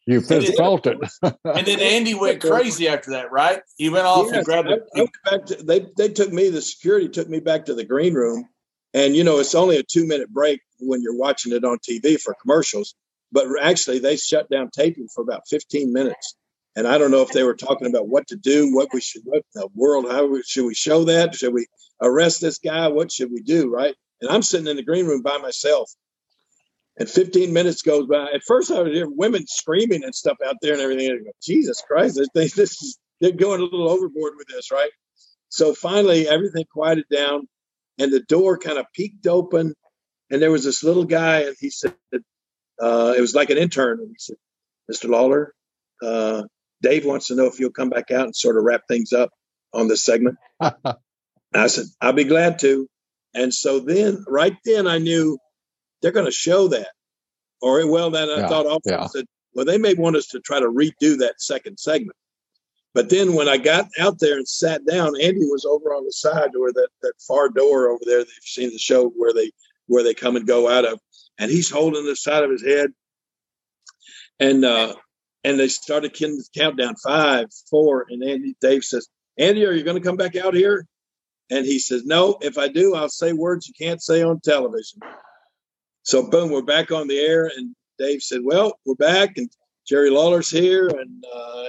You 0.07 0.21
fist 0.21 0.57
felt 0.57 0.87
it. 0.87 0.99
And 1.45 1.67
then 1.67 1.81
Andy 1.81 2.15
went 2.15 2.41
crazy 2.53 2.89
after 2.89 3.13
that, 3.13 3.31
right? 3.33 3.61
He 3.77 3.89
went 3.91 4.07
off 4.07 4.33
and 4.33 4.45
grabbed 4.45 4.69
I- 4.69 4.73
I 4.73 4.99
went 5.01 5.11
back 5.25 5.47
to, 5.47 5.57
they 5.63 5.87
they 5.97 6.09
took 6.11 6.33
me. 6.33 6.51
The 6.51 6.63
security 6.63 7.09
took 7.09 7.29
me 7.29 7.41
back 7.41 7.67
to 7.67 7.75
the 7.75 7.85
green 7.85 8.15
room, 8.15 8.47
and 8.95 9.17
you 9.17 9.25
know 9.25 9.39
it's 9.41 9.55
only 9.55 9.79
a 9.79 9.83
two 9.83 10.07
minute 10.07 10.29
break 10.31 10.61
when 10.79 11.01
you're 11.03 11.17
watching 11.17 11.53
it 11.53 11.65
on 11.65 11.79
TV 11.79 12.21
for 12.21 12.35
commercials. 12.43 12.95
But 13.33 13.47
actually, 13.63 14.01
they 14.01 14.17
shut 14.17 14.51
down 14.51 14.71
taping 14.71 15.09
for 15.15 15.23
about 15.23 15.43
15 15.49 15.93
minutes, 15.93 16.35
and 16.77 16.87
I 16.87 16.99
don't 16.99 17.11
know 17.11 17.23
if 17.23 17.33
they 17.33 17.43
were 17.43 17.55
talking 17.55 17.89
about 17.89 18.09
what 18.09 18.27
to 18.29 18.37
do, 18.37 18.75
what 18.75 18.89
we 18.93 19.01
should, 19.01 19.23
what 19.25 19.43
the 19.55 19.69
world, 19.75 20.11
how 20.11 20.27
we, 20.27 20.43
should 20.43 20.67
we 20.67 20.75
show 20.75 21.05
that? 21.05 21.35
Should 21.35 21.53
we 21.53 21.67
arrest 22.01 22.41
this 22.41 22.59
guy? 22.59 22.89
What 22.89 23.11
should 23.11 23.31
we 23.31 23.43
do? 23.43 23.71
Right? 23.71 23.95
And 24.21 24.31
I'm 24.31 24.43
sitting 24.43 24.67
in 24.67 24.77
the 24.77 24.83
green 24.85 25.07
room 25.07 25.23
by 25.23 25.39
myself. 25.39 25.91
And 26.99 27.09
15 27.09 27.53
minutes 27.53 27.83
goes 27.83 28.07
by. 28.07 28.31
At 28.35 28.43
first, 28.47 28.71
I 28.71 28.81
would 28.83 28.93
hear 28.93 29.09
women 29.09 29.47
screaming 29.47 30.05
and 30.05 30.15
stuff 30.15 30.37
out 30.47 30.57
there 30.61 30.75
and 30.75 30.83
everything. 30.83 31.11
I 31.11 31.25
go, 31.25 31.31
Jesus 31.43 31.83
Christ, 31.87 32.21
thing- 32.35 32.51
this 32.55 32.83
is, 32.83 32.99
they're 33.21 33.33
going 33.33 33.61
a 33.61 33.65
little 33.65 33.89
overboard 33.89 34.35
with 34.37 34.49
this, 34.49 34.71
right? 34.71 34.91
So 35.49 35.75
finally, 35.75 36.29
everything 36.29 36.65
quieted 36.73 37.07
down, 37.11 37.49
and 37.99 38.13
the 38.13 38.21
door 38.21 38.59
kind 38.59 38.79
of 38.79 38.87
peeked 38.95 39.27
open, 39.27 39.75
and 40.31 40.41
there 40.41 40.51
was 40.51 40.65
this 40.65 40.85
little 40.85 41.05
guy, 41.05 41.41
and 41.41 41.57
he 41.59 41.71
said, 41.71 41.95
uh, 42.81 43.15
it 43.17 43.21
was 43.21 43.35
like 43.35 43.51
an 43.51 43.59
intern, 43.59 43.99
and 44.01 44.09
he 44.09 44.17
said, 44.19 44.37
"Mr. 44.91 45.09
Lawler, 45.11 45.55
uh, 46.03 46.45
Dave 46.83 47.07
wants 47.07 47.29
to 47.29 47.35
know 47.35 47.47
if 47.47 47.61
you'll 47.61 47.71
come 47.71 47.91
back 47.91 48.11
out 48.11 48.27
and 48.27 48.37
sort 48.37 48.57
of 48.59 48.65
wrap 48.65 48.83
things 48.89 49.13
up 49.13 49.31
on 49.73 49.89
this 49.89 50.05
segment." 50.05 50.39
I 50.61 51.67
said, 51.69 51.87
"I'll 52.01 52.13
be 52.13 52.25
glad 52.25 52.61
to." 52.61 52.89
And 53.35 53.55
so 53.55 53.81
then, 53.81 54.25
right 54.29 54.57
then, 54.65 54.87
I 54.87 54.99
knew 54.99 55.39
they're 56.03 56.13
going 56.13 56.27
to 56.27 56.33
show 56.33 56.69
that, 56.69 56.89
or 57.63 57.87
well, 57.91 58.11
then 58.11 58.31
I 58.31 58.39
Yeah, 58.39 58.49
thought 58.49 58.67
also 58.67 58.91
yeah. 58.91 59.07
said, 59.07 59.27
"Well, 59.55 59.65
they 59.67 59.79
may 59.79 59.95
want 59.95 60.17
us 60.17 60.29
to 60.29 60.41
try 60.41 60.61
to 60.61 60.67
redo 60.69 61.19
that 61.19 61.41
second 61.41 61.79
segment." 61.79 62.17
But 62.95 63.09
then 63.09 63.35
when 63.35 63.49
I 63.49 63.57
got 63.57 63.89
out 64.01 64.19
there 64.19 64.37
and 64.37 64.49
sat 64.49 64.85
down, 64.85 65.21
Andy 65.21 65.47
was 65.47 65.65
over 65.65 65.95
on 65.95 66.05
the 66.05 66.13
side 66.13 66.51
where 66.55 66.73
that, 66.73 66.89
that 67.03 67.13
far 67.27 67.49
door 67.49 67.89
over 67.89 68.03
there 68.05 68.19
that 68.19 68.27
you've 68.29 68.45
seen 68.45 68.71
the 68.71 68.79
show 68.79 69.09
where 69.11 69.33
they 69.33 69.53
where 69.87 70.03
they 70.03 70.15
come 70.15 70.37
and 70.37 70.47
go 70.47 70.69
out 70.69 70.85
of, 70.85 71.01
and 71.39 71.51
he's 71.51 71.71
holding 71.71 72.05
the 72.05 72.17
side 72.17 72.45
of 72.45 72.51
his 72.51 72.65
head. 72.65 72.91
And 74.41 74.65
uh 74.65 74.95
and 75.45 75.59
they 75.59 75.69
started 75.69 76.13
the 76.15 76.45
countdown 76.55 76.95
five, 76.97 77.47
four, 77.69 78.07
and 78.09 78.23
Andy 78.23 78.57
Dave 78.61 78.85
says, 78.85 79.09
Andy, 79.39 79.65
are 79.65 79.73
you 79.73 79.85
going 79.85 79.97
to 79.97 80.07
come 80.07 80.17
back 80.17 80.37
out 80.37 80.55
here? 80.55 80.87
And 81.51 81.65
he 81.65 81.79
says, 81.79 82.05
No, 82.05 82.37
if 82.41 82.59
I 82.59 82.69
do, 82.69 82.95
I'll 82.95 83.09
say 83.09 83.33
words 83.33 83.67
you 83.67 83.75
can't 83.79 84.03
say 84.03 84.23
on 84.23 84.41
television. 84.41 85.01
So 86.03 86.29
boom, 86.29 86.51
we're 86.51 86.63
back 86.63 86.93
on 86.93 87.09
the 87.09 87.19
air, 87.19 87.51
and 87.55 87.75
Dave 87.99 88.23
said, 88.23 88.41
Well, 88.45 88.79
we're 88.85 88.95
back, 88.95 89.37
and 89.37 89.51
Jerry 89.87 90.11
Lawler's 90.11 90.51
here, 90.51 90.89
and 90.89 91.25
uh, 91.35 91.65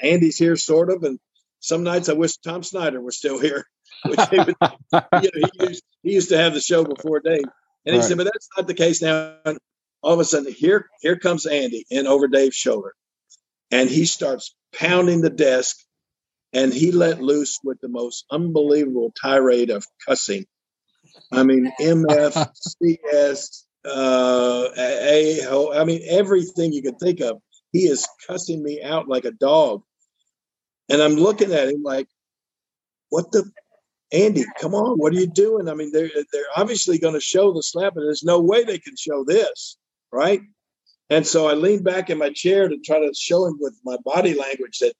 Andy's 0.00 0.38
here, 0.38 0.56
sort 0.56 0.90
of. 0.90 1.02
And 1.02 1.18
some 1.60 1.82
nights 1.82 2.08
I 2.08 2.12
wish 2.12 2.36
Tom 2.36 2.62
Snyder 2.62 3.00
was 3.00 3.16
still 3.16 3.40
here. 3.40 3.66
Which 4.04 4.20
he, 4.30 4.38
would, 4.38 4.56
you 4.62 5.30
know, 5.34 5.48
he, 5.58 5.66
used, 5.66 5.82
he 6.02 6.12
used 6.12 6.28
to 6.28 6.38
have 6.38 6.54
the 6.54 6.60
show 6.60 6.84
before 6.84 7.20
Dave. 7.20 7.42
And 7.84 7.94
he 7.94 8.00
Right. 8.00 8.04
said, 8.08 8.16
but 8.16 8.24
that's 8.24 8.48
not 8.56 8.66
the 8.66 8.74
case 8.74 9.02
now. 9.02 9.34
And 9.44 9.58
all 10.02 10.14
of 10.14 10.20
a 10.20 10.24
sudden, 10.24 10.52
here, 10.52 10.88
here 11.00 11.18
comes 11.18 11.46
Andy 11.46 11.84
in 11.90 12.06
over 12.06 12.28
Dave's 12.28 12.56
shoulder. 12.56 12.94
And 13.70 13.90
he 13.90 14.06
starts 14.06 14.54
pounding 14.74 15.20
the 15.20 15.30
desk 15.30 15.76
and 16.52 16.72
he 16.72 16.92
let 16.92 17.20
loose 17.20 17.58
with 17.62 17.78
the 17.80 17.88
most 17.88 18.24
unbelievable 18.30 19.12
tirade 19.20 19.70
of 19.70 19.84
cussing. 20.06 20.46
I 21.32 21.42
mean, 21.42 21.70
MF, 21.80 22.48
CS, 22.54 23.66
uh, 23.84 24.68
A, 24.76 25.40
A- 25.40 25.80
I 25.80 25.84
mean, 25.84 26.02
everything 26.08 26.72
you 26.72 26.82
could 26.82 26.98
think 26.98 27.20
of. 27.20 27.38
He 27.72 27.80
is 27.80 28.08
cussing 28.26 28.62
me 28.62 28.82
out 28.82 29.08
like 29.08 29.26
a 29.26 29.30
dog. 29.30 29.82
And 30.88 31.02
I'm 31.02 31.16
looking 31.16 31.52
at 31.52 31.68
him 31.68 31.82
like, 31.82 32.08
what 33.10 33.30
the 33.32 33.50
Andy, 34.10 34.44
come 34.58 34.74
on, 34.74 34.98
what 34.98 35.12
are 35.12 35.16
you 35.16 35.26
doing? 35.26 35.68
I 35.68 35.74
mean, 35.74 35.92
they're 35.92 36.10
they're 36.32 36.42
obviously 36.56 36.98
going 36.98 37.14
to 37.14 37.20
show 37.20 37.52
the 37.52 37.62
slap, 37.62 37.94
and 37.96 38.06
there's 38.06 38.22
no 38.22 38.40
way 38.40 38.64
they 38.64 38.78
can 38.78 38.96
show 38.96 39.22
this, 39.24 39.76
right? 40.12 40.40
And 41.10 41.26
so 41.26 41.48
I 41.48 41.54
leaned 41.54 41.84
back 41.84 42.10
in 42.10 42.18
my 42.18 42.30
chair 42.30 42.68
to 42.68 42.76
try 42.84 42.98
to 43.00 43.12
show 43.14 43.46
him 43.46 43.56
with 43.60 43.74
my 43.84 43.96
body 44.04 44.34
language 44.34 44.78
that 44.80 44.92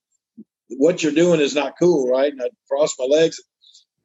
what 0.71 1.03
you're 1.03 1.13
doing 1.13 1.41
is 1.41 1.55
not 1.55 1.75
cool, 1.79 2.09
right? 2.09 2.33
And 2.33 2.41
I 2.43 2.49
crossed 2.71 2.97
my 2.99 3.05
legs, 3.07 3.41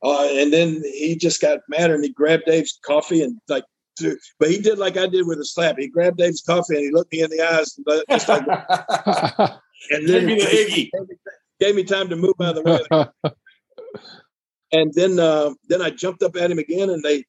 uh, 0.04 0.28
and 0.32 0.52
then 0.52 0.82
he 0.84 1.16
just 1.16 1.42
got 1.42 1.60
madder 1.70 1.96
and 1.96 2.04
he 2.04 2.12
grabbed 2.12 2.44
Dave's 2.46 2.78
coffee 2.86 3.22
and 3.22 3.40
like, 3.48 3.64
threw- 3.98 4.18
but 4.40 4.50
he 4.50 4.60
did 4.60 4.78
like 4.80 4.98
I 4.98 5.08
did 5.08 5.28
with 5.28 5.40
a 5.40 5.46
slap. 5.46 5.78
He 5.78 5.88
grabbed 5.88 6.18
Dave's 6.18 6.42
coffee 6.42 6.76
and 6.76 6.84
he 6.84 6.92
looked 6.92 7.14
me 7.14 7.22
in 7.22 7.30
the 7.30 7.42
eyes, 7.42 7.78
and 7.78 7.86
let- 7.88 8.08
just 8.10 8.28
like, 8.28 8.44
and 9.92 10.06
Give 10.06 10.08
then 10.08 10.26
me 10.26 10.36
the 10.36 10.46
Iggy. 10.46 10.90
gave 11.60 11.76
me 11.76 11.84
time 11.86 12.10
to 12.10 12.16
move 12.18 12.34
out 12.42 12.58
of 12.58 12.64
the 12.66 13.14
way. 13.24 13.34
and 14.72 14.94
then 14.94 15.20
uh, 15.20 15.52
then 15.70 15.82
I 15.82 15.90
jumped 15.90 16.24
up 16.24 16.36
at 16.36 16.52
him 16.52 16.60
again, 16.60 16.90
and 16.90 17.02
they 17.04 17.24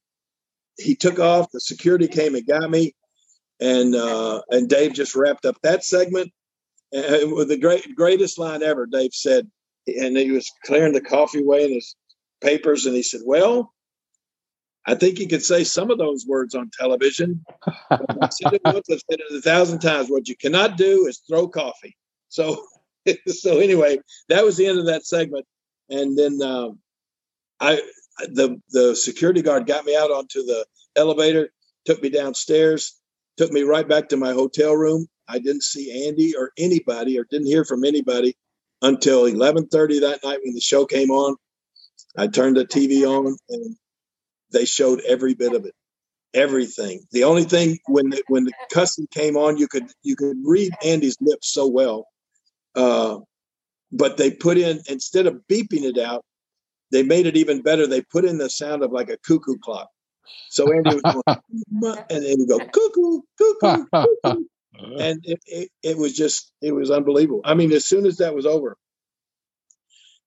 he 0.78 0.96
took 0.96 1.18
off. 1.20 1.50
The 1.52 1.60
security 1.60 2.08
came 2.08 2.34
and 2.34 2.46
got 2.46 2.68
me, 2.70 2.94
and 3.60 3.94
uh, 3.94 4.42
and 4.50 4.68
Dave 4.68 4.94
just 4.94 5.14
wrapped 5.14 5.44
up 5.44 5.56
that 5.62 5.84
segment. 5.84 6.32
And 6.92 7.32
with 7.32 7.48
the 7.48 7.58
great 7.58 7.94
greatest 7.96 8.38
line 8.38 8.62
ever, 8.62 8.86
Dave 8.86 9.12
said, 9.12 9.50
and 9.86 10.16
he 10.16 10.30
was 10.30 10.50
clearing 10.64 10.92
the 10.92 11.00
coffee 11.00 11.40
away 11.40 11.64
in 11.64 11.72
his 11.72 11.96
papers, 12.40 12.86
and 12.86 12.94
he 12.94 13.02
said, 13.02 13.20
"Well." 13.24 13.70
I 14.86 14.94
think 14.94 15.18
you 15.18 15.26
could 15.26 15.42
say 15.42 15.64
some 15.64 15.90
of 15.90 15.96
those 15.96 16.26
words 16.26 16.54
on 16.54 16.70
television. 16.78 17.42
I 17.66 18.28
said 18.30 18.52
it 18.52 18.60
once, 18.66 18.86
I've 18.90 19.00
said 19.10 19.18
it 19.18 19.34
a 19.34 19.40
thousand 19.40 19.78
times. 19.78 20.10
What 20.10 20.28
you 20.28 20.36
cannot 20.36 20.76
do 20.76 21.06
is 21.06 21.22
throw 21.26 21.48
coffee. 21.48 21.96
So, 22.28 22.66
so 23.26 23.60
anyway, 23.60 24.00
that 24.28 24.44
was 24.44 24.58
the 24.58 24.66
end 24.66 24.78
of 24.78 24.84
that 24.84 25.06
segment. 25.06 25.46
And 25.88 26.18
then 26.18 26.42
um, 26.42 26.80
I, 27.60 27.80
the 28.18 28.60
the 28.70 28.94
security 28.94 29.42
guard 29.42 29.66
got 29.66 29.86
me 29.86 29.96
out 29.96 30.10
onto 30.10 30.42
the 30.42 30.66
elevator, 30.96 31.48
took 31.86 32.02
me 32.02 32.10
downstairs, 32.10 33.00
took 33.36 33.52
me 33.52 33.62
right 33.62 33.88
back 33.88 34.08
to 34.08 34.16
my 34.16 34.32
hotel 34.32 34.74
room. 34.74 35.06
I 35.28 35.38
didn't 35.38 35.62
see 35.62 36.06
Andy 36.06 36.34
or 36.36 36.52
anybody, 36.58 37.18
or 37.18 37.24
didn't 37.24 37.46
hear 37.46 37.64
from 37.64 37.84
anybody 37.84 38.36
until 38.82 39.24
11:30 39.24 40.00
that 40.00 40.22
night 40.24 40.40
when 40.44 40.54
the 40.54 40.60
show 40.60 40.86
came 40.86 41.10
on. 41.10 41.36
I 42.16 42.26
turned 42.28 42.56
the 42.56 42.66
TV 42.66 43.04
on, 43.06 43.36
and 43.48 43.76
they 44.52 44.64
showed 44.64 45.00
every 45.00 45.34
bit 45.34 45.54
of 45.54 45.64
it, 45.64 45.74
everything. 46.34 47.04
The 47.12 47.24
only 47.24 47.44
thing 47.44 47.78
when 47.86 48.10
the, 48.10 48.22
when 48.28 48.44
the 48.44 48.52
cussing 48.72 49.06
came 49.10 49.36
on, 49.36 49.56
you 49.56 49.68
could 49.68 49.86
you 50.02 50.16
could 50.16 50.36
read 50.44 50.72
Andy's 50.84 51.16
lips 51.20 51.52
so 51.52 51.66
well, 51.68 52.06
uh, 52.76 53.18
but 53.92 54.16
they 54.16 54.30
put 54.30 54.58
in 54.58 54.80
instead 54.88 55.26
of 55.26 55.40
beeping 55.50 55.84
it 55.84 55.98
out, 55.98 56.24
they 56.92 57.02
made 57.02 57.26
it 57.26 57.36
even 57.36 57.62
better. 57.62 57.86
They 57.86 58.02
put 58.02 58.24
in 58.24 58.38
the 58.38 58.50
sound 58.50 58.82
of 58.82 58.92
like 58.92 59.10
a 59.10 59.18
cuckoo 59.18 59.58
clock. 59.58 59.88
So 60.50 60.72
Andy 60.72 60.94
was 60.94 61.02
going, 61.02 61.98
and 62.10 62.24
then 62.24 62.38
he 62.38 62.46
go 62.46 62.58
cuckoo, 62.58 63.20
cuckoo, 63.38 63.86
cuckoo. 63.92 64.44
and 64.98 65.20
it, 65.24 65.40
it, 65.46 65.68
it 65.82 65.98
was 65.98 66.14
just 66.14 66.52
it 66.60 66.72
was 66.72 66.90
unbelievable. 66.90 67.42
I 67.44 67.54
mean, 67.54 67.72
as 67.72 67.84
soon 67.84 68.06
as 68.06 68.18
that 68.18 68.34
was 68.34 68.46
over, 68.46 68.76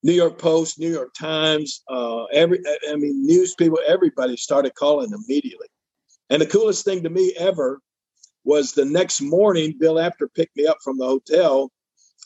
New 0.03 0.13
York 0.13 0.37
Post, 0.37 0.79
New 0.79 0.91
York 0.91 1.13
Times, 1.13 1.81
uh, 1.89 2.25
every 2.25 2.59
I 2.89 2.95
mean, 2.95 3.25
news 3.25 3.55
people, 3.55 3.79
everybody 3.85 4.37
started 4.37 4.75
calling 4.75 5.11
immediately. 5.11 5.67
And 6.29 6.41
the 6.41 6.45
coolest 6.45 6.85
thing 6.85 7.03
to 7.03 7.09
me 7.09 7.33
ever 7.37 7.79
was 8.43 8.73
the 8.73 8.85
next 8.85 9.21
morning, 9.21 9.75
Bill 9.77 9.99
Apter 9.99 10.29
picked 10.29 10.55
me 10.55 10.67
up 10.67 10.77
from 10.83 10.97
the 10.97 11.05
hotel, 11.05 11.71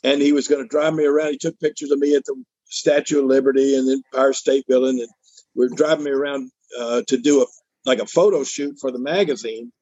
and 0.04 0.20
he 0.20 0.32
was 0.32 0.48
going 0.48 0.62
to 0.62 0.68
drive 0.68 0.94
me 0.94 1.04
around. 1.04 1.32
He 1.32 1.38
took 1.38 1.58
pictures 1.58 1.90
of 1.90 1.98
me 1.98 2.14
at 2.14 2.24
the 2.24 2.42
Statue 2.66 3.20
of 3.20 3.26
Liberty 3.26 3.76
and 3.76 3.88
the 3.88 4.02
Empire 4.12 4.32
State 4.32 4.66
Building, 4.66 5.00
and 5.00 5.08
we 5.54 5.66
are 5.66 5.70
driving 5.70 6.04
me 6.04 6.10
around 6.10 6.50
uh, 6.78 7.02
to 7.08 7.18
do 7.18 7.42
a 7.42 7.46
like 7.84 7.98
a 7.98 8.06
photo 8.06 8.44
shoot 8.44 8.76
for 8.80 8.90
the 8.90 8.98
magazine 8.98 9.72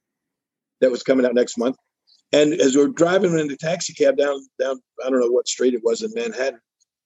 that 0.81 0.91
was 0.91 1.03
coming 1.03 1.27
out 1.27 1.35
next 1.35 1.59
month. 1.59 1.77
And 2.33 2.55
as 2.55 2.77
we 2.77 2.83
were 2.83 2.93
driving 2.93 3.39
in 3.39 3.49
the 3.49 3.57
taxi 3.57 3.93
cab 3.93 4.17
down 4.17 4.41
down, 4.59 4.81
I 5.05 5.11
don't 5.11 5.21
know 5.21 5.31
what 5.31 5.49
street 5.49 5.75
it 5.75 5.83
was 5.83 6.03
in 6.03 6.13
Manhattan, 6.15 6.61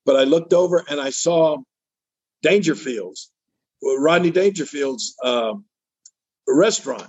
but 0.05 0.16
I 0.16 0.25
looked 0.25 0.53
over 0.53 0.85
and 0.89 1.01
I 1.01 1.11
saw 1.11 1.59
Dangerfield's, 2.43 3.31
Rodney 3.83 4.31
Dangerfield's 4.31 5.16
um, 5.25 5.65
restaurant. 6.47 7.09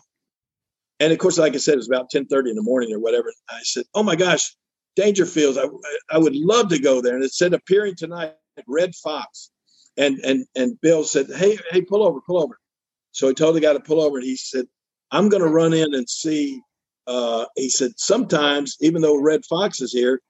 And 1.02 1.12
of 1.12 1.20
course, 1.20 1.38
like 1.38 1.56
I 1.56 1.58
said, 1.58 1.74
it 1.74 1.78
was 1.78 1.90
about 1.90 2.10
10:30 2.10 2.52
in 2.52 2.56
the 2.56 2.64
morning 2.64 2.94
or 2.94 3.00
whatever. 3.00 3.34
I 3.50 3.60
said, 3.64 3.84
"Oh 3.94 4.02
my 4.02 4.16
gosh, 4.16 4.56
Dangerfields, 4.98 5.58
I, 5.58 5.68
I 6.16 6.18
would 6.18 6.36
love 6.36 6.70
to 6.70 6.80
go 6.80 7.02
there. 7.02 7.16
And 7.16 7.24
it 7.24 7.34
said 7.34 7.54
appearing 7.54 7.96
tonight, 7.96 8.34
Redd 8.68 8.96
Foxx. 8.96 9.52
And 9.98 10.20
and 10.20 10.46
and 10.56 10.80
Bill 10.82 11.04
said, 11.04 11.28
Hey, 11.34 11.58
hey, 11.72 11.82
pull 11.82 12.04
over, 12.04 12.20
pull 12.26 12.42
over. 12.42 12.60
So 13.16 13.30
he 13.30 13.34
told 13.34 13.56
the 13.56 13.62
guy 13.62 13.72
to 13.72 13.80
pull 13.80 14.02
over 14.02 14.18
and 14.18 14.26
he 14.26 14.36
said, 14.36 14.66
I'm 15.10 15.30
gonna 15.30 15.48
run 15.48 15.74
in 15.74 15.94
and 15.94 16.10
see 16.10 16.62
uh, 17.08 17.46
he 17.56 17.70
said 17.70 17.92
sometimes, 17.98 18.76
even 18.82 19.02
though 19.02 19.22
Redd 19.22 19.46
Foxx 19.46 19.80
is 19.80 19.94
here, 19.94 20.22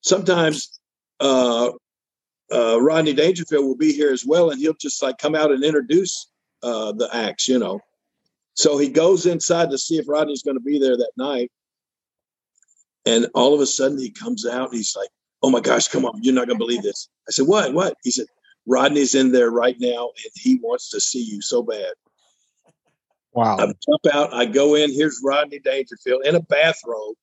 sometimes 0.00 0.80
uh, 1.20 1.70
uh, 2.52 2.80
Rodney 2.80 3.12
Dangerfield 3.12 3.64
will 3.64 3.76
be 3.76 3.92
here 3.92 4.10
as 4.10 4.24
well, 4.26 4.50
and 4.50 4.58
he'll 4.58 4.74
just 4.74 5.00
like 5.00 5.18
come 5.18 5.36
out 5.36 5.52
and 5.52 5.62
introduce 5.62 6.28
uh, 6.64 6.90
the 6.92 7.08
acts, 7.14 7.46
you 7.46 7.58
know. 7.58 7.78
So 8.54 8.78
he 8.78 8.88
goes 8.88 9.26
inside 9.26 9.70
to 9.70 9.78
see 9.78 9.98
if 9.98 10.08
Rodney's 10.08 10.42
going 10.42 10.56
to 10.56 10.62
be 10.64 10.78
there 10.80 10.96
that 10.96 11.12
night, 11.16 11.52
and 13.06 13.28
all 13.34 13.54
of 13.54 13.60
a 13.60 13.66
sudden 13.66 13.98
he 13.98 14.10
comes 14.10 14.44
out. 14.44 14.70
and 14.70 14.76
he's 14.76 14.96
like, 14.96 15.10
"Oh 15.40 15.50
my 15.50 15.60
gosh, 15.60 15.86
come 15.86 16.04
on! 16.04 16.20
You're 16.22 16.34
not 16.34 16.48
going 16.48 16.58
to 16.58 16.64
believe 16.64 16.82
this." 16.82 17.08
I 17.28 17.32
said, 17.32 17.46
"What? 17.46 17.74
What?" 17.74 17.96
He 18.02 18.10
said, 18.10 18.26
"Rodney's 18.66 19.14
in 19.14 19.30
there 19.30 19.50
right 19.50 19.76
now, 19.78 20.10
and 20.24 20.32
he 20.34 20.58
wants 20.62 20.90
to 20.90 21.00
see 21.00 21.22
you 21.22 21.42
so 21.42 21.62
bad." 21.62 21.92
Wow! 23.34 23.56
I 23.58 23.66
jump 23.66 24.06
out. 24.12 24.32
I 24.32 24.46
go 24.46 24.74
in. 24.74 24.92
Here's 24.92 25.20
Rodney 25.24 25.58
Dangerfield 25.58 26.24
in 26.24 26.36
a 26.36 26.40
bathrobe, 26.40 27.16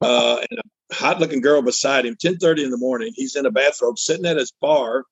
uh, 0.00 0.38
and 0.50 0.58
a 0.58 0.94
hot-looking 0.94 1.40
girl 1.40 1.62
beside 1.62 2.06
him. 2.06 2.16
Ten 2.18 2.38
thirty 2.38 2.64
in 2.64 2.70
the 2.70 2.78
morning. 2.78 3.12
He's 3.14 3.36
in 3.36 3.44
a 3.44 3.50
bathrobe, 3.50 3.98
sitting 3.98 4.26
at 4.26 4.38
his 4.38 4.52
bar, 4.60 5.04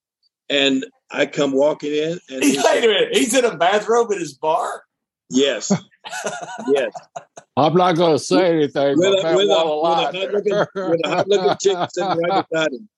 and 0.48 0.86
I 1.10 1.26
come 1.26 1.52
walking 1.52 1.92
in. 1.92 2.18
And 2.28 2.40
Wait 2.40 2.58
a 2.58 2.86
minute. 2.86 3.08
He's 3.16 3.34
in 3.34 3.44
a 3.44 3.56
bathrobe 3.56 4.10
at 4.12 4.18
his 4.18 4.34
bar. 4.34 4.84
Yes. 5.30 5.72
yes. 6.66 6.92
I'm 7.56 7.74
not 7.74 7.96
going 7.96 8.16
to 8.16 8.18
say 8.18 8.52
anything. 8.52 8.98
With, 8.98 9.06
a, 9.06 9.12
with, 9.12 9.24
a, 9.24 9.36
with, 9.36 9.50
a, 9.50 9.54
hot 9.54 10.14
looking, 10.14 10.52
with 10.74 11.00
a 11.04 11.08
hot 11.08 11.28
looking 11.28 11.56
chick 11.62 11.90
sitting 11.92 12.18
right 12.28 12.44
beside 12.48 12.72
him. 12.72 12.88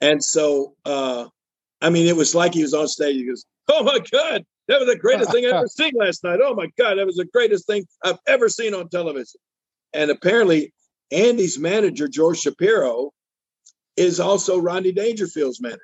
And 0.00 0.22
so, 0.22 0.74
uh, 0.84 1.26
I 1.80 1.90
mean, 1.90 2.06
it 2.06 2.16
was 2.16 2.34
like 2.34 2.54
he 2.54 2.62
was 2.62 2.74
on 2.74 2.88
stage. 2.88 3.16
He 3.16 3.26
goes, 3.26 3.44
Oh 3.68 3.82
my 3.82 3.98
God, 3.98 4.44
that 4.68 4.80
was 4.80 4.88
the 4.88 4.96
greatest 4.96 5.30
thing 5.32 5.46
I've 5.46 5.54
ever 5.54 5.66
seen 5.68 5.92
last 5.94 6.24
night. 6.24 6.40
Oh 6.42 6.54
my 6.54 6.68
God, 6.78 6.98
that 6.98 7.06
was 7.06 7.16
the 7.16 7.24
greatest 7.24 7.66
thing 7.66 7.86
I've 8.04 8.18
ever 8.26 8.48
seen 8.48 8.74
on 8.74 8.88
television. 8.88 9.40
And 9.92 10.10
apparently, 10.10 10.72
Andy's 11.10 11.58
manager, 11.58 12.08
George 12.08 12.40
Shapiro, 12.40 13.12
is 13.96 14.20
also 14.20 14.58
Rodney 14.58 14.92
Dangerfield's 14.92 15.60
manager. 15.60 15.80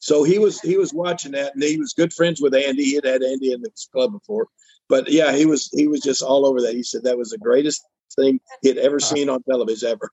So 0.00 0.22
he 0.22 0.38
was 0.38 0.60
he 0.60 0.76
was 0.76 0.94
watching 0.94 1.32
that, 1.32 1.54
and 1.54 1.62
he 1.62 1.76
was 1.76 1.92
good 1.92 2.12
friends 2.12 2.40
with 2.40 2.54
Andy. 2.54 2.84
He 2.84 2.94
had 2.94 3.04
had 3.04 3.22
Andy 3.22 3.52
in 3.52 3.60
his 3.60 3.88
club 3.92 4.12
before, 4.12 4.46
but 4.88 5.10
yeah, 5.10 5.32
he 5.32 5.44
was 5.44 5.68
he 5.72 5.88
was 5.88 6.00
just 6.00 6.22
all 6.22 6.46
over 6.46 6.62
that. 6.62 6.74
He 6.74 6.84
said 6.84 7.02
that 7.04 7.18
was 7.18 7.30
the 7.30 7.38
greatest 7.38 7.82
thing 8.16 8.40
he 8.62 8.68
had 8.68 8.78
ever 8.78 9.00
seen 9.00 9.28
on 9.28 9.42
television 9.42 9.90
ever. 9.90 10.10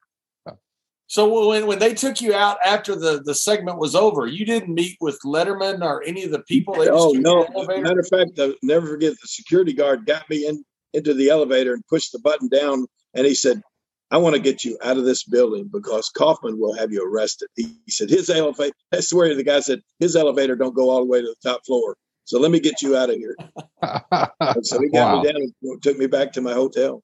So 1.07 1.49
when, 1.49 1.67
when 1.67 1.79
they 1.79 1.93
took 1.93 2.19
you 2.19 2.33
out 2.33 2.57
after 2.65 2.95
the, 2.95 3.21
the 3.23 3.35
segment 3.35 3.77
was 3.77 3.95
over, 3.95 4.25
you 4.25 4.45
didn't 4.45 4.73
meet 4.73 4.97
with 4.99 5.19
Letterman 5.23 5.83
or 5.83 6.03
any 6.03 6.23
of 6.23 6.31
the 6.31 6.41
people. 6.41 6.73
They 6.75 6.89
oh 6.89 7.11
no! 7.11 7.47
Matter 7.67 7.99
of 7.99 8.07
fact, 8.07 8.39
I'll 8.39 8.55
never 8.63 8.87
forget 8.87 9.13
the 9.13 9.27
security 9.27 9.73
guard 9.73 10.05
got 10.05 10.27
me 10.29 10.47
in 10.47 10.63
into 10.93 11.13
the 11.13 11.29
elevator 11.29 11.73
and 11.73 11.85
pushed 11.87 12.11
the 12.11 12.19
button 12.19 12.47
down, 12.47 12.87
and 13.13 13.27
he 13.27 13.35
said, 13.35 13.61
"I 14.09 14.17
want 14.17 14.35
to 14.35 14.41
get 14.41 14.63
you 14.63 14.79
out 14.83 14.97
of 14.97 15.05
this 15.05 15.23
building 15.23 15.69
because 15.71 16.09
Kaufman 16.09 16.59
will 16.59 16.73
have 16.73 16.91
you 16.91 17.07
arrested." 17.07 17.49
He, 17.55 17.75
he 17.85 17.91
said, 17.91 18.09
"His 18.09 18.29
elevator." 18.29 18.73
I 18.91 19.01
swear, 19.01 19.35
the 19.35 19.43
guy 19.43 19.59
said, 19.59 19.81
"His 19.99 20.15
elevator 20.15 20.55
don't 20.55 20.75
go 20.75 20.89
all 20.89 21.01
the 21.01 21.05
way 21.11 21.21
to 21.21 21.27
the 21.27 21.49
top 21.49 21.61
floor." 21.67 21.97
So 22.23 22.39
let 22.39 22.49
me 22.49 22.59
get 22.59 22.81
you 22.81 22.97
out 22.97 23.11
of 23.11 23.17
here. 23.17 23.35
so 24.63 24.81
he 24.81 24.89
got 24.89 25.17
wow. 25.17 25.21
me 25.21 25.27
down 25.27 25.41
and 25.61 25.81
took 25.83 25.97
me 25.99 26.07
back 26.07 26.33
to 26.33 26.41
my 26.41 26.53
hotel. 26.53 27.03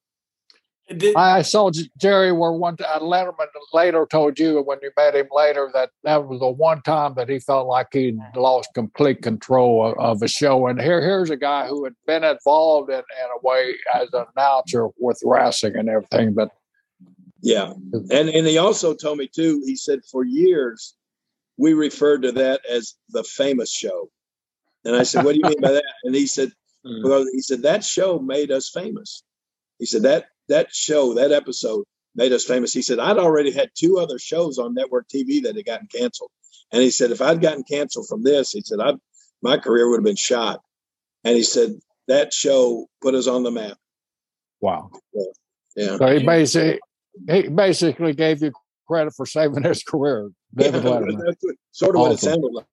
Did, 0.90 1.16
I 1.16 1.42
saw 1.42 1.72
Jerry 1.98 2.32
where 2.32 2.52
one 2.52 2.76
uh, 2.86 3.00
Letterman 3.00 3.48
later 3.74 4.06
told 4.10 4.38
you 4.40 4.62
when 4.62 4.80
you 4.82 4.92
met 4.98 5.16
him 5.16 5.28
later 5.32 5.70
that 5.74 5.92
that 6.04 6.28
was 6.28 6.40
the 6.40 6.50
one 6.50 6.82
time 6.82 7.14
that 7.16 7.30
he 7.30 7.40
felt 7.40 7.68
like 7.68 7.88
he'd 7.94 8.20
lost 8.36 8.70
complete 8.74 9.22
control 9.22 9.88
of, 9.88 9.98
of 9.98 10.22
a 10.22 10.28
show. 10.28 10.68
And 10.68 10.82
here, 10.82 11.02
here's 11.02 11.30
a 11.30 11.38
guy 11.38 11.68
who 11.68 11.86
had 11.86 11.94
been 12.06 12.24
involved 12.24 12.90
in, 12.90 12.98
in 12.98 13.04
a 13.04 13.48
way 13.48 13.76
as 13.94 14.10
an 14.14 14.26
announcer 14.36 14.90
with 14.98 15.20
wrestling 15.24 15.78
and 15.78 15.88
everything. 15.88 16.34
But 16.34 16.50
yeah, 17.42 17.74
and 17.94 18.30
and 18.30 18.48
he 18.48 18.58
also 18.58 18.94
told 18.94 19.18
me 19.18 19.28
too. 19.28 19.64
He 19.66 19.76
said 19.76 20.02
for 20.12 20.26
years 20.26 20.96
we 21.58 21.74
referred 21.74 22.24
to 22.24 22.34
that 22.34 22.62
as 22.70 22.96
the 23.10 23.24
famous 23.24 23.72
show, 23.72 24.10
and 24.84 24.96
I 24.96 25.04
said, 25.04 25.24
"What 25.24 25.34
do 25.34 25.40
you 25.42 25.50
mean 25.50 25.62
by 25.62 25.72
that?" 25.72 25.86
And 26.04 26.16
he 26.16 26.28
said. 26.28 26.52
"Well, 27.04 27.28
he 27.32 27.42
said 27.42 27.62
that 27.62 27.84
show 27.84 28.18
made 28.18 28.50
us 28.50 28.68
famous." 28.68 29.22
He 29.78 29.86
said 29.86 30.02
that 30.02 30.26
that 30.50 30.74
show, 30.74 31.16
that 31.16 31.32
episode 31.32 31.86
made 32.16 32.32
us 32.32 32.46
famous. 32.46 32.74
He 32.74 32.82
said, 32.82 33.00
I'd 33.00 33.18
already 33.18 33.52
had 33.52 33.70
two 33.74 33.98
other 34.00 34.20
shows 34.20 34.58
on 34.58 34.74
network 34.74 35.08
TV 35.08 35.44
that 35.44 35.56
had 35.56 35.66
gotten 35.66 35.88
canceled. 35.88 36.32
And 36.72 36.82
he 36.82 36.92
said, 36.92 37.12
if 37.12 37.22
I'd 37.22 37.42
gotten 37.42 37.64
canceled 37.64 38.08
from 38.08 38.24
this, 38.24 38.52
he 38.52 38.62
said, 38.62 38.80
i 38.80 38.94
my 39.44 39.58
career 39.58 39.90
would 39.90 39.98
have 39.98 40.06
been 40.06 40.16
shot. 40.16 40.62
And 41.24 41.36
he 41.36 41.44
said, 41.44 41.72
that 42.08 42.34
show 42.34 42.88
put 43.02 43.16
us 43.16 43.28
on 43.28 43.44
the 43.44 43.52
map. 43.52 43.78
Wow. 44.60 44.92
Yeah. 45.14 45.24
yeah. 45.76 45.98
So 45.98 46.08
he 46.08 46.26
basically, 46.26 46.80
he 47.28 47.48
basically 47.48 48.14
gave 48.14 48.44
you 48.44 48.52
credit 48.88 49.14
for 49.16 49.26
saving 49.26 49.64
his 49.64 49.84
career. 49.84 50.30
David 50.54 50.84
yeah, 50.84 51.00
That's 51.26 51.46
sort 51.72 51.96
of 51.96 52.02
awesome. 52.02 52.10
what 52.10 52.12
it 52.12 52.20
sounded 52.20 52.54
like. 52.54 52.66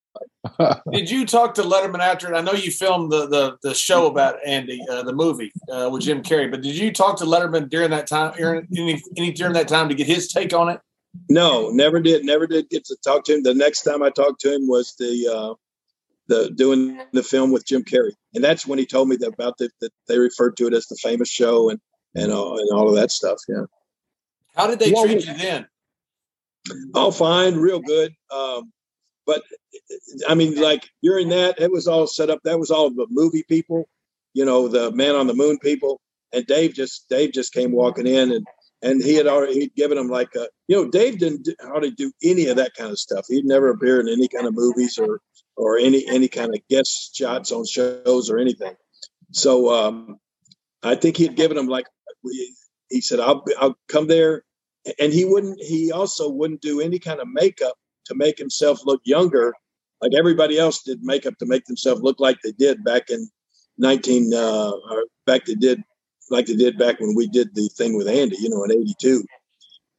Did 0.92 1.10
you 1.10 1.26
talk 1.26 1.54
to 1.54 1.62
Letterman 1.62 2.00
after 2.00 2.32
it? 2.32 2.36
I 2.36 2.40
know 2.40 2.52
you 2.52 2.70
filmed 2.70 3.12
the 3.12 3.26
the, 3.28 3.58
the 3.62 3.74
show 3.74 4.06
about 4.06 4.36
Andy, 4.46 4.80
uh, 4.90 5.02
the 5.02 5.12
movie 5.12 5.52
uh, 5.70 5.88
with 5.92 6.02
Jim 6.02 6.22
Carrey, 6.22 6.50
but 6.50 6.62
did 6.62 6.76
you 6.76 6.92
talk 6.92 7.18
to 7.18 7.24
Letterman 7.24 7.68
during 7.68 7.90
that 7.90 8.06
time, 8.06 8.34
any, 8.38 9.02
any 9.16 9.32
during 9.32 9.52
that 9.54 9.68
time 9.68 9.88
to 9.88 9.94
get 9.94 10.06
his 10.06 10.28
take 10.28 10.52
on 10.52 10.68
it? 10.68 10.80
No, 11.28 11.70
never 11.70 12.00
did. 12.00 12.24
Never 12.24 12.46
did 12.46 12.68
get 12.68 12.84
to 12.86 12.96
talk 13.04 13.24
to 13.24 13.34
him. 13.34 13.42
The 13.42 13.54
next 13.54 13.82
time 13.82 14.02
I 14.02 14.10
talked 14.10 14.40
to 14.42 14.54
him 14.54 14.66
was 14.66 14.94
the 14.98 15.28
uh, 15.28 15.54
the 16.28 16.50
doing 16.50 17.00
the 17.12 17.22
film 17.22 17.50
with 17.50 17.66
Jim 17.66 17.82
Carrey, 17.82 18.12
and 18.34 18.42
that's 18.42 18.66
when 18.66 18.78
he 18.78 18.86
told 18.86 19.08
me 19.08 19.16
that 19.16 19.34
about 19.34 19.58
the, 19.58 19.70
that 19.80 19.92
they 20.06 20.18
referred 20.18 20.56
to 20.58 20.66
it 20.66 20.74
as 20.74 20.86
the 20.86 20.96
famous 20.96 21.28
show 21.28 21.70
and 21.70 21.80
and 22.14 22.32
all, 22.32 22.58
and 22.58 22.68
all 22.72 22.88
of 22.88 22.94
that 22.94 23.10
stuff. 23.10 23.38
Yeah. 23.48 23.64
How 24.54 24.66
did 24.66 24.78
they 24.78 24.92
well, 24.92 25.04
treat 25.04 25.26
you 25.26 25.34
then? 25.34 25.66
All 26.94 27.12
fine, 27.12 27.56
real 27.56 27.80
good. 27.80 28.12
Um, 28.30 28.72
but 29.26 29.42
I 30.28 30.34
mean, 30.34 30.60
like 30.60 30.88
during 31.02 31.28
that, 31.30 31.60
it 31.60 31.70
was 31.70 31.86
all 31.88 32.06
set 32.06 32.30
up. 32.30 32.40
That 32.44 32.58
was 32.58 32.70
all 32.70 32.90
the 32.90 33.06
movie 33.10 33.44
people, 33.48 33.88
you 34.34 34.44
know, 34.44 34.68
the 34.68 34.90
Man 34.92 35.14
on 35.14 35.26
the 35.26 35.34
Moon 35.34 35.58
people. 35.58 36.00
And 36.32 36.46
Dave 36.46 36.74
just 36.74 37.08
Dave 37.08 37.32
just 37.32 37.54
came 37.54 37.72
walking 37.72 38.06
in, 38.06 38.32
and 38.32 38.46
and 38.82 39.02
he 39.02 39.14
had 39.14 39.26
already 39.26 39.60
he'd 39.60 39.74
given 39.74 39.96
him 39.96 40.08
like 40.08 40.34
a, 40.34 40.48
you 40.68 40.76
know, 40.76 40.90
Dave 40.90 41.18
didn't 41.18 41.48
hardly 41.60 41.90
do 41.90 42.12
any 42.22 42.46
of 42.46 42.56
that 42.56 42.74
kind 42.74 42.90
of 42.90 42.98
stuff. 42.98 43.26
He'd 43.28 43.46
never 43.46 43.70
appear 43.70 44.00
in 44.00 44.08
any 44.08 44.28
kind 44.28 44.46
of 44.46 44.54
movies 44.54 44.98
or 44.98 45.20
or 45.56 45.78
any 45.78 46.06
any 46.06 46.28
kind 46.28 46.54
of 46.54 46.60
guest 46.68 47.16
shots 47.16 47.50
on 47.50 47.64
shows 47.64 48.30
or 48.30 48.38
anything. 48.38 48.74
So 49.32 49.72
um, 49.72 50.18
I 50.82 50.94
think 50.94 51.16
he 51.16 51.24
had 51.24 51.36
given 51.36 51.56
him 51.56 51.66
like 51.66 51.86
he 52.90 53.00
said, 53.00 53.20
"I'll 53.20 53.44
I'll 53.58 53.78
come 53.88 54.06
there," 54.06 54.44
and 54.98 55.12
he 55.12 55.24
wouldn't. 55.24 55.60
He 55.60 55.92
also 55.92 56.28
wouldn't 56.28 56.60
do 56.60 56.80
any 56.80 56.98
kind 56.98 57.20
of 57.20 57.28
makeup 57.28 57.76
to 58.08 58.14
make 58.14 58.38
himself 58.38 58.80
look 58.84 59.00
younger, 59.04 59.54
like 60.00 60.12
everybody 60.14 60.58
else 60.58 60.82
did 60.82 61.02
makeup 61.02 61.38
to 61.38 61.46
make 61.46 61.64
themselves 61.64 62.02
look 62.02 62.20
like 62.20 62.38
they 62.42 62.52
did 62.52 62.84
back 62.84 63.10
in 63.10 63.28
19, 63.78 64.34
uh, 64.34 64.72
or 64.90 65.04
back 65.26 65.44
they 65.44 65.54
did 65.54 65.82
like 66.30 66.46
they 66.46 66.56
did 66.56 66.78
back 66.78 67.00
when 67.00 67.14
we 67.14 67.26
did 67.26 67.54
the 67.54 67.68
thing 67.76 67.96
with 67.96 68.08
Andy, 68.08 68.36
you 68.38 68.50
know, 68.50 68.64
in 68.64 68.72
82. 68.72 69.24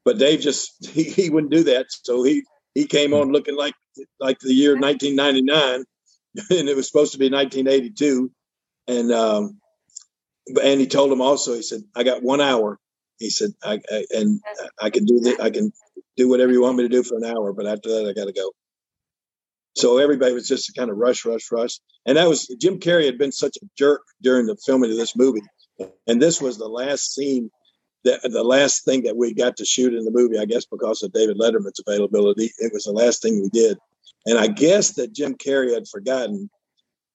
But 0.05 0.17
Dave 0.17 0.41
just, 0.41 0.71
he, 0.89 1.03
he 1.03 1.29
wouldn't 1.29 1.51
do 1.51 1.63
that. 1.63 1.87
So 1.89 2.23
he, 2.23 2.43
he 2.73 2.85
came 2.85 3.13
on 3.13 3.31
looking 3.31 3.55
like, 3.55 3.73
like 4.19 4.39
the 4.39 4.53
year 4.53 4.77
1999 4.77 5.85
and 6.59 6.69
it 6.69 6.75
was 6.75 6.87
supposed 6.87 7.13
to 7.13 7.19
be 7.19 7.29
1982. 7.29 8.31
And, 8.87 9.11
um, 9.11 9.59
and 10.61 10.79
he 10.79 10.87
told 10.87 11.11
him 11.11 11.21
also, 11.21 11.55
he 11.55 11.61
said, 11.61 11.81
I 11.95 12.03
got 12.03 12.23
one 12.23 12.41
hour. 12.41 12.79
He 13.19 13.29
said, 13.29 13.51
I, 13.63 13.79
I 13.91 14.05
and 14.11 14.41
I 14.81 14.89
can 14.89 15.05
do 15.05 15.19
this. 15.19 15.39
I 15.39 15.49
can 15.49 15.71
do 16.17 16.29
whatever 16.29 16.51
you 16.51 16.61
want 16.61 16.77
me 16.77 16.83
to 16.83 16.89
do 16.89 17.03
for 17.03 17.17
an 17.17 17.25
hour, 17.25 17.53
but 17.53 17.67
after 17.67 17.89
that, 17.89 18.09
I 18.09 18.13
got 18.13 18.25
to 18.25 18.33
go. 18.33 18.51
So 19.75 19.97
everybody 19.97 20.33
was 20.33 20.47
just 20.47 20.75
kind 20.75 20.89
of 20.89 20.97
rush, 20.97 21.25
rush, 21.25 21.51
rush. 21.51 21.79
And 22.05 22.17
that 22.17 22.27
was 22.27 22.47
Jim 22.59 22.79
Carrey 22.79 23.05
had 23.05 23.17
been 23.17 23.31
such 23.31 23.57
a 23.57 23.65
jerk 23.77 24.01
during 24.21 24.45
the 24.45 24.57
filming 24.65 24.91
of 24.91 24.97
this 24.97 25.15
movie. 25.15 25.41
And 26.07 26.21
this 26.21 26.41
was 26.41 26.57
the 26.57 26.67
last 26.67 27.13
scene, 27.13 27.49
that 28.03 28.21
the 28.23 28.43
last 28.43 28.83
thing 28.83 29.03
that 29.03 29.15
we 29.15 29.33
got 29.33 29.57
to 29.57 29.65
shoot 29.65 29.93
in 29.93 30.05
the 30.05 30.11
movie, 30.11 30.39
I 30.39 30.45
guess, 30.45 30.65
because 30.65 31.03
of 31.03 31.13
David 31.13 31.37
Letterman's 31.37 31.81
availability. 31.85 32.51
It 32.57 32.73
was 32.73 32.85
the 32.85 32.91
last 32.91 33.21
thing 33.21 33.41
we 33.41 33.49
did. 33.49 33.77
And 34.25 34.37
I 34.37 34.47
guess 34.47 34.93
that 34.93 35.13
Jim 35.13 35.35
Carrey 35.35 35.73
had 35.73 35.87
forgotten 35.87 36.49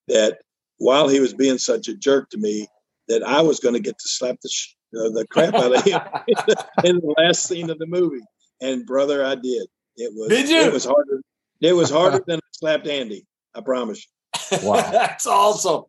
that 0.07 0.39
while 0.77 1.07
he 1.07 1.19
was 1.19 1.33
being 1.33 1.57
such 1.57 1.87
a 1.87 1.95
jerk 1.95 2.29
to 2.31 2.37
me, 2.37 2.67
that 3.07 3.23
I 3.23 3.41
was 3.41 3.59
going 3.59 3.75
to 3.75 3.79
get 3.79 3.97
to 3.99 4.07
slap 4.07 4.37
the, 4.41 4.49
sh- 4.49 4.75
uh, 4.97 5.09
the 5.09 5.25
crap 5.29 5.53
out 5.53 5.75
of 5.75 5.83
him 5.83 5.99
in 6.83 6.97
the 6.97 7.15
last 7.17 7.43
scene 7.43 7.69
of 7.69 7.79
the 7.79 7.87
movie. 7.87 8.23
And 8.61 8.85
brother, 8.85 9.25
I 9.25 9.35
did. 9.35 9.67
It 9.97 10.11
was. 10.15 10.29
Did 10.29 10.49
you? 10.49 10.61
It 10.61 10.73
was 10.73 10.85
harder. 10.85 11.21
It 11.61 11.73
was 11.73 11.89
harder 11.89 12.21
than 12.25 12.37
I 12.37 12.47
slapped 12.51 12.87
Andy. 12.87 13.25
I 13.53 13.61
promise. 13.61 14.05
You. 14.51 14.57
Wow, 14.63 14.75
that's 14.91 15.25
awesome. 15.25 15.83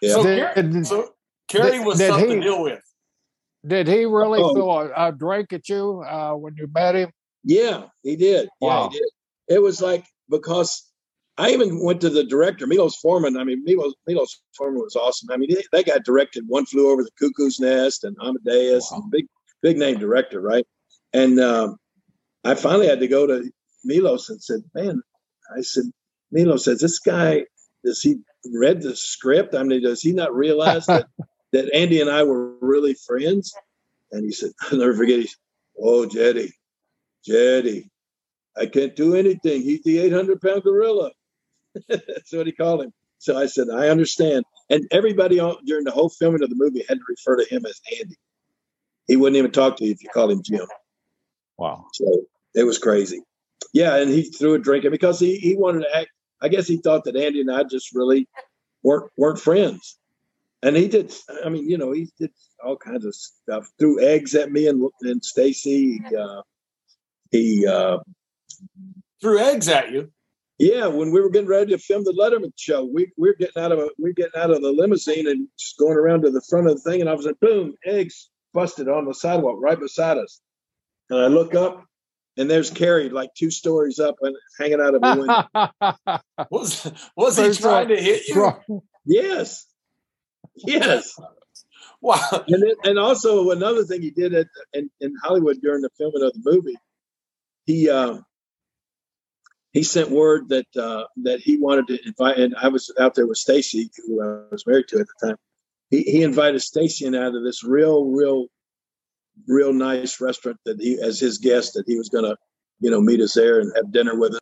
Yeah. 0.00 0.12
So, 0.12 0.24
Carrey, 0.24 0.86
so 0.86 1.10
Carrey 1.48 1.84
was 1.84 1.98
did 1.98 2.10
something 2.10 2.28
he, 2.28 2.34
to 2.36 2.40
deal 2.40 2.62
with. 2.62 2.82
Did 3.66 3.88
he 3.88 4.04
really 4.04 4.40
oh. 4.42 4.54
throw 4.54 4.70
a, 4.70 5.08
a, 5.08 5.12
drink 5.12 5.52
at 5.52 5.68
you 5.68 6.04
uh, 6.06 6.32
when 6.32 6.54
you 6.56 6.68
met 6.72 6.94
him? 6.94 7.10
Yeah, 7.44 7.84
he 8.02 8.16
did. 8.16 8.48
Wow. 8.60 8.84
Yeah, 8.84 8.88
he 8.90 8.98
did. 8.98 9.56
It 9.56 9.62
was 9.62 9.80
like 9.80 10.04
because 10.28 10.85
I 11.38 11.50
even 11.50 11.82
went 11.82 12.00
to 12.00 12.10
the 12.10 12.24
director, 12.24 12.66
Milos 12.66 12.96
Forman. 12.96 13.36
I 13.36 13.44
mean, 13.44 13.62
Milos, 13.64 13.94
Milos 14.06 14.40
Forman 14.56 14.80
was 14.80 14.96
awesome. 14.96 15.30
I 15.30 15.36
mean, 15.36 15.54
they, 15.54 15.62
that 15.72 15.86
guy 15.86 15.98
directed 16.02 16.44
One 16.46 16.64
Flew 16.64 16.90
Over 16.90 17.04
the 17.04 17.10
Cuckoo's 17.18 17.60
Nest 17.60 18.04
and 18.04 18.16
Amadeus, 18.22 18.88
wow. 18.90 18.98
and 18.98 19.10
big, 19.10 19.26
big 19.60 19.76
name 19.76 19.98
director, 19.98 20.40
right? 20.40 20.66
And 21.12 21.38
um, 21.38 21.76
I 22.44 22.54
finally 22.54 22.88
had 22.88 23.00
to 23.00 23.08
go 23.08 23.26
to 23.26 23.50
Milos 23.84 24.30
and 24.30 24.42
said, 24.42 24.62
"Man," 24.74 25.02
I 25.56 25.60
said, 25.60 25.84
"Milos 26.32 26.64
says 26.64 26.80
this 26.80 26.98
guy 26.98 27.44
does 27.84 28.02
he 28.02 28.16
read 28.52 28.82
the 28.82 28.96
script? 28.96 29.54
I 29.54 29.62
mean, 29.62 29.82
does 29.82 30.02
he 30.02 30.12
not 30.12 30.34
realize 30.34 30.86
that 30.86 31.06
that 31.52 31.72
Andy 31.74 32.00
and 32.00 32.10
I 32.10 32.22
were 32.22 32.56
really 32.60 32.94
friends?" 32.94 33.52
And 34.10 34.24
he 34.24 34.32
said, 34.32 34.52
"I'll 34.62 34.78
never 34.78 34.94
forget." 34.94 35.20
He 35.20 35.26
said, 35.26 35.36
"Oh, 35.78 36.06
Jetty, 36.06 36.52
Jetty, 37.24 37.90
I 38.56 38.66
can't 38.66 38.96
do 38.96 39.14
anything. 39.14 39.60
He's 39.60 39.82
the 39.82 39.98
800 39.98 40.40
pound 40.40 40.62
gorilla." 40.62 41.12
That's 41.88 42.32
what 42.32 42.46
he 42.46 42.52
called 42.52 42.82
him. 42.82 42.92
So 43.18 43.36
I 43.36 43.46
said, 43.46 43.68
I 43.72 43.88
understand. 43.88 44.44
And 44.68 44.86
everybody 44.90 45.36
during 45.64 45.84
the 45.84 45.90
whole 45.90 46.08
filming 46.08 46.42
of 46.42 46.50
the 46.50 46.56
movie 46.56 46.84
had 46.88 46.98
to 46.98 47.04
refer 47.08 47.36
to 47.36 47.54
him 47.54 47.64
as 47.66 47.80
Andy. 47.98 48.16
He 49.06 49.16
wouldn't 49.16 49.36
even 49.36 49.52
talk 49.52 49.76
to 49.76 49.84
you 49.84 49.92
if 49.92 50.02
you 50.02 50.08
called 50.12 50.32
him 50.32 50.42
Jim. 50.42 50.66
Wow. 51.56 51.86
So 51.94 52.22
it 52.54 52.64
was 52.64 52.78
crazy. 52.78 53.22
Yeah, 53.72 53.96
and 53.96 54.10
he 54.10 54.24
threw 54.24 54.54
a 54.54 54.58
drink 54.58 54.84
because 54.90 55.20
he, 55.20 55.36
he 55.36 55.56
wanted 55.56 55.80
to 55.80 55.96
act. 55.96 56.08
I 56.40 56.48
guess 56.48 56.66
he 56.66 56.78
thought 56.78 57.04
that 57.04 57.16
Andy 57.16 57.40
and 57.40 57.50
I 57.50 57.62
just 57.64 57.94
really 57.94 58.28
weren't 58.82 59.10
weren't 59.16 59.38
friends. 59.38 59.98
And 60.62 60.76
he 60.76 60.88
did. 60.88 61.12
I 61.44 61.48
mean, 61.48 61.68
you 61.68 61.78
know, 61.78 61.92
he 61.92 62.08
did 62.18 62.30
all 62.64 62.76
kinds 62.76 63.04
of 63.04 63.14
stuff. 63.14 63.70
Threw 63.78 64.04
eggs 64.04 64.34
at 64.34 64.50
me 64.50 64.68
and 64.68 64.88
and 65.02 65.24
Stacy. 65.24 66.00
Uh, 66.18 66.42
he 67.30 67.66
uh, 67.66 67.98
threw 69.20 69.38
eggs 69.38 69.68
at 69.68 69.92
you. 69.92 70.10
Yeah, 70.58 70.86
when 70.86 71.10
we 71.10 71.20
were 71.20 71.28
getting 71.28 71.48
ready 71.48 71.72
to 71.72 71.78
film 71.78 72.04
the 72.04 72.12
Letterman 72.12 72.52
show, 72.56 72.84
we, 72.84 73.12
we 73.18 73.28
are 73.28 73.34
getting 73.34 73.62
out 73.62 73.72
of 73.72 73.78
a, 73.78 73.90
we 73.98 74.10
are 74.10 74.14
getting 74.14 74.40
out 74.40 74.50
of 74.50 74.62
the 74.62 74.72
limousine 74.72 75.28
and 75.28 75.48
just 75.58 75.76
going 75.78 75.96
around 75.96 76.22
to 76.22 76.30
the 76.30 76.40
front 76.48 76.68
of 76.68 76.76
the 76.76 76.90
thing, 76.90 77.02
and 77.02 77.10
I 77.10 77.14
was 77.14 77.26
like, 77.26 77.38
boom, 77.40 77.74
eggs 77.84 78.30
busted 78.54 78.88
on 78.88 79.04
the 79.04 79.12
sidewalk 79.12 79.58
right 79.60 79.78
beside 79.78 80.16
us. 80.16 80.40
And 81.10 81.20
I 81.20 81.26
look 81.26 81.54
up, 81.54 81.84
and 82.38 82.50
there's 82.50 82.70
Carrey 82.70 83.12
like 83.12 83.34
two 83.34 83.50
stories 83.50 83.98
up 83.98 84.16
and 84.22 84.34
hanging 84.58 84.80
out 84.80 84.94
of 84.94 85.02
a 85.02 85.20
window. 85.20 86.20
was 86.50 86.90
was 87.14 87.36
he 87.36 87.52
trying 87.52 87.88
to 87.88 87.96
hit 87.96 88.26
you? 88.26 88.82
Yes, 89.04 89.66
yes. 90.56 91.20
wow. 92.00 92.44
And 92.48 92.62
then, 92.62 92.74
and 92.84 92.98
also 92.98 93.50
another 93.50 93.84
thing 93.84 94.00
he 94.00 94.10
did 94.10 94.32
at, 94.32 94.46
in 94.72 94.90
in 95.02 95.14
Hollywood 95.22 95.58
during 95.60 95.82
the 95.82 95.90
filming 95.98 96.22
of 96.22 96.32
the 96.32 96.40
movie, 96.50 96.76
he. 97.66 97.90
Uh, 97.90 98.20
he 99.76 99.82
sent 99.82 100.10
word 100.10 100.48
that 100.48 100.74
uh, 100.74 101.04
that 101.18 101.40
he 101.40 101.58
wanted 101.58 101.88
to 101.88 101.98
invite, 102.06 102.38
and 102.38 102.54
I 102.56 102.68
was 102.68 102.90
out 102.98 103.14
there 103.14 103.26
with 103.26 103.36
Stacy, 103.36 103.90
who 104.06 104.22
I 104.22 104.48
was 104.50 104.66
married 104.66 104.88
to 104.88 105.00
at 105.00 105.06
the 105.06 105.26
time. 105.26 105.36
He, 105.90 106.00
he 106.00 106.22
invited 106.22 106.60
Stacy 106.60 107.04
and 107.04 107.14
out 107.14 107.34
of 107.34 107.44
this 107.44 107.62
real, 107.62 108.06
real, 108.06 108.46
real 109.46 109.74
nice 109.74 110.18
restaurant 110.18 110.56
that 110.64 110.80
he, 110.80 110.98
as 110.98 111.20
his 111.20 111.36
guest, 111.36 111.74
that 111.74 111.84
he 111.86 111.98
was 111.98 112.08
going 112.08 112.24
to, 112.24 112.38
you 112.80 112.90
know, 112.90 113.02
meet 113.02 113.20
us 113.20 113.34
there 113.34 113.60
and 113.60 113.70
have 113.76 113.92
dinner 113.92 114.18
with 114.18 114.36
us. 114.36 114.40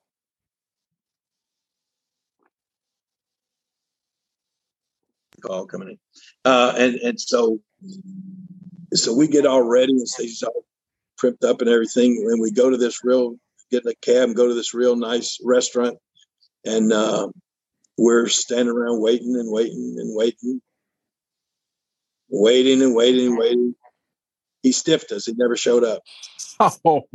Call 5.43 5.67
coming 5.67 5.89
in, 5.89 5.99
uh, 6.45 6.75
and 6.79 6.95
and 6.95 7.21
so 7.21 7.59
so 8.93 9.13
we 9.13 9.27
get 9.27 9.47
all 9.47 9.63
ready 9.63 9.95
and 9.95 10.09
Stacy's 10.09 10.45
all 10.45 10.65
pripped 11.19 11.43
up 11.43 11.61
and 11.61 11.69
everything, 11.69 12.25
and 12.31 12.41
we 12.41 12.53
go 12.53 12.71
to 12.71 12.77
this 12.77 13.03
real 13.03 13.35
get 13.75 13.85
in 13.85 13.91
a 13.91 13.95
cab 13.95 14.29
and 14.29 14.37
go 14.37 14.49
to 14.49 14.55
this 14.55 14.75
real 14.75 14.97
nice 14.97 15.39
restaurant. 15.43 15.99
And 16.65 16.93
uh, 16.93 17.29
we're 17.99 18.29
standing 18.29 18.75
around 18.75 19.01
waiting 19.01 19.37
and 19.37 19.53
waiting 19.53 19.97
and 19.99 20.17
waiting, 20.17 20.61
waiting 22.29 22.83
and 22.83 22.95
waiting 22.95 23.27
and 23.29 23.39
waiting. 23.39 23.75
He 24.63 24.73
stiffed 24.73 25.13
us. 25.13 25.27
He 25.27 25.35
never 25.37 25.57
showed 25.57 25.85
up. 25.85 26.03
Oh. 26.61 27.03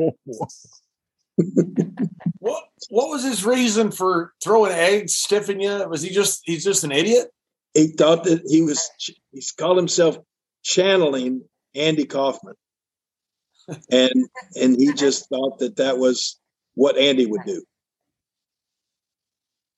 what 2.38 2.64
What 2.90 3.10
was 3.10 3.24
his 3.24 3.46
reason 3.46 3.92
for 3.92 4.34
throwing 4.44 4.72
eggs, 4.72 5.16
stiffing 5.16 5.62
you? 5.62 5.88
Was 5.90 6.02
he 6.02 6.10
just 6.10 6.42
he's 6.44 6.64
just 6.64 6.84
an 6.84 6.92
idiot? 6.92 7.28
He 7.74 7.88
thought 7.88 8.26
that 8.26 8.42
he 8.48 8.62
was. 8.62 8.90
He's 9.32 9.52
called 9.52 9.78
himself 9.78 10.18
channeling 10.64 11.44
Andy 11.76 12.06
Kaufman, 12.06 12.56
and 13.92 14.28
and 14.56 14.76
he 14.76 14.94
just 14.94 15.30
thought 15.30 15.60
that 15.60 15.78
that 15.78 15.98
was 15.98 16.40
what 16.80 16.98
Andy 16.98 17.26
would 17.26 17.42
do. 17.46 17.62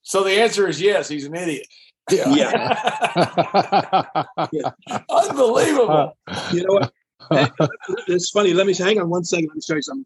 So 0.04 0.24
the 0.24 0.40
answer 0.40 0.68
is 0.68 0.80
yes, 0.80 1.10
he's 1.10 1.26
an 1.26 1.36
idiot. 1.36 1.66
Yeah. 2.12 2.30
yeah. 4.52 4.72
Unbelievable. 5.10 6.16
Uh, 6.28 6.52
you 6.54 6.64
know 6.64 6.74
what? 6.74 6.94
It's 8.08 8.30
funny. 8.30 8.54
Let 8.54 8.68
me 8.68 8.76
hang 8.76 9.00
on 9.00 9.10
one 9.10 9.24
second. 9.24 9.48
Let 9.48 9.56
me 9.56 9.62
show 9.68 9.76
you 9.76 9.82
something. 9.82 10.06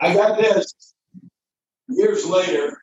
I 0.00 0.14
got 0.14 0.38
this 0.38 0.94
years 1.88 2.26
later. 2.26 2.78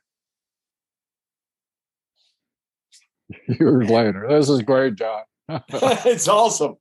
Years 3.48 3.88
later. 3.88 4.26
This 4.28 4.48
is 4.48 4.62
great, 4.62 4.96
John. 4.96 5.22
it's 5.68 6.26
awesome. 6.26 6.74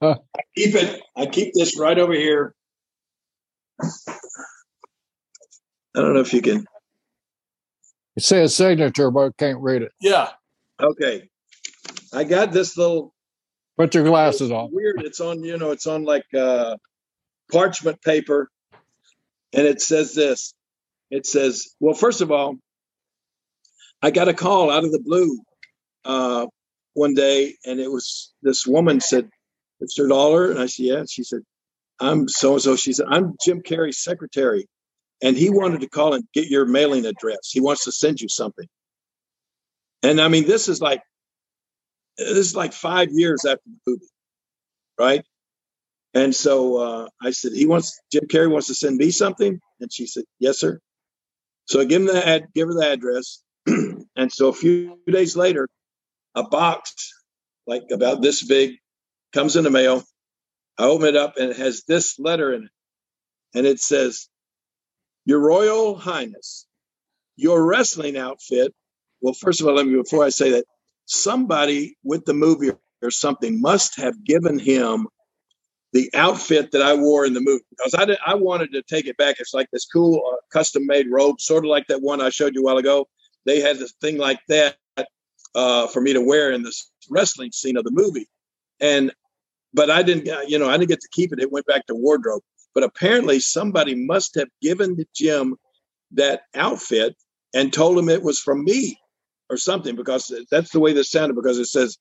I 0.00 0.16
keep 0.54 0.74
it. 0.74 1.02
I 1.16 1.26
keep 1.26 1.52
this 1.54 1.78
right 1.78 1.98
over 1.98 2.12
here. 2.12 2.54
I 5.94 6.00
don't 6.00 6.14
know 6.14 6.20
if 6.20 6.32
you 6.32 6.42
can. 6.42 6.66
It 8.16 8.22
says 8.22 8.54
signature, 8.54 9.10
but 9.10 9.26
I 9.26 9.30
can't 9.38 9.60
read 9.60 9.82
it. 9.82 9.92
Yeah. 10.00 10.30
Okay. 10.80 11.28
I 12.12 12.24
got 12.24 12.52
this 12.52 12.76
little. 12.76 13.12
Put 13.76 13.94
your 13.94 14.04
glasses 14.04 14.50
on. 14.50 14.70
Weird. 14.72 15.02
It's 15.02 15.20
on. 15.20 15.42
You 15.42 15.58
know, 15.58 15.70
it's 15.70 15.86
on 15.86 16.04
like 16.04 16.24
uh, 16.32 16.76
parchment 17.50 18.00
paper, 18.02 18.48
and 19.52 19.66
it 19.66 19.80
says 19.80 20.14
this. 20.14 20.54
It 21.10 21.26
says, 21.26 21.74
well, 21.80 21.94
first 21.94 22.20
of 22.20 22.32
all, 22.32 22.56
I 24.02 24.10
got 24.10 24.28
a 24.28 24.34
call 24.34 24.70
out 24.70 24.84
of 24.84 24.92
the 24.92 25.00
blue 25.00 25.38
uh, 26.04 26.46
one 26.94 27.14
day, 27.14 27.54
and 27.64 27.80
it 27.80 27.90
was 27.90 28.32
this 28.42 28.66
woman 28.66 29.00
said, 29.00 29.28
"Mr. 29.82 30.08
Lawler," 30.08 30.50
and 30.50 30.60
I 30.60 30.66
said, 30.66 30.86
"Yeah." 30.86 31.04
She 31.08 31.24
said, 31.24 31.40
"I'm 32.00 32.28
so 32.28 32.54
and 32.54 32.62
so." 32.62 32.76
She 32.76 32.92
said, 32.92 33.06
"I'm 33.08 33.34
Jim 33.44 33.60
Carrey's 33.60 34.02
secretary." 34.02 34.66
And 35.24 35.38
he 35.38 35.48
wanted 35.48 35.80
to 35.80 35.88
call 35.88 36.14
and 36.14 36.22
get 36.34 36.48
your 36.48 36.66
mailing 36.66 37.06
address. 37.06 37.50
He 37.50 37.60
wants 37.60 37.84
to 37.84 37.92
send 37.92 38.20
you 38.20 38.28
something. 38.28 38.66
And 40.02 40.20
I 40.20 40.28
mean, 40.28 40.46
this 40.46 40.68
is 40.68 40.82
like 40.82 41.02
this 42.18 42.36
is 42.36 42.54
like 42.54 42.74
five 42.74 43.08
years 43.10 43.44
after 43.46 43.62
the 43.64 43.90
movie, 43.90 44.06
right? 44.98 45.24
And 46.12 46.36
so 46.36 46.76
uh, 46.76 47.08
I 47.20 47.30
said, 47.30 47.52
he 47.52 47.66
wants 47.66 47.98
Jim 48.12 48.26
Carrey 48.28 48.50
wants 48.50 48.68
to 48.68 48.74
send 48.74 48.98
me 48.98 49.10
something, 49.10 49.58
and 49.80 49.92
she 49.92 50.06
said, 50.06 50.24
yes, 50.38 50.60
sir. 50.60 50.78
So 51.64 51.80
I 51.80 51.86
give 51.86 52.02
him 52.02 52.08
the 52.08 52.28
ad, 52.28 52.48
give 52.54 52.68
her 52.68 52.74
the 52.74 52.92
address, 52.92 53.42
and 53.66 54.30
so 54.30 54.48
a 54.48 54.52
few 54.52 54.98
days 55.10 55.36
later, 55.36 55.68
a 56.34 56.44
box 56.44 57.12
like 57.66 57.84
about 57.90 58.20
this 58.20 58.44
big 58.44 58.76
comes 59.32 59.56
in 59.56 59.64
the 59.64 59.70
mail. 59.70 60.04
I 60.78 60.84
open 60.84 61.08
it 61.08 61.16
up 61.16 61.38
and 61.38 61.50
it 61.50 61.56
has 61.56 61.84
this 61.88 62.18
letter 62.18 62.52
in 62.52 62.64
it, 62.64 62.70
and 63.54 63.66
it 63.66 63.80
says, 63.80 64.28
your 65.24 65.40
Royal 65.40 65.96
Highness, 65.96 66.66
your 67.36 67.64
wrestling 67.64 68.16
outfit. 68.16 68.74
Well, 69.20 69.34
first 69.34 69.60
of 69.60 69.66
all, 69.66 69.74
let 69.74 69.86
me 69.86 69.94
before 69.96 70.24
I 70.24 70.28
say 70.28 70.50
that, 70.52 70.64
somebody 71.06 71.96
with 72.02 72.24
the 72.24 72.34
movie 72.34 72.70
or 73.02 73.10
something 73.10 73.60
must 73.60 73.96
have 73.96 74.24
given 74.24 74.58
him 74.58 75.06
the 75.92 76.10
outfit 76.12 76.72
that 76.72 76.82
I 76.82 76.94
wore 76.94 77.24
in 77.24 77.34
the 77.34 77.40
movie 77.40 77.64
because 77.70 77.94
I 77.94 78.04
did, 78.04 78.18
I 78.26 78.34
wanted 78.34 78.72
to 78.72 78.82
take 78.82 79.06
it 79.06 79.16
back. 79.16 79.36
It's 79.38 79.54
like 79.54 79.68
this 79.72 79.86
cool 79.86 80.22
uh, 80.32 80.36
custom 80.52 80.86
made 80.86 81.06
robe, 81.08 81.40
sort 81.40 81.64
of 81.64 81.68
like 81.68 81.86
that 81.86 82.02
one 82.02 82.20
I 82.20 82.30
showed 82.30 82.54
you 82.54 82.62
a 82.62 82.64
while 82.64 82.78
ago. 82.78 83.06
They 83.46 83.60
had 83.60 83.78
this 83.78 83.92
thing 84.00 84.18
like 84.18 84.40
that 84.48 84.76
uh, 85.54 85.86
for 85.86 86.00
me 86.00 86.12
to 86.14 86.20
wear 86.20 86.50
in 86.50 86.64
this 86.64 86.90
wrestling 87.08 87.52
scene 87.52 87.76
of 87.76 87.84
the 87.84 87.92
movie, 87.92 88.26
and 88.80 89.12
but 89.72 89.90
I 89.90 90.02
didn't, 90.02 90.48
you 90.48 90.58
know, 90.58 90.68
I 90.68 90.76
didn't 90.76 90.88
get 90.88 91.00
to 91.00 91.08
keep 91.12 91.32
it. 91.32 91.38
It 91.38 91.52
went 91.52 91.66
back 91.66 91.86
to 91.86 91.94
wardrobe. 91.94 92.42
But 92.74 92.84
apparently, 92.84 93.40
somebody 93.40 93.94
must 93.94 94.34
have 94.34 94.48
given 94.60 94.96
the 94.96 95.06
Jim 95.14 95.56
that 96.12 96.42
outfit 96.54 97.16
and 97.54 97.72
told 97.72 97.98
him 97.98 98.08
it 98.08 98.22
was 98.22 98.40
from 98.40 98.64
me 98.64 98.98
or 99.48 99.56
something 99.56 99.94
because 99.96 100.32
that's 100.50 100.72
the 100.72 100.80
way 100.80 100.92
this 100.92 101.10
sounded. 101.10 101.34
Because 101.34 101.58
it 101.58 101.66
says, 101.66 101.98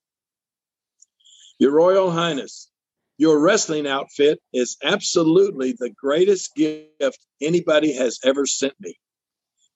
Your 1.59 1.71
Royal 1.71 2.09
Highness, 2.09 2.69
your 3.17 3.39
wrestling 3.39 3.87
outfit 3.87 4.39
is 4.51 4.77
absolutely 4.83 5.73
the 5.73 5.91
greatest 5.91 6.55
gift 6.55 7.19
anybody 7.41 7.93
has 7.93 8.19
ever 8.23 8.45
sent 8.45 8.73
me. 8.79 8.97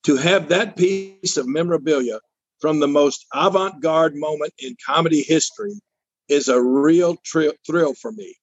To 0.04 0.16
have 0.16 0.48
that 0.48 0.76
piece 0.76 1.36
of 1.36 1.46
memorabilia 1.46 2.20
from 2.60 2.80
the 2.80 2.88
most 2.88 3.26
avant 3.32 3.80
garde 3.80 4.16
moment 4.16 4.52
in 4.58 4.76
comedy 4.84 5.22
history 5.22 5.74
is 6.28 6.48
a 6.48 6.60
real 6.60 7.16
tri- 7.24 7.52
thrill 7.66 7.94
for 7.94 8.12
me. 8.12 8.34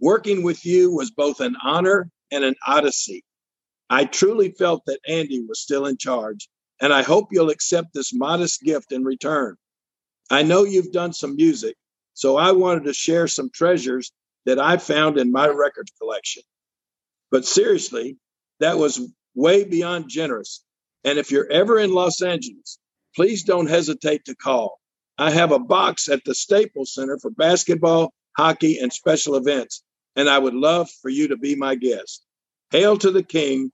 Working 0.00 0.42
with 0.42 0.64
you 0.66 0.92
was 0.92 1.10
both 1.10 1.40
an 1.40 1.56
honor 1.62 2.10
and 2.30 2.44
an 2.44 2.54
odyssey. 2.66 3.24
I 3.88 4.04
truly 4.04 4.50
felt 4.50 4.82
that 4.86 5.00
Andy 5.08 5.40
was 5.40 5.60
still 5.60 5.86
in 5.86 5.96
charge, 5.96 6.48
and 6.80 6.92
I 6.92 7.02
hope 7.02 7.28
you'll 7.30 7.50
accept 7.50 7.94
this 7.94 8.12
modest 8.12 8.62
gift 8.62 8.92
in 8.92 9.04
return. 9.04 9.56
I 10.30 10.42
know 10.42 10.64
you've 10.64 10.92
done 10.92 11.12
some 11.12 11.36
music, 11.36 11.76
so 12.14 12.36
I 12.36 12.52
wanted 12.52 12.84
to 12.84 12.92
share 12.92 13.28
some 13.28 13.50
treasures 13.50 14.12
that 14.44 14.58
I 14.58 14.76
found 14.76 15.18
in 15.18 15.32
my 15.32 15.46
record 15.46 15.88
collection. 16.00 16.42
But 17.30 17.44
seriously, 17.44 18.18
that 18.60 18.78
was 18.78 19.00
way 19.34 19.64
beyond 19.64 20.08
generous. 20.08 20.62
And 21.04 21.18
if 21.18 21.30
you're 21.30 21.50
ever 21.50 21.78
in 21.78 21.92
Los 21.92 22.20
Angeles, 22.22 22.78
please 23.14 23.44
don't 23.44 23.68
hesitate 23.68 24.24
to 24.26 24.34
call. 24.34 24.78
I 25.18 25.30
have 25.30 25.52
a 25.52 25.58
box 25.58 26.08
at 26.08 26.24
the 26.24 26.34
Staples 26.34 26.92
Center 26.94 27.18
for 27.20 27.30
basketball, 27.30 28.12
hockey, 28.36 28.78
and 28.78 28.92
special 28.92 29.36
events, 29.36 29.82
and 30.16 30.28
I 30.28 30.38
would 30.38 30.54
love 30.54 30.90
for 31.02 31.10
you 31.10 31.28
to 31.28 31.36
be 31.36 31.54
my 31.54 31.74
guest. 31.74 32.24
Hail 32.70 32.96
to 32.98 33.10
the 33.10 33.22
King, 33.22 33.70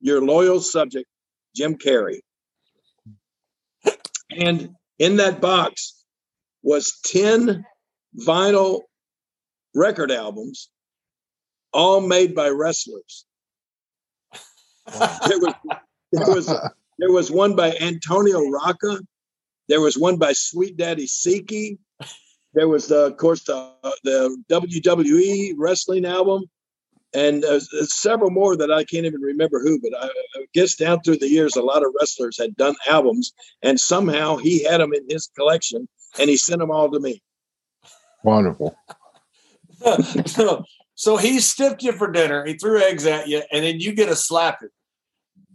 your 0.00 0.24
loyal 0.24 0.60
subject, 0.60 1.06
Jim 1.54 1.76
Carrey. 1.76 2.20
And 4.30 4.70
in 4.98 5.16
that 5.16 5.40
box 5.40 6.04
was 6.62 6.98
10 7.04 7.64
vinyl 8.18 8.80
record 9.74 10.10
albums, 10.10 10.70
all 11.72 12.00
made 12.00 12.34
by 12.34 12.48
wrestlers. 12.48 13.26
there 14.86 15.38
was 15.38 15.54
there 16.12 16.34
was 16.34 16.46
there 16.98 17.12
was 17.12 17.30
one 17.30 17.56
by 17.56 17.74
Antonio 17.80 18.40
Rocca. 18.48 19.00
There 19.68 19.80
was 19.80 19.96
one 19.96 20.18
by 20.18 20.32
Sweet 20.32 20.76
Daddy 20.76 21.06
Siki. 21.06 21.78
There 22.54 22.68
was, 22.68 22.86
the, 22.86 23.06
of 23.06 23.16
course, 23.16 23.44
the 23.44 23.72
the 24.04 24.36
WWE 24.50 25.54
wrestling 25.56 26.04
album, 26.04 26.44
and 27.14 27.44
uh, 27.44 27.60
several 27.60 28.30
more 28.30 28.56
that 28.56 28.72
I 28.72 28.84
can't 28.84 29.06
even 29.06 29.20
remember 29.20 29.60
who. 29.60 29.80
But 29.80 29.92
I, 30.00 30.06
I 30.06 30.46
guess 30.52 30.74
down 30.74 31.00
through 31.00 31.18
the 31.18 31.28
years, 31.28 31.56
a 31.56 31.62
lot 31.62 31.84
of 31.84 31.92
wrestlers 31.98 32.38
had 32.38 32.56
done 32.56 32.74
albums, 32.88 33.32
and 33.62 33.78
somehow 33.78 34.36
he 34.36 34.64
had 34.64 34.80
them 34.80 34.92
in 34.92 35.04
his 35.08 35.28
collection, 35.36 35.88
and 36.18 36.30
he 36.30 36.36
sent 36.36 36.60
them 36.60 36.70
all 36.70 36.90
to 36.90 37.00
me. 37.00 37.22
Wonderful. 38.22 38.76
so, 40.26 40.64
so 40.94 41.16
he 41.16 41.40
stiffed 41.40 41.82
you 41.82 41.92
for 41.92 42.10
dinner. 42.10 42.44
He 42.44 42.54
threw 42.54 42.80
eggs 42.80 43.06
at 43.06 43.28
you, 43.28 43.42
and 43.52 43.64
then 43.64 43.80
you 43.80 43.92
get 43.92 44.08
a 44.08 44.16
slapping. 44.16 44.70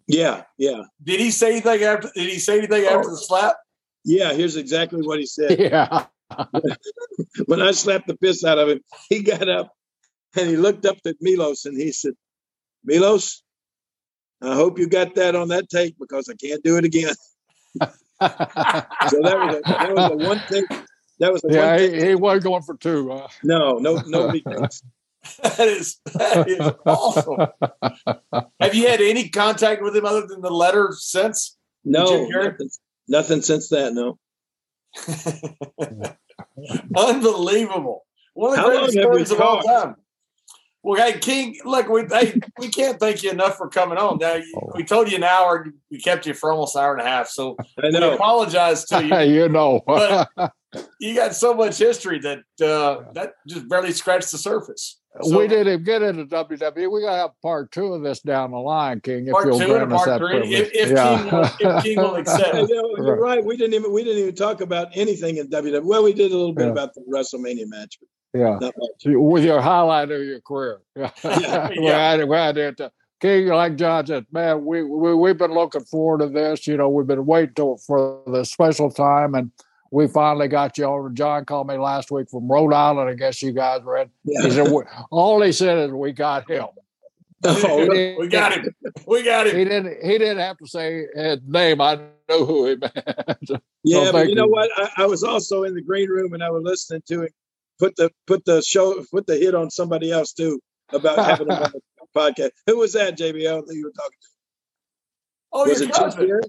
Yeah, 0.07 0.43
yeah. 0.57 0.84
Did 1.03 1.19
he 1.19 1.30
say 1.30 1.51
anything 1.51 1.84
after? 1.84 2.09
Did 2.15 2.30
he 2.30 2.39
say 2.39 2.57
anything 2.57 2.85
oh. 2.85 2.97
after 2.97 3.09
the 3.11 3.17
slap? 3.17 3.57
Yeah, 4.03 4.34
here's 4.34 4.55
exactly 4.55 5.01
what 5.05 5.19
he 5.19 5.26
said. 5.26 5.59
Yeah. 5.59 6.05
when 7.45 7.61
I 7.61 7.72
slapped 7.72 8.07
the 8.07 8.18
piss 8.18 8.43
out 8.43 8.60
of 8.60 8.69
him, 8.69 8.81
he 9.10 9.23
got 9.23 9.47
up 9.49 9.72
and 10.38 10.49
he 10.49 10.57
looked 10.57 10.85
up 10.85 10.97
at 11.06 11.15
Milos 11.22 11.65
and 11.65 11.77
he 11.77 11.91
said, 11.91 12.14
Milos, 12.84 13.43
I 14.41 14.56
hope 14.56 14.80
you 14.80 14.88
got 14.88 15.15
that 15.15 15.35
on 15.35 15.49
that 15.49 15.69
tape 15.69 15.95
because 15.99 16.30
I 16.30 16.34
can't 16.35 16.64
do 16.64 16.77
it 16.77 16.85
again. 16.85 17.14
so 17.81 17.88
that 18.22 19.11
was 19.11 19.56
a, 19.56 19.61
that 19.65 19.95
was 19.95 20.10
the 20.10 20.27
one 20.27 20.39
thing. 20.49 20.65
That 21.19 21.34
was 21.34 21.41
the 21.41 21.53
yeah. 21.53 21.72
One 21.72 21.80
he, 21.80 22.06
he 22.07 22.15
wasn't 22.15 22.43
going 22.43 22.64
for 22.64 22.77
two. 22.77 23.11
Uh. 23.11 23.27
No, 23.43 23.77
no, 23.77 24.01
no 24.07 24.31
that 25.41 25.68
is 25.68 25.99
that 26.14 26.47
is 26.47 26.60
awesome. 26.85 27.47
Have 28.60 28.73
you 28.73 28.88
had 28.88 29.01
any 29.01 29.30
contact 29.30 29.81
with 29.81 29.95
him 29.95 30.06
other 30.06 30.26
than 30.26 30.41
the 30.41 30.49
letter 30.49 30.93
since? 30.97 31.57
No, 31.84 32.26
nothing, 32.27 32.69
nothing 33.07 33.41
since 33.41 33.69
that. 33.69 33.93
No. 33.93 34.18
Unbelievable. 36.95 38.05
One 38.33 38.51
of 38.51 38.55
the 38.55 38.61
How 38.61 38.67
greatest 38.69 38.93
stories 38.93 39.31
of 39.31 39.41
all 39.41 39.61
time. 39.61 39.95
Well, 40.81 41.01
hey, 41.01 41.19
King, 41.19 41.57
look, 41.65 41.89
we 41.89 42.05
hey, 42.09 42.39
we 42.57 42.69
can't 42.69 42.99
thank 42.99 43.21
you 43.21 43.31
enough 43.31 43.57
for 43.57 43.67
coming 43.67 43.97
on. 43.97 44.17
Now, 44.17 44.39
we 44.73 44.85
told 44.85 45.11
you 45.11 45.17
an 45.17 45.23
hour, 45.23 45.67
we 45.91 45.99
kept 45.99 46.25
you 46.25 46.33
for 46.33 46.53
almost 46.53 46.75
an 46.75 46.83
hour 46.83 46.93
and 46.95 47.05
a 47.05 47.09
half. 47.09 47.27
So 47.27 47.57
I 47.83 47.89
know. 47.89 48.09
we 48.09 48.15
apologize 48.15 48.85
to 48.85 49.05
you. 49.05 49.19
you 49.41 49.49
know, 49.49 49.81
but 49.85 50.29
you 51.01 51.15
got 51.15 51.35
so 51.35 51.53
much 51.53 51.77
history 51.77 52.19
that 52.19 52.39
uh, 52.65 53.11
that 53.13 53.33
just 53.45 53.67
barely 53.67 53.91
scratched 53.91 54.31
the 54.31 54.37
surface. 54.37 54.98
So, 55.23 55.38
we 55.38 55.48
didn't 55.48 55.84
get 55.84 56.03
into 56.03 56.26
WWE. 56.26 56.91
We 56.91 57.02
got 57.02 57.15
to 57.15 57.22
have 57.22 57.41
part 57.41 57.72
two 57.72 57.94
of 57.94 58.03
this 58.03 58.22
down 58.22 58.52
the 58.52 58.57
line, 58.57 59.02
King. 59.02 59.27
If 59.27 59.34
you'll 59.44 59.57
grant 59.57 59.91
us 59.91 60.06
that 60.06 60.19
three, 60.19 60.53
if, 60.53 60.69
if, 60.72 60.91
yeah. 60.91 61.18
King 61.18 61.31
will, 61.31 61.77
if 61.77 61.84
King 61.84 61.98
will 61.98 62.15
accept. 62.15 62.53
you 62.69 62.76
know, 62.76 63.06
you're 63.06 63.19
right. 63.19 63.44
We 63.44 63.57
didn't 63.57 63.73
even 63.73 63.91
we 63.91 64.03
didn't 64.03 64.22
even 64.22 64.36
talk 64.36 64.61
about 64.61 64.90
anything 64.94 65.38
in 65.38 65.49
WWE. 65.49 65.84
Well, 65.84 66.03
we 66.03 66.14
did 66.14 66.31
a 66.31 66.38
little 66.38 66.53
bit 66.53 66.65
yeah. 66.65 66.72
about 66.72 66.94
the 66.94 67.02
WrestleMania 67.11 67.68
match. 67.68 67.98
yeah, 68.34 68.60
with 69.06 69.44
your 69.44 69.61
highlight 69.61 70.11
of 70.11 70.22
your 70.22 70.41
career. 70.41 70.80
yeah, 70.95 71.10
yeah. 71.23 71.69
we 71.69 71.86
had, 71.88 72.30
we 72.30 72.36
had 72.36 72.91
King, 73.19 73.48
like 73.48 73.76
John 73.76 74.06
said, 74.06 74.26
man, 74.31 74.64
we, 74.64 74.84
we 74.84 75.15
we've 75.15 75.38
been 75.38 75.53
looking 75.53 75.84
forward 75.86 76.19
to 76.19 76.30
this. 76.30 76.68
You 76.68 76.77
know, 76.77 76.88
we've 76.88 77.07
been 77.07 77.26
waiting 77.26 77.77
for 77.86 78.22
the 78.27 78.45
special 78.45 78.91
time 78.91 79.34
and 79.34 79.52
we 79.91 80.07
finally 80.07 80.47
got 80.47 80.77
you 80.77 80.85
over. 80.85 81.09
John 81.09 81.45
called 81.45 81.67
me 81.67 81.77
last 81.77 82.11
week 82.11 82.29
from 82.29 82.51
Rhode 82.51 82.73
Island. 82.73 83.09
I 83.09 83.13
guess 83.13 83.41
you 83.41 83.51
guys 83.51 83.81
were 83.81 83.97
in. 83.97 84.09
Yeah. 84.23 84.43
He 84.43 84.51
said, 84.51 84.67
all 85.11 85.41
he 85.41 85.51
said 85.51 85.77
is, 85.77 85.91
we 85.91 86.11
got 86.11 86.49
him. 86.49 86.67
Oh, 87.41 87.87
we 88.19 88.27
got 88.27 88.51
him. 88.51 88.75
We 89.07 89.23
got 89.23 89.47
him. 89.47 89.55
He 89.55 89.63
didn't. 89.63 90.03
He 90.03 90.17
didn't 90.17 90.39
have 90.39 90.57
to 90.57 90.67
say 90.67 91.05
his 91.15 91.39
name. 91.47 91.79
I 91.79 91.95
know 92.27 92.45
who 92.45 92.65
he 92.65 92.75
meant. 92.81 92.93
yeah, 93.85 94.03
so 94.07 94.11
but 94.11 94.23
you, 94.25 94.31
you 94.31 94.35
know 94.35 94.45
what? 94.45 94.69
I, 94.75 95.03
I, 95.03 95.05
was 95.05 95.23
also 95.23 95.63
in 95.63 95.73
the 95.73 95.81
green 95.81 96.09
room 96.09 96.33
and 96.33 96.43
I 96.43 96.49
was 96.49 96.63
listening 96.65 97.01
to 97.07 97.21
him 97.21 97.29
put 97.79 97.95
the 97.95 98.11
put 98.27 98.45
the 98.45 98.61
show 98.61 99.03
put 99.09 99.25
the 99.25 99.37
hit 99.37 99.55
on 99.55 99.71
somebody 99.71 100.11
else 100.11 100.33
too 100.33 100.61
about 100.91 101.17
having 101.25 101.49
a 101.49 101.71
podcast. 102.15 102.51
Who 102.67 102.77
was 102.77 102.93
that, 102.93 103.17
JB? 103.17 103.39
I 103.39 103.43
don't 103.43 103.65
think 103.65 103.77
you 103.77 103.85
were 103.85 103.91
talking 103.91 104.17
to. 104.21 104.27
Oh, 105.51 105.67
was 105.67 105.81
your 105.81 105.89
cousin. 105.89 106.41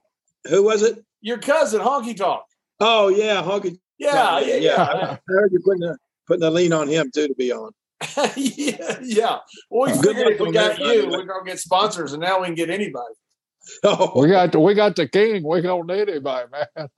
Who 0.49 0.63
was 0.63 0.83
it? 0.83 1.03
Your 1.23 1.39
cousin, 1.39 1.81
Honky 1.81 2.17
Tonk. 2.17 2.43
Oh 2.81 3.09
yeah, 3.09 3.43
Honky. 3.43 3.79
Yeah, 3.99 4.41
yeah, 4.41 4.57
yeah. 4.57 4.59
yeah. 4.59 4.83
I 4.83 5.19
heard 5.29 5.53
you 5.53 5.61
putting 5.65 5.85
a 5.85 5.97
putting 6.27 6.43
a 6.43 6.51
lean 6.51 6.73
on 6.73 6.89
him 6.89 7.11
too 7.15 7.29
to 7.29 7.35
be 7.35 7.53
on. 7.53 7.73
yeah, 8.37 8.99
yeah. 9.03 9.39
Well, 9.69 9.93
we 9.93 10.03
figured 10.03 10.29
if 10.29 10.41
we 10.41 10.53
got 10.53 10.79
you, 10.79 11.09
we're 11.11 11.25
gonna 11.25 11.45
get 11.45 11.59
sponsors, 11.59 12.13
and 12.13 12.23
now 12.23 12.41
we 12.41 12.47
can 12.47 12.55
get 12.55 12.71
anybody. 12.71 13.15
Oh. 13.85 14.21
We 14.21 14.29
got 14.29 14.57
we 14.57 14.75
got 14.75 14.97
the 14.97 15.07
king. 15.07 15.47
We 15.47 15.61
don't 15.61 15.87
need 15.87 16.09
anybody, 16.09 16.49
man. 16.51 16.89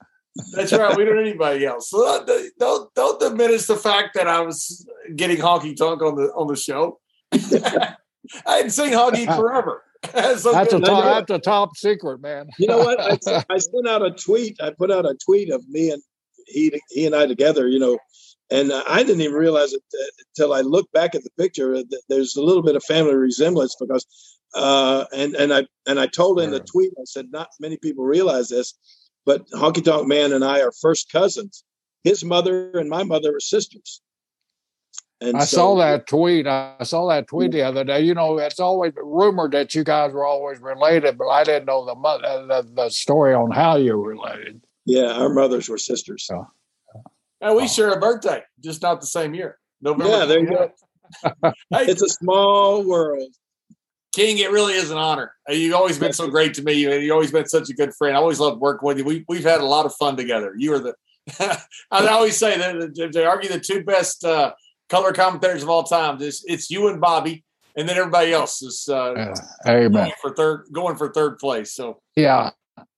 That's 0.52 0.72
right. 0.72 0.96
We 0.96 1.04
don't 1.04 1.16
need 1.16 1.30
anybody 1.30 1.66
else. 1.66 1.90
So 1.90 2.06
uh, 2.06 2.24
don't 2.58 2.94
don't 2.94 3.20
diminish 3.20 3.66
the 3.66 3.76
fact 3.76 4.14
that 4.14 4.28
I 4.28 4.40
was 4.40 4.86
getting 5.16 5.38
honky 5.38 5.76
tonk 5.76 6.00
on 6.02 6.14
the 6.14 6.32
on 6.34 6.46
the 6.46 6.56
show. 6.56 7.00
I 7.32 8.56
hadn't 8.56 8.70
seen 8.70 8.92
honky 8.92 9.26
forever. 9.26 9.82
that's, 10.12 10.44
a 10.44 10.80
top, 10.80 11.28
that's 11.28 11.30
a 11.30 11.38
top 11.38 11.76
secret, 11.76 12.20
man. 12.20 12.48
you 12.58 12.66
know 12.66 12.78
what? 12.78 13.00
I, 13.00 13.44
I 13.50 13.58
sent 13.58 13.88
out 13.88 14.02
a 14.02 14.10
tweet. 14.10 14.56
I 14.60 14.70
put 14.70 14.90
out 14.90 15.06
a 15.06 15.14
tweet 15.14 15.50
of 15.50 15.66
me 15.68 15.90
and 15.90 16.02
he 16.46 16.80
he 16.90 17.06
and 17.06 17.14
I 17.14 17.26
together. 17.26 17.68
You 17.68 17.78
know, 17.78 17.98
and 18.50 18.72
I 18.72 19.02
didn't 19.04 19.20
even 19.20 19.36
realize 19.36 19.72
it 19.72 19.82
until 20.36 20.52
I 20.52 20.60
looked 20.62 20.92
back 20.92 21.14
at 21.14 21.22
the 21.22 21.30
picture. 21.38 21.74
That 21.74 22.02
there's 22.08 22.36
a 22.36 22.42
little 22.42 22.62
bit 22.62 22.74
of 22.74 22.82
family 22.84 23.14
resemblance 23.14 23.76
because, 23.78 24.06
uh, 24.54 25.04
and 25.14 25.34
and 25.36 25.54
I 25.54 25.66
and 25.86 26.00
I 26.00 26.06
told 26.06 26.40
in 26.40 26.50
the 26.50 26.60
tweet. 26.60 26.92
I 26.98 27.04
said 27.04 27.26
not 27.30 27.48
many 27.60 27.76
people 27.76 28.04
realize 28.04 28.48
this, 28.48 28.74
but 29.24 29.48
Honky 29.50 29.84
Tonk 29.84 30.08
Man 30.08 30.32
and 30.32 30.44
I 30.44 30.62
are 30.62 30.72
first 30.80 31.12
cousins. 31.12 31.64
His 32.02 32.24
mother 32.24 32.72
and 32.72 32.90
my 32.90 33.04
mother 33.04 33.36
are 33.36 33.40
sisters. 33.40 34.00
And 35.22 35.36
I 35.36 35.44
so, 35.44 35.56
saw 35.56 35.76
that 35.76 36.06
tweet. 36.06 36.46
I 36.46 36.76
saw 36.82 37.08
that 37.08 37.28
tweet 37.28 37.52
the 37.52 37.62
other 37.62 37.84
day. 37.84 38.00
You 38.00 38.14
know, 38.14 38.38
it's 38.38 38.58
always 38.58 38.92
rumored 38.96 39.52
that 39.52 39.74
you 39.74 39.84
guys 39.84 40.12
were 40.12 40.26
always 40.26 40.58
related, 40.58 41.16
but 41.16 41.28
I 41.28 41.44
didn't 41.44 41.66
know 41.66 41.84
the 41.86 41.94
the, 41.94 42.68
the 42.74 42.90
story 42.90 43.32
on 43.32 43.52
how 43.52 43.76
you 43.76 43.96
were 43.96 44.10
related. 44.10 44.60
Yeah, 44.84 45.12
our 45.12 45.28
mothers 45.28 45.68
were 45.68 45.78
sisters. 45.78 46.28
Oh. 46.32 46.48
And 47.40 47.56
we 47.56 47.68
share 47.68 47.92
a 47.92 48.00
birthday, 48.00 48.42
just 48.60 48.82
not 48.82 49.00
the 49.00 49.06
same 49.06 49.34
year. 49.34 49.58
November. 49.80 50.08
Yeah, 50.08 50.24
there 50.24 50.40
you 50.40 50.46
go. 50.46 50.72
it's 51.72 52.02
a 52.02 52.08
small 52.08 52.84
world. 52.84 53.32
King, 54.12 54.38
it 54.38 54.50
really 54.50 54.74
is 54.74 54.90
an 54.90 54.98
honor. 54.98 55.32
You've 55.48 55.74
always 55.74 55.98
been 55.98 56.12
so 56.12 56.28
great 56.28 56.54
to 56.54 56.62
me. 56.62 56.74
You've 56.74 57.12
always 57.12 57.32
been 57.32 57.46
such 57.46 57.70
a 57.70 57.74
good 57.74 57.94
friend. 57.94 58.16
I 58.16 58.20
always 58.20 58.40
loved 58.40 58.60
working 58.60 58.86
with 58.86 58.98
you. 58.98 59.04
We, 59.04 59.24
we've 59.28 59.44
had 59.44 59.60
a 59.60 59.64
lot 59.64 59.86
of 59.86 59.94
fun 59.94 60.16
together. 60.16 60.54
You 60.56 60.74
are 60.74 60.78
the, 60.78 60.94
I 61.90 62.08
always 62.08 62.36
say 62.36 62.58
that 62.58 63.10
they 63.12 63.24
argue 63.24 63.48
the 63.48 63.60
two 63.60 63.82
best 63.84 64.24
uh, 64.24 64.52
color 64.92 65.12
commentators 65.14 65.62
of 65.62 65.70
all 65.70 65.82
time. 65.82 66.18
This 66.18 66.44
it's 66.46 66.70
you 66.70 66.88
and 66.88 67.00
Bobby, 67.00 67.44
and 67.76 67.88
then 67.88 67.96
everybody 67.96 68.32
else 68.32 68.60
is 68.62 68.88
uh, 68.88 69.34
going 69.64 70.12
for 70.20 70.34
third, 70.34 70.66
going 70.70 70.96
for 70.96 71.10
third 71.12 71.38
place. 71.38 71.74
So 71.74 72.00
yeah, 72.14 72.50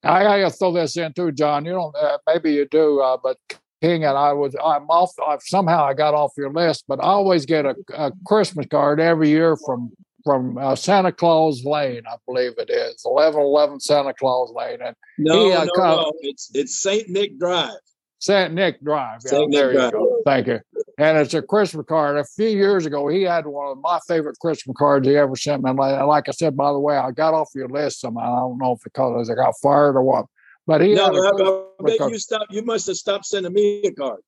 I 0.02 0.24
gotta 0.24 0.50
throw 0.50 0.72
this 0.72 0.96
in 0.96 1.12
too, 1.12 1.30
John. 1.30 1.64
You 1.64 1.72
don't, 1.72 1.96
uh, 1.96 2.18
maybe 2.26 2.52
you 2.52 2.66
do, 2.68 3.00
uh, 3.00 3.16
but 3.22 3.38
King 3.80 4.04
and 4.04 4.18
I 4.18 4.32
was 4.32 4.56
I'm 4.56 4.90
off. 4.90 5.12
I, 5.24 5.38
somehow 5.40 5.84
I 5.84 5.94
got 5.94 6.14
off 6.14 6.32
your 6.36 6.52
list, 6.52 6.84
but 6.88 6.98
I 6.98 7.06
always 7.06 7.46
get 7.46 7.64
a, 7.64 7.76
a 7.94 8.10
Christmas 8.26 8.66
card 8.66 8.98
every 8.98 9.28
year 9.28 9.56
from 9.64 9.92
from 10.24 10.58
uh, 10.58 10.74
Santa 10.74 11.12
Claus 11.12 11.64
Lane, 11.64 12.02
I 12.10 12.16
believe 12.26 12.52
it 12.58 12.70
is 12.70 13.02
eleven 13.06 13.40
eleven 13.40 13.78
Santa 13.78 14.14
Claus 14.14 14.52
Lane, 14.52 14.78
and 14.84 14.96
no, 15.18 15.46
he, 15.46 15.52
uh, 15.52 15.66
no, 15.76 15.84
no, 15.84 16.12
it's 16.22 16.50
it's 16.54 16.82
Saint 16.82 17.08
Nick 17.08 17.38
Drive. 17.38 17.78
Saint 18.20 18.54
Nick 18.54 18.82
Drive. 18.82 19.20
Yeah, 19.24 19.30
Saint 19.30 19.50
Nick 19.50 19.72
Drive. 19.72 19.92
Thank 20.24 20.46
you. 20.46 20.60
And 20.98 21.18
it's 21.18 21.34
a 21.34 21.42
Christmas 21.42 21.86
card. 21.86 22.16
A 22.16 22.24
few 22.24 22.48
years 22.48 22.86
ago, 22.86 23.08
he 23.08 23.22
had 23.22 23.46
one 23.46 23.72
of 23.72 23.78
my 23.80 23.98
favorite 24.06 24.38
Christmas 24.38 24.76
cards 24.78 25.06
he 25.06 25.16
ever 25.16 25.34
sent 25.34 25.62
me. 25.62 25.70
And 25.70 25.78
like, 25.78 26.28
I 26.28 26.32
said, 26.32 26.56
by 26.56 26.72
the 26.72 26.78
way, 26.78 26.96
I 26.96 27.10
got 27.10 27.34
off 27.34 27.50
your 27.54 27.68
list 27.68 28.00
somehow. 28.00 28.36
I 28.36 28.40
don't 28.40 28.58
know 28.58 28.72
if 28.72 28.86
it 28.86 28.92
because 28.92 29.28
I 29.28 29.34
got 29.34 29.54
fired 29.60 29.96
or 29.96 30.02
what. 30.02 30.26
But 30.66 30.80
he 30.80 30.94
no, 30.94 31.06
had 31.06 31.14
I, 31.14 31.94
I 31.94 31.98
bet 31.98 32.10
you 32.10 32.18
stopped. 32.18 32.52
You 32.52 32.62
must 32.62 32.86
have 32.86 32.96
stopped 32.96 33.26
sending 33.26 33.52
me 33.52 33.82
a 33.84 33.92
card. 33.92 34.20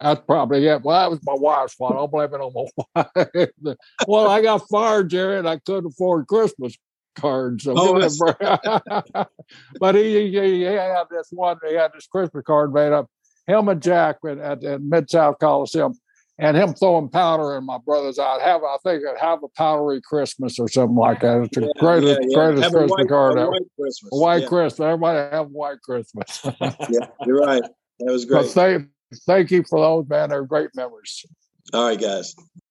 That's 0.00 0.20
probably 0.26 0.66
it. 0.66 0.82
Well, 0.82 0.98
that 0.98 1.10
was 1.10 1.20
my 1.24 1.34
wife's 1.34 1.74
fault. 1.74 1.94
I'll 1.94 2.08
blame 2.08 2.32
it 2.32 2.40
on 2.40 2.52
my 2.94 3.04
wife. 3.14 3.76
well, 4.08 4.28
I 4.28 4.42
got 4.42 4.68
fired, 4.68 5.10
Jerry, 5.10 5.38
and 5.38 5.48
I 5.48 5.58
couldn't 5.58 5.92
afford 5.92 6.26
Christmas 6.26 6.76
cards. 7.14 7.66
Oh, 7.68 7.94
but 9.80 9.94
he, 9.94 10.30
he, 10.30 10.30
he 10.30 10.62
had 10.62 11.04
this 11.10 11.28
one. 11.30 11.58
He 11.68 11.74
had 11.74 11.92
this 11.94 12.06
Christmas 12.06 12.42
card 12.44 12.72
made 12.72 12.92
up. 12.92 13.08
Him 13.46 13.68
and 13.68 13.82
Jack 13.82 14.18
at, 14.26 14.38
at, 14.38 14.64
at 14.64 14.80
Mid 14.80 15.10
South 15.10 15.38
Coliseum 15.38 15.94
and 16.42 16.56
him 16.56 16.74
throwing 16.74 17.08
powder 17.08 17.56
in 17.56 17.64
my 17.64 17.78
brother's 17.78 18.18
eye. 18.18 18.40
Have 18.42 18.64
I 18.64 18.76
think 18.82 19.04
I'd 19.06 19.20
have 19.20 19.44
a 19.44 19.48
powdery 19.48 20.00
Christmas 20.02 20.58
or 20.58 20.68
something 20.68 20.96
like 20.96 21.20
that. 21.20 21.42
It's 21.42 21.56
the 21.56 21.62
yeah, 21.62 21.68
greatest 21.78 22.20
yeah, 22.20 22.26
yeah. 22.28 22.34
greatest 22.34 22.62
have 22.64 22.72
Christmas 22.72 22.90
white, 22.90 23.08
card 23.08 23.38
ever. 23.38 23.50
White 23.50 23.62
Christmas. 23.78 24.10
A 24.12 24.16
white 24.16 24.46
Christmas. 24.48 24.80
Everybody 24.80 25.36
have 25.36 25.46
a 25.46 25.48
white 25.48 25.80
Christmas. 25.82 26.40
yeah, 26.90 27.06
you're 27.24 27.38
right. 27.38 27.62
That 28.00 28.12
was 28.12 28.24
great. 28.24 28.42
But 28.42 28.50
thank, 28.50 28.88
thank 29.24 29.50
you 29.52 29.62
for 29.70 29.78
those, 29.80 30.08
man. 30.08 30.30
They're 30.30 30.44
great 30.44 30.70
memories. 30.74 31.24
All 31.72 31.86
right, 31.86 32.00
guys. 32.00 32.34